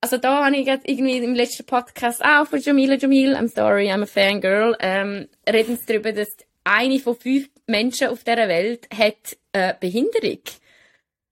Also 0.00 0.18
da 0.18 0.44
habe 0.44 0.56
ich 0.56 0.66
jetzt 0.66 0.88
irgendwie 0.88 1.18
im 1.18 1.34
letzten 1.34 1.64
Podcast 1.64 2.24
auch 2.24 2.46
von 2.46 2.60
Jamila 2.60 2.94
Jamil, 2.94 3.34
I'm 3.34 3.48
sorry, 3.52 3.90
I'm 3.90 4.02
a 4.02 4.06
fangirl, 4.06 4.76
ähm, 4.78 5.26
reden 5.48 5.76
sie 5.76 5.86
darüber, 5.86 6.12
dass 6.12 6.28
eine 6.66 6.98
von 6.98 7.16
fünf 7.16 7.48
Menschen 7.66 8.08
auf 8.08 8.24
dieser 8.24 8.48
Welt 8.48 8.88
hat 8.92 9.36
äh, 9.52 9.74
Behinderung. 9.78 10.40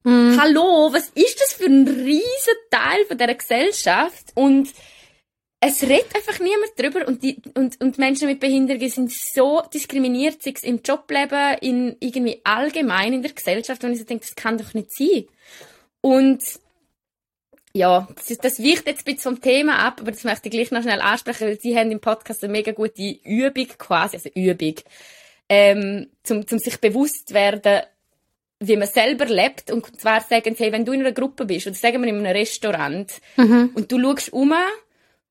Mm. 0.04 0.38
Hallo, 0.38 0.92
was 0.92 1.08
ist 1.10 1.40
das 1.40 1.54
für 1.54 1.66
ein 1.66 1.86
riesen 1.88 2.54
Teil 2.70 3.04
von 3.06 3.18
dieser 3.18 3.34
Gesellschaft? 3.34 4.32
Und 4.34 4.68
es 5.60 5.82
redet 5.82 6.14
einfach 6.14 6.38
niemand 6.40 6.78
drüber 6.78 7.08
und, 7.08 7.22
die, 7.22 7.40
und, 7.54 7.80
und 7.80 7.98
Menschen 7.98 8.28
mit 8.28 8.38
Behinderungen 8.38 8.88
sind 8.90 9.12
so 9.12 9.62
diskriminiert, 9.72 10.42
sei 10.42 10.52
es 10.54 10.62
im 10.62 10.82
Jobleben, 10.84 11.58
in 11.60 11.96
irgendwie 12.00 12.40
allgemein 12.44 13.14
in 13.14 13.22
der 13.22 13.32
Gesellschaft, 13.32 13.82
und 13.82 13.92
ich 13.92 13.98
so 13.98 14.04
denke, 14.04 14.26
das 14.26 14.36
kann 14.36 14.58
doch 14.58 14.74
nicht 14.74 14.94
sein. 14.94 15.24
Und 16.02 16.42
ja, 17.72 18.06
das, 18.14 18.38
das 18.38 18.60
weicht 18.60 18.86
jetzt 18.86 19.00
ein 19.00 19.14
bisschen 19.14 19.36
vom 19.36 19.40
Thema 19.40 19.78
ab, 19.78 20.00
aber 20.00 20.12
das 20.12 20.24
möchte 20.24 20.48
ich 20.48 20.52
gleich 20.52 20.70
noch 20.70 20.82
schnell 20.82 21.00
ansprechen, 21.00 21.48
weil 21.48 21.60
sie 21.60 21.76
haben 21.76 21.90
im 21.90 22.00
Podcast 22.00 22.44
eine 22.44 22.52
mega 22.52 22.72
gute 22.72 23.18
Übung 23.24 23.68
quasi, 23.78 24.16
also 24.16 24.28
Übung, 24.34 24.74
ähm, 25.54 26.08
zum, 26.24 26.46
zum 26.46 26.58
sich 26.58 26.80
bewusst 26.80 27.32
werden, 27.32 27.82
wie 28.58 28.76
man 28.76 28.88
selber 28.88 29.26
lebt. 29.26 29.70
Und 29.70 30.00
zwar 30.00 30.20
sagen 30.20 30.54
sie, 30.54 30.64
hey, 30.64 30.72
wenn 30.72 30.84
du 30.84 30.92
in 30.92 31.00
einer 31.00 31.12
Gruppe 31.12 31.44
bist, 31.44 31.66
oder 31.66 31.76
sagen 31.76 32.02
wir 32.02 32.08
in 32.08 32.16
einem 32.16 32.36
Restaurant, 32.36 33.12
mhm. 33.36 33.70
und 33.74 33.92
du 33.92 34.00
schaust 34.00 34.32
um 34.32 34.52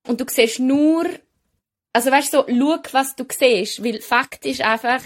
und 0.08 0.22
du 0.22 0.26
siehst 0.30 0.60
nur, 0.60 1.06
also 1.92 2.10
weißt 2.10 2.34
du, 2.34 2.38
so, 2.38 2.46
schau, 2.48 2.80
was 2.94 3.16
du 3.16 3.26
siehst, 3.30 3.84
weil 3.84 4.00
Fakt 4.02 4.46
ist 4.46 4.62
einfach, 4.62 5.02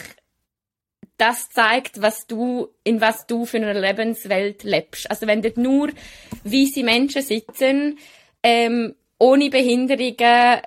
das 1.17 1.49
zeigt, 1.49 1.99
was 1.99 2.27
du, 2.27 2.67
in 2.83 3.01
was 3.01 3.25
du 3.25 3.45
für 3.45 3.57
eine 3.57 3.79
Lebenswelt 3.79 4.63
lebst. 4.63 5.09
Also 5.09 5.25
wenn 5.25 5.41
dort 5.41 5.57
nur 5.57 5.89
weiße 6.43 6.83
Menschen 6.83 7.23
sitzen, 7.23 7.97
ähm, 8.43 8.93
ohne 9.19 9.49
Behinderungen, 9.49 10.61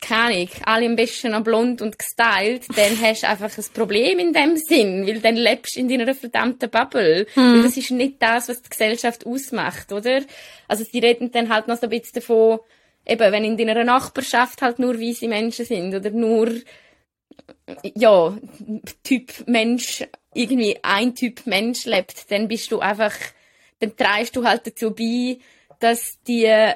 keine 0.00 0.34
Ahnung, 0.34 0.48
alle 0.64 0.84
ein 0.84 0.96
bisschen 0.96 1.32
noch 1.32 1.42
blond 1.42 1.80
und 1.80 1.98
gestylt, 1.98 2.66
dann 2.76 3.00
hast 3.00 3.22
du 3.22 3.28
einfach 3.28 3.56
ein 3.56 3.64
Problem 3.72 4.18
in 4.18 4.32
dem 4.32 4.56
Sinn, 4.56 5.06
weil 5.06 5.20
dann 5.20 5.36
lebst 5.36 5.76
du 5.76 5.80
in 5.80 5.88
deiner 5.88 6.14
verdammten 6.14 6.68
Bubble. 6.68 7.26
Hm. 7.32 7.62
das 7.62 7.76
ist 7.76 7.90
nicht 7.90 8.20
das, 8.20 8.48
was 8.48 8.60
die 8.60 8.68
Gesellschaft 8.68 9.24
ausmacht, 9.24 9.90
oder? 9.92 10.20
Also 10.68 10.84
sie 10.84 10.98
reden 10.98 11.30
dann 11.30 11.48
halt 11.48 11.66
noch 11.66 11.78
so 11.78 11.86
ein 11.86 11.90
bisschen 11.90 12.14
davon, 12.14 12.60
eben, 13.06 13.32
wenn 13.32 13.44
in 13.44 13.56
deiner 13.56 13.84
Nachbarschaft 13.84 14.60
halt 14.60 14.78
nur 14.78 15.00
weiße 15.00 15.28
Menschen 15.28 15.64
sind 15.64 15.94
oder 15.94 16.10
nur 16.10 16.52
ja, 17.94 18.36
Typ 19.02 19.32
Mensch, 19.46 20.04
irgendwie 20.34 20.78
ein 20.82 21.14
Typ 21.14 21.46
Mensch 21.46 21.86
lebt, 21.86 22.30
dann 22.30 22.48
bist 22.48 22.70
du 22.70 22.80
einfach, 22.80 23.14
dann 23.78 23.96
trägst 23.96 24.36
du 24.36 24.44
halt 24.44 24.66
dazu 24.66 24.94
bei, 24.94 25.38
dass 25.80 26.18
die 26.26 26.72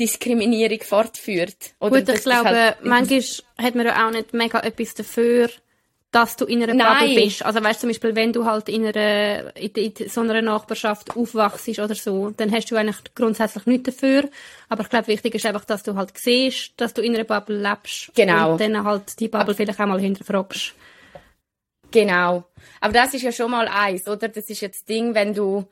Diskriminierung 0.00 0.80
fortführt. 0.80 1.74
Oder 1.78 2.00
Gut, 2.00 2.14
ich 2.14 2.22
glaube, 2.22 2.50
halt 2.50 2.84
manchmal 2.84 3.22
hat 3.58 3.74
man 3.74 3.86
ja 3.86 4.06
auch 4.06 4.10
nicht 4.10 4.32
mega 4.32 4.60
etwas 4.60 4.94
dafür, 4.94 5.50
dass 6.10 6.36
du 6.36 6.44
in 6.44 6.62
einer 6.62 6.74
Nein. 6.74 6.98
Bubble 6.98 7.22
bist. 7.22 7.44
Also 7.44 7.62
weißt 7.62 7.80
zum 7.80 7.90
Beispiel, 7.90 8.16
wenn 8.16 8.32
du 8.32 8.44
halt 8.44 8.68
in, 8.68 8.84
einer, 8.84 9.54
in, 9.56 9.70
in 9.70 10.08
so 10.08 10.22
einer 10.22 10.42
Nachbarschaft 10.42 11.16
aufwachst 11.16 11.68
oder 11.78 11.94
so, 11.94 12.30
dann 12.30 12.50
hast 12.50 12.70
du 12.70 12.76
eigentlich 12.76 13.14
grundsätzlich 13.14 13.66
nichts 13.66 13.94
dafür. 13.94 14.28
Aber 14.68 14.82
ich 14.82 14.88
glaube, 14.88 15.06
wichtig 15.06 15.34
ist 15.36 15.46
einfach, 15.46 15.64
dass 15.64 15.82
du 15.82 15.94
halt 15.94 16.16
siehst, 16.16 16.72
dass 16.78 16.94
du 16.94 17.02
in 17.02 17.14
einer 17.14 17.24
Bubble 17.24 17.60
lebst. 17.60 18.10
Genau. 18.14 18.52
Und 18.52 18.60
dann 18.60 18.82
halt 18.82 19.20
die 19.20 19.28
Bubble 19.28 19.54
vielleicht 19.54 19.80
auch 19.80 19.86
mal 19.86 20.00
hinterfragst. 20.00 20.74
Genau. 21.92 22.44
Aber 22.80 22.92
das 22.92 23.14
ist 23.14 23.22
ja 23.22 23.32
schon 23.32 23.50
mal 23.50 23.68
eins, 23.68 24.08
oder? 24.08 24.28
Das 24.28 24.48
ist 24.48 24.60
jetzt 24.60 24.80
das 24.80 24.84
Ding, 24.86 25.14
wenn 25.14 25.34
du 25.34 25.66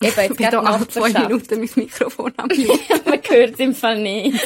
Eben, 0.00 0.20
jetzt 0.20 0.36
gerade 0.38 0.56
nach 0.62 0.86
zwei 0.88 1.12
Minuten 1.12 1.58
mein 1.58 1.70
Mikrofon 1.74 2.32
am 2.36 2.48
Man 3.06 3.20
hört 3.28 3.54
es 3.54 3.58
im 3.58 3.74
Fall 3.74 4.00
nicht. 4.00 4.40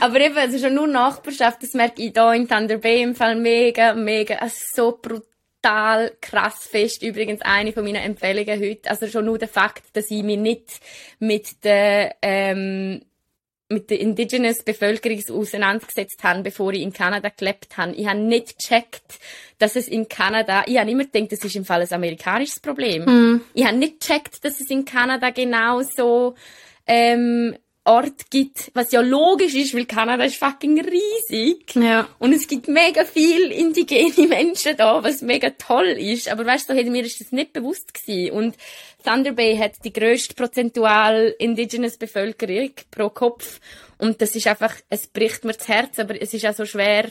Aber 0.00 0.20
eben, 0.20 0.36
es 0.36 0.54
ist 0.54 0.62
ja 0.62 0.70
nur 0.70 0.88
Nachbarschaft, 0.88 1.62
das 1.62 1.74
merke 1.74 2.02
ich 2.02 2.12
hier 2.12 2.32
in 2.32 2.48
Thunder 2.48 2.78
Bay 2.78 3.02
im 3.02 3.14
Fall 3.14 3.36
mega, 3.36 3.94
mega, 3.94 4.34
also 4.36 4.56
so 4.74 5.00
brutal 5.00 6.12
krass 6.20 6.66
fest. 6.66 7.02
Übrigens 7.02 7.40
eine 7.42 7.72
von 7.72 7.84
meinen 7.84 8.02
Empfehlungen 8.02 8.60
heute. 8.60 8.90
Also 8.90 9.06
schon 9.06 9.26
nur 9.26 9.38
der 9.38 9.48
Fakt, 9.48 9.84
dass 9.92 10.10
ich 10.10 10.22
mich 10.22 10.38
nicht 10.38 10.80
mit 11.18 11.64
der, 11.64 12.16
ähm, 12.20 13.02
mit 13.72 13.90
der 13.90 14.00
indigenous 14.00 14.62
Bevölkerung 14.62 15.22
auseinandergesetzt 15.30 16.22
habe, 16.22 16.42
bevor 16.42 16.72
ich 16.72 16.82
in 16.82 16.92
Kanada 16.92 17.30
gelebt 17.30 17.76
habe. 17.76 17.92
Ich 17.94 18.06
habe 18.06 18.20
nicht 18.20 18.58
gecheckt, 18.58 19.18
dass 19.58 19.76
es 19.76 19.88
in 19.88 20.08
Kanada, 20.08 20.64
ich 20.66 20.78
habe 20.78 20.90
immer 20.90 21.04
gedacht, 21.04 21.32
das 21.32 21.44
ist 21.44 21.56
im 21.56 21.64
Fall 21.64 21.82
ein 21.82 21.92
amerikanisches 21.92 22.60
Problem. 22.60 23.04
Mm. 23.04 23.40
Ich 23.54 23.64
habe 23.64 23.76
nicht 23.76 24.00
gecheckt, 24.00 24.44
dass 24.44 24.60
es 24.60 24.70
in 24.70 24.84
Kanada 24.84 25.30
genauso 25.30 26.34
ähm, 26.86 27.56
Ort 27.84 28.30
gibt, 28.30 28.70
was 28.74 28.92
ja 28.92 29.00
logisch 29.00 29.56
ist, 29.56 29.74
weil 29.74 29.86
Kanada 29.86 30.22
ist 30.22 30.36
fucking 30.36 30.80
riesig. 30.80 31.74
Ja. 31.74 32.08
Und 32.20 32.32
es 32.32 32.46
gibt 32.46 32.68
mega 32.68 33.04
viel 33.04 33.50
indigene 33.50 34.28
Menschen 34.28 34.76
da, 34.76 35.02
was 35.02 35.20
mega 35.20 35.50
toll 35.50 35.88
ist. 35.98 36.28
Aber 36.28 36.46
weißt 36.46 36.68
du, 36.68 36.76
so, 36.76 36.90
mir 36.90 37.04
ist 37.04 37.20
das 37.20 37.32
nicht 37.32 37.52
bewusst 37.52 37.92
gewesen. 37.92 38.32
Und 38.34 38.56
Thunder 39.04 39.32
Bay 39.32 39.56
hat 39.56 39.84
die 39.84 39.92
grösste 39.92 40.34
prozentual 40.34 41.34
indigenous 41.40 41.96
Bevölkerung 41.96 42.70
pro 42.92 43.10
Kopf. 43.10 43.58
Und 43.98 44.22
das 44.22 44.36
ist 44.36 44.46
einfach, 44.46 44.76
es 44.88 45.08
bricht 45.08 45.44
mir 45.44 45.54
das 45.54 45.66
Herz, 45.66 45.98
aber 45.98 46.20
es 46.20 46.32
ist 46.34 46.46
auch 46.46 46.54
so 46.54 46.66
schwer. 46.66 47.10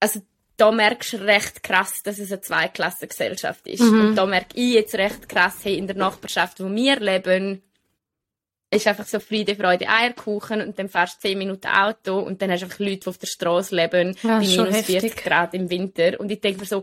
Also, 0.00 0.22
da 0.56 0.72
merkst 0.72 1.14
du 1.14 1.16
recht 1.24 1.62
krass, 1.62 2.02
dass 2.02 2.18
es 2.18 2.32
eine 2.32 2.40
Zweiklassengesellschaft 2.40 3.66
ist. 3.68 3.82
Mhm. 3.82 4.00
Und 4.00 4.16
da 4.16 4.26
merke 4.26 4.56
ich 4.56 4.74
jetzt 4.74 4.94
recht 4.96 5.28
krass, 5.28 5.58
hey, 5.62 5.76
in 5.76 5.86
der 5.86 5.96
Nachbarschaft, 5.96 6.58
wo 6.60 6.68
wir 6.72 6.98
leben, 6.98 7.62
ist 8.74 8.86
einfach 8.86 9.06
so 9.06 9.20
Friede, 9.20 9.56
Freude, 9.56 9.88
Eierkuchen 9.88 10.60
und 10.60 10.78
dann 10.78 10.88
fährst 10.88 11.16
du 11.16 11.28
10 11.28 11.38
Minuten 11.38 11.66
Auto 11.66 12.18
und 12.18 12.40
dann 12.40 12.50
hast 12.50 12.60
du 12.60 12.66
einfach 12.66 12.78
Leute, 12.78 13.00
die 13.00 13.06
auf 13.06 13.18
der 13.18 13.26
Straße 13.26 13.74
leben, 13.74 14.16
ja, 14.22 14.38
bei 14.38 14.46
minus 14.46 14.76
40 14.76 15.16
Grad 15.16 15.54
im 15.54 15.70
Winter. 15.70 16.18
Und 16.18 16.30
ich 16.30 16.40
denke 16.40 16.60
mir 16.60 16.66
so, 16.66 16.82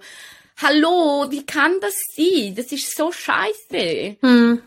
hallo, 0.57 1.27
wie 1.29 1.45
kann 1.45 1.73
das 1.81 1.95
sein? 2.15 2.55
Das 2.55 2.71
ist 2.71 2.95
so 2.95 3.11
scheiße. 3.11 4.17
Hm. 4.21 4.61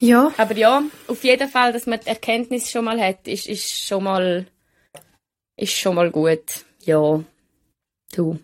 Ja. 0.00 0.32
Aber 0.36 0.56
ja, 0.56 0.82
auf 1.06 1.24
jeden 1.24 1.48
Fall, 1.48 1.72
dass 1.72 1.86
man 1.86 2.00
die 2.00 2.08
Erkenntnis 2.08 2.70
schon 2.70 2.84
mal 2.84 3.00
hat, 3.00 3.26
ist, 3.26 3.46
ist 3.46 3.86
schon 3.86 4.04
mal, 4.04 4.46
ist 5.56 5.72
schon 5.72 5.94
mal 5.94 6.10
gut. 6.10 6.64
Ja. 6.84 7.22
Du. 8.14 8.38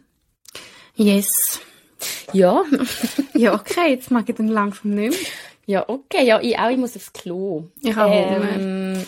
Yes. 0.94 1.60
Ja. 2.32 2.64
ja, 3.34 3.54
okay, 3.54 3.90
jetzt 3.90 4.10
mag 4.10 4.28
ich 4.28 4.36
dann 4.36 4.48
langsam 4.48 4.94
nicht 4.94 5.10
mehr. 5.10 5.18
Ja, 5.70 5.88
okay. 5.88 6.26
Ja, 6.26 6.40
ich 6.40 6.58
auch. 6.58 6.68
Ich 6.68 6.78
muss 6.78 6.96
aufs 6.96 7.12
Klo. 7.12 7.68
Ich 7.80 7.94
habe 7.94 8.12
ähm, 8.12 9.06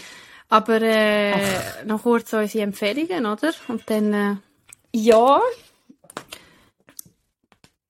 Aber 0.49 0.81
äh, 0.81 1.35
noch 1.87 2.05
kurz 2.05 2.33
unsere 2.33 2.63
Empfehlungen, 2.63 3.27
oder? 3.27 3.53
Und 3.67 3.83
dann... 3.87 4.15
Äh, 4.15 4.37
ja. 4.93 5.41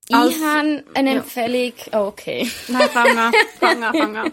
Ich 0.09 0.15
habe 0.15 0.83
eine 0.95 1.11
ja. 1.11 1.17
Empfehlung... 1.17 1.73
Oh, 1.91 2.07
okay. 2.07 2.49
Nein, 2.67 2.89
fang 2.89 3.15
an. 3.15 3.33
Fang 3.59 3.83
an, 3.83 3.95
fang 3.95 4.17
an. 4.17 4.31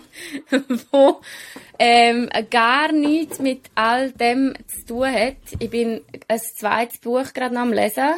Wo 0.90 1.20
ähm, 1.78 2.30
gar 2.48 2.92
nichts 2.92 3.40
mit 3.40 3.66
all 3.74 4.10
dem 4.12 4.54
zu 4.68 4.86
tun 4.86 5.12
hat. 5.12 5.36
Ich 5.58 5.68
bin 5.68 6.00
ein 6.28 6.40
zweites 6.40 6.98
Buch 6.98 7.34
gerade 7.34 7.58
am 7.58 7.74
lesen. 7.74 8.14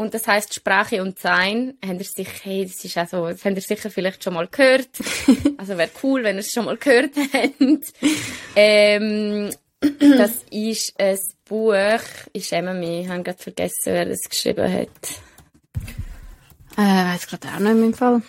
Und 0.00 0.14
das 0.14 0.26
heißt 0.26 0.54
Sprache 0.54 1.02
und 1.02 1.18
Sein. 1.18 1.74
Habt 1.86 1.98
ihr 2.00 2.04
sich, 2.06 2.28
hey, 2.42 2.64
das 2.64 2.82
ist 2.82 2.96
also, 2.96 3.28
das 3.28 3.44
habt 3.44 3.54
ihr 3.54 3.60
sicher 3.60 3.90
vielleicht 3.90 4.24
schon 4.24 4.32
mal 4.32 4.48
gehört. 4.48 4.88
also 5.58 5.76
wäre 5.76 5.90
cool, 6.02 6.24
wenn 6.24 6.36
ihr 6.36 6.40
es 6.40 6.52
schon 6.52 6.64
mal 6.64 6.78
gehört 6.78 7.12
habt. 7.34 7.92
ähm, 8.56 9.50
das 9.80 10.42
ist 10.50 10.98
ein 10.98 11.18
Buch. 11.46 12.00
Ich 12.32 12.46
schäme 12.46 12.72
mich, 12.72 13.04
ich 13.04 13.08
habe 13.10 13.22
gerade 13.22 13.42
vergessen, 13.42 13.92
wer 13.92 14.06
das 14.06 14.22
geschrieben 14.22 14.72
hat. 14.72 14.88
Äh, 16.78 17.12
weiß 17.12 17.26
gerade 17.26 17.48
auch 17.48 17.60
noch 17.60 17.70
in 17.70 17.80
meinem 17.80 17.94
Fall. 17.94 18.22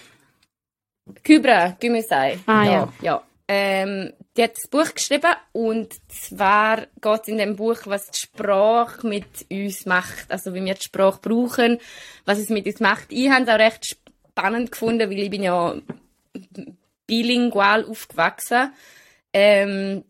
Kybra 1.24 1.78
Gümesei. 1.80 2.38
Ah, 2.48 2.66
ja. 2.66 2.72
ja. 2.72 2.94
ja. 3.02 3.24
Ähm, 3.48 4.12
die 4.38 4.44
hat 4.44 4.56
das 4.56 4.70
Buch 4.70 4.94
geschrieben 4.94 5.34
und 5.52 5.94
zwar 6.10 6.88
geht 7.02 7.22
es 7.22 7.28
in 7.28 7.38
dem 7.38 7.56
Buch, 7.58 7.80
was 7.86 8.12
die 8.12 8.20
Sprache 8.20 9.06
mit 9.06 9.26
uns 9.50 9.86
macht, 9.86 10.32
also 10.32 10.54
wie 10.54 10.64
wir 10.64 10.76
die 10.76 10.84
Sprache 10.84 11.20
brauchen, 11.22 11.80
was 12.26 12.40
es 12.40 12.50
mit 12.50 12.66
uns 12.66 12.80
macht. 12.80 13.12
Ich 13.12 13.30
habe 13.30 13.44
es 13.44 13.50
auch 13.50 13.60
recht 13.60 13.98
spannend 14.32 14.72
gefunden, 14.72 15.10
weil 15.10 15.20
ich 15.20 15.30
bin 15.30 15.44
ja 15.44 15.76
bilingual 17.06 17.86
aufgewachsen. 17.86 18.74
Ähm, 19.34 20.04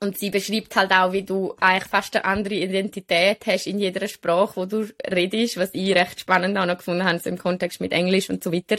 und 0.00 0.16
sie 0.16 0.30
beschreibt 0.30 0.76
halt 0.76 0.92
auch, 0.92 1.12
wie 1.12 1.24
du 1.24 1.54
eigentlich 1.58 1.88
fast 1.88 2.14
eine 2.14 2.24
andere 2.24 2.54
Identität 2.54 3.46
hast 3.46 3.66
in 3.66 3.80
jeder 3.80 4.06
Sprache, 4.06 4.56
wo 4.56 4.64
du 4.64 4.88
redest, 5.10 5.56
was 5.56 5.70
ich 5.72 5.94
recht 5.94 6.20
spannend 6.20 6.56
auch 6.56 6.66
noch 6.66 6.78
gefunden 6.78 7.04
habe, 7.04 7.18
so 7.18 7.28
im 7.28 7.38
Kontext 7.38 7.80
mit 7.80 7.92
Englisch 7.92 8.30
und 8.30 8.44
so 8.44 8.52
weiter. 8.52 8.76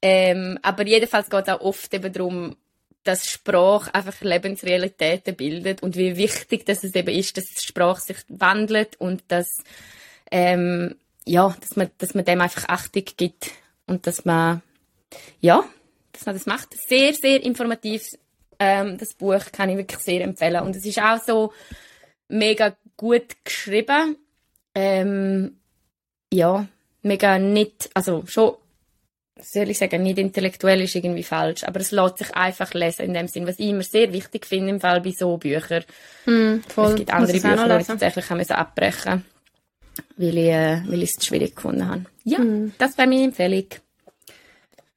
Ähm, 0.00 0.58
aber 0.62 0.86
jedenfalls 0.86 1.28
geht 1.28 1.48
es 1.48 1.48
auch 1.48 1.60
oft 1.60 1.92
eben 1.92 2.12
darum, 2.12 2.56
dass 3.04 3.30
Sprache 3.30 3.94
einfach 3.94 4.20
Lebensrealitäten 4.20 5.36
bildet 5.36 5.82
und 5.82 5.96
wie 5.96 6.16
wichtig 6.16 6.66
dass 6.66 6.84
es 6.84 6.94
eben 6.94 7.14
ist, 7.14 7.36
dass 7.36 7.62
Sprache 7.62 8.00
sich 8.00 8.16
wandelt 8.28 8.96
und 9.00 9.22
dass 9.28 9.62
ähm, 10.30 10.96
ja, 11.26 11.54
dass 11.60 11.76
man, 11.76 11.90
dass 11.98 12.14
man 12.14 12.24
dem 12.24 12.40
einfach 12.40 12.68
Achtung 12.68 13.04
gibt 13.16 13.50
und 13.86 14.06
dass 14.06 14.24
man 14.24 14.62
ja, 15.40 15.64
dass 16.12 16.26
man 16.26 16.34
das 16.34 16.46
macht. 16.46 16.74
Sehr, 16.88 17.14
sehr 17.14 17.42
informativ. 17.42 18.02
Ähm, 18.58 18.98
das 18.98 19.14
Buch 19.14 19.52
kann 19.52 19.70
ich 19.70 19.76
wirklich 19.76 20.00
sehr 20.00 20.22
empfehlen 20.22 20.62
und 20.62 20.76
es 20.76 20.84
ist 20.84 21.00
auch 21.00 21.22
so 21.22 21.52
mega 22.28 22.76
gut 22.96 23.36
geschrieben. 23.44 24.16
Ähm, 24.74 25.58
ja, 26.32 26.66
mega 27.02 27.38
nett, 27.38 27.90
also 27.94 28.24
schon 28.26 28.56
soll 29.40 29.70
ich 29.70 29.78
sagen, 29.78 30.02
nicht 30.02 30.18
intellektuell 30.18 30.80
ist 30.80 30.94
irgendwie 30.94 31.24
falsch, 31.24 31.64
aber 31.64 31.80
es 31.80 31.90
lässt 31.90 32.18
sich 32.18 32.34
einfach 32.34 32.72
lesen 32.74 33.06
in 33.06 33.14
dem 33.14 33.28
Sinn, 33.28 33.46
was 33.46 33.58
ich 33.58 33.68
immer 33.68 33.82
sehr 33.82 34.12
wichtig 34.12 34.46
finde 34.46 34.70
im 34.70 34.80
Fall 34.80 35.00
bei 35.00 35.10
so 35.10 35.36
Büchern. 35.36 35.84
Mm, 36.26 36.58
voll. 36.68 36.90
Es 36.90 36.94
gibt 36.96 37.12
andere 37.12 37.32
Bücher, 37.32 37.68
die 37.68 37.80
ich 37.80 37.86
tatsächlich 37.86 38.30
haben 38.30 38.38
müssen 38.38 38.52
abbrechen 38.52 39.24
weil 40.16 40.38
ich, 40.38 40.48
äh, 40.48 40.82
weil 40.86 41.02
ich 41.02 41.10
es 41.10 41.16
zu 41.16 41.26
schwierig 41.26 41.56
gefunden 41.56 41.88
habe. 41.88 42.04
Ja, 42.24 42.38
mm. 42.38 42.72
das 42.78 42.96
wäre 42.98 43.08
meine 43.08 43.24
Empfehlung. 43.24 43.66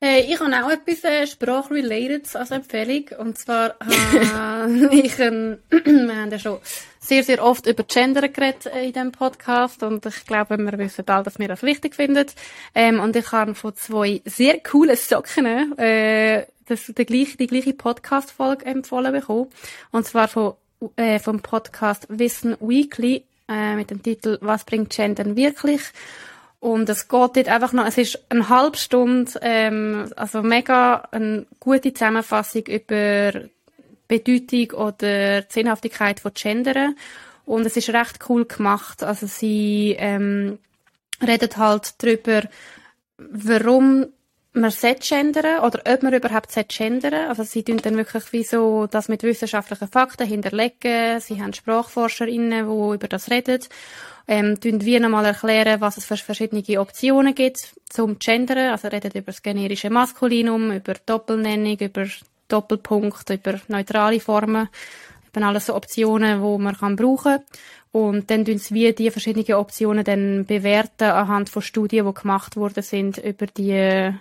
Äh, 0.02 0.22
ich 0.22 0.40
habe 0.40 0.52
auch 0.64 0.70
etwas 0.70 1.04
äh, 1.04 1.26
Sprachrelated 1.26 2.36
als 2.36 2.52
Empfehlung. 2.52 3.06
Und 3.20 3.38
zwar 3.38 3.76
habe 3.80 4.96
ich 4.96 5.20
ein, 5.22 5.60
wir 5.70 6.16
haben 6.16 6.32
ja 6.32 6.40
schon 6.40 6.60
sehr, 7.08 7.24
sehr 7.24 7.44
oft 7.44 7.66
über 7.66 7.84
Gender 7.84 8.28
geredet 8.28 8.66
äh, 8.68 8.86
in 8.86 8.94
diesem 8.94 9.12
Podcast. 9.12 9.84
Und 9.84 10.06
ich 10.06 10.26
glaube, 10.26 10.58
wir 10.58 10.78
wissen 10.78 11.06
alle, 11.08 11.24
dass 11.24 11.40
wir 11.40 11.48
das 11.48 11.64
wichtig 11.64 11.96
finden. 11.96 12.28
Ähm, 12.76 13.00
und 13.00 13.16
ich 13.16 13.32
habe 13.32 13.56
von 13.56 13.76
zwei 13.76 14.22
sehr 14.26 14.60
coolen 14.60 14.96
Socken 14.96 15.78
äh, 15.78 16.46
das, 16.66 16.86
die 16.86 17.06
gleiche, 17.06 17.38
die 17.38 17.48
gleiche 17.48 17.74
Podcast-Folge 17.74 18.66
empfohlen 18.66 19.14
bekommen. 19.14 19.48
Und 19.92 20.06
zwar 20.06 20.28
von, 20.28 20.54
äh, 20.98 21.20
vom 21.20 21.42
Podcast 21.42 22.08
Wissen 22.10 22.58
Weekly 22.60 23.24
äh, 23.48 23.76
mit 23.76 23.90
dem 23.90 24.04
Titel 24.04 24.38
Was 24.42 24.66
bringt 24.66 24.90
Gender 24.90 25.36
wirklich? 25.36 25.82
Und 26.60 26.90
es 26.90 27.08
geht 27.08 27.36
dort 27.36 27.48
einfach 27.48 27.72
noch, 27.72 27.86
es 27.86 27.98
ist 27.98 28.20
eine 28.30 28.50
halbe 28.50 28.78
Stunde, 28.78 29.32
ähm, 29.42 30.12
also 30.16 30.42
mega 30.42 31.08
eine 31.12 31.46
gute 31.60 31.94
Zusammenfassung 31.94 32.64
über 32.64 33.48
Bedeutung 34.08 34.72
oder 34.80 35.44
Sinnhaftigkeit 35.50 36.20
von 36.20 36.32
Gendern. 36.34 36.96
Und 37.46 37.66
es 37.66 37.78
ist 37.78 37.90
recht 37.90 38.20
cool 38.30 38.46
gemacht. 38.46 39.04
Also 39.04 39.28
sie 39.28 39.96
ähm, 39.98 40.60
redet 41.26 41.58
halt 41.58 41.96
darüber, 42.04 42.44
warum 43.18 44.08
man 44.54 44.74
gendern 45.00 45.64
oder 45.64 45.82
ob 45.86 46.04
man 46.04 46.14
überhaupt 46.14 46.52
gendern 46.70 47.30
Also 47.30 47.44
sie 47.44 47.64
tun 47.64 47.78
dann 47.78 47.96
wirklich 47.96 48.34
wie 48.34 48.44
so 48.44 48.88
das 48.88 49.08
mit 49.08 49.24
wissenschaftlichen 49.24 49.88
Fakten 49.88 50.28
hinterlegen. 50.28 51.20
Sie 51.20 51.42
haben 51.42 51.54
SprachforscherInnen, 51.54 52.66
die 52.66 52.96
über 52.96 53.08
das 53.08 53.30
reden 53.30 53.60
ähm, 54.28 54.60
tun 54.60 54.84
wir 54.84 55.00
nochmal 55.00 55.26
erklären, 55.26 55.80
was 55.80 55.98
es 55.98 56.06
für 56.06 56.18
verschiedene 56.18 56.82
Optionen 56.82 57.34
gibt 57.34 57.74
zum 57.90 58.20
Gendern. 58.20 58.72
Also 58.72 58.90
redet 58.90 59.16
über 59.16 59.28
das 59.28 59.42
generische 59.42 59.90
Maskulinum, 59.90 60.72
über 60.72 60.96
Doppelnennung, 61.06 61.78
über 61.78 62.06
Doppelpunkt, 62.48 63.30
über 63.30 63.60
neutrale 63.68 64.20
Formen. 64.20 64.70
Eben 65.28 65.44
alles 65.44 65.68
so 65.68 65.76
Optionen, 65.76 66.42
wo 66.42 66.58
man 66.58 66.78
kann 66.78 66.96
brauchen 66.96 67.40
und 67.92 68.30
dann 68.30 68.46
tun 68.46 68.62
wir 68.70 68.94
die 68.94 69.12
verschiedenen 69.12 69.54
Optionen 69.54 70.04
dann 70.04 70.46
bewerten 70.46 71.06
anhand 71.10 71.50
von 71.50 71.62
Studien, 71.62 72.06
die 72.06 72.14
gemacht 72.14 72.56
worden 72.56 72.84
sind 72.84 73.18
über 73.18 73.48
die 73.48 74.14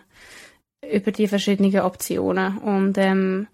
über 0.83 1.11
die 1.11 1.27
verschiedenen 1.27 1.81
Optionen 1.81 2.59
und 2.59 2.97
ähm, 2.99 3.49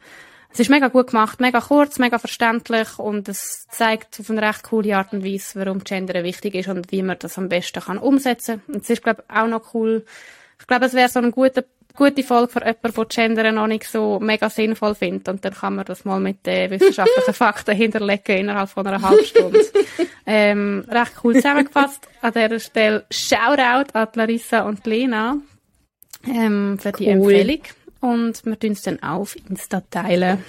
es 0.53 0.61
ist 0.61 0.69
mega 0.69 0.89
gut 0.89 1.07
gemacht, 1.09 1.41
mega 1.41 1.61
kurz, 1.63 1.99
mega 1.99 2.19
verständlich 2.19 2.99
und 2.99 3.27
es 3.29 3.67
zeigt 3.71 4.21
auf 4.21 4.29
eine 4.29 4.43
recht 4.43 4.65
coole 4.65 4.95
Art 4.99 5.15
und 5.15 5.25
Weise, 5.25 5.59
warum 5.59 5.83
Gender 5.83 6.23
wichtig 6.25 6.55
ist 6.55 6.69
und 6.69 6.93
wie 6.93 7.03
man 7.03 7.19
das 7.19 7.39
am 7.39 7.49
besten 7.49 7.83
kann 7.83 7.97
umsetzen. 7.97 8.61
Und 8.69 8.83
es 8.83 8.91
ist, 8.91 9.03
glaube 9.03 9.25
ich, 9.27 9.35
auch 9.35 9.47
noch 9.47 9.73
cool. 9.73 10.05
Ich 10.61 10.67
glaube, 10.67 10.85
es 10.85 10.93
wäre 10.93 11.09
so 11.09 11.21
eine 11.21 11.31
gute, 11.31 11.65
gute 11.95 12.23
Folge 12.23 12.53
für 12.53 12.61
jemanden, 12.61 12.93
der 12.95 13.05
Gender 13.07 13.53
noch 13.53 13.67
nicht 13.67 13.85
so 13.85 14.19
mega 14.21 14.49
sinnvoll 14.49 14.95
findet. 14.95 15.29
Und 15.29 15.45
dann 15.45 15.53
kann 15.53 15.77
man 15.77 15.85
das 15.85 16.05
mal 16.05 16.21
mit 16.21 16.45
den 16.47 16.71
wissenschaftlichen 16.71 17.35
Fakten 17.35 17.75
hinterlegen 17.75 18.39
innerhalb 18.39 18.69
von 18.69 18.87
einer 18.87 19.03
halben 19.03 19.25
Stunde. 19.25 19.61
ähm, 20.27 20.85
recht 20.89 21.13
cool 21.23 21.35
zusammengefasst. 21.35 22.09
An 22.21 22.33
dieser 22.33 22.61
Stelle 22.61 23.05
Shoutout 23.11 23.93
an 23.93 24.09
Larissa 24.15 24.63
und 24.63 24.87
Lena 24.87 25.37
ähm, 26.27 26.79
für 26.79 26.93
die 26.93 27.09
Empfehlung 27.09 27.61
und 28.01 28.45
wir 28.45 28.59
tun 28.59 28.73
es 28.73 28.83
dann 28.83 29.03
auf 29.03 29.37
Insta 29.49 29.83
teilen. 29.91 30.45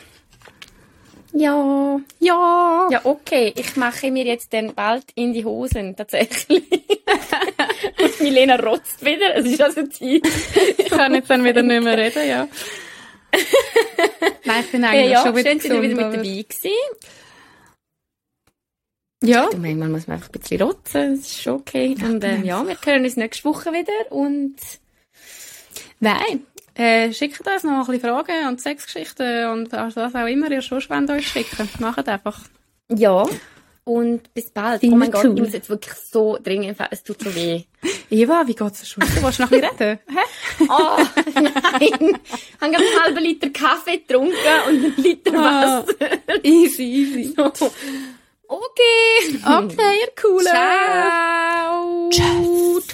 Ja. 1.34 2.00
Ja. 2.20 2.88
Ja, 2.92 3.02
okay. 3.04 3.54
Ich 3.56 3.76
mache 3.76 4.12
mir 4.12 4.26
jetzt 4.26 4.54
dann 4.54 4.74
bald 4.74 5.06
in 5.16 5.34
die 5.34 5.44
Hosen, 5.44 5.96
tatsächlich. 5.96 6.64
und 8.02 8.22
Milena 8.22 8.56
rotzt 8.56 9.04
wieder. 9.04 9.36
Es 9.36 9.46
ist 9.46 9.62
also 9.62 9.88
Zeit. 9.88 10.22
ich 10.78 10.90
kann 10.90 11.14
jetzt 11.16 11.30
dann 11.30 11.44
wieder 11.44 11.64
nicht 11.64 11.84
mehr 11.84 11.98
reden, 11.98 12.28
ja. 12.28 12.48
Nein, 14.46 14.64
ich 14.64 14.72
bin 14.72 14.84
eigentlich 14.84 15.06
ja, 15.06 15.12
ja, 15.12 15.24
schon 15.24 15.36
wieder 15.36 15.50
schön, 15.50 15.60
gesund, 15.60 15.82
wieder 15.82 15.96
mit 15.96 16.14
dabei 16.14 16.46
gewesen. 16.48 16.72
Ja. 19.24 19.46
Und 19.48 19.62
manchmal 19.62 19.90
muss 19.90 20.08
man 20.08 20.16
einfach 20.18 20.30
ein 20.30 20.40
bisschen 20.40 20.62
rotzen. 20.62 21.16
Das 21.16 21.20
ist 21.20 21.42
schon 21.42 21.54
okay. 21.54 21.96
Und 22.04 22.24
ähm, 22.24 22.44
ja, 22.44 22.66
wir 22.68 22.78
hören 22.86 23.04
uns 23.04 23.16
nächste 23.16 23.46
Woche 23.46 23.72
wieder 23.72 24.12
und 24.12 24.56
Nein, 26.04 26.46
äh, 26.76 27.14
schickt 27.14 27.40
uns 27.48 27.64
noch 27.64 27.72
ein 27.72 27.86
bisschen 27.86 28.02
Fragen 28.10 28.48
und 28.48 28.62
Sexgeschichten 28.62 29.50
und 29.50 29.72
was 29.72 29.98
auch 29.98 30.28
immer 30.28 30.52
ihr 30.52 30.62
schon 30.62 30.82
wollt 30.90 31.10
euch 31.10 31.28
schicken. 31.28 31.70
Macht 31.80 32.08
einfach. 32.08 32.40
Ja. 32.90 33.26
Und 33.86 34.34
bis 34.34 34.50
bald. 34.52 34.80
Finde 34.80 34.96
oh 34.96 35.00
mein 35.00 35.12
Gott, 35.12 35.26
cool. 35.26 35.34
ich 35.36 35.42
muss 35.44 35.52
jetzt 35.54 35.70
wirklich 35.70 35.94
so 35.94 36.38
dringend, 36.42 36.78
es 36.90 37.04
tut 37.04 37.22
so 37.22 37.36
weh. 37.36 37.64
Eva, 38.10 38.44
wie 38.46 38.56
geht's 38.56 38.80
dir 38.80 38.86
schon? 38.86 39.04
Du 39.04 39.22
willst 39.22 39.40
noch 39.42 39.52
ein 39.52 39.60
bisschen 39.60 39.78
reden? 39.78 40.00
Hä? 40.08 40.66
Oh, 40.70 40.98
nein. 41.36 41.52
Ich 41.82 41.94
habe 42.62 42.78
einen 42.78 43.02
halben 43.04 43.20
Liter 43.24 43.50
Kaffee 43.50 43.98
getrunken 43.98 44.34
und 44.68 44.86
einen 44.86 44.96
Liter 44.96 45.32
Oh. 45.34 45.38
Wasser. 45.38 46.44
Easy, 46.44 46.84
easy. 46.84 47.34
So. 47.36 47.46
Okay. 48.48 49.40
Okay, 49.46 50.00
ihr 50.02 50.12
Coolen. 50.22 50.48
Ciao. 50.48 52.10
Tschüss. 52.10 52.88